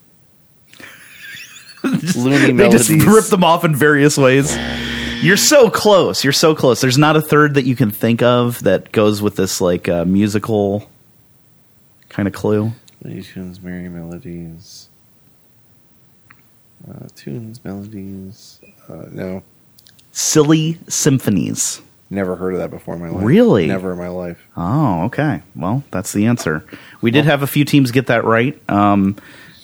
Looney 2.17 2.53
they 2.53 2.69
just 2.69 2.91
rip 2.91 3.27
them 3.27 3.45
off 3.45 3.65
in 3.65 3.75
various 3.75 4.17
ways. 4.17 4.57
You're 5.23 5.37
so 5.37 5.71
close. 5.71 6.25
You're 6.25 6.33
so 6.33 6.55
close. 6.55 6.81
There's 6.81 6.99
not 6.99 7.17
a 7.17 7.23
third 7.23 7.55
that 7.55 7.65
you 7.65 7.77
can 7.77 7.91
think 7.91 8.23
of 8.23 8.63
that 8.65 8.91
goes 8.93 9.23
with 9.23 9.37
this 9.37 9.61
like 9.61 9.89
uh, 9.89 10.05
musical 10.05 10.89
kind 12.09 12.27
of 12.27 12.35
clue. 12.35 12.73
Looney 13.03 13.23
Tunes, 13.23 13.59
Merrie 13.61 13.91
Melodies. 13.91 14.89
Uh, 16.89 17.07
tunes, 17.15 17.65
melodies. 17.65 18.59
Uh, 18.89 19.07
no, 19.13 19.43
Silly 20.11 20.79
symphonies. 20.89 21.81
never 22.11 22.35
heard 22.37 22.55
of 22.55 22.59
that 22.61 22.71
before 22.71 22.95
in 22.95 23.01
my 23.01 23.09
life. 23.09 23.25
Really? 23.25 23.67
Never 23.67 23.93
in 23.93 23.99
my 23.99 24.09
life. 24.09 24.45
Oh, 24.57 25.05
okay. 25.05 25.43
Well, 25.55 25.85
that's 25.93 26.13
the 26.13 26.27
answer. 26.27 26.65
We 27.01 27.11
did 27.13 27.25
have 27.25 27.43
a 27.43 27.47
few 27.47 27.65
teams 27.65 27.93
get 27.93 28.09
that 28.09 28.25
right. 28.25 28.59
Um, 28.69 29.17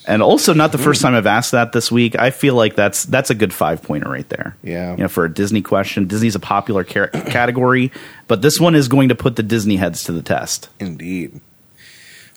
and 0.09 0.22
also 0.22 0.54
not 0.54 0.72
the 0.72 0.78
first 0.78 1.02
time 1.02 1.14
I've 1.14 1.26
asked 1.26 1.52
that 1.52 1.72
this 1.72 1.92
week. 1.92 2.18
I 2.18 2.30
feel 2.30 2.54
like 2.54 2.74
that's 2.74 3.04
that's 3.04 3.30
a 3.30 3.34
good 3.34 3.52
five 3.52 3.82
pointer 3.82 4.09
right 4.09 4.28
there. 4.28 4.56
Yeah. 4.62 4.92
You 4.92 5.02
know, 5.02 5.09
for 5.09 5.24
a 5.24 5.32
Disney 5.32 5.62
question, 5.62 6.09
Disney's 6.09 6.34
a 6.34 6.40
popular 6.40 6.82
car- 6.82 7.09
category, 7.09 7.92
but 8.26 8.40
this 8.40 8.59
one 8.59 8.74
is 8.74 8.88
going 8.88 9.11
to 9.11 9.14
put 9.14 9.36
the 9.36 9.42
Disney 9.42 9.76
heads 9.76 10.02
to 10.04 10.12
the 10.12 10.22
test. 10.22 10.70
Indeed. 10.80 11.40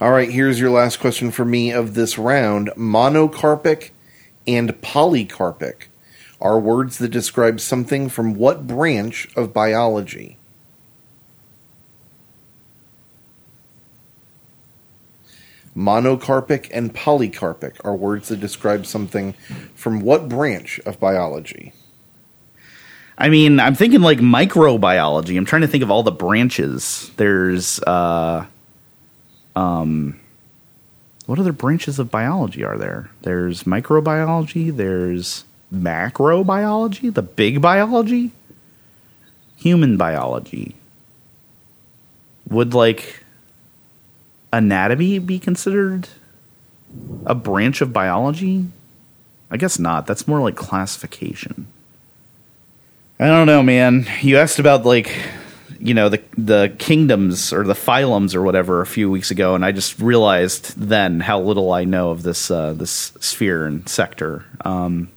All 0.01 0.11
right, 0.11 0.30
here's 0.30 0.59
your 0.59 0.72
last 0.72 0.99
question 0.99 1.32
for 1.32 1.45
me 1.45 1.72
of 1.72 1.93
this 1.93 2.17
round. 2.17 2.72
Monocarpic 2.76 3.91
and 4.45 4.69
polycarpic 4.82 5.84
are 6.41 6.59
words 6.59 6.97
that 6.97 7.09
describe 7.09 7.59
something 7.59 8.09
from 8.09 8.34
what 8.34 8.67
branch 8.67 9.30
of 9.36 9.53
biology? 9.53 10.38
Monocarpic 15.76 16.70
and 16.74 16.93
polycarpic 16.93 17.76
are 17.86 17.96
words 17.96 18.28
that 18.28 18.39
describe 18.39 18.86
something 18.86 19.34
from 19.74 20.02
what 20.02 20.28
branch 20.28 20.80
of 20.86 21.00
biology? 21.00 21.74
I 23.18 23.30
mean, 23.30 23.60
I'm 23.60 23.76
thinking 23.76 24.02
like 24.02 24.20
microbiology. 24.20 25.38
I'm 25.38 25.46
trying 25.46 25.62
to 25.62 25.68
think 25.68 25.84
of 25.84 25.92
all 25.92 26.04
the 26.04 26.12
branches. 26.12 27.12
There's 27.18 27.80
uh 27.84 28.46
um 29.56 30.20
what 31.26 31.39
other 31.39 31.54
branches 31.54 32.00
of 32.00 32.12
biology 32.12 32.64
are 32.64 32.78
there? 32.78 33.10
There's 33.22 33.64
microbiology, 33.64 34.76
there's 34.76 35.46
macrobiology, 35.74 37.14
the 37.14 37.22
big 37.22 37.62
biology, 37.62 38.32
human 39.56 39.96
biology. 39.96 40.76
Would 42.50 42.74
like 42.74 43.21
anatomy 44.53 45.19
be 45.19 45.39
considered 45.39 46.07
a 47.25 47.36
branch 47.36 47.82
of 47.82 47.93
biology? 47.93 48.65
I 49.49 49.57
guess 49.57 49.78
not. 49.79 50.07
That's 50.07 50.28
more 50.28 50.41
like 50.41 50.55
classification. 50.55 51.67
I 53.19 53.28
don't 53.28 53.45
know, 53.47 53.61
man. 53.61 54.07
You 54.21 54.37
asked 54.37 54.59
about 54.59 54.86
like, 54.86 55.15
you 55.79 55.93
know, 55.93 56.09
the 56.09 56.21
the 56.37 56.73
kingdoms 56.79 57.51
or 57.53 57.63
the 57.63 57.73
phylums 57.73 58.33
or 58.33 58.41
whatever 58.41 58.82
a 58.82 58.86
few 58.86 59.11
weeks 59.11 59.29
ago, 59.32 59.53
and 59.55 59.63
I 59.65 59.71
just 59.71 59.99
realized 59.99 60.78
then 60.79 61.19
how 61.19 61.39
little 61.39 61.71
I 61.71 61.83
know 61.83 62.11
of 62.11 62.23
this 62.23 62.49
uh, 62.49 62.73
this 62.73 63.13
sphere 63.19 63.65
and 63.65 63.87
sector. 63.87 64.45
Um, 64.65 65.09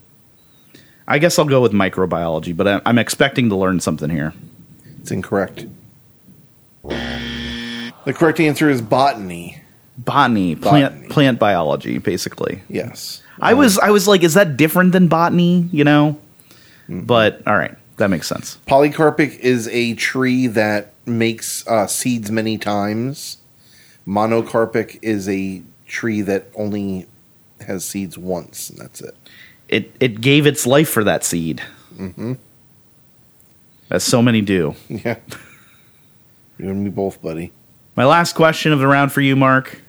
I 1.06 1.18
guess 1.18 1.38
I'll 1.38 1.44
go 1.44 1.60
with 1.62 1.72
microbiology, 1.72 2.56
but 2.56 2.66
I- 2.66 2.80
I'm 2.86 2.98
expecting 2.98 3.48
to 3.50 3.56
learn 3.56 3.78
something 3.80 4.08
here. 4.10 4.32
It's 5.00 5.10
incorrect. 5.10 5.66
The 8.04 8.12
correct 8.12 8.40
answer 8.40 8.68
is 8.68 8.82
botany. 8.82 9.60
Botany, 9.96 10.56
plant 10.56 10.94
Botany. 10.94 11.08
plant 11.08 11.38
biology, 11.38 11.98
basically. 11.98 12.62
Yes. 12.68 13.22
I 13.40 13.52
um, 13.52 13.58
was 13.58 13.78
I 13.78 13.90
was 13.90 14.08
like, 14.08 14.22
is 14.22 14.34
that 14.34 14.56
different 14.56 14.92
than 14.92 15.08
botany? 15.08 15.68
You 15.72 15.84
know, 15.84 16.18
mm-hmm. 16.88 17.00
but 17.00 17.46
all 17.46 17.56
right, 17.56 17.76
that 17.96 18.08
makes 18.08 18.26
sense. 18.26 18.58
Polycarpic 18.66 19.38
is 19.38 19.68
a 19.68 19.94
tree 19.94 20.46
that 20.48 20.92
makes 21.06 21.66
uh, 21.68 21.86
seeds 21.86 22.30
many 22.30 22.58
times. 22.58 23.38
Monocarpic 24.06 24.98
is 25.00 25.28
a 25.28 25.62
tree 25.86 26.20
that 26.22 26.48
only 26.56 27.06
has 27.66 27.84
seeds 27.84 28.18
once, 28.18 28.68
and 28.68 28.78
that's 28.78 29.00
it. 29.00 29.16
It 29.68 29.92
it 30.00 30.20
gave 30.20 30.46
its 30.46 30.66
life 30.66 30.88
for 30.88 31.04
that 31.04 31.24
seed. 31.24 31.62
Mm-hmm. 31.96 32.32
as 33.90 34.02
so 34.02 34.20
many 34.20 34.40
do. 34.40 34.74
Yeah. 34.88 35.18
You 36.58 36.70
and 36.70 36.84
me 36.84 36.90
both, 36.90 37.20
buddy. 37.20 37.52
My 37.96 38.04
last 38.04 38.34
question 38.34 38.72
of 38.72 38.78
the 38.80 38.86
round 38.86 39.12
for 39.12 39.20
you, 39.20 39.36
Mark, 39.36 39.80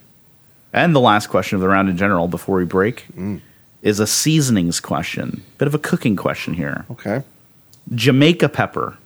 and 0.72 0.96
the 0.96 1.00
last 1.00 1.28
question 1.28 1.56
of 1.56 1.62
the 1.62 1.68
round 1.68 1.90
in 1.90 1.98
general 1.98 2.28
before 2.28 2.58
we 2.58 2.66
break, 2.66 3.06
is 3.82 4.00
a 4.00 4.08
seasonings 4.08 4.80
question. 4.80 5.44
Bit 5.58 5.68
of 5.68 5.74
a 5.76 5.80
cooking 5.80 6.16
question 6.16 6.54
here. 6.54 6.86
Okay. 6.92 7.24
Jamaica 7.94 8.50
pepper, 8.50 8.98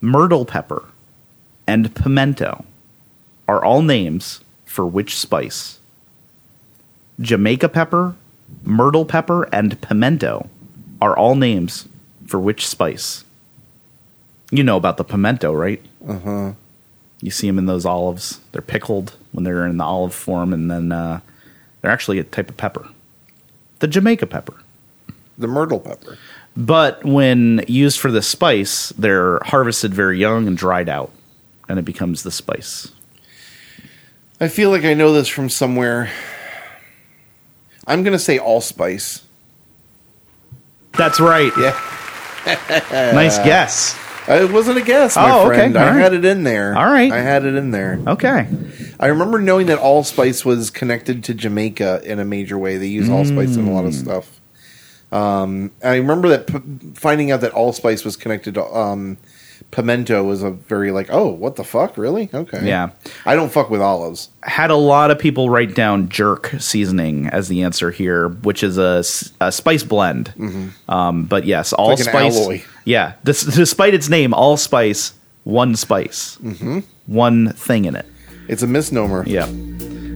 myrtle 0.00 0.44
pepper, 0.44 0.84
and 1.66 1.94
pimento 1.94 2.64
are 3.48 3.64
all 3.64 3.82
names 3.82 4.40
for 4.64 4.86
which 4.86 5.16
spice? 5.16 5.78
Jamaica 7.20 7.68
pepper, 7.68 8.14
myrtle 8.64 9.04
pepper, 9.04 9.44
and 9.52 9.80
pimento 9.80 10.48
are 11.00 11.16
all 11.16 11.34
names 11.34 11.88
for 12.26 12.38
which 12.38 12.66
spice? 12.66 13.24
You 14.50 14.62
know 14.62 14.76
about 14.76 14.96
the 14.96 15.04
pimento, 15.04 15.52
right? 15.52 15.82
Uh 16.06 16.18
huh. 16.18 16.52
You 17.20 17.30
see 17.30 17.46
them 17.46 17.58
in 17.58 17.66
those 17.66 17.86
olives. 17.86 18.40
They're 18.52 18.62
pickled 18.62 19.16
when 19.32 19.44
they're 19.44 19.66
in 19.66 19.78
the 19.78 19.84
olive 19.84 20.14
form, 20.14 20.52
and 20.52 20.70
then 20.70 20.92
uh, 20.92 21.20
they're 21.80 21.90
actually 21.90 22.18
a 22.18 22.24
type 22.24 22.48
of 22.48 22.56
pepper. 22.56 22.88
The 23.78 23.88
Jamaica 23.88 24.26
pepper. 24.26 24.54
The 25.38 25.46
myrtle 25.46 25.80
pepper. 25.80 26.18
But 26.56 27.04
when 27.04 27.62
used 27.68 28.00
for 28.00 28.10
the 28.10 28.22
spice, 28.22 28.90
they're 28.90 29.40
harvested 29.44 29.92
very 29.92 30.18
young 30.18 30.46
and 30.46 30.56
dried 30.56 30.88
out, 30.88 31.12
and 31.68 31.78
it 31.78 31.84
becomes 31.84 32.22
the 32.22 32.30
spice. 32.30 32.92
I 34.40 34.48
feel 34.48 34.70
like 34.70 34.84
I 34.84 34.94
know 34.94 35.12
this 35.12 35.28
from 35.28 35.48
somewhere. 35.48 36.10
I'm 37.86 38.02
going 38.02 38.12
to 38.12 38.18
say 38.18 38.38
allspice. 38.38 39.22
That's 40.92 41.20
right. 41.20 41.52
Yeah. 41.58 41.78
nice 43.12 43.38
guess. 43.38 43.98
It 44.28 44.50
wasn't 44.52 44.78
a 44.78 44.82
guess, 44.82 45.16
my 45.16 45.30
Oh, 45.30 45.46
okay. 45.46 45.56
friend. 45.56 45.76
I 45.76 45.80
All 45.88 45.92
right. 45.94 46.00
had 46.02 46.12
it 46.14 46.24
in 46.24 46.42
there. 46.44 46.76
All 46.76 46.86
right. 46.90 47.12
I 47.12 47.18
had 47.20 47.44
it 47.44 47.54
in 47.54 47.70
there. 47.70 48.00
Okay. 48.06 48.48
I 48.98 49.06
remember 49.06 49.40
knowing 49.40 49.66
that 49.68 49.78
allspice 49.78 50.44
was 50.44 50.70
connected 50.70 51.22
to 51.24 51.34
Jamaica 51.34 52.00
in 52.04 52.18
a 52.18 52.24
major 52.24 52.58
way. 52.58 52.76
They 52.76 52.86
use 52.88 53.08
allspice 53.08 53.56
in 53.56 53.66
a 53.68 53.72
lot 53.72 53.84
of 53.84 53.92
Mm. 53.92 54.02
stuff. 54.02 54.40
Um, 55.12 55.70
I 55.84 55.96
remember 55.96 56.28
that 56.30 56.46
p- 56.48 56.58
finding 56.94 57.30
out 57.30 57.40
that 57.42 57.52
allspice 57.52 58.04
was 58.04 58.16
connected 58.16 58.54
to 58.54 58.64
um, 58.64 59.18
pimento 59.70 60.22
was 60.24 60.42
a 60.42 60.50
very 60.50 60.90
like, 60.90 61.08
oh, 61.10 61.28
what 61.28 61.56
the 61.56 61.64
fuck, 61.64 61.98
really? 61.98 62.30
Okay, 62.32 62.66
Yeah. 62.66 62.90
I 63.24 63.34
don't 63.34 63.50
fuck 63.52 63.68
with 63.70 63.80
olives. 63.82 64.30
Had 64.42 64.70
a 64.70 64.76
lot 64.76 65.10
of 65.10 65.18
people 65.18 65.50
write 65.50 65.74
down 65.74 66.08
jerk 66.08 66.54
seasoning 66.58 67.26
as 67.26 67.48
the 67.48 67.62
answer 67.62 67.90
here, 67.90 68.28
which 68.28 68.62
is 68.62 68.78
a, 68.78 68.98
s- 69.00 69.32
a 69.40 69.52
spice 69.52 69.82
blend. 69.82 70.32
Um, 70.88 71.24
but 71.26 71.44
yes, 71.44 71.72
all 71.72 71.88
like 71.90 71.98
an 71.98 72.04
spice. 72.06 72.36
alloy. 72.36 72.62
Yeah, 72.84 73.14
dis- 73.24 73.42
despite 73.44 73.92
its 73.94 74.08
name, 74.08 74.32
all 74.32 74.56
spice, 74.56 75.12
one 75.44 75.76
spice, 75.76 76.38
mm-hmm. 76.42 76.80
one 77.06 77.52
thing 77.52 77.84
in 77.84 77.96
it. 77.96 78.06
It's 78.48 78.62
a 78.62 78.66
misnomer. 78.66 79.24
Yeah. 79.26 79.46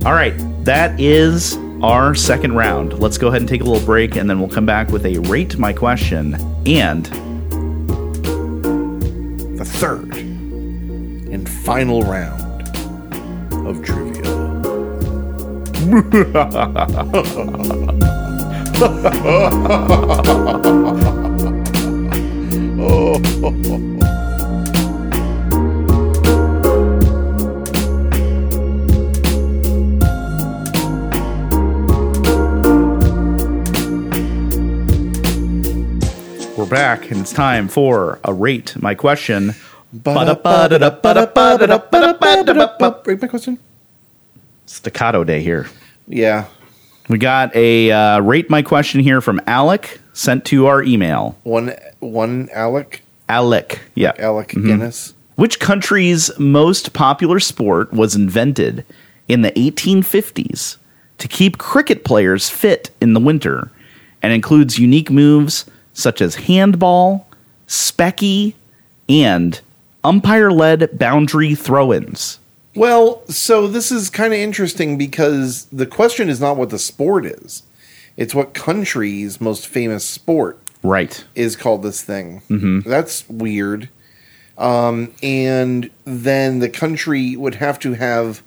All 0.06 0.14
right. 0.14 0.34
That 0.64 0.98
is 1.00 1.56
our 1.82 2.14
second 2.14 2.54
round. 2.54 2.98
Let's 3.00 3.18
go 3.18 3.28
ahead 3.28 3.40
and 3.42 3.48
take 3.48 3.60
a 3.60 3.64
little 3.64 3.84
break, 3.84 4.16
and 4.16 4.30
then 4.30 4.38
we'll 4.38 4.48
come 4.48 4.66
back 4.66 4.88
with 4.90 5.04
a 5.04 5.18
rate 5.18 5.58
my 5.58 5.72
question 5.72 6.34
and 6.66 7.06
The 9.60 9.66
third 9.66 10.16
and 10.16 11.46
final 11.46 12.00
round 12.02 12.62
of 13.66 13.84
trivia. 13.84 14.22
we're 15.84 16.00
oh. 23.92 23.99
Back, 36.70 37.10
and 37.10 37.20
it's 37.20 37.32
time 37.32 37.68
for 37.68 38.20
a 38.24 38.32
rate 38.32 38.80
my 38.80 38.94
question. 38.94 39.54
Break 43.04 43.20
my 43.20 43.28
question. 43.28 43.58
Staccato 44.66 45.24
day 45.24 45.42
here. 45.42 45.68
Yeah, 46.06 46.46
We 47.08 47.18
got 47.18 47.54
a 47.56 47.90
uh, 47.90 48.20
rate 48.20 48.48
my 48.48 48.62
question 48.62 49.00
here 49.00 49.20
from 49.20 49.40
Alec 49.46 50.00
sent 50.12 50.44
to 50.46 50.66
our 50.66 50.82
email. 50.82 51.36
one 51.42 51.74
one 51.98 52.48
Alec 52.52 53.02
Alec, 53.28 53.80
yeah. 53.94 54.12
Alec 54.18 54.48
Guinness. 54.48 55.14
Which 55.36 55.60
country's 55.60 56.36
most 56.38 56.92
popular 56.92 57.40
sport 57.40 57.92
was 57.92 58.14
invented 58.14 58.84
in 59.28 59.42
the 59.42 59.52
1850s 59.52 60.76
to 61.18 61.28
keep 61.28 61.58
cricket 61.58 62.04
players 62.04 62.48
fit 62.50 62.90
in 63.00 63.12
the 63.14 63.20
winter 63.20 63.70
and 64.22 64.32
includes 64.32 64.78
unique 64.78 65.10
moves 65.10 65.64
such 66.00 66.20
as 66.20 66.34
handball, 66.34 67.26
specky, 67.68 68.54
and 69.08 69.60
umpire 70.02 70.50
led 70.50 70.98
boundary 70.98 71.54
throw 71.54 71.92
ins? 71.92 72.38
Well, 72.74 73.22
so 73.28 73.66
this 73.66 73.90
is 73.90 74.10
kind 74.10 74.32
of 74.32 74.38
interesting 74.38 74.96
because 74.96 75.66
the 75.66 75.86
question 75.86 76.28
is 76.28 76.40
not 76.40 76.56
what 76.56 76.70
the 76.70 76.78
sport 76.78 77.26
is; 77.26 77.62
it's 78.16 78.34
what 78.34 78.54
country's 78.54 79.40
most 79.40 79.66
famous 79.66 80.04
sport 80.04 80.58
Right. 80.82 81.24
is 81.34 81.56
called 81.56 81.82
this 81.82 82.02
thing. 82.02 82.42
Mm-hmm. 82.48 82.88
That's 82.88 83.28
weird. 83.28 83.88
Um, 84.56 85.12
and 85.22 85.90
then 86.04 86.58
the 86.60 86.68
country 86.68 87.34
would 87.34 87.56
have 87.56 87.78
to 87.80 87.94
have 87.94 88.42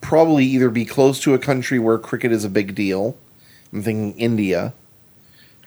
probably 0.00 0.44
either 0.44 0.70
be 0.70 0.84
close 0.84 1.18
to 1.20 1.34
a 1.34 1.38
country 1.38 1.78
where 1.78 1.98
cricket 1.98 2.30
is 2.30 2.44
a 2.44 2.48
big 2.50 2.74
deal. 2.74 3.16
I'm 3.72 3.82
thinking 3.82 4.18
India. 4.20 4.74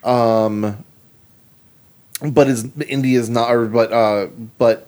Um, 0.03 0.83
but 2.21 2.47
is 2.47 2.67
India 2.87 3.19
is 3.19 3.29
not, 3.29 3.51
or 3.51 3.65
but 3.65 3.91
uh, 3.91 4.27
but 4.57 4.87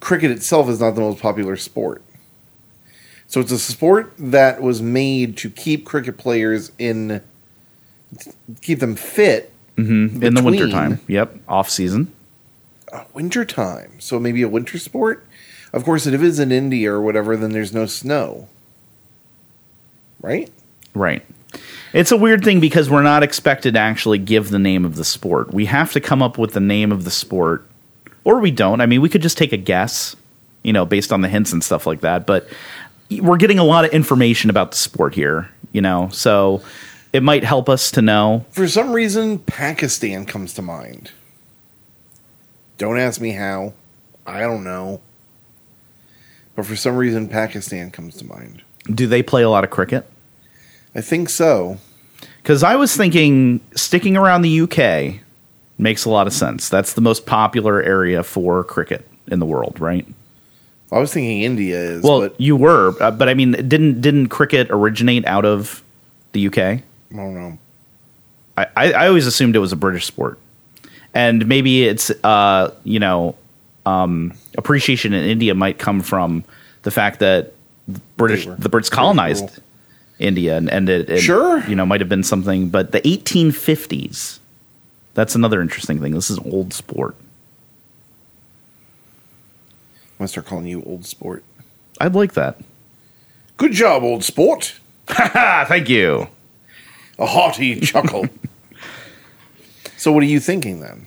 cricket 0.00 0.30
itself 0.30 0.68
is 0.68 0.80
not 0.80 0.94
the 0.94 1.00
most 1.00 1.20
popular 1.20 1.56
sport. 1.56 2.02
So 3.26 3.40
it's 3.40 3.50
a 3.50 3.58
sport 3.58 4.12
that 4.18 4.62
was 4.62 4.80
made 4.80 5.36
to 5.38 5.50
keep 5.50 5.84
cricket 5.84 6.16
players 6.16 6.70
in, 6.78 7.20
keep 8.62 8.78
them 8.78 8.94
fit 8.94 9.52
In 10.22 10.34
the 10.34 10.42
wintertime. 10.42 11.00
Yep. 11.08 11.36
Off 11.48 11.68
season. 11.68 12.12
winter 13.12 13.44
time. 13.44 13.92
So 13.98 14.18
maybe 14.18 14.42
a 14.42 14.48
winter 14.48 14.78
sport. 14.78 15.26
Of 15.72 15.84
course, 15.84 16.06
if 16.06 16.14
it 16.14 16.22
is 16.22 16.38
in 16.38 16.52
India 16.52 16.92
or 16.92 17.02
whatever, 17.02 17.36
then 17.36 17.52
there's 17.52 17.74
no 17.74 17.86
snow. 17.86 18.48
Right? 20.22 20.50
Right. 20.94 21.26
It's 21.96 22.12
a 22.12 22.16
weird 22.18 22.44
thing 22.44 22.60
because 22.60 22.90
we're 22.90 23.02
not 23.02 23.22
expected 23.22 23.72
to 23.72 23.80
actually 23.80 24.18
give 24.18 24.50
the 24.50 24.58
name 24.58 24.84
of 24.84 24.96
the 24.96 25.04
sport. 25.04 25.54
We 25.54 25.64
have 25.64 25.94
to 25.94 26.00
come 26.00 26.22
up 26.22 26.36
with 26.36 26.52
the 26.52 26.60
name 26.60 26.92
of 26.92 27.04
the 27.04 27.10
sport, 27.10 27.66
or 28.22 28.38
we 28.38 28.50
don't. 28.50 28.82
I 28.82 28.86
mean, 28.86 29.00
we 29.00 29.08
could 29.08 29.22
just 29.22 29.38
take 29.38 29.54
a 29.54 29.56
guess, 29.56 30.14
you 30.62 30.74
know, 30.74 30.84
based 30.84 31.10
on 31.10 31.22
the 31.22 31.28
hints 31.28 31.54
and 31.54 31.64
stuff 31.64 31.86
like 31.86 32.02
that. 32.02 32.26
But 32.26 32.48
we're 33.10 33.38
getting 33.38 33.58
a 33.58 33.64
lot 33.64 33.86
of 33.86 33.92
information 33.92 34.50
about 34.50 34.72
the 34.72 34.76
sport 34.76 35.14
here, 35.14 35.48
you 35.72 35.80
know, 35.80 36.10
so 36.12 36.60
it 37.14 37.22
might 37.22 37.44
help 37.44 37.70
us 37.70 37.90
to 37.92 38.02
know. 38.02 38.44
For 38.50 38.68
some 38.68 38.92
reason, 38.92 39.38
Pakistan 39.38 40.26
comes 40.26 40.52
to 40.52 40.60
mind. 40.60 41.12
Don't 42.76 42.98
ask 42.98 43.22
me 43.22 43.30
how. 43.30 43.72
I 44.26 44.40
don't 44.40 44.64
know. 44.64 45.00
But 46.56 46.66
for 46.66 46.76
some 46.76 46.96
reason, 46.98 47.26
Pakistan 47.26 47.90
comes 47.90 48.16
to 48.16 48.26
mind. 48.26 48.60
Do 48.84 49.06
they 49.06 49.22
play 49.22 49.42
a 49.42 49.48
lot 49.48 49.64
of 49.64 49.70
cricket? 49.70 50.06
I 50.96 51.02
think 51.02 51.28
so. 51.28 51.76
Because 52.42 52.62
I 52.62 52.74
was 52.76 52.96
thinking 52.96 53.60
sticking 53.74 54.16
around 54.16 54.42
the 54.42 54.60
UK 54.62 55.20
makes 55.78 56.06
a 56.06 56.10
lot 56.10 56.26
of 56.26 56.32
sense. 56.32 56.70
That's 56.70 56.94
the 56.94 57.02
most 57.02 57.26
popular 57.26 57.82
area 57.82 58.22
for 58.22 58.64
cricket 58.64 59.06
in 59.26 59.38
the 59.38 59.46
world, 59.46 59.78
right? 59.78 60.06
I 60.90 60.98
was 60.98 61.12
thinking 61.12 61.42
India 61.42 61.78
is. 61.78 62.02
Well, 62.02 62.20
but 62.20 62.40
you 62.40 62.56
were, 62.56 62.94
uh, 63.00 63.10
but 63.10 63.28
I 63.28 63.34
mean, 63.34 63.52
didn't 63.52 64.00
didn't 64.00 64.28
cricket 64.28 64.68
originate 64.70 65.26
out 65.26 65.44
of 65.44 65.82
the 66.32 66.46
UK? 66.46 66.58
I 66.58 66.82
don't 67.10 67.34
know. 67.34 67.58
I, 68.56 68.66
I, 68.76 68.92
I 68.92 69.08
always 69.08 69.26
assumed 69.26 69.54
it 69.54 69.58
was 69.58 69.72
a 69.72 69.76
British 69.76 70.06
sport, 70.06 70.38
and 71.12 71.46
maybe 71.46 71.84
it's 71.84 72.10
uh 72.24 72.72
you 72.84 73.00
know 73.00 73.34
um, 73.84 74.32
appreciation 74.56 75.12
in 75.12 75.24
India 75.24 75.54
might 75.54 75.78
come 75.78 76.00
from 76.00 76.44
the 76.82 76.90
fact 76.90 77.18
that 77.18 77.52
British 78.16 78.46
the 78.46 78.70
Brits 78.70 78.90
colonized. 78.90 79.60
India, 80.18 80.56
and 80.56 80.70
and 80.70 80.88
it, 80.88 81.10
it 81.10 81.20
Sure. 81.20 81.60
you 81.68 81.74
know 81.76 81.84
might 81.86 82.00
have 82.00 82.08
been 82.08 82.22
something, 82.22 82.68
but 82.68 82.92
the 82.92 83.00
1850s. 83.02 84.38
That's 85.14 85.34
another 85.34 85.60
interesting 85.62 86.00
thing. 86.00 86.12
This 86.12 86.30
is 86.30 86.38
old 86.40 86.72
sport. 86.74 87.16
I'm 90.18 90.24
to 90.24 90.28
start 90.28 90.46
calling 90.46 90.66
you 90.66 90.82
old 90.84 91.04
sport. 91.06 91.42
I'd 92.00 92.14
like 92.14 92.34
that. 92.34 92.58
Good 93.56 93.72
job, 93.72 94.02
old 94.02 94.24
sport. 94.24 94.78
Thank 95.06 95.88
you. 95.88 96.28
A 97.18 97.26
hearty 97.26 97.80
chuckle. 97.80 98.26
so, 99.96 100.12
what 100.12 100.22
are 100.22 100.26
you 100.26 100.40
thinking 100.40 100.80
then? 100.80 101.06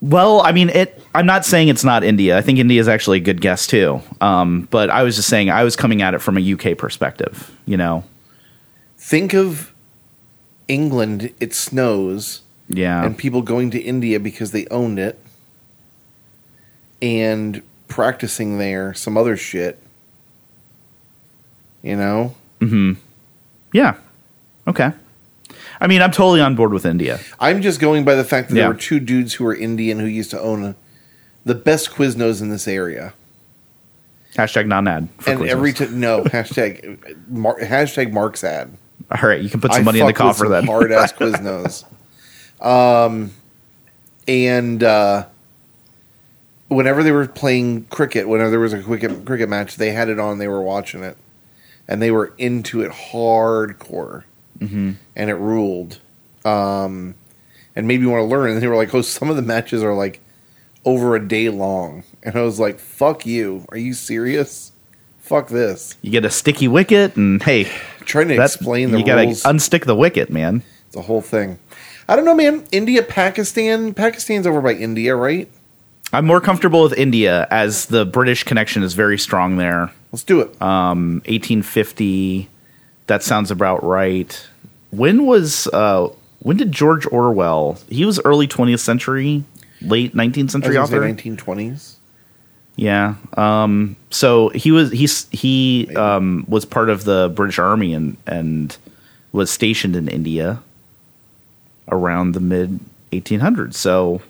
Well, 0.00 0.42
I 0.42 0.52
mean, 0.52 0.68
it. 0.68 1.02
I'm 1.14 1.26
not 1.26 1.44
saying 1.44 1.68
it's 1.68 1.84
not 1.84 2.04
India. 2.04 2.36
I 2.36 2.42
think 2.42 2.58
India 2.58 2.80
is 2.80 2.88
actually 2.88 3.18
a 3.18 3.22
good 3.22 3.40
guess 3.40 3.66
too. 3.66 4.02
Um, 4.20 4.68
but 4.70 4.90
I 4.90 5.02
was 5.02 5.16
just 5.16 5.28
saying 5.28 5.50
I 5.50 5.64
was 5.64 5.74
coming 5.76 6.02
at 6.02 6.14
it 6.14 6.20
from 6.20 6.36
a 6.36 6.52
UK 6.52 6.76
perspective. 6.76 7.50
You 7.64 7.76
know, 7.76 8.04
Think 8.98 9.34
of 9.34 9.72
England, 10.68 11.32
it 11.40 11.54
snows, 11.54 12.42
yeah, 12.68 13.04
and 13.04 13.16
people 13.16 13.40
going 13.42 13.70
to 13.70 13.80
India 13.80 14.20
because 14.20 14.50
they 14.50 14.66
owned 14.68 14.98
it 14.98 15.18
and 17.00 17.62
practicing 17.88 18.58
there 18.58 18.94
some 18.94 19.16
other 19.16 19.36
shit. 19.36 19.78
You 21.82 21.96
know? 21.96 22.34
Hmm. 22.60 22.94
yeah. 23.72 23.96
Okay. 24.66 24.90
I 25.80 25.86
mean, 25.86 26.00
I'm 26.02 26.10
totally 26.10 26.40
on 26.40 26.54
board 26.54 26.72
with 26.72 26.86
India. 26.86 27.20
I'm 27.40 27.60
just 27.62 27.80
going 27.80 28.04
by 28.04 28.14
the 28.14 28.24
fact 28.24 28.48
that 28.48 28.56
Yeah. 28.56 28.62
there 28.62 28.72
were 28.72 28.78
two 28.78 29.00
dudes 29.00 29.34
who 29.34 29.44
were 29.44 29.54
Indian 29.54 29.98
who 29.98 30.06
used 30.06 30.30
to 30.30 30.40
own 30.40 30.64
a, 30.64 30.74
the 31.44 31.54
best 31.54 31.90
Quiznos 31.90 32.40
in 32.40 32.48
this 32.48 32.66
area. 32.66 33.12
Hashtag 34.34 34.66
non 34.66 34.86
ad. 34.88 35.08
and 35.26 35.42
every 35.46 35.72
t- 35.72 35.86
no 35.88 36.22
hashtag 36.24 36.98
mar- 37.28 37.58
hashtag 37.60 38.12
Mark's 38.12 38.44
ad. 38.44 38.70
all 39.10 39.28
right, 39.28 39.40
you 39.40 39.48
can 39.48 39.60
put 39.60 39.72
some 39.72 39.84
money 39.84 40.00
in 40.00 40.06
the 40.06 40.12
coffer 40.12 40.48
then. 40.48 40.66
Hard 40.66 40.92
ass 40.92 41.12
Quiznos. 41.18 41.84
Um, 42.64 43.32
and 44.28 44.82
uh, 44.82 45.26
whenever 46.68 47.02
they 47.02 47.12
were 47.12 47.26
playing 47.28 47.84
cricket, 47.84 48.28
whenever 48.28 48.50
there 48.50 48.60
was 48.60 48.72
a 48.72 48.82
cricket 48.82 49.24
cricket 49.24 49.48
match, 49.48 49.76
they 49.76 49.90
had 49.92 50.08
it 50.08 50.18
on. 50.18 50.38
They 50.38 50.48
were 50.48 50.62
watching 50.62 51.02
it, 51.02 51.16
and 51.88 52.02
they 52.02 52.10
were 52.10 52.32
into 52.38 52.82
it 52.82 52.90
hardcore, 52.92 54.24
mm-hmm. 54.58 54.92
and 55.14 55.30
it 55.30 55.34
ruled. 55.34 55.98
Um, 56.44 57.14
and 57.74 57.86
made 57.86 58.00
you 58.00 58.10
want 58.10 58.20
to 58.22 58.26
learn. 58.26 58.50
And 58.50 58.62
they 58.62 58.66
were 58.66 58.76
like, 58.76 58.94
"Oh, 58.94 59.02
some 59.02 59.30
of 59.30 59.36
the 59.36 59.42
matches 59.42 59.82
are 59.82 59.94
like 59.94 60.20
over 60.84 61.16
a 61.16 61.28
day 61.28 61.48
long," 61.48 62.04
and 62.22 62.36
I 62.36 62.42
was 62.42 62.58
like, 62.58 62.78
"Fuck 62.78 63.26
you! 63.26 63.66
Are 63.70 63.78
you 63.78 63.92
serious? 63.92 64.72
Fuck 65.18 65.48
this!" 65.48 65.96
you 66.02 66.10
get 66.10 66.24
a 66.24 66.30
sticky 66.30 66.68
wicket, 66.68 67.16
and 67.16 67.42
hey, 67.42 67.70
Trying 68.06 68.28
to 68.28 68.42
explain 68.42 68.92
the 68.92 69.00
you 69.00 69.04
gotta 69.04 69.22
rules. 69.22 69.42
unstick 69.42 69.84
the 69.84 69.96
wicket, 69.96 70.30
man. 70.30 70.62
It's 70.86 70.96
a 70.96 71.02
whole 71.02 71.20
thing. 71.20 71.58
I 72.08 72.14
don't 72.14 72.24
know, 72.24 72.34
man. 72.36 72.64
India, 72.70 73.02
Pakistan. 73.02 73.94
Pakistan's 73.94 74.46
over 74.46 74.60
by 74.60 74.74
India, 74.74 75.16
right? 75.16 75.50
I'm 76.12 76.24
more 76.24 76.40
comfortable 76.40 76.84
with 76.84 76.92
India 76.92 77.48
as 77.50 77.86
the 77.86 78.06
British 78.06 78.44
connection 78.44 78.84
is 78.84 78.94
very 78.94 79.18
strong 79.18 79.56
there. 79.56 79.90
Let's 80.12 80.22
do 80.22 80.40
it. 80.40 80.62
Um, 80.62 81.20
1850. 81.26 82.48
That 83.06 83.22
sounds 83.22 83.50
about 83.50 83.84
right. 83.84 84.46
When 84.90 85.26
was 85.26 85.66
uh, 85.68 86.08
when 86.40 86.56
did 86.56 86.72
George 86.72 87.06
Orwell? 87.06 87.78
He 87.88 88.04
was 88.04 88.20
early 88.24 88.48
20th 88.48 88.80
century, 88.80 89.44
late 89.80 90.14
19th 90.14 90.50
century 90.50 90.76
author. 90.76 91.00
Nineteen 91.00 91.36
twenties. 91.36 91.96
Yeah. 92.76 93.14
Um, 93.36 93.96
so 94.10 94.50
he 94.50 94.70
was 94.70 94.92
he's 94.92 95.28
he 95.30 95.94
um, 95.96 96.44
was 96.46 96.64
part 96.64 96.90
of 96.90 97.04
the 97.04 97.32
British 97.34 97.58
Army 97.58 97.94
and 97.94 98.16
and 98.26 98.76
was 99.32 99.50
stationed 99.50 99.96
in 99.96 100.08
India 100.08 100.62
around 101.88 102.32
the 102.32 102.40
mid 102.40 102.80
1800s. 103.12 103.74
So 103.74 104.20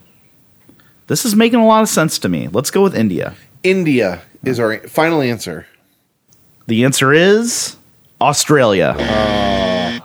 this 1.06 1.24
is 1.24 1.34
making 1.34 1.58
a 1.58 1.66
lot 1.66 1.82
of 1.82 1.88
sense 1.88 2.18
to 2.20 2.28
me. 2.28 2.48
Let's 2.48 2.70
go 2.70 2.82
with 2.82 2.96
India. 2.96 3.34
India 3.62 4.22
is 4.44 4.60
our 4.60 4.78
final 4.88 5.20
answer. 5.20 5.66
The 6.66 6.84
answer 6.84 7.12
is 7.12 7.76
Australia. 8.20 8.88
Uh, 8.98 10.00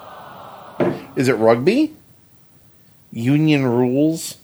is 1.16 1.28
it 1.28 1.34
rugby? 1.34 1.94
Union 3.12 3.66
rules, 3.66 4.38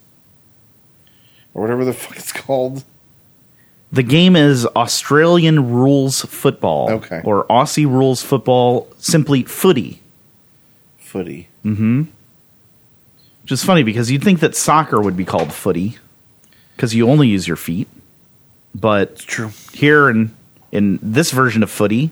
or 1.53 1.61
whatever 1.61 1.85
the 1.85 1.93
fuck 2.01 2.17
it's 2.17 2.31
called. 2.33 2.83
The 3.91 4.03
game 4.03 4.35
is 4.35 4.65
Australian 4.75 5.71
rules 5.71 6.21
football. 6.23 6.91
Okay. 6.91 7.21
Or 7.23 7.45
Aussie 7.45 7.85
rules 7.85 8.21
football, 8.21 8.87
simply 8.97 9.43
footy. 9.43 10.01
Footy. 10.97 11.47
Mm-hmm. 11.63 12.03
Which 13.43 13.51
is 13.53 13.63
funny 13.63 13.83
because 13.83 14.11
you'd 14.11 14.23
think 14.25 14.41
that 14.41 14.57
soccer 14.57 14.99
would 15.01 15.15
be 15.15 15.23
called 15.23 15.53
footy 15.53 15.97
because 16.75 16.93
you 16.93 17.09
only 17.09 17.29
use 17.29 17.47
your 17.47 17.55
feet. 17.55 17.87
But 18.75 19.11
It's 19.11 19.23
true. 19.23 19.51
here 19.73 20.09
in 20.09 20.35
in 20.73 20.99
this 21.01 21.31
version 21.31 21.63
of 21.63 21.71
footy, 21.71 22.11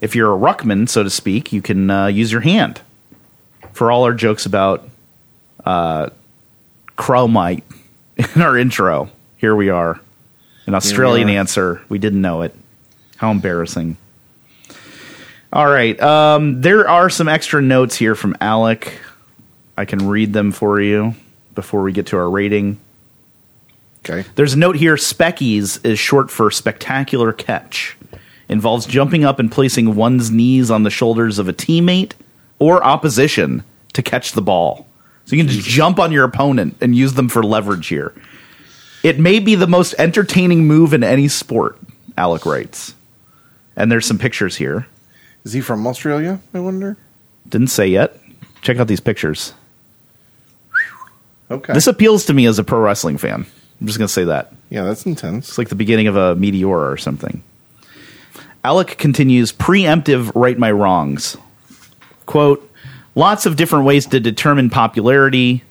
if 0.00 0.14
you're 0.14 0.34
a 0.34 0.38
ruckman, 0.38 0.88
so 0.88 1.02
to 1.02 1.10
speak, 1.10 1.52
you 1.52 1.62
can 1.62 1.90
uh, 1.90 2.06
use 2.06 2.30
your 2.30 2.42
hand. 2.42 2.80
For 3.72 3.90
all 3.90 4.04
our 4.04 4.14
jokes 4.14 4.46
about 4.46 4.88
uh, 5.64 6.10
Chromite 6.96 7.62
in 8.16 8.42
our 8.42 8.56
intro, 8.56 9.10
here 9.36 9.54
we 9.54 9.70
are. 9.70 10.00
An 10.66 10.74
Australian 10.74 11.28
are. 11.28 11.32
answer. 11.32 11.82
We 11.88 11.98
didn't 11.98 12.20
know 12.20 12.42
it. 12.42 12.54
How 13.16 13.30
embarrassing. 13.30 13.96
All 15.52 15.66
right. 15.66 15.98
Um, 16.00 16.60
there 16.60 16.88
are 16.88 17.08
some 17.08 17.28
extra 17.28 17.62
notes 17.62 17.96
here 17.96 18.14
from 18.14 18.36
Alec. 18.40 18.92
I 19.76 19.84
can 19.84 20.08
read 20.08 20.32
them 20.32 20.52
for 20.52 20.80
you 20.80 21.14
before 21.54 21.82
we 21.82 21.92
get 21.92 22.06
to 22.08 22.16
our 22.16 22.28
rating. 22.28 22.78
Okay. 24.00 24.28
There's 24.34 24.54
a 24.54 24.58
note 24.58 24.76
here 24.76 24.96
Speckies 24.96 25.84
is 25.84 25.98
short 25.98 26.30
for 26.30 26.50
spectacular 26.50 27.32
catch. 27.32 27.96
Involves 28.48 28.86
jumping 28.86 29.24
up 29.24 29.38
and 29.38 29.50
placing 29.50 29.96
one's 29.96 30.30
knees 30.30 30.70
on 30.70 30.84
the 30.84 30.90
shoulders 30.90 31.38
of 31.38 31.48
a 31.48 31.52
teammate 31.52 32.12
or 32.58 32.82
opposition 32.84 33.64
to 33.92 34.02
catch 34.02 34.32
the 34.32 34.42
ball. 34.42 34.86
So 35.24 35.34
you 35.34 35.42
can 35.44 35.52
just 35.52 35.66
jump 35.66 35.98
on 35.98 36.12
your 36.12 36.24
opponent 36.24 36.76
and 36.80 36.94
use 36.94 37.14
them 37.14 37.28
for 37.28 37.42
leverage 37.42 37.88
here. 37.88 38.14
It 39.02 39.18
may 39.18 39.40
be 39.40 39.54
the 39.56 39.66
most 39.66 39.94
entertaining 39.98 40.66
move 40.66 40.92
in 40.92 41.02
any 41.02 41.28
sport, 41.28 41.78
Alec 42.16 42.46
writes. 42.46 42.94
And 43.74 43.90
there's 43.90 44.06
some 44.06 44.18
pictures 44.18 44.56
here. 44.56 44.86
Is 45.44 45.52
he 45.52 45.60
from 45.60 45.86
Australia? 45.86 46.40
I 46.54 46.60
wonder. 46.60 46.96
Didn't 47.48 47.68
say 47.68 47.88
yet. 47.88 48.16
Check 48.62 48.78
out 48.78 48.88
these 48.88 49.00
pictures. 49.00 49.52
Okay. 51.50 51.72
This 51.72 51.86
appeals 51.86 52.26
to 52.26 52.34
me 52.34 52.46
as 52.46 52.58
a 52.58 52.64
pro 52.64 52.80
wrestling 52.80 53.18
fan. 53.18 53.46
I'm 53.80 53.86
just 53.86 53.98
going 53.98 54.08
to 54.08 54.12
say 54.12 54.24
that. 54.24 54.52
yeah, 54.70 54.82
that's 54.84 55.06
intense. 55.06 55.48
It's 55.50 55.58
like 55.58 55.68
the 55.68 55.74
beginning 55.74 56.06
of 56.06 56.16
a 56.16 56.34
meteor 56.34 56.90
or 56.90 56.96
something. 56.96 57.42
Alec 58.66 58.98
continues 58.98 59.52
preemptive 59.52 60.32
right 60.34 60.58
my 60.58 60.72
wrongs. 60.72 61.36
Quote, 62.26 62.68
lots 63.14 63.46
of 63.46 63.54
different 63.54 63.84
ways 63.84 64.06
to 64.06 64.18
determine 64.18 64.70
popularity, 64.70 65.62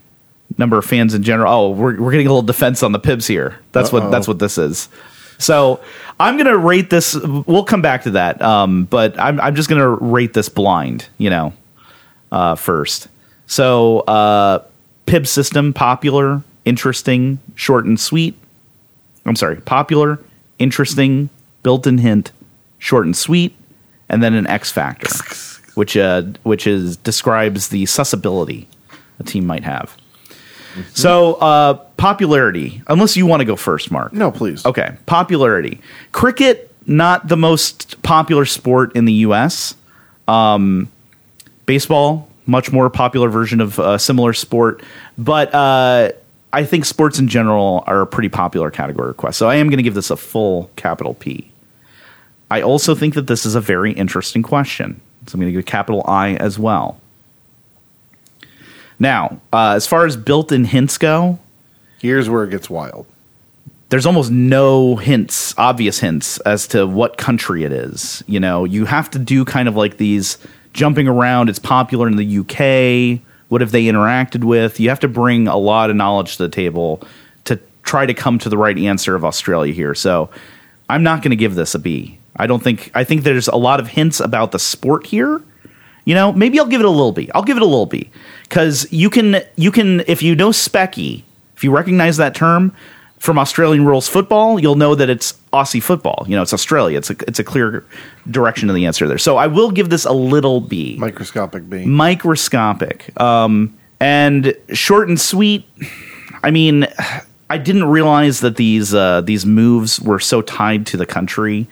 number 0.57 0.77
of 0.77 0.85
fans 0.85 1.13
in 1.13 1.22
general. 1.22 1.51
Oh, 1.51 1.69
we're, 1.72 1.99
we're 1.99 2.11
getting 2.11 2.26
a 2.26 2.30
little 2.30 2.41
defense 2.41 2.84
on 2.84 2.93
the 2.93 2.99
Pibs 2.99 3.27
here. 3.27 3.59
That's 3.73 3.93
Uh-oh. 3.93 3.99
what 3.99 4.11
that's 4.11 4.30
what 4.30 4.39
this 4.39 4.57
is. 4.57 4.88
So 5.39 5.81
I'm 6.22 6.38
gonna 6.38 6.57
rate 6.57 6.89
this. 6.89 7.15
We'll 7.15 7.65
come 7.65 7.81
back 7.81 8.03
to 8.03 8.11
that. 8.11 8.41
Um, 8.41 8.85
but 8.85 9.19
I'm 9.19 9.41
I'm 9.41 9.55
just 9.55 9.67
gonna 9.67 9.89
rate 9.89 10.34
this 10.34 10.47
blind. 10.47 11.09
You 11.17 11.31
know, 11.31 11.53
uh, 12.31 12.55
first. 12.55 13.09
So 13.45 13.99
uh, 14.07 14.63
Pib 15.05 15.27
system 15.27 15.73
popular, 15.73 16.43
interesting, 16.63 17.39
short 17.55 17.84
and 17.84 17.99
sweet. 17.99 18.35
I'm 19.26 19.35
sorry, 19.35 19.57
popular, 19.57 20.17
interesting, 20.59 21.30
built-in 21.61 21.97
hint, 21.97 22.31
short 22.80 23.06
and 23.06 23.15
sweet, 23.15 23.56
and 24.10 24.22
then 24.22 24.34
an 24.34 24.47
X 24.47 24.72
factor, 24.72 25.10
which 25.76 25.97
uh, 25.97 26.23
which 26.43 26.68
is 26.68 26.97
describes 26.97 27.69
the 27.69 27.85
susceptibility 27.85 28.68
a 29.19 29.23
team 29.23 29.45
might 29.45 29.64
have. 29.64 29.95
So 30.93 31.35
uh, 31.35 31.76
popularity, 31.97 32.81
unless 32.88 33.15
you 33.15 33.26
want 33.26 33.39
to 33.39 33.45
go 33.45 33.56
first, 33.56 33.91
Mark. 33.91 34.11
No, 34.11 34.31
please. 34.31 34.65
Okay, 34.65 34.95
popularity. 35.06 35.80
Cricket, 36.11 36.72
not 36.85 37.27
the 37.27 37.38
most 37.38 38.02
popular 38.02 38.45
sport 38.45 38.95
in 38.95 39.06
the 39.06 39.14
U.S. 39.14 39.76
Um, 40.27 40.91
baseball, 41.65 42.27
much 42.45 42.72
more 42.72 42.89
popular 42.89 43.30
version 43.30 43.61
of 43.61 43.80
a 43.80 43.97
similar 43.97 44.34
sport, 44.34 44.84
but 45.18 45.53
uh, 45.53 46.11
I 46.52 46.64
think 46.65 46.85
sports 46.85 47.19
in 47.19 47.27
general 47.27 47.84
are 47.88 48.02
a 48.02 48.07
pretty 48.07 48.30
popular 48.30 48.69
category 48.72 49.10
request. 49.10 49.38
So 49.38 49.49
I 49.49 49.56
am 49.56 49.68
going 49.68 49.77
to 49.77 49.84
give 49.84 49.93
this 49.93 50.10
a 50.10 50.18
full 50.18 50.69
capital 50.76 51.14
P. 51.14 51.52
I 52.49 52.61
also 52.61 52.93
think 52.95 53.13
that 53.15 53.27
this 53.27 53.45
is 53.45 53.55
a 53.55 53.61
very 53.61 53.91
interesting 53.91 54.43
question, 54.43 55.01
so 55.27 55.35
I'm 55.35 55.41
going 55.41 55.47
to 55.47 55.51
give 55.51 55.67
a 55.67 55.72
capital 55.72 56.03
I 56.07 56.35
as 56.35 56.59
well. 56.59 56.99
Now, 58.99 59.41
uh, 59.51 59.73
as 59.76 59.88
far 59.88 60.05
as 60.05 60.15
built-in 60.15 60.65
hints 60.65 60.97
go, 60.97 61.39
Here's 61.99 62.30
where 62.30 62.43
it 62.43 62.51
gets 62.51 62.69
wild. 62.69 63.07
there's 63.89 64.05
almost 64.05 64.30
no 64.31 64.95
hints, 64.95 65.53
obvious 65.57 65.99
hints 65.99 66.38
as 66.39 66.67
to 66.67 66.85
what 66.85 67.17
country 67.17 67.63
it 67.63 67.72
is. 67.72 68.23
You 68.27 68.39
know, 68.39 68.63
you 68.63 68.85
have 68.85 69.09
to 69.11 69.19
do 69.19 69.43
kind 69.43 69.67
of 69.67 69.76
like 69.76 69.97
these 69.97 70.38
jumping 70.73 71.07
around. 71.07 71.49
It's 71.49 71.59
popular 71.59 72.07
in 72.07 72.15
the 72.17 72.39
UK. 72.39 73.22
What 73.49 73.61
have 73.61 73.72
they 73.72 73.85
interacted 73.85 74.43
with? 74.43 74.80
You 74.80 74.89
have 74.89 74.99
to 75.01 75.07
bring 75.07 75.47
a 75.47 75.57
lot 75.57 75.89
of 75.89 75.95
knowledge 75.95 76.38
to 76.38 76.43
the 76.43 76.49
table 76.49 77.01
to 77.45 77.59
try 77.84 78.05
to 78.05 78.13
come 78.13 78.38
to 78.39 78.49
the 78.49 78.57
right 78.57 78.77
answer 78.77 79.15
of 79.15 79.23
Australia 79.26 79.73
here. 79.73 79.95
So 79.95 80.30
I'm 80.89 81.03
not 81.03 81.22
going 81.22 81.31
to 81.31 81.35
give 81.35 81.55
this 81.55 81.73
a 81.73 81.80
B. 81.80 82.19
I 82.35 82.47
don't 82.47 82.63
think, 82.63 82.91
I 82.93 83.03
think 83.03 83.23
there's 83.23 83.47
a 83.47 83.55
lot 83.55 83.79
of 83.79 83.87
hints 83.87 84.19
about 84.19 84.51
the 84.51 84.59
sport 84.59 85.05
here. 85.07 85.41
You 86.05 86.13
know, 86.13 86.31
maybe 86.31 86.59
I'll 86.59 86.67
give 86.67 86.81
it 86.81 86.85
a 86.85 86.89
little 86.89 87.11
B. 87.11 87.29
I'll 87.33 87.43
give 87.43 87.57
it 87.57 87.63
a 87.63 87.65
little 87.65 87.85
B 87.85 88.09
because 88.43 88.87
you 88.91 89.09
can, 89.09 89.41
you 89.55 89.71
can, 89.71 90.01
if 90.07 90.21
you 90.21 90.35
know 90.35 90.49
Specky, 90.49 91.23
If 91.55 91.63
you 91.63 91.71
recognize 91.71 92.17
that 92.17 92.35
term 92.35 92.73
from 93.17 93.39
Australian 93.39 93.85
rules 93.85 94.07
football, 94.07 94.59
you'll 94.59 94.75
know 94.75 94.93
that 94.95 95.09
it's 95.09 95.33
Aussie 95.53 95.81
football. 95.81 96.25
You 96.27 96.35
know, 96.35 96.41
it's 96.41 96.53
Australia. 96.53 96.97
It's 96.97 97.09
a 97.09 97.15
it's 97.27 97.39
a 97.39 97.43
clear 97.43 97.85
direction 98.29 98.67
to 98.67 98.73
the 98.73 98.85
answer 98.85 99.07
there. 99.07 99.17
So 99.17 99.37
I 99.37 99.47
will 99.47 99.71
give 99.71 99.89
this 99.89 100.05
a 100.05 100.11
little 100.11 100.61
B. 100.61 100.97
Microscopic 100.99 101.69
B. 101.69 101.85
Microscopic. 101.85 103.19
Um, 103.19 103.75
and 103.99 104.53
short 104.73 105.07
and 105.07 105.19
sweet. 105.19 105.65
I 106.43 106.51
mean, 106.51 106.87
I 107.49 107.57
didn't 107.57 107.85
realize 107.85 108.41
that 108.41 108.57
these 108.57 108.93
uh, 108.93 109.21
these 109.21 109.45
moves 109.45 109.99
were 110.01 110.19
so 110.19 110.41
tied 110.41 110.85
to 110.87 110.97
the 110.97 111.05
country. 111.05 111.67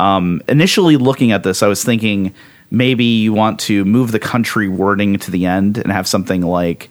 Um, 0.00 0.42
initially, 0.48 0.96
looking 0.96 1.30
at 1.30 1.42
this, 1.42 1.62
I 1.62 1.68
was 1.68 1.84
thinking 1.84 2.34
maybe 2.70 3.04
you 3.04 3.34
want 3.34 3.60
to 3.60 3.84
move 3.84 4.12
the 4.12 4.18
country 4.18 4.66
wording 4.66 5.18
to 5.18 5.30
the 5.30 5.44
end 5.44 5.76
and 5.76 5.92
have 5.92 6.08
something 6.08 6.40
like 6.40 6.88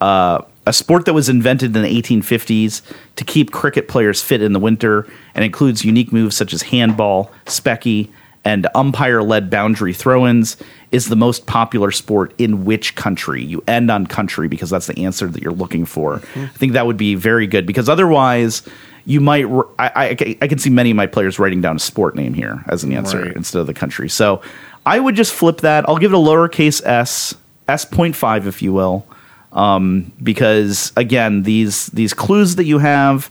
uh, 0.00 0.40
a 0.66 0.72
sport 0.72 1.04
that 1.04 1.12
was 1.12 1.28
invented 1.28 1.76
in 1.76 1.82
the 1.82 2.02
1850s 2.02 2.80
to 3.16 3.24
keep 3.24 3.52
cricket 3.52 3.88
players 3.88 4.22
fit 4.22 4.40
in 4.40 4.54
the 4.54 4.58
winter 4.58 5.06
and 5.34 5.44
includes 5.44 5.84
unique 5.84 6.12
moves 6.12 6.34
such 6.34 6.54
as 6.54 6.62
handball, 6.62 7.30
specky, 7.44 8.08
and 8.42 8.68
umpire 8.74 9.22
led 9.22 9.50
boundary 9.50 9.92
throw 9.92 10.26
ins 10.26 10.56
is 10.92 11.08
the 11.08 11.16
most 11.16 11.46
popular 11.46 11.90
sport 11.90 12.32
in 12.38 12.64
which 12.64 12.94
country? 12.94 13.42
You 13.42 13.62
end 13.66 13.90
on 13.90 14.06
country 14.06 14.48
because 14.48 14.70
that's 14.70 14.86
the 14.86 15.04
answer 15.04 15.26
that 15.26 15.42
you're 15.42 15.52
looking 15.52 15.84
for. 15.84 16.18
Mm-hmm. 16.18 16.40
I 16.40 16.58
think 16.58 16.72
that 16.72 16.86
would 16.86 16.96
be 16.96 17.16
very 17.16 17.46
good 17.46 17.66
because 17.66 17.88
otherwise, 17.88 18.62
you 19.06 19.20
might. 19.20 19.46
I 19.78 20.14
can 20.14 20.58
see 20.58 20.68
many 20.70 20.90
of 20.90 20.96
my 20.96 21.06
players 21.06 21.38
writing 21.38 21.60
down 21.62 21.76
a 21.76 21.78
sport 21.78 22.14
name 22.16 22.34
here 22.34 22.62
as 22.66 22.84
an 22.84 22.92
answer 22.92 23.22
Right. 23.22 23.36
instead 23.36 23.60
of 23.60 23.66
the 23.66 23.74
country. 23.74 24.08
So 24.08 24.42
I 24.84 24.98
would 25.00 25.14
just 25.14 25.32
flip 25.32 25.58
that. 25.62 25.88
I'll 25.88 25.96
give 25.96 26.12
it 26.12 26.16
a 26.16 26.18
lowercase 26.18 26.84
s, 26.84 27.34
s.5, 27.68 28.46
if 28.46 28.60
you 28.62 28.72
will, 28.72 29.06
um, 29.52 30.12
because 30.22 30.92
again, 30.96 31.44
these 31.44 31.86
these 31.86 32.12
clues 32.12 32.56
that 32.56 32.64
you 32.64 32.78
have. 32.78 33.30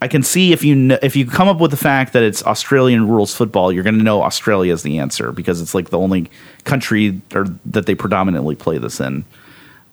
I 0.00 0.08
can 0.08 0.24
see 0.24 0.52
if 0.52 0.64
you 0.64 0.74
kn- 0.88 0.98
if 1.00 1.14
you 1.14 1.26
come 1.26 1.46
up 1.46 1.60
with 1.60 1.70
the 1.70 1.76
fact 1.76 2.12
that 2.14 2.24
it's 2.24 2.42
Australian 2.44 3.06
rules 3.08 3.32
football, 3.36 3.70
you're 3.72 3.84
going 3.84 3.98
to 3.98 4.02
know 4.02 4.22
Australia 4.22 4.72
is 4.72 4.82
the 4.82 4.98
answer 4.98 5.30
because 5.30 5.60
it's 5.60 5.76
like 5.76 5.90
the 5.90 5.98
only 5.98 6.28
country 6.64 7.20
or 7.34 7.46
that 7.66 7.86
they 7.86 7.94
predominantly 7.94 8.56
play 8.56 8.78
this 8.78 8.98
in. 9.00 9.24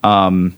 Um, 0.04 0.56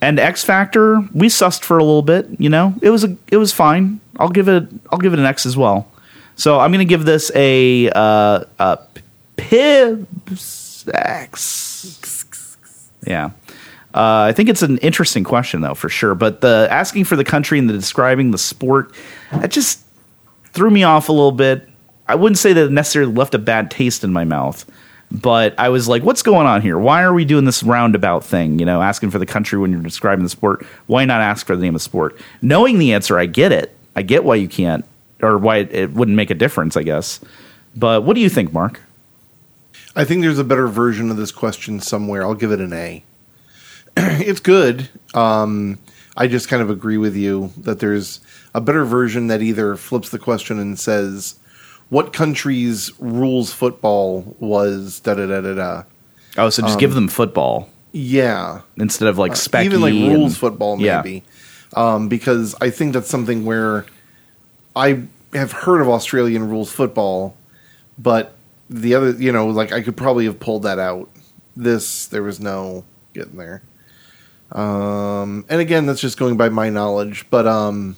and 0.00 0.18
X 0.18 0.44
Factor, 0.44 1.00
we 1.12 1.28
sussed 1.28 1.62
for 1.62 1.78
a 1.78 1.84
little 1.84 2.02
bit. 2.02 2.28
You 2.38 2.48
know, 2.48 2.74
it 2.82 2.90
was 2.90 3.04
a 3.04 3.16
it 3.28 3.36
was 3.36 3.52
fine. 3.52 4.00
I'll 4.16 4.28
give 4.28 4.48
it 4.48 4.68
I'll 4.90 4.98
give 4.98 5.12
it 5.12 5.18
an 5.18 5.26
X 5.26 5.46
as 5.46 5.56
well. 5.56 5.88
So 6.36 6.60
I'm 6.60 6.70
going 6.70 6.86
to 6.86 6.88
give 6.88 7.04
this 7.04 7.32
a 7.34 7.90
uh, 7.90 8.44
a 8.58 8.78
Pibs 9.36 10.88
X. 10.92 12.24
Yeah. 13.06 13.30
Uh, 13.94 14.28
I 14.28 14.32
think 14.32 14.48
it's 14.48 14.62
an 14.62 14.78
interesting 14.78 15.24
question, 15.24 15.62
though, 15.62 15.74
for 15.74 15.88
sure. 15.88 16.14
But 16.14 16.40
the 16.40 16.68
asking 16.70 17.04
for 17.04 17.16
the 17.16 17.24
country 17.24 17.58
and 17.58 17.68
the 17.68 17.72
describing 17.72 18.30
the 18.30 18.38
sport, 18.38 18.92
that 19.32 19.50
just 19.50 19.82
threw 20.52 20.70
me 20.70 20.84
off 20.84 21.08
a 21.08 21.12
little 21.12 21.32
bit. 21.32 21.68
I 22.06 22.14
wouldn't 22.14 22.38
say 22.38 22.52
that 22.52 22.66
it 22.66 22.70
necessarily 22.70 23.12
left 23.12 23.34
a 23.34 23.38
bad 23.38 23.70
taste 23.70 24.04
in 24.04 24.12
my 24.12 24.24
mouth, 24.24 24.64
but 25.10 25.58
I 25.58 25.70
was 25.70 25.88
like, 25.88 26.02
what's 26.02 26.22
going 26.22 26.46
on 26.46 26.60
here? 26.60 26.78
Why 26.78 27.02
are 27.02 27.14
we 27.14 27.24
doing 27.24 27.44
this 27.44 27.62
roundabout 27.62 28.24
thing? 28.24 28.58
You 28.58 28.66
know, 28.66 28.82
asking 28.82 29.10
for 29.10 29.18
the 29.18 29.26
country 29.26 29.58
when 29.58 29.72
you're 29.72 29.80
describing 29.80 30.22
the 30.22 30.28
sport. 30.28 30.66
Why 30.86 31.04
not 31.04 31.20
ask 31.20 31.46
for 31.46 31.56
the 31.56 31.62
name 31.62 31.74
of 31.74 31.80
the 31.80 31.84
sport? 31.84 32.18
Knowing 32.42 32.78
the 32.78 32.92
answer, 32.92 33.18
I 33.18 33.26
get 33.26 33.52
it. 33.52 33.74
I 33.96 34.02
get 34.02 34.24
why 34.24 34.36
you 34.36 34.48
can't, 34.48 34.84
or 35.22 35.38
why 35.38 35.58
it, 35.58 35.92
wouldn't 35.92 36.16
make 36.16 36.30
a 36.30 36.34
difference, 36.34 36.76
I 36.76 36.82
guess. 36.82 37.20
But 37.74 38.04
what 38.04 38.14
do 38.14 38.20
you 38.20 38.28
think, 38.28 38.52
Mark? 38.52 38.80
I 39.96 40.04
think 40.04 40.22
there's 40.22 40.38
a 40.38 40.44
better 40.44 40.68
version 40.68 41.10
of 41.10 41.16
this 41.16 41.32
question 41.32 41.80
somewhere. 41.80 42.22
I'll 42.22 42.34
give 42.34 42.52
it 42.52 42.60
an 42.60 42.72
A. 42.72 43.02
it's 43.96 44.40
good. 44.40 44.88
Um, 45.14 45.78
I 46.16 46.28
just 46.28 46.48
kind 46.48 46.62
of 46.62 46.70
agree 46.70 46.98
with 46.98 47.16
you 47.16 47.50
that 47.56 47.80
there's 47.80 48.20
a 48.54 48.60
better 48.60 48.84
version 48.84 49.28
that 49.28 49.42
either 49.42 49.76
flips 49.76 50.10
the 50.10 50.18
question 50.18 50.58
and 50.58 50.78
says, 50.78 51.38
"What 51.90 52.12
country's 52.12 52.92
rules 52.98 53.52
football 53.52 54.36
was 54.38 55.00
da 55.00 55.14
da 55.14 55.26
da 55.26 55.40
da 55.40 55.54
da." 55.54 55.82
Oh, 56.36 56.50
so 56.50 56.62
just 56.62 56.78
give 56.78 56.94
them 56.94 57.08
football 57.08 57.68
Yeah, 57.92 58.60
instead 58.76 59.08
of 59.08 59.18
like. 59.18 59.32
Uh, 59.32 59.60
even 59.62 59.80
like 59.80 59.94
and- 59.94 60.12
rules 60.14 60.36
football 60.36 60.80
Yeah. 60.80 61.02
maybe 61.02 61.24
um, 61.74 62.08
because 62.08 62.54
i 62.60 62.70
think 62.70 62.94
that's 62.94 63.08
something 63.10 63.44
where 63.44 63.84
i 64.74 65.02
have 65.34 65.52
heard 65.52 65.80
of 65.82 65.88
australian 65.88 66.48
rules 66.48 66.70
football 66.72 67.36
but 67.98 68.34
the 68.70 68.94
other 68.94 69.10
you 69.12 69.32
know 69.32 69.48
like 69.48 69.70
i 69.72 69.82
could 69.82 69.96
probably 69.96 70.24
have 70.24 70.38
pulled 70.40 70.62
that 70.62 70.78
out 70.78 71.10
this 71.56 72.06
there 72.06 72.22
was 72.22 72.40
no 72.40 72.84
getting 73.14 73.36
there 73.36 73.62
um, 74.52 75.44
and 75.50 75.60
again 75.60 75.84
that's 75.86 76.00
just 76.00 76.18
going 76.18 76.36
by 76.38 76.48
my 76.48 76.70
knowledge 76.70 77.26
but 77.30 77.46
um, 77.46 77.96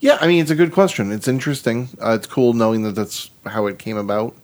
yeah 0.00 0.18
i 0.20 0.26
mean 0.26 0.40
it's 0.40 0.50
a 0.50 0.54
good 0.54 0.72
question 0.72 1.12
it's 1.12 1.28
interesting 1.28 1.88
uh, 2.02 2.12
it's 2.12 2.26
cool 2.26 2.52
knowing 2.52 2.82
that 2.82 2.94
that's 2.94 3.30
how 3.46 3.66
it 3.66 3.78
came 3.78 3.96
about 3.96 4.34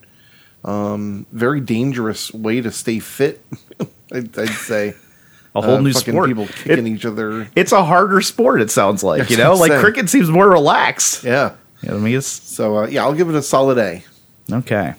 um, 0.65 1.27
very 1.33 1.61
dangerous 1.61 2.33
way 2.35 2.61
to 2.61 2.70
stay 2.73 2.99
fit 2.99 3.45
I'd, 4.12 4.37
I'd 4.39 4.49
say 4.51 4.95
a 5.55 5.61
whole 5.62 5.77
uh, 5.77 5.81
new 5.81 5.93
fucking 5.93 6.12
sport. 6.12 6.28
People 6.28 6.45
It- 6.45 6.55
kicking 6.55 6.87
each 6.89 7.05
other. 7.07 7.49
it's 7.57 7.73
a 7.73 7.83
harder 7.85 8.20
sport. 8.20 8.61
It 8.61 8.70
sounds 8.70 9.03
like 9.03 9.20
That's 9.20 9.31
you 9.31 9.37
know, 9.39 9.55
like 9.55 9.73
cricket 9.81 10.11
seems 10.11 10.28
more 10.28 10.49
relaxed. 10.49 11.24
Yeah. 11.24 11.55
What 11.83 11.95
I 11.95 11.99
mean, 11.99 12.20
So 12.20 12.78
uh, 12.78 12.87
yeah, 12.89 13.05
I'll 13.05 13.15
give 13.15 13.28
it 13.31 13.35
a 13.35 13.43
solid 13.43 13.78
A. 13.78 14.03
okay. 14.53 14.95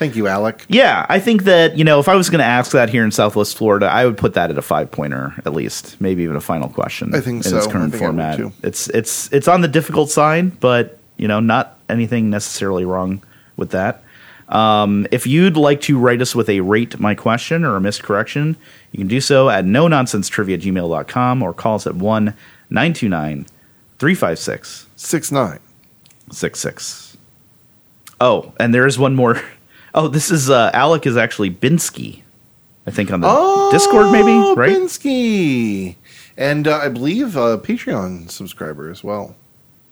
Thank 0.00 0.16
you, 0.16 0.28
Alec. 0.28 0.64
Yeah, 0.70 1.04
I 1.10 1.18
think 1.18 1.44
that 1.44 1.76
you 1.76 1.84
know 1.84 2.00
if 2.00 2.08
I 2.08 2.14
was 2.14 2.30
going 2.30 2.38
to 2.38 2.44
ask 2.46 2.72
that 2.72 2.88
here 2.88 3.04
in 3.04 3.10
Southwest 3.10 3.54
Florida, 3.54 3.84
I 3.84 4.06
would 4.06 4.16
put 4.16 4.32
that 4.32 4.48
at 4.48 4.56
a 4.56 4.62
five 4.62 4.90
pointer 4.90 5.34
at 5.44 5.52
least, 5.52 6.00
maybe 6.00 6.22
even 6.22 6.36
a 6.36 6.40
final 6.40 6.70
question. 6.70 7.14
I 7.14 7.20
think 7.20 7.44
in 7.44 7.50
so. 7.50 7.58
its 7.58 7.66
current 7.66 7.92
think 7.92 8.02
I 8.02 8.06
would 8.06 8.16
format. 8.16 8.52
It's 8.62 8.88
it's 8.88 9.30
it's 9.30 9.46
on 9.46 9.60
the 9.60 9.68
difficult 9.68 10.08
side, 10.10 10.58
but 10.58 10.98
you 11.18 11.28
know 11.28 11.38
not 11.38 11.78
anything 11.90 12.30
necessarily 12.30 12.86
wrong 12.86 13.22
with 13.58 13.72
that. 13.72 14.02
Um, 14.48 15.06
if 15.10 15.26
you'd 15.26 15.58
like 15.58 15.82
to 15.82 15.98
write 15.98 16.22
us 16.22 16.34
with 16.34 16.48
a 16.48 16.60
rate 16.60 16.98
my 16.98 17.14
question 17.14 17.62
or 17.62 17.76
a 17.76 17.80
missed 17.82 18.02
correction, 18.02 18.56
you 18.92 18.98
can 19.00 19.06
do 19.06 19.20
so 19.20 19.50
at 19.50 19.66
no 19.66 19.86
nonsense 19.86 20.30
trivia 20.30 20.56
gmail.com 20.56 21.42
or 21.42 21.52
call 21.52 21.74
us 21.74 21.86
at 21.86 21.94
1 21.94 22.24
929 22.70 23.44
356 23.98 24.86
Six 24.96 25.30
nine. 25.30 25.60
six 26.32 26.58
six. 26.58 27.18
Oh, 28.18 28.54
and 28.58 28.72
there 28.72 28.86
is 28.86 28.98
one 28.98 29.14
more. 29.14 29.42
Oh, 29.94 30.08
this 30.08 30.30
is 30.30 30.50
uh, 30.50 30.70
Alec 30.72 31.06
is 31.06 31.16
actually 31.16 31.50
Binsky. 31.50 32.22
I 32.86 32.90
think 32.90 33.12
on 33.12 33.20
the 33.20 33.28
Oh, 33.30 33.70
Discord, 33.72 34.10
maybe 34.12 34.32
right? 34.56 34.70
Binsky. 34.76 35.96
And 36.36 36.66
uh, 36.66 36.78
I 36.78 36.88
believe 36.88 37.36
a 37.36 37.58
Patreon 37.58 38.30
subscriber 38.30 38.90
as 38.90 39.04
well. 39.04 39.36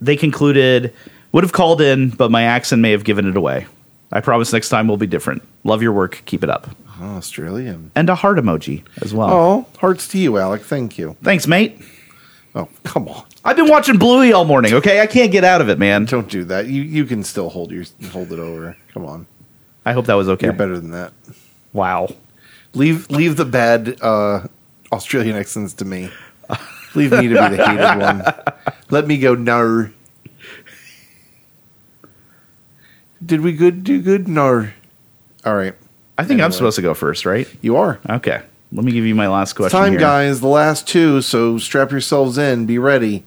They 0.01 0.17
concluded 0.17 0.95
would 1.33 1.45
have 1.45 1.53
called 1.53 1.81
in, 1.81 2.11
but 2.11 2.31
my 2.31 2.43
accent 2.45 2.81
may 2.81 2.93
have 2.93 3.05
given 3.05 3.29
it 3.29 3.37
away. 3.37 3.67
I 4.11 4.21
promise 4.21 4.53
next 4.53 4.71
time 4.71 4.89
will 4.89 4.97
be 4.97 5.07
different. 5.07 5.43
Love 5.65 5.83
your 5.83 5.93
work. 5.93 6.23
Keep 6.25 6.43
it 6.43 6.49
up. 6.49 6.71
Oh, 7.01 7.17
Australian. 7.17 7.91
And 7.95 8.09
a 8.09 8.15
heart 8.15 8.39
emoji 8.39 8.83
as 9.03 9.13
well. 9.13 9.31
Oh, 9.31 9.67
hearts 9.79 10.09
to 10.09 10.19
you, 10.19 10.39
Alec. 10.39 10.63
Thank 10.63 10.97
you. 10.97 11.17
Thanks, 11.23 11.47
mate. 11.47 11.83
Oh, 12.55 12.69
come 12.85 13.09
on. 13.09 13.27
I've 13.45 13.57
been 13.57 13.69
watching 13.69 13.99
Bluey 13.99 14.33
all 14.33 14.47
morning. 14.47 14.73
Okay, 14.75 15.01
I 15.01 15.07
can't 15.07 15.31
get 15.31 15.45
out 15.45 15.61
of 15.61 15.69
it, 15.69 15.79
man. 15.79 16.07
Don't 16.07 16.29
do 16.31 16.45
that. 16.45 16.67
You 16.67 16.83
you 16.83 17.05
can 17.05 17.23
still 17.23 17.51
hold 17.51 17.71
your 17.71 17.85
hold 18.11 18.33
it 18.33 18.39
over. 18.39 18.77
Come 18.95 19.05
on. 19.05 19.27
I 19.89 19.93
hope 19.93 20.05
that 20.05 20.15
was 20.15 20.29
okay. 20.29 20.49
You're 20.49 20.53
better 20.53 20.79
than 20.79 20.91
that. 20.91 21.15
Wow. 21.73 22.15
Leave 22.75 23.11
leave 23.11 23.37
the 23.37 23.47
bad 23.47 23.99
uh, 24.03 24.47
Australian 24.93 25.35
accents 25.35 25.73
to 25.75 25.87
me. 25.87 26.11
Leave 26.95 27.11
me 27.13 27.29
to 27.29 27.49
be 27.49 27.57
the 27.57 27.67
hated 27.67 27.99
one. 27.99 28.23
Let 28.91 29.07
me 29.07 29.17
go. 29.17 29.35
No. 29.35 29.89
Did 33.25 33.41
we 33.41 33.53
good 33.53 33.83
do 33.83 34.03
good? 34.03 34.29
No. 34.29 34.69
All 35.47 35.55
right. 35.55 35.75
I 36.19 36.25
think 36.25 36.43
I'm 36.43 36.53
supposed 36.53 36.77
to 36.77 36.83
go 36.83 36.93
first, 36.93 37.25
right? 37.25 37.49
You 37.63 37.77
are. 37.77 37.99
Okay. 38.11 38.43
Let 38.71 38.85
me 38.85 38.93
give 38.93 39.07
you 39.07 39.15
my 39.15 39.29
last 39.29 39.55
question. 39.55 39.81
Time, 39.81 39.93
here. 39.93 40.01
guys. 40.01 40.41
The 40.41 40.49
last 40.49 40.87
two. 40.87 41.23
So 41.23 41.57
strap 41.57 41.93
yourselves 41.93 42.37
in. 42.37 42.67
Be 42.67 42.79
ready. 42.79 43.25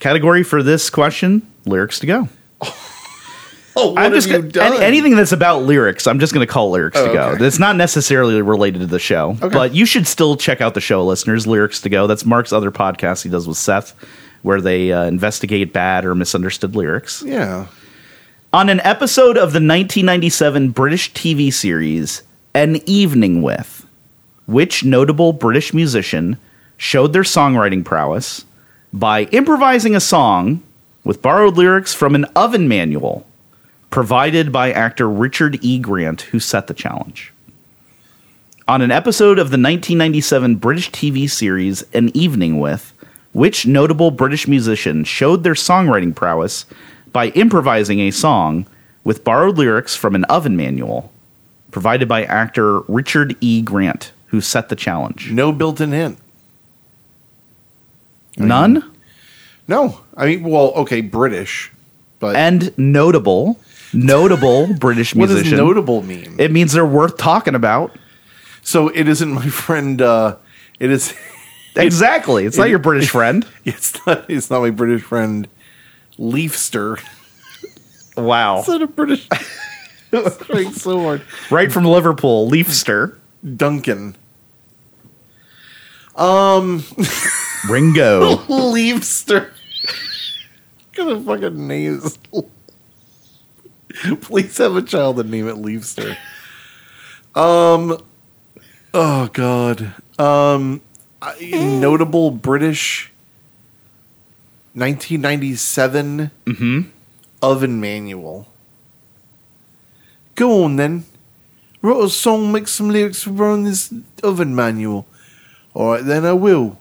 Category 0.00 0.42
for 0.42 0.60
this 0.60 0.90
question: 0.90 1.48
lyrics 1.66 2.00
to 2.00 2.06
go. 2.06 2.28
Oh, 3.80 3.90
what 3.92 3.98
I'm 4.02 4.12
just 4.12 4.28
gonna, 4.30 4.48
any- 4.64 4.84
anything 4.84 5.16
that's 5.16 5.32
about 5.32 5.62
lyrics. 5.62 6.06
I'm 6.06 6.18
just 6.20 6.32
going 6.34 6.46
to 6.46 6.52
call 6.52 6.70
lyrics 6.70 6.96
Oh, 6.98 7.06
to 7.08 7.12
go. 7.12 7.22
okay. 7.30 7.38
That's 7.42 7.58
not 7.58 7.76
necessarily 7.76 8.40
related 8.42 8.80
to 8.80 8.86
the 8.86 8.98
show, 8.98 9.36
Okay. 9.42 9.48
but 9.48 9.74
you 9.74 9.86
should 9.86 10.06
still 10.06 10.36
check 10.36 10.60
out 10.60 10.74
the 10.74 10.80
show, 10.80 11.04
listeners. 11.04 11.46
Lyrics 11.46 11.80
to 11.82 11.88
go. 11.88 12.06
That's 12.06 12.24
Mark's 12.24 12.52
other 12.52 12.70
podcast 12.70 13.22
he 13.22 13.28
does 13.28 13.46
with 13.48 13.56
Seth, 13.56 13.94
where 14.42 14.60
they 14.60 14.92
uh, 14.92 15.04
investigate 15.04 15.72
bad 15.72 16.04
or 16.04 16.14
misunderstood 16.14 16.74
lyrics. 16.76 17.22
Yeah. 17.26 17.66
On 18.52 18.68
an 18.68 18.80
episode 18.80 19.36
of 19.36 19.52
the 19.52 19.60
1997 19.60 20.70
British 20.70 21.12
TV 21.12 21.52
series 21.52 22.22
An 22.54 22.80
Evening 22.88 23.42
with, 23.42 23.86
which 24.46 24.84
notable 24.84 25.32
British 25.32 25.72
musician 25.72 26.36
showed 26.76 27.12
their 27.12 27.22
songwriting 27.22 27.84
prowess 27.84 28.44
by 28.92 29.24
improvising 29.26 29.94
a 29.94 30.00
song 30.00 30.62
with 31.04 31.22
borrowed 31.22 31.56
lyrics 31.56 31.94
from 31.94 32.14
an 32.16 32.24
oven 32.34 32.66
manual 32.66 33.24
provided 33.90 34.52
by 34.52 34.72
actor 34.72 35.08
Richard 35.08 35.58
E. 35.62 35.78
Grant, 35.78 36.22
who 36.22 36.40
set 36.40 36.66
the 36.66 36.74
challenge. 36.74 37.32
On 38.68 38.82
an 38.82 38.90
episode 38.90 39.38
of 39.38 39.50
the 39.50 39.58
1997 39.58 40.56
British 40.56 40.90
TV 40.90 41.28
series 41.28 41.82
An 41.92 42.14
Evening 42.16 42.60
with, 42.60 42.92
Which 43.32 43.66
notable 43.66 44.10
British 44.10 44.48
musician 44.48 45.04
showed 45.04 45.42
their 45.42 45.54
songwriting 45.54 46.14
prowess 46.14 46.66
by 47.12 47.28
improvising 47.28 48.00
a 48.00 48.10
song 48.10 48.66
with 49.04 49.24
borrowed 49.24 49.58
lyrics 49.58 49.96
from 49.96 50.14
an 50.14 50.24
oven 50.24 50.56
manual 50.56 51.12
provided 51.70 52.08
by 52.08 52.24
actor 52.24 52.80
Richard 52.80 53.36
E. 53.40 53.62
Grant, 53.62 54.12
who 54.26 54.40
set 54.40 54.68
the 54.68 54.76
challenge? 54.76 55.30
No 55.30 55.52
built-in 55.52 55.92
hint. 55.92 56.18
None? 58.36 58.90
No, 59.68 60.00
I 60.16 60.26
mean, 60.26 60.42
well, 60.44 60.72
okay, 60.72 61.00
British, 61.00 61.70
but 62.18 62.36
And 62.36 62.76
notable, 62.76 63.58
notable 63.92 64.72
British 64.74 65.14
what 65.14 65.26
does 65.26 65.36
musician. 65.36 65.58
notable 65.58 66.02
mean? 66.02 66.36
it 66.38 66.50
means 66.52 66.72
they're 66.72 66.86
worth 66.86 67.16
talking 67.16 67.54
about. 67.54 67.96
so 68.62 68.88
it 68.88 69.08
isn't 69.08 69.30
my 69.32 69.48
friend. 69.48 70.00
uh 70.02 70.36
It 70.78 70.90
is. 70.90 71.14
Exactly. 71.76 72.46
It's 72.46 72.56
not 72.58 72.68
your 72.68 72.80
British 72.80 73.10
friend. 73.16 73.46
It's 73.64 73.94
not. 74.04 74.28
It's 74.28 74.50
not 74.50 74.60
my 74.60 74.70
British 74.70 75.02
friend. 75.02 75.46
Leafster. 76.18 77.00
Wow. 78.16 78.58
It's 78.58 78.68
not 78.68 78.82
a 78.82 78.88
British. 78.88 79.28
Trying 80.10 80.72
so 80.72 81.00
hard. 81.00 81.22
Right 81.48 81.70
from 81.72 81.84
Liverpool, 81.84 82.50
Leafster. 82.50 83.16
Duncan. 83.56 84.16
Um, 86.16 86.82
Ringo. 87.70 88.36
Leafster. 88.48 89.50
what 89.52 90.92
kind 90.92 91.10
of 91.10 91.24
fucking 91.24 91.68
name 91.68 91.98
is 91.98 92.18
Please 94.20 94.56
have 94.58 94.76
a 94.76 94.82
child 94.82 95.20
and 95.20 95.30
name 95.30 95.48
it 95.48 95.56
Leafster. 95.56 96.16
Um. 97.34 98.02
Oh 98.94 99.28
God. 99.32 99.94
Um. 100.18 100.80
Notable 101.40 102.30
British. 102.30 103.10
1997 104.74 106.30
oven 107.42 107.80
manual. 107.80 108.46
Go 110.36 110.64
on 110.64 110.76
then. 110.76 111.04
Wrote 111.82 112.04
a 112.04 112.08
song, 112.10 112.52
make 112.52 112.68
some 112.68 112.90
lyrics 112.90 113.26
around 113.26 113.64
this 113.64 113.92
oven 114.22 114.54
manual. 114.54 115.06
All 115.74 115.92
right, 115.92 116.04
then 116.04 116.24
I 116.24 116.34
will. 116.34 116.78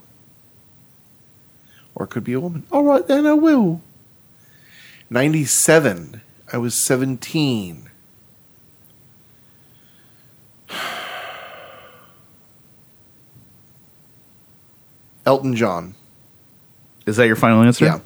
Or 1.95 2.05
it 2.05 2.09
could 2.09 2.23
be 2.23 2.33
a 2.33 2.39
woman. 2.39 2.65
All 2.71 2.83
right, 2.83 3.05
then 3.05 3.25
I 3.25 3.33
will. 3.33 3.81
97. 5.09 6.21
I 6.51 6.57
was 6.57 6.73
17. 6.75 7.89
Elton 15.25 15.55
John. 15.55 15.95
Is 17.05 17.17
that 17.17 17.27
your 17.27 17.35
final 17.35 17.61
answer? 17.63 17.85
Yeah. 17.85 17.99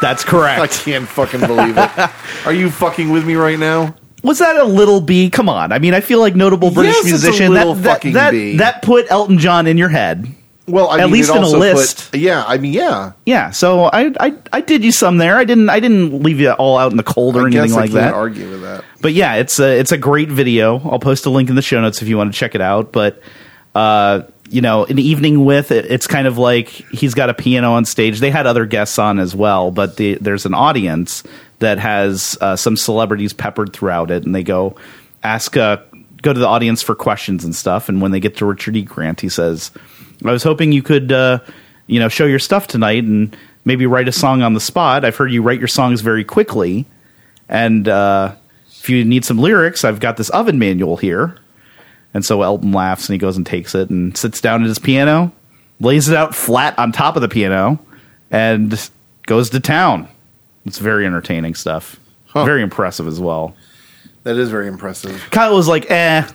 That's 0.00 0.24
correct. 0.24 0.60
I 0.62 0.66
can't 0.66 1.08
fucking 1.08 1.40
believe 1.40 1.76
it. 1.76 1.90
Are 2.46 2.52
you 2.52 2.70
fucking 2.70 3.10
with 3.10 3.26
me 3.26 3.34
right 3.34 3.58
now? 3.58 3.94
Was 4.22 4.38
that 4.38 4.56
a 4.56 4.64
little 4.64 5.00
B? 5.00 5.30
Come 5.30 5.48
on. 5.48 5.72
I 5.72 5.78
mean, 5.78 5.94
I 5.94 6.00
feel 6.00 6.20
like 6.20 6.36
notable 6.36 6.70
British 6.70 6.94
Yes, 6.96 7.06
it's 7.14 7.22
a 7.22 7.26
musician. 7.26 7.52
little 7.52 7.74
that, 7.74 8.02
that, 8.02 8.12
that, 8.12 8.30
B. 8.32 8.56
that 8.58 8.82
put 8.82 9.10
Elton 9.10 9.38
John 9.38 9.66
in 9.66 9.78
your 9.78 9.88
head. 9.88 10.34
Well, 10.70 10.88
I 10.88 10.98
At 10.98 11.04
mean, 11.04 11.12
least 11.12 11.30
in 11.30 11.36
a 11.36 11.40
also 11.40 11.58
put- 11.58 11.74
list. 11.76 12.14
yeah, 12.14 12.44
I 12.46 12.58
mean, 12.58 12.72
yeah. 12.72 13.12
Yeah, 13.26 13.50
so 13.50 13.84
I, 13.84 14.12
I 14.20 14.34
I 14.52 14.60
did 14.60 14.84
you 14.84 14.92
some 14.92 15.18
there. 15.18 15.36
I 15.36 15.44
didn't 15.44 15.68
I 15.68 15.80
didn't 15.80 16.22
leave 16.22 16.40
you 16.40 16.52
all 16.52 16.78
out 16.78 16.90
in 16.90 16.96
the 16.96 17.02
cold 17.02 17.36
or 17.36 17.42
I 17.42 17.46
anything 17.46 17.72
like 17.72 17.90
that. 17.92 18.14
argue 18.14 18.48
with 18.50 18.62
that. 18.62 18.84
But 19.00 19.12
yeah, 19.12 19.34
it's 19.36 19.58
a 19.60 19.78
it's 19.78 19.92
a 19.92 19.98
great 19.98 20.28
video. 20.28 20.78
I'll 20.88 20.98
post 20.98 21.26
a 21.26 21.30
link 21.30 21.48
in 21.48 21.56
the 21.56 21.62
show 21.62 21.80
notes 21.80 22.02
if 22.02 22.08
you 22.08 22.16
want 22.16 22.32
to 22.32 22.38
check 22.38 22.54
it 22.54 22.60
out. 22.60 22.92
But 22.92 23.22
uh, 23.74 24.22
you 24.48 24.60
know, 24.60 24.84
an 24.84 24.98
evening 24.98 25.44
with 25.44 25.70
it, 25.70 25.86
it's 25.86 26.06
kind 26.08 26.26
of 26.26 26.36
like 26.38 26.68
he's 26.68 27.14
got 27.14 27.30
a 27.30 27.34
piano 27.34 27.72
on 27.72 27.84
stage. 27.84 28.18
They 28.18 28.30
had 28.30 28.46
other 28.46 28.66
guests 28.66 28.98
on 28.98 29.18
as 29.20 29.34
well, 29.34 29.70
but 29.70 29.96
the, 29.96 30.14
there's 30.20 30.44
an 30.44 30.54
audience 30.54 31.22
that 31.60 31.78
has 31.78 32.36
uh, 32.40 32.56
some 32.56 32.76
celebrities 32.76 33.32
peppered 33.32 33.72
throughout 33.72 34.10
it, 34.10 34.24
and 34.24 34.34
they 34.34 34.42
go 34.42 34.74
ask 35.22 35.56
uh, 35.56 35.76
go 36.22 36.32
to 36.32 36.38
the 36.40 36.46
audience 36.48 36.82
for 36.82 36.94
questions 36.96 37.44
and 37.44 37.54
stuff. 37.54 37.88
And 37.88 38.02
when 38.02 38.10
they 38.10 38.18
get 38.20 38.36
to 38.38 38.44
Richard 38.46 38.76
E. 38.76 38.82
Grant, 38.82 39.20
he 39.20 39.28
says, 39.28 39.70
"I 40.24 40.32
was 40.32 40.42
hoping 40.42 40.72
you 40.72 40.82
could." 40.82 41.12
Uh, 41.12 41.40
you 41.90 41.98
know, 41.98 42.08
show 42.08 42.24
your 42.24 42.38
stuff 42.38 42.68
tonight 42.68 43.02
and 43.02 43.36
maybe 43.64 43.84
write 43.84 44.06
a 44.06 44.12
song 44.12 44.42
on 44.42 44.54
the 44.54 44.60
spot. 44.60 45.04
I've 45.04 45.16
heard 45.16 45.32
you 45.32 45.42
write 45.42 45.58
your 45.58 45.68
songs 45.68 46.02
very 46.02 46.22
quickly. 46.22 46.86
And 47.48 47.88
uh, 47.88 48.36
if 48.70 48.88
you 48.88 49.04
need 49.04 49.24
some 49.24 49.38
lyrics, 49.38 49.84
I've 49.84 49.98
got 49.98 50.16
this 50.16 50.30
oven 50.30 50.60
manual 50.60 50.96
here. 50.96 51.36
And 52.14 52.24
so 52.24 52.42
Elton 52.42 52.70
laughs 52.70 53.08
and 53.08 53.14
he 53.14 53.18
goes 53.18 53.36
and 53.36 53.44
takes 53.44 53.74
it 53.74 53.90
and 53.90 54.16
sits 54.16 54.40
down 54.40 54.62
at 54.62 54.68
his 54.68 54.78
piano, 54.78 55.32
lays 55.80 56.08
it 56.08 56.16
out 56.16 56.32
flat 56.32 56.78
on 56.78 56.92
top 56.92 57.16
of 57.16 57.22
the 57.22 57.28
piano, 57.28 57.80
and 58.30 58.90
goes 59.26 59.50
to 59.50 59.58
town. 59.58 60.08
It's 60.64 60.78
very 60.78 61.06
entertaining 61.06 61.56
stuff. 61.56 61.98
Huh. 62.26 62.44
Very 62.44 62.62
impressive 62.62 63.08
as 63.08 63.18
well. 63.18 63.56
That 64.22 64.36
is 64.36 64.48
very 64.48 64.68
impressive. 64.68 65.26
Kyle 65.32 65.56
was 65.56 65.66
like, 65.66 65.90
eh, 65.90 66.28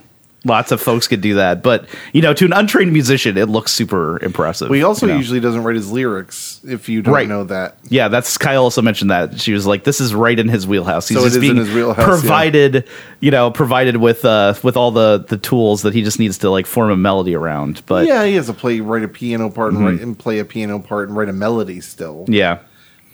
lots 0.46 0.72
of 0.72 0.80
folks 0.80 1.08
could 1.08 1.20
do 1.22 1.34
that. 1.36 1.62
But, 1.62 1.88
you 2.14 2.22
know, 2.22 2.34
to 2.34 2.46
an 2.46 2.54
untrained 2.54 2.94
musician, 2.94 3.38
it 3.38 3.50
looks 3.50 3.74
super 3.74 4.24
impressive. 4.24 4.70
Well, 4.70 4.78
he 4.78 4.84
also 4.84 5.08
you 5.08 5.12
know? 5.14 5.18
usually 5.18 5.40
doesn't 5.40 5.64
write 5.64 5.76
his 5.76 5.92
lyrics 5.92 6.62
if 6.64 6.88
you 6.88 7.02
don't 7.02 7.14
Right. 7.14 7.28
know 7.28 7.44
that. 7.46 7.78
Yeah, 7.90 8.08
that's 8.08 8.38
Kyle 8.38 8.64
also 8.64 8.82
mentioned 8.82 9.12
that. 9.12 9.42
She 9.42 9.52
was 9.52 9.66
like, 9.66 9.84
"This 9.84 10.00
is 10.00 10.14
right 10.16 10.38
in 10.38 10.48
his 10.48 10.66
wheelhouse. 10.66 11.08
He's 11.10 11.18
So 11.18 11.24
it 11.24 11.26
just 11.26 11.36
in 11.38 11.42
being 11.42 11.56
his 11.58 11.72
wheelhouse, 11.74 11.98
yeah. 11.98 12.06
provided, 12.06 12.88
you 13.20 13.32
know, 13.32 13.52
provided 13.52 13.98
with 13.98 14.24
uh 14.24 14.54
with 14.64 14.78
all 14.78 14.92
the 14.92 15.26
the 15.28 15.38
tools 15.38 15.82
that 15.82 15.94
he 15.94 16.04
just 16.04 16.20
needs 16.20 16.38
to 16.40 16.50
like 16.50 16.66
form 16.68 16.92
a 16.92 16.98
melody 16.98 17.36
around." 17.36 17.82
But 17.86 18.06
yeah, 18.08 18.22
yeah, 18.22 18.28
he 18.28 18.36
has 18.36 18.46
to 18.46 18.54
play, 18.54 18.80
write 18.80 19.04
a 19.04 19.08
piano 19.08 19.50
part 19.50 19.74
and, 19.74 19.84
write, 19.86 20.00
and 20.00 20.18
play 20.18 20.40
a 20.40 20.46
piano 20.46 20.80
part 20.80 21.10
and 21.10 21.18
write 21.18 21.30
a 21.30 21.34
melody 21.34 21.82
still. 21.82 22.26
Yeah. 22.28 22.60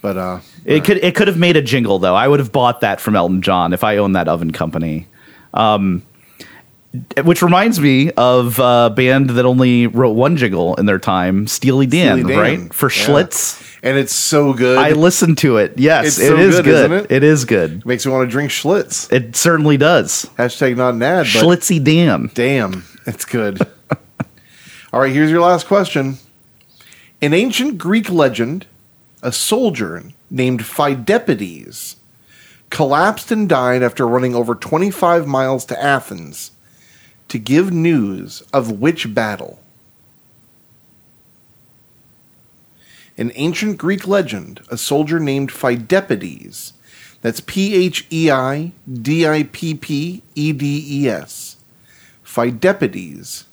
But 0.01 0.17
uh, 0.17 0.39
it 0.65 0.83
could 0.83 0.97
it 0.97 1.15
could 1.15 1.27
have 1.27 1.37
made 1.37 1.55
a 1.57 1.61
jingle 1.61 1.99
though. 1.99 2.15
I 2.15 2.27
would 2.27 2.39
have 2.39 2.51
bought 2.51 2.81
that 2.81 2.99
from 2.99 3.15
Elton 3.15 3.41
John 3.41 3.71
if 3.71 3.83
I 3.83 3.97
owned 3.97 4.15
that 4.15 4.27
oven 4.27 4.51
company. 4.51 5.07
Um, 5.53 6.01
which 7.23 7.41
reminds 7.41 7.79
me 7.79 8.11
of 8.11 8.59
a 8.59 8.89
band 8.93 9.29
that 9.31 9.45
only 9.45 9.87
wrote 9.87 10.11
one 10.11 10.35
jingle 10.37 10.75
in 10.75 10.85
their 10.85 10.99
time, 10.99 11.47
Steely 11.47 11.85
Dan, 11.85 12.17
Steely 12.19 12.33
Dan, 12.33 12.39
right? 12.61 12.73
For 12.73 12.89
yeah. 12.91 13.05
Schlitz. 13.05 13.77
and 13.81 13.97
it's 13.97 14.13
so 14.13 14.53
good. 14.53 14.77
I 14.77 14.91
listened 14.91 15.37
to 15.39 15.57
it. 15.57 15.77
Yes, 15.77 16.05
It's 16.07 16.19
it 16.19 16.27
so 16.27 16.37
is 16.37 16.55
good, 16.57 16.65
good. 16.65 16.91
isn't 16.91 17.05
it? 17.05 17.11
It 17.11 17.23
is 17.23 17.45
good. 17.45 17.85
makes 17.85 18.05
me 18.05 18.11
want 18.11 18.27
to 18.27 18.31
drink 18.31 18.51
Schlitz. 18.51 19.11
It 19.11 19.35
certainly 19.37 19.77
does. 19.77 20.29
Hashtag 20.37 20.75
not 20.75 20.95
an 20.95 21.01
ad, 21.03 21.27
but 21.33 21.43
Schlitzy 21.45 21.81
Dan. 21.83 22.29
damn, 22.33 22.83
it's 23.05 23.23
good. 23.25 23.61
All 24.93 24.99
right, 24.99 25.13
here's 25.13 25.31
your 25.31 25.41
last 25.41 25.67
question. 25.67 26.17
In 27.21 27.33
ancient 27.33 27.77
Greek 27.77 28.09
legend, 28.09 28.65
a 29.23 29.31
soldier 29.31 30.03
named 30.29 30.61
Pheidippides 30.63 31.95
collapsed 32.69 33.31
and 33.31 33.47
died 33.47 33.83
after 33.83 34.05
running 34.07 34.35
over 34.35 34.55
25 34.55 35.27
miles 35.27 35.63
to 35.65 35.81
Athens 35.81 36.51
to 37.31 37.39
give 37.39 37.71
news 37.71 38.43
of 38.51 38.81
which 38.81 39.15
battle? 39.15 39.57
In 43.15 43.31
ancient 43.35 43.77
Greek 43.77 44.05
legend, 44.05 44.59
a 44.67 44.75
soldier 44.75 45.17
named 45.17 45.49
Pheidippides, 45.49 46.73
that's 47.21 47.39
P 47.39 47.73
H 47.73 48.05
E 48.11 48.29
I 48.29 48.73
D 48.91 49.25
I 49.25 49.43
P 49.43 49.73
P 49.75 50.21
E 50.35 50.51
D 50.51 50.85
E 50.85 51.07
S, 51.07 51.55
Pheidippides, 52.25 53.45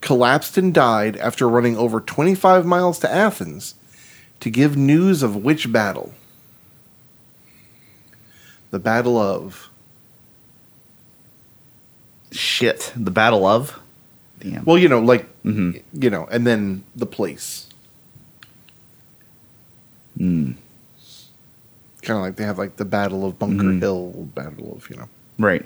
collapsed 0.00 0.56
and 0.56 0.72
died 0.72 1.18
after 1.18 1.46
running 1.46 1.76
over 1.76 2.00
25 2.00 2.64
miles 2.64 2.98
to 3.00 3.12
Athens 3.12 3.74
to 4.40 4.48
give 4.48 4.74
news 4.74 5.22
of 5.22 5.36
which 5.36 5.70
battle? 5.70 6.14
The 8.70 8.78
Battle 8.78 9.18
of. 9.18 9.65
Shit. 12.32 12.92
The 12.96 13.10
Battle 13.10 13.46
of? 13.46 13.80
Damn. 14.40 14.64
Well, 14.64 14.78
you 14.78 14.88
know, 14.88 15.00
like, 15.00 15.24
mm-hmm. 15.42 15.78
you 15.92 16.10
know, 16.10 16.26
and 16.30 16.46
then 16.46 16.84
the 16.94 17.06
place. 17.06 17.68
Mm. 20.18 20.56
Kind 22.02 22.18
of 22.18 22.22
like 22.22 22.36
they 22.36 22.44
have 22.44 22.58
like 22.58 22.76
the 22.76 22.84
Battle 22.84 23.24
of 23.24 23.38
Bunker 23.38 23.64
mm-hmm. 23.64 23.80
Hill, 23.80 24.28
Battle 24.34 24.76
of, 24.76 24.88
you 24.90 24.96
know. 24.96 25.08
right. 25.38 25.64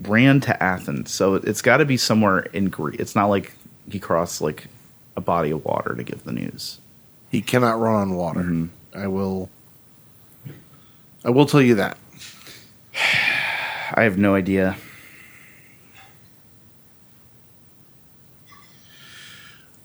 Ran 0.00 0.40
to 0.42 0.62
Athens. 0.62 1.12
So 1.12 1.34
it's 1.34 1.60
got 1.60 1.78
to 1.78 1.84
be 1.84 1.96
somewhere 1.96 2.40
in 2.40 2.68
Greece. 2.68 3.00
It's 3.00 3.16
not 3.16 3.26
like 3.26 3.52
he 3.90 3.98
crossed 3.98 4.40
like 4.40 4.68
a 5.16 5.20
body 5.20 5.50
of 5.50 5.64
water 5.64 5.94
to 5.96 6.02
give 6.04 6.22
the 6.24 6.32
news. 6.32 6.78
He 7.30 7.42
cannot 7.42 7.80
run 7.80 7.94
on 7.94 8.14
water. 8.14 8.40
Mm-hmm. 8.40 8.98
I 8.98 9.06
will. 9.08 9.50
I 11.24 11.30
will 11.30 11.46
tell 11.46 11.60
you 11.60 11.74
that. 11.74 11.98
I 12.94 14.02
have 14.04 14.16
no 14.16 14.34
idea. 14.34 14.76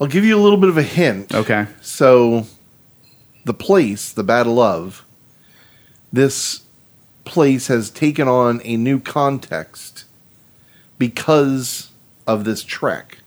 I'll 0.03 0.09
give 0.09 0.25
you 0.25 0.37
a 0.37 0.41
little 0.41 0.57
bit 0.57 0.67
of 0.67 0.77
a 0.77 0.83
hint. 0.83 1.33
Okay. 1.33 1.65
So, 1.81 2.45
the 3.45 3.53
place, 3.53 4.11
the 4.11 4.23
Battle 4.23 4.59
of, 4.59 5.05
this 6.11 6.63
place 7.23 7.67
has 7.67 7.89
taken 7.89 8.27
on 8.27 8.59
a 8.65 8.75
new 8.75 8.99
context 8.99 10.03
because 10.97 11.89
of 12.27 12.43
this 12.43 12.63
trek. 12.63 13.19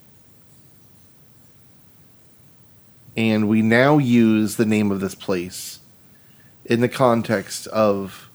and 3.17 3.49
we 3.49 3.63
now 3.63 3.97
use 3.97 4.57
the 4.57 4.67
name 4.67 4.93
of 4.93 5.01
this 5.01 5.15
place 5.15 5.79
in 6.67 6.81
the 6.81 6.89
context 6.89 7.67
of 7.69 8.29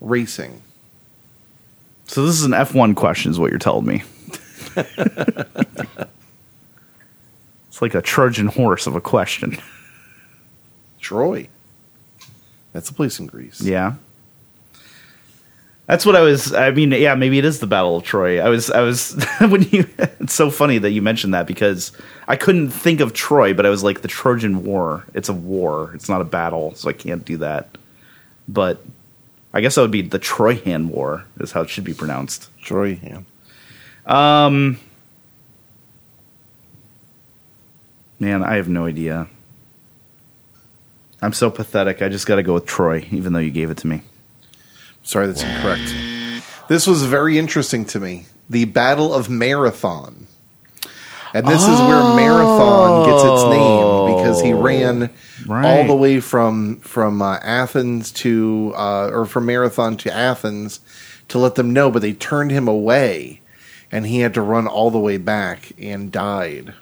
racing. 0.00 0.62
So 2.06 2.26
this 2.26 2.34
is 2.34 2.44
an 2.44 2.52
F1 2.52 2.96
question, 2.96 3.30
is 3.30 3.38
what 3.38 3.50
you're 3.50 3.58
telling 3.60 3.86
me. 3.86 4.02
it's 7.78 7.82
like 7.82 7.94
a 7.94 8.02
Trojan 8.02 8.48
horse 8.48 8.88
of 8.88 8.96
a 8.96 9.00
question. 9.00 9.56
Troy. 10.98 11.46
That's 12.72 12.90
a 12.90 12.92
place 12.92 13.20
in 13.20 13.26
Greece. 13.26 13.60
Yeah. 13.60 13.94
That's 15.86 16.04
what 16.04 16.16
I 16.16 16.22
was. 16.22 16.52
I 16.52 16.72
mean, 16.72 16.90
yeah, 16.90 17.14
maybe 17.14 17.38
it 17.38 17.44
is 17.44 17.60
the 17.60 17.68
Battle 17.68 17.98
of 17.98 18.02
Troy. 18.02 18.40
I 18.40 18.48
was, 18.48 18.68
I 18.68 18.80
was 18.80 19.12
when 19.38 19.62
you. 19.62 19.88
It's 19.96 20.34
so 20.34 20.50
funny 20.50 20.78
that 20.78 20.90
you 20.90 21.02
mentioned 21.02 21.34
that 21.34 21.46
because 21.46 21.92
I 22.26 22.34
couldn't 22.34 22.70
think 22.70 22.98
of 22.98 23.12
Troy, 23.12 23.54
but 23.54 23.64
I 23.64 23.70
was 23.70 23.84
like 23.84 24.00
the 24.00 24.08
Trojan 24.08 24.64
War. 24.64 25.04
It's 25.14 25.28
a 25.28 25.32
war. 25.32 25.92
It's 25.94 26.08
not 26.08 26.20
a 26.20 26.24
battle, 26.24 26.74
so 26.74 26.88
I 26.88 26.94
can't 26.94 27.24
do 27.24 27.36
that. 27.36 27.78
But 28.48 28.84
I 29.54 29.60
guess 29.60 29.76
that 29.76 29.82
would 29.82 29.92
be 29.92 30.02
the 30.02 30.18
Troyan 30.18 30.88
War, 30.88 31.24
is 31.38 31.52
how 31.52 31.60
it 31.60 31.70
should 31.70 31.84
be 31.84 31.94
pronounced. 31.94 32.50
Troy, 32.60 32.98
yeah. 33.04 33.20
Um, 34.04 34.80
man, 38.18 38.42
I 38.42 38.56
have 38.56 38.68
no 38.68 38.86
idea. 38.86 39.28
I'm 41.20 41.32
so 41.32 41.50
pathetic. 41.50 42.00
I 42.02 42.08
just 42.08 42.26
got 42.26 42.36
to 42.36 42.42
go 42.42 42.54
with 42.54 42.66
Troy, 42.66 43.06
even 43.10 43.32
though 43.32 43.38
you 43.40 43.50
gave 43.50 43.70
it 43.70 43.78
to 43.78 43.86
me. 43.86 44.02
Sorry, 45.02 45.26
that's 45.26 45.42
incorrect. 45.42 45.92
This 46.68 46.86
was 46.86 47.04
very 47.04 47.38
interesting 47.38 47.84
to 47.86 48.00
me. 48.00 48.26
The 48.50 48.66
Battle 48.66 49.12
of 49.12 49.28
Marathon. 49.28 50.26
And 51.34 51.46
this 51.46 51.62
is 51.62 51.78
where 51.80 52.14
Marathon 52.16 53.04
gets 53.10 53.22
its 53.22 53.44
name 53.50 54.16
because 54.16 54.40
he 54.40 54.52
ran 54.54 55.10
Right. 55.46 55.64
all 55.66 55.86
the 55.86 55.94
way 55.94 56.20
from 56.20 56.76
from 56.80 57.20
uh, 57.20 57.36
Athens 57.42 58.12
to 58.12 58.72
uh, 58.76 59.10
or 59.12 59.26
from 59.26 59.44
Marathon 59.46 59.96
to 59.98 60.12
Athens 60.12 60.80
to 61.28 61.38
let 61.38 61.54
them 61.56 61.72
know, 61.74 61.90
but 61.90 62.00
they 62.00 62.14
turned 62.14 62.50
him 62.50 62.66
away, 62.66 63.40
and 63.92 64.06
he 64.06 64.20
had 64.20 64.32
to 64.34 64.42
run 64.42 64.66
all 64.66 64.90
the 64.90 64.98
way 64.98 65.18
back 65.18 65.72
and 65.78 66.10
died. 66.10 66.72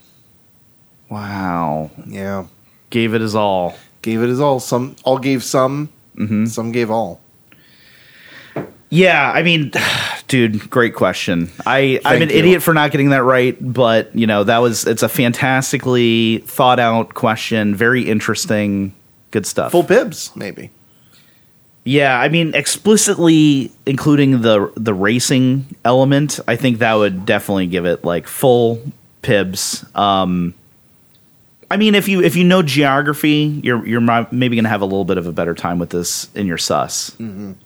Wow. 1.09 1.91
Yeah, 2.07 2.47
Gave 2.91 3.15
it 3.15 3.21
his 3.21 3.35
all. 3.35 3.77
gave 4.03 4.23
it 4.23 4.29
his 4.29 4.41
all. 4.41 4.61
Some 4.61 4.97
all 5.05 5.19
gave 5.19 5.43
some, 5.45 5.89
some 6.47 6.73
gave 6.73 6.91
all. 6.91 7.21
Yeah, 8.89 9.31
I 9.33 9.43
mean, 9.43 9.73
dude, 10.29 10.71
great 10.71 10.95
question. 10.95 11.51
I 11.67 12.01
I'm 12.05 12.23
an 12.23 12.31
you. 12.31 12.37
idiot 12.37 12.63
for 12.63 12.73
not 12.75 12.91
getting 12.93 13.11
that 13.11 13.23
right, 13.25 13.57
but 13.61 14.15
you 14.15 14.27
know 14.27 14.45
that 14.45 14.59
was 14.59 14.87
it's 14.87 15.03
a 15.03 15.09
fantastically 15.09 16.39
thought 16.47 16.79
out 16.79 17.15
question, 17.15 17.75
very 17.75 18.03
interesting, 18.09 18.95
good 19.33 19.47
stuff. 19.47 19.73
Full 19.73 19.83
bibs, 19.83 20.35
maybe. 20.37 20.71
Yeah, 21.85 22.19
I 22.19 22.29
mean, 22.29 22.53
explicitly 22.55 23.71
including 23.87 24.43
the 24.43 24.73
the 24.77 24.95
racing 24.95 25.67
element, 25.85 26.41
I 26.49 26.57
think 26.57 26.79
that 26.79 26.95
would 26.95 27.27
definitely 27.27 27.67
give 27.69 27.87
it 27.87 28.05
like 28.05 28.27
full 28.27 28.81
pibs. 29.23 29.85
Um, 29.95 30.55
I 31.71 31.77
mean, 31.77 31.95
if 31.95 32.09
you 32.09 32.23
if 32.23 32.37
you 32.37 32.45
know 32.45 32.63
geography, 32.63 33.61
you're 33.63 33.87
you're 33.87 34.01
maybe 34.01 34.57
going 34.57 34.65
to 34.65 34.71
have 34.71 34.83
a 34.83 34.87
little 34.87 35.05
bit 35.05 35.19
of 35.19 35.27
a 35.27 35.33
better 35.33 35.55
time 35.55 35.79
with 35.79 35.91
this 35.91 36.29
in 36.35 36.47
your 36.47 36.59
sus, 36.59 37.17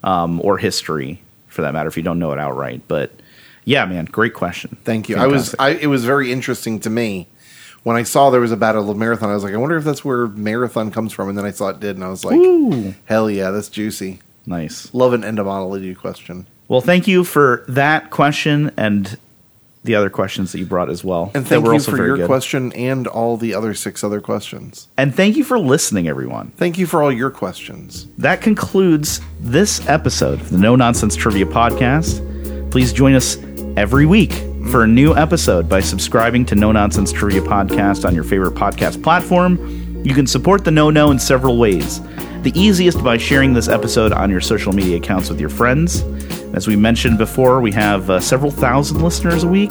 um, 0.03 0.41
or 0.43 0.57
history 0.57 1.21
for 1.47 1.61
that 1.61 1.73
matter. 1.73 1.87
If 1.87 1.97
you 1.97 2.03
don't 2.03 2.19
know 2.19 2.31
it 2.31 2.39
outright, 2.39 2.81
but 2.87 3.11
yeah, 3.65 3.85
man, 3.85 4.05
great 4.05 4.33
question. 4.33 4.77
Thank 4.83 5.07
you. 5.09 5.17
I 5.17 5.27
was. 5.27 5.55
I, 5.59 5.69
it 5.69 5.87
was 5.87 6.03
very 6.03 6.31
interesting 6.31 6.79
to 6.81 6.89
me 6.89 7.27
when 7.83 7.95
I 7.95 8.03
saw 8.03 8.29
there 8.31 8.41
was 8.41 8.51
a 8.51 8.57
battle 8.57 8.89
of 8.89 8.97
marathon. 8.97 9.29
I 9.29 9.33
was 9.35 9.43
like, 9.43 9.53
I 9.53 9.57
wonder 9.57 9.77
if 9.77 9.83
that's 9.83 10.03
where 10.03 10.27
marathon 10.27 10.91
comes 10.91 11.13
from. 11.13 11.29
And 11.29 11.37
then 11.37 11.45
I 11.45 11.51
saw 11.51 11.69
it 11.69 11.79
did, 11.79 11.95
and 11.95 12.03
I 12.03 12.09
was 12.09 12.25
like, 12.25 12.37
Ooh. 12.37 12.95
hell 13.05 13.29
yeah, 13.29 13.51
that's 13.51 13.69
juicy. 13.69 14.19
nice. 14.47 14.91
Love 14.93 15.13
an 15.13 15.23
entomology 15.23 15.93
question. 15.93 16.47
Well, 16.67 16.81
thank 16.81 17.07
you 17.07 17.23
for 17.23 17.65
that 17.67 18.09
question 18.09 18.71
and 18.77 19.17
the 19.83 19.95
other 19.95 20.09
questions 20.09 20.51
that 20.51 20.59
you 20.59 20.65
brought 20.65 20.89
as 20.89 21.03
well. 21.03 21.31
And 21.33 21.47
thank 21.47 21.65
you 21.65 21.79
for 21.79 21.97
your 21.97 22.17
good. 22.17 22.27
question 22.27 22.71
and 22.73 23.07
all 23.07 23.37
the 23.37 23.53
other 23.53 23.73
six 23.73 24.03
other 24.03 24.21
questions. 24.21 24.87
And 24.97 25.13
thank 25.13 25.37
you 25.37 25.43
for 25.43 25.57
listening, 25.57 26.07
everyone. 26.07 26.51
Thank 26.57 26.77
you 26.77 26.85
for 26.85 27.01
all 27.01 27.11
your 27.11 27.31
questions. 27.31 28.07
That 28.17 28.41
concludes 28.41 29.21
this 29.39 29.87
episode 29.87 30.39
of 30.39 30.49
the 30.51 30.57
No 30.57 30.75
Nonsense 30.75 31.15
Trivia 31.15 31.45
Podcast. 31.45 32.21
Please 32.69 32.93
join 32.93 33.15
us 33.15 33.37
every 33.75 34.05
week 34.05 34.33
for 34.69 34.83
a 34.83 34.87
new 34.87 35.15
episode 35.15 35.67
by 35.67 35.79
subscribing 35.79 36.45
to 36.45 36.55
No 36.55 36.71
Nonsense 36.71 37.11
Trivia 37.11 37.41
Podcast 37.41 38.05
on 38.05 38.13
your 38.13 38.23
favorite 38.23 38.53
podcast 38.53 39.01
platform. 39.01 39.57
You 40.05 40.13
can 40.13 40.27
support 40.27 40.63
the 40.63 40.71
No 40.71 40.91
No 40.91 41.09
in 41.11 41.17
several 41.17 41.57
ways. 41.57 42.01
The 42.43 42.51
easiest 42.55 43.03
by 43.03 43.17
sharing 43.17 43.53
this 43.53 43.67
episode 43.67 44.11
on 44.13 44.29
your 44.29 44.41
social 44.41 44.73
media 44.73 44.97
accounts 44.97 45.29
with 45.29 45.39
your 45.39 45.49
friends. 45.49 46.03
As 46.53 46.67
we 46.67 46.75
mentioned 46.75 47.17
before, 47.17 47.61
we 47.61 47.71
have 47.71 48.09
uh, 48.09 48.19
several 48.19 48.51
thousand 48.51 49.01
listeners 49.01 49.43
a 49.43 49.47
week, 49.47 49.69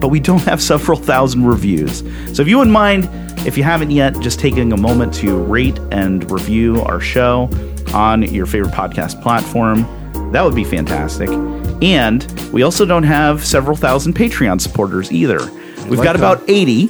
but 0.00 0.08
we 0.08 0.20
don't 0.20 0.42
have 0.44 0.62
several 0.62 0.98
thousand 0.98 1.44
reviews. 1.44 1.98
So 2.34 2.42
if 2.42 2.48
you 2.48 2.58
wouldn't 2.58 2.72
mind, 2.72 3.08
if 3.46 3.56
you 3.56 3.62
haven't 3.62 3.90
yet, 3.90 4.18
just 4.20 4.40
taking 4.40 4.72
a 4.72 4.76
moment 4.76 5.12
to 5.14 5.36
rate 5.36 5.78
and 5.90 6.28
review 6.30 6.80
our 6.82 7.00
show 7.00 7.50
on 7.92 8.22
your 8.22 8.46
favorite 8.46 8.72
podcast 8.72 9.22
platform, 9.22 9.82
that 10.32 10.42
would 10.42 10.54
be 10.54 10.64
fantastic. 10.64 11.28
And 11.80 12.24
we 12.52 12.62
also 12.62 12.84
don't 12.84 13.04
have 13.04 13.44
several 13.44 13.76
thousand 13.76 14.14
Patreon 14.14 14.60
supporters 14.60 15.12
either. 15.12 15.38
We've 15.88 15.98
like 15.98 16.04
got 16.04 16.16
that. 16.16 16.16
about 16.16 16.42
80, 16.48 16.88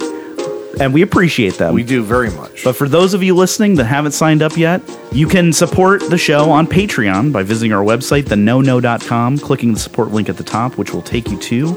and 0.79 0.93
we 0.93 1.01
appreciate 1.01 1.55
them. 1.55 1.73
We 1.73 1.83
do 1.83 2.03
very 2.03 2.29
much. 2.31 2.63
But 2.63 2.75
for 2.75 2.87
those 2.87 3.13
of 3.13 3.21
you 3.23 3.35
listening 3.35 3.75
that 3.75 3.85
haven't 3.85 4.13
signed 4.13 4.41
up 4.41 4.57
yet, 4.57 4.81
you 5.11 5.27
can 5.27 5.51
support 5.53 6.01
the 6.09 6.17
show 6.17 6.49
on 6.51 6.67
Patreon 6.67 7.31
by 7.31 7.43
visiting 7.43 7.73
our 7.73 7.83
website, 7.83 8.23
thenono.com, 8.23 9.39
clicking 9.39 9.73
the 9.73 9.79
support 9.79 10.09
link 10.11 10.29
at 10.29 10.37
the 10.37 10.43
top, 10.43 10.77
which 10.77 10.93
will 10.93 11.01
take 11.01 11.29
you 11.29 11.39
to 11.39 11.67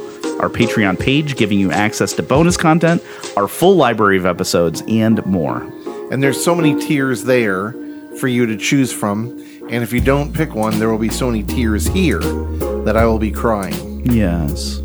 our 0.41 0.49
Patreon 0.49 0.99
page, 0.99 1.37
giving 1.37 1.59
you 1.59 1.71
access 1.71 2.13
to 2.15 2.23
bonus 2.23 2.57
content, 2.57 3.03
our 3.37 3.47
full 3.47 3.77
library 3.77 4.17
of 4.17 4.27
episodes, 4.27 4.83
and 4.89 5.25
more. 5.27 5.63
and 6.11 6.23
there's 6.23 6.43
so 6.43 6.55
many 6.55 6.75
tiers 6.85 7.25
there 7.25 7.73
for 8.19 8.29
you 8.29 8.45
to 8.47 8.57
choose 8.57 8.93
from. 8.93 9.29
And 9.71 9.83
if 9.83 9.93
you 9.93 10.01
don't 10.01 10.35
pick 10.35 10.55
one, 10.55 10.79
there 10.79 10.91
will 10.91 10.99
be 10.99 11.09
so 11.09 11.31
many 11.31 11.43
tiers 11.43 11.87
here 11.87 12.19
that 12.85 12.97
I 12.97 13.07
will 13.07 13.19
be 13.19 13.31
crying. 13.31 14.05
Yes. 14.11 14.81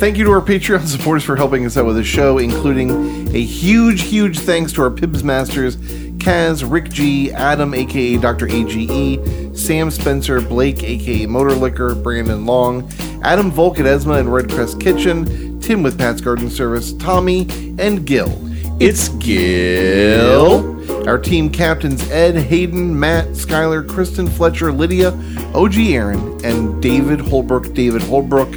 Thank 0.00 0.16
you 0.16 0.24
to 0.24 0.30
our 0.30 0.40
Patreon 0.40 0.86
supporters 0.86 1.24
for 1.24 1.36
helping 1.36 1.66
us 1.66 1.76
out 1.76 1.84
with 1.84 1.96
the 1.96 2.02
show, 2.02 2.38
including 2.38 3.28
a 3.36 3.44
huge, 3.44 4.00
huge 4.00 4.38
thanks 4.38 4.72
to 4.72 4.82
our 4.82 4.90
Pibs 4.90 5.22
Masters, 5.22 5.76
Kaz, 6.16 6.64
Rick 6.66 6.88
G, 6.88 7.30
Adam, 7.32 7.74
aka 7.74 8.16
Dr. 8.16 8.48
AGE, 8.48 9.54
Sam 9.54 9.90
Spencer, 9.90 10.40
Blake, 10.40 10.82
aka 10.82 11.26
Motor 11.26 11.52
Liquor, 11.52 11.94
Brandon 11.94 12.46
Long, 12.46 12.90
Adam 13.22 13.50
Volk 13.50 13.78
at 13.78 13.84
Esma 13.84 14.20
and 14.20 14.32
Red 14.32 14.48
Crest 14.48 14.80
Kitchen, 14.80 15.60
Tim 15.60 15.82
with 15.82 15.98
Pat's 15.98 16.22
Garden 16.22 16.48
Service, 16.48 16.94
Tommy, 16.94 17.46
and 17.78 18.06
Gil. 18.06 18.32
It's 18.80 19.10
Gil. 19.10 20.78
Our 21.06 21.18
team 21.18 21.50
captains 21.50 22.10
Ed, 22.10 22.36
Hayden, 22.36 22.98
Matt, 22.98 23.26
Skylar, 23.32 23.86
Kristen 23.86 24.28
Fletcher, 24.28 24.72
Lydia, 24.72 25.10
OG 25.54 25.76
Aaron, 25.76 26.42
and 26.42 26.82
David 26.82 27.20
Holbrook, 27.20 27.74
David 27.74 28.00
Holbrook, 28.00 28.50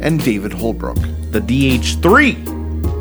and 0.00 0.22
David 0.22 0.52
Holbrook. 0.52 0.96
The 1.30 1.40
DH3, 1.40 2.44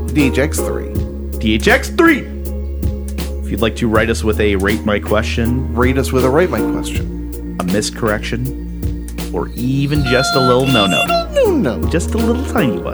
DHX3. 0.09 1.33
DHX3. 1.33 3.43
If 3.43 3.49
you'd 3.51 3.61
like 3.61 3.75
to 3.77 3.87
write 3.87 4.09
us 4.09 4.23
with 4.23 4.39
a 4.39 4.55
rate 4.57 4.83
my 4.85 4.99
question, 4.99 5.73
Rate 5.73 5.97
us 5.97 6.11
with 6.11 6.25
a 6.25 6.29
rate 6.29 6.49
my 6.49 6.59
question. 6.59 7.57
a 7.59 7.63
miscorrection, 7.63 9.07
or 9.33 9.47
even 9.55 10.03
just 10.05 10.35
a 10.35 10.39
little 10.39 10.67
no 10.67 10.85
no. 10.85 11.03
No, 11.33 11.77
no. 11.77 11.89
just 11.89 12.13
a 12.13 12.17
little 12.17 12.45
tiny 12.53 12.77
one. 12.77 12.93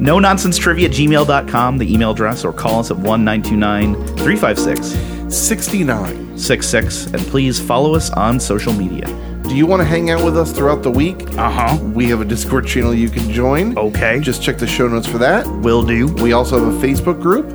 No 0.00 0.18
nonsense 0.20 0.58
trivia 0.58 0.88
at 0.88 0.94
gmail.com, 0.94 1.78
the 1.78 1.92
email 1.92 2.12
address, 2.12 2.44
or 2.44 2.52
call 2.52 2.80
us 2.80 2.90
at 2.90 2.98
1 2.98 3.24
356 3.42 5.34
69. 5.34 6.38
66. 6.38 7.06
And 7.06 7.20
please 7.22 7.58
follow 7.58 7.94
us 7.94 8.10
on 8.10 8.38
social 8.38 8.72
media. 8.72 9.06
Do 9.48 9.56
you 9.56 9.66
want 9.66 9.80
to 9.80 9.84
hang 9.86 10.10
out 10.10 10.22
with 10.24 10.36
us 10.36 10.52
throughout 10.52 10.82
the 10.82 10.90
week? 10.90 11.22
Uh 11.38 11.50
huh. 11.50 11.78
We 11.94 12.06
have 12.10 12.20
a 12.20 12.24
Discord 12.24 12.66
channel 12.66 12.92
you 12.94 13.08
can 13.08 13.30
join. 13.32 13.76
Okay. 13.78 14.20
Just 14.20 14.42
check 14.42 14.58
the 14.58 14.66
show 14.66 14.86
notes 14.88 15.06
for 15.06 15.16
that. 15.18 15.46
will 15.62 15.82
do. 15.82 16.06
We 16.22 16.32
also 16.32 16.58
have 16.62 16.74
a 16.74 16.86
Facebook 16.86 17.20
group. 17.20 17.48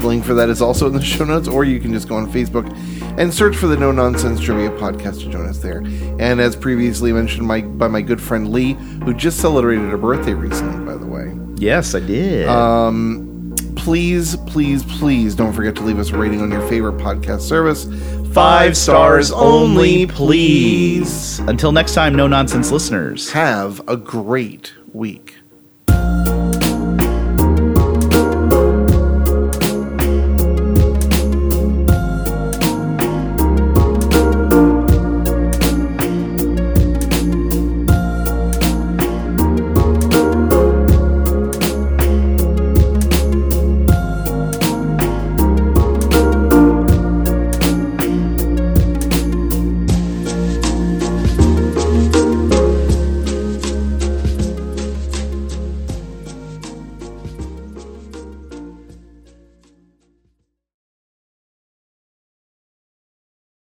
The 0.00 0.06
link 0.06 0.24
for 0.24 0.34
that 0.34 0.48
is 0.48 0.62
also 0.62 0.86
in 0.86 0.92
the 0.94 1.02
show 1.04 1.24
notes, 1.24 1.48
or 1.48 1.64
you 1.64 1.80
can 1.80 1.92
just 1.92 2.08
go 2.08 2.14
on 2.14 2.30
Facebook 2.30 2.72
and 3.18 3.34
search 3.34 3.56
for 3.56 3.66
the 3.66 3.76
No 3.76 3.90
Nonsense 3.90 4.40
Trivia 4.40 4.70
Podcast 4.70 5.20
to 5.24 5.30
join 5.30 5.46
us 5.48 5.58
there. 5.58 5.78
And 6.20 6.40
as 6.40 6.54
previously 6.54 7.12
mentioned 7.12 7.46
my, 7.46 7.60
by 7.62 7.88
my 7.88 8.02
good 8.02 8.20
friend 8.22 8.52
Lee, 8.52 8.74
who 9.04 9.12
just 9.12 9.38
celebrated 9.40 9.88
her 9.90 9.98
birthday 9.98 10.34
recently, 10.34 10.84
by 10.86 10.96
the 10.96 11.06
way, 11.06 11.36
Yes, 11.56 11.94
I 11.94 12.00
did. 12.00 12.48
Um, 12.48 13.54
please, 13.76 14.36
please, 14.46 14.82
please 14.84 15.34
don't 15.36 15.52
forget 15.52 15.74
to 15.76 15.82
leave 15.82 15.98
us 15.98 16.10
a 16.10 16.16
rating 16.18 16.40
on 16.40 16.50
your 16.50 16.66
favorite 16.68 16.98
podcast 16.98 17.40
service. 17.42 17.84
Five 18.32 18.78
stars 18.78 19.30
only, 19.30 20.06
please. 20.06 21.38
Until 21.40 21.70
next 21.70 21.92
time, 21.92 22.14
no 22.14 22.26
nonsense 22.26 22.72
listeners. 22.72 23.30
Have 23.32 23.86
a 23.86 23.94
great 23.94 24.72
week. 24.90 25.41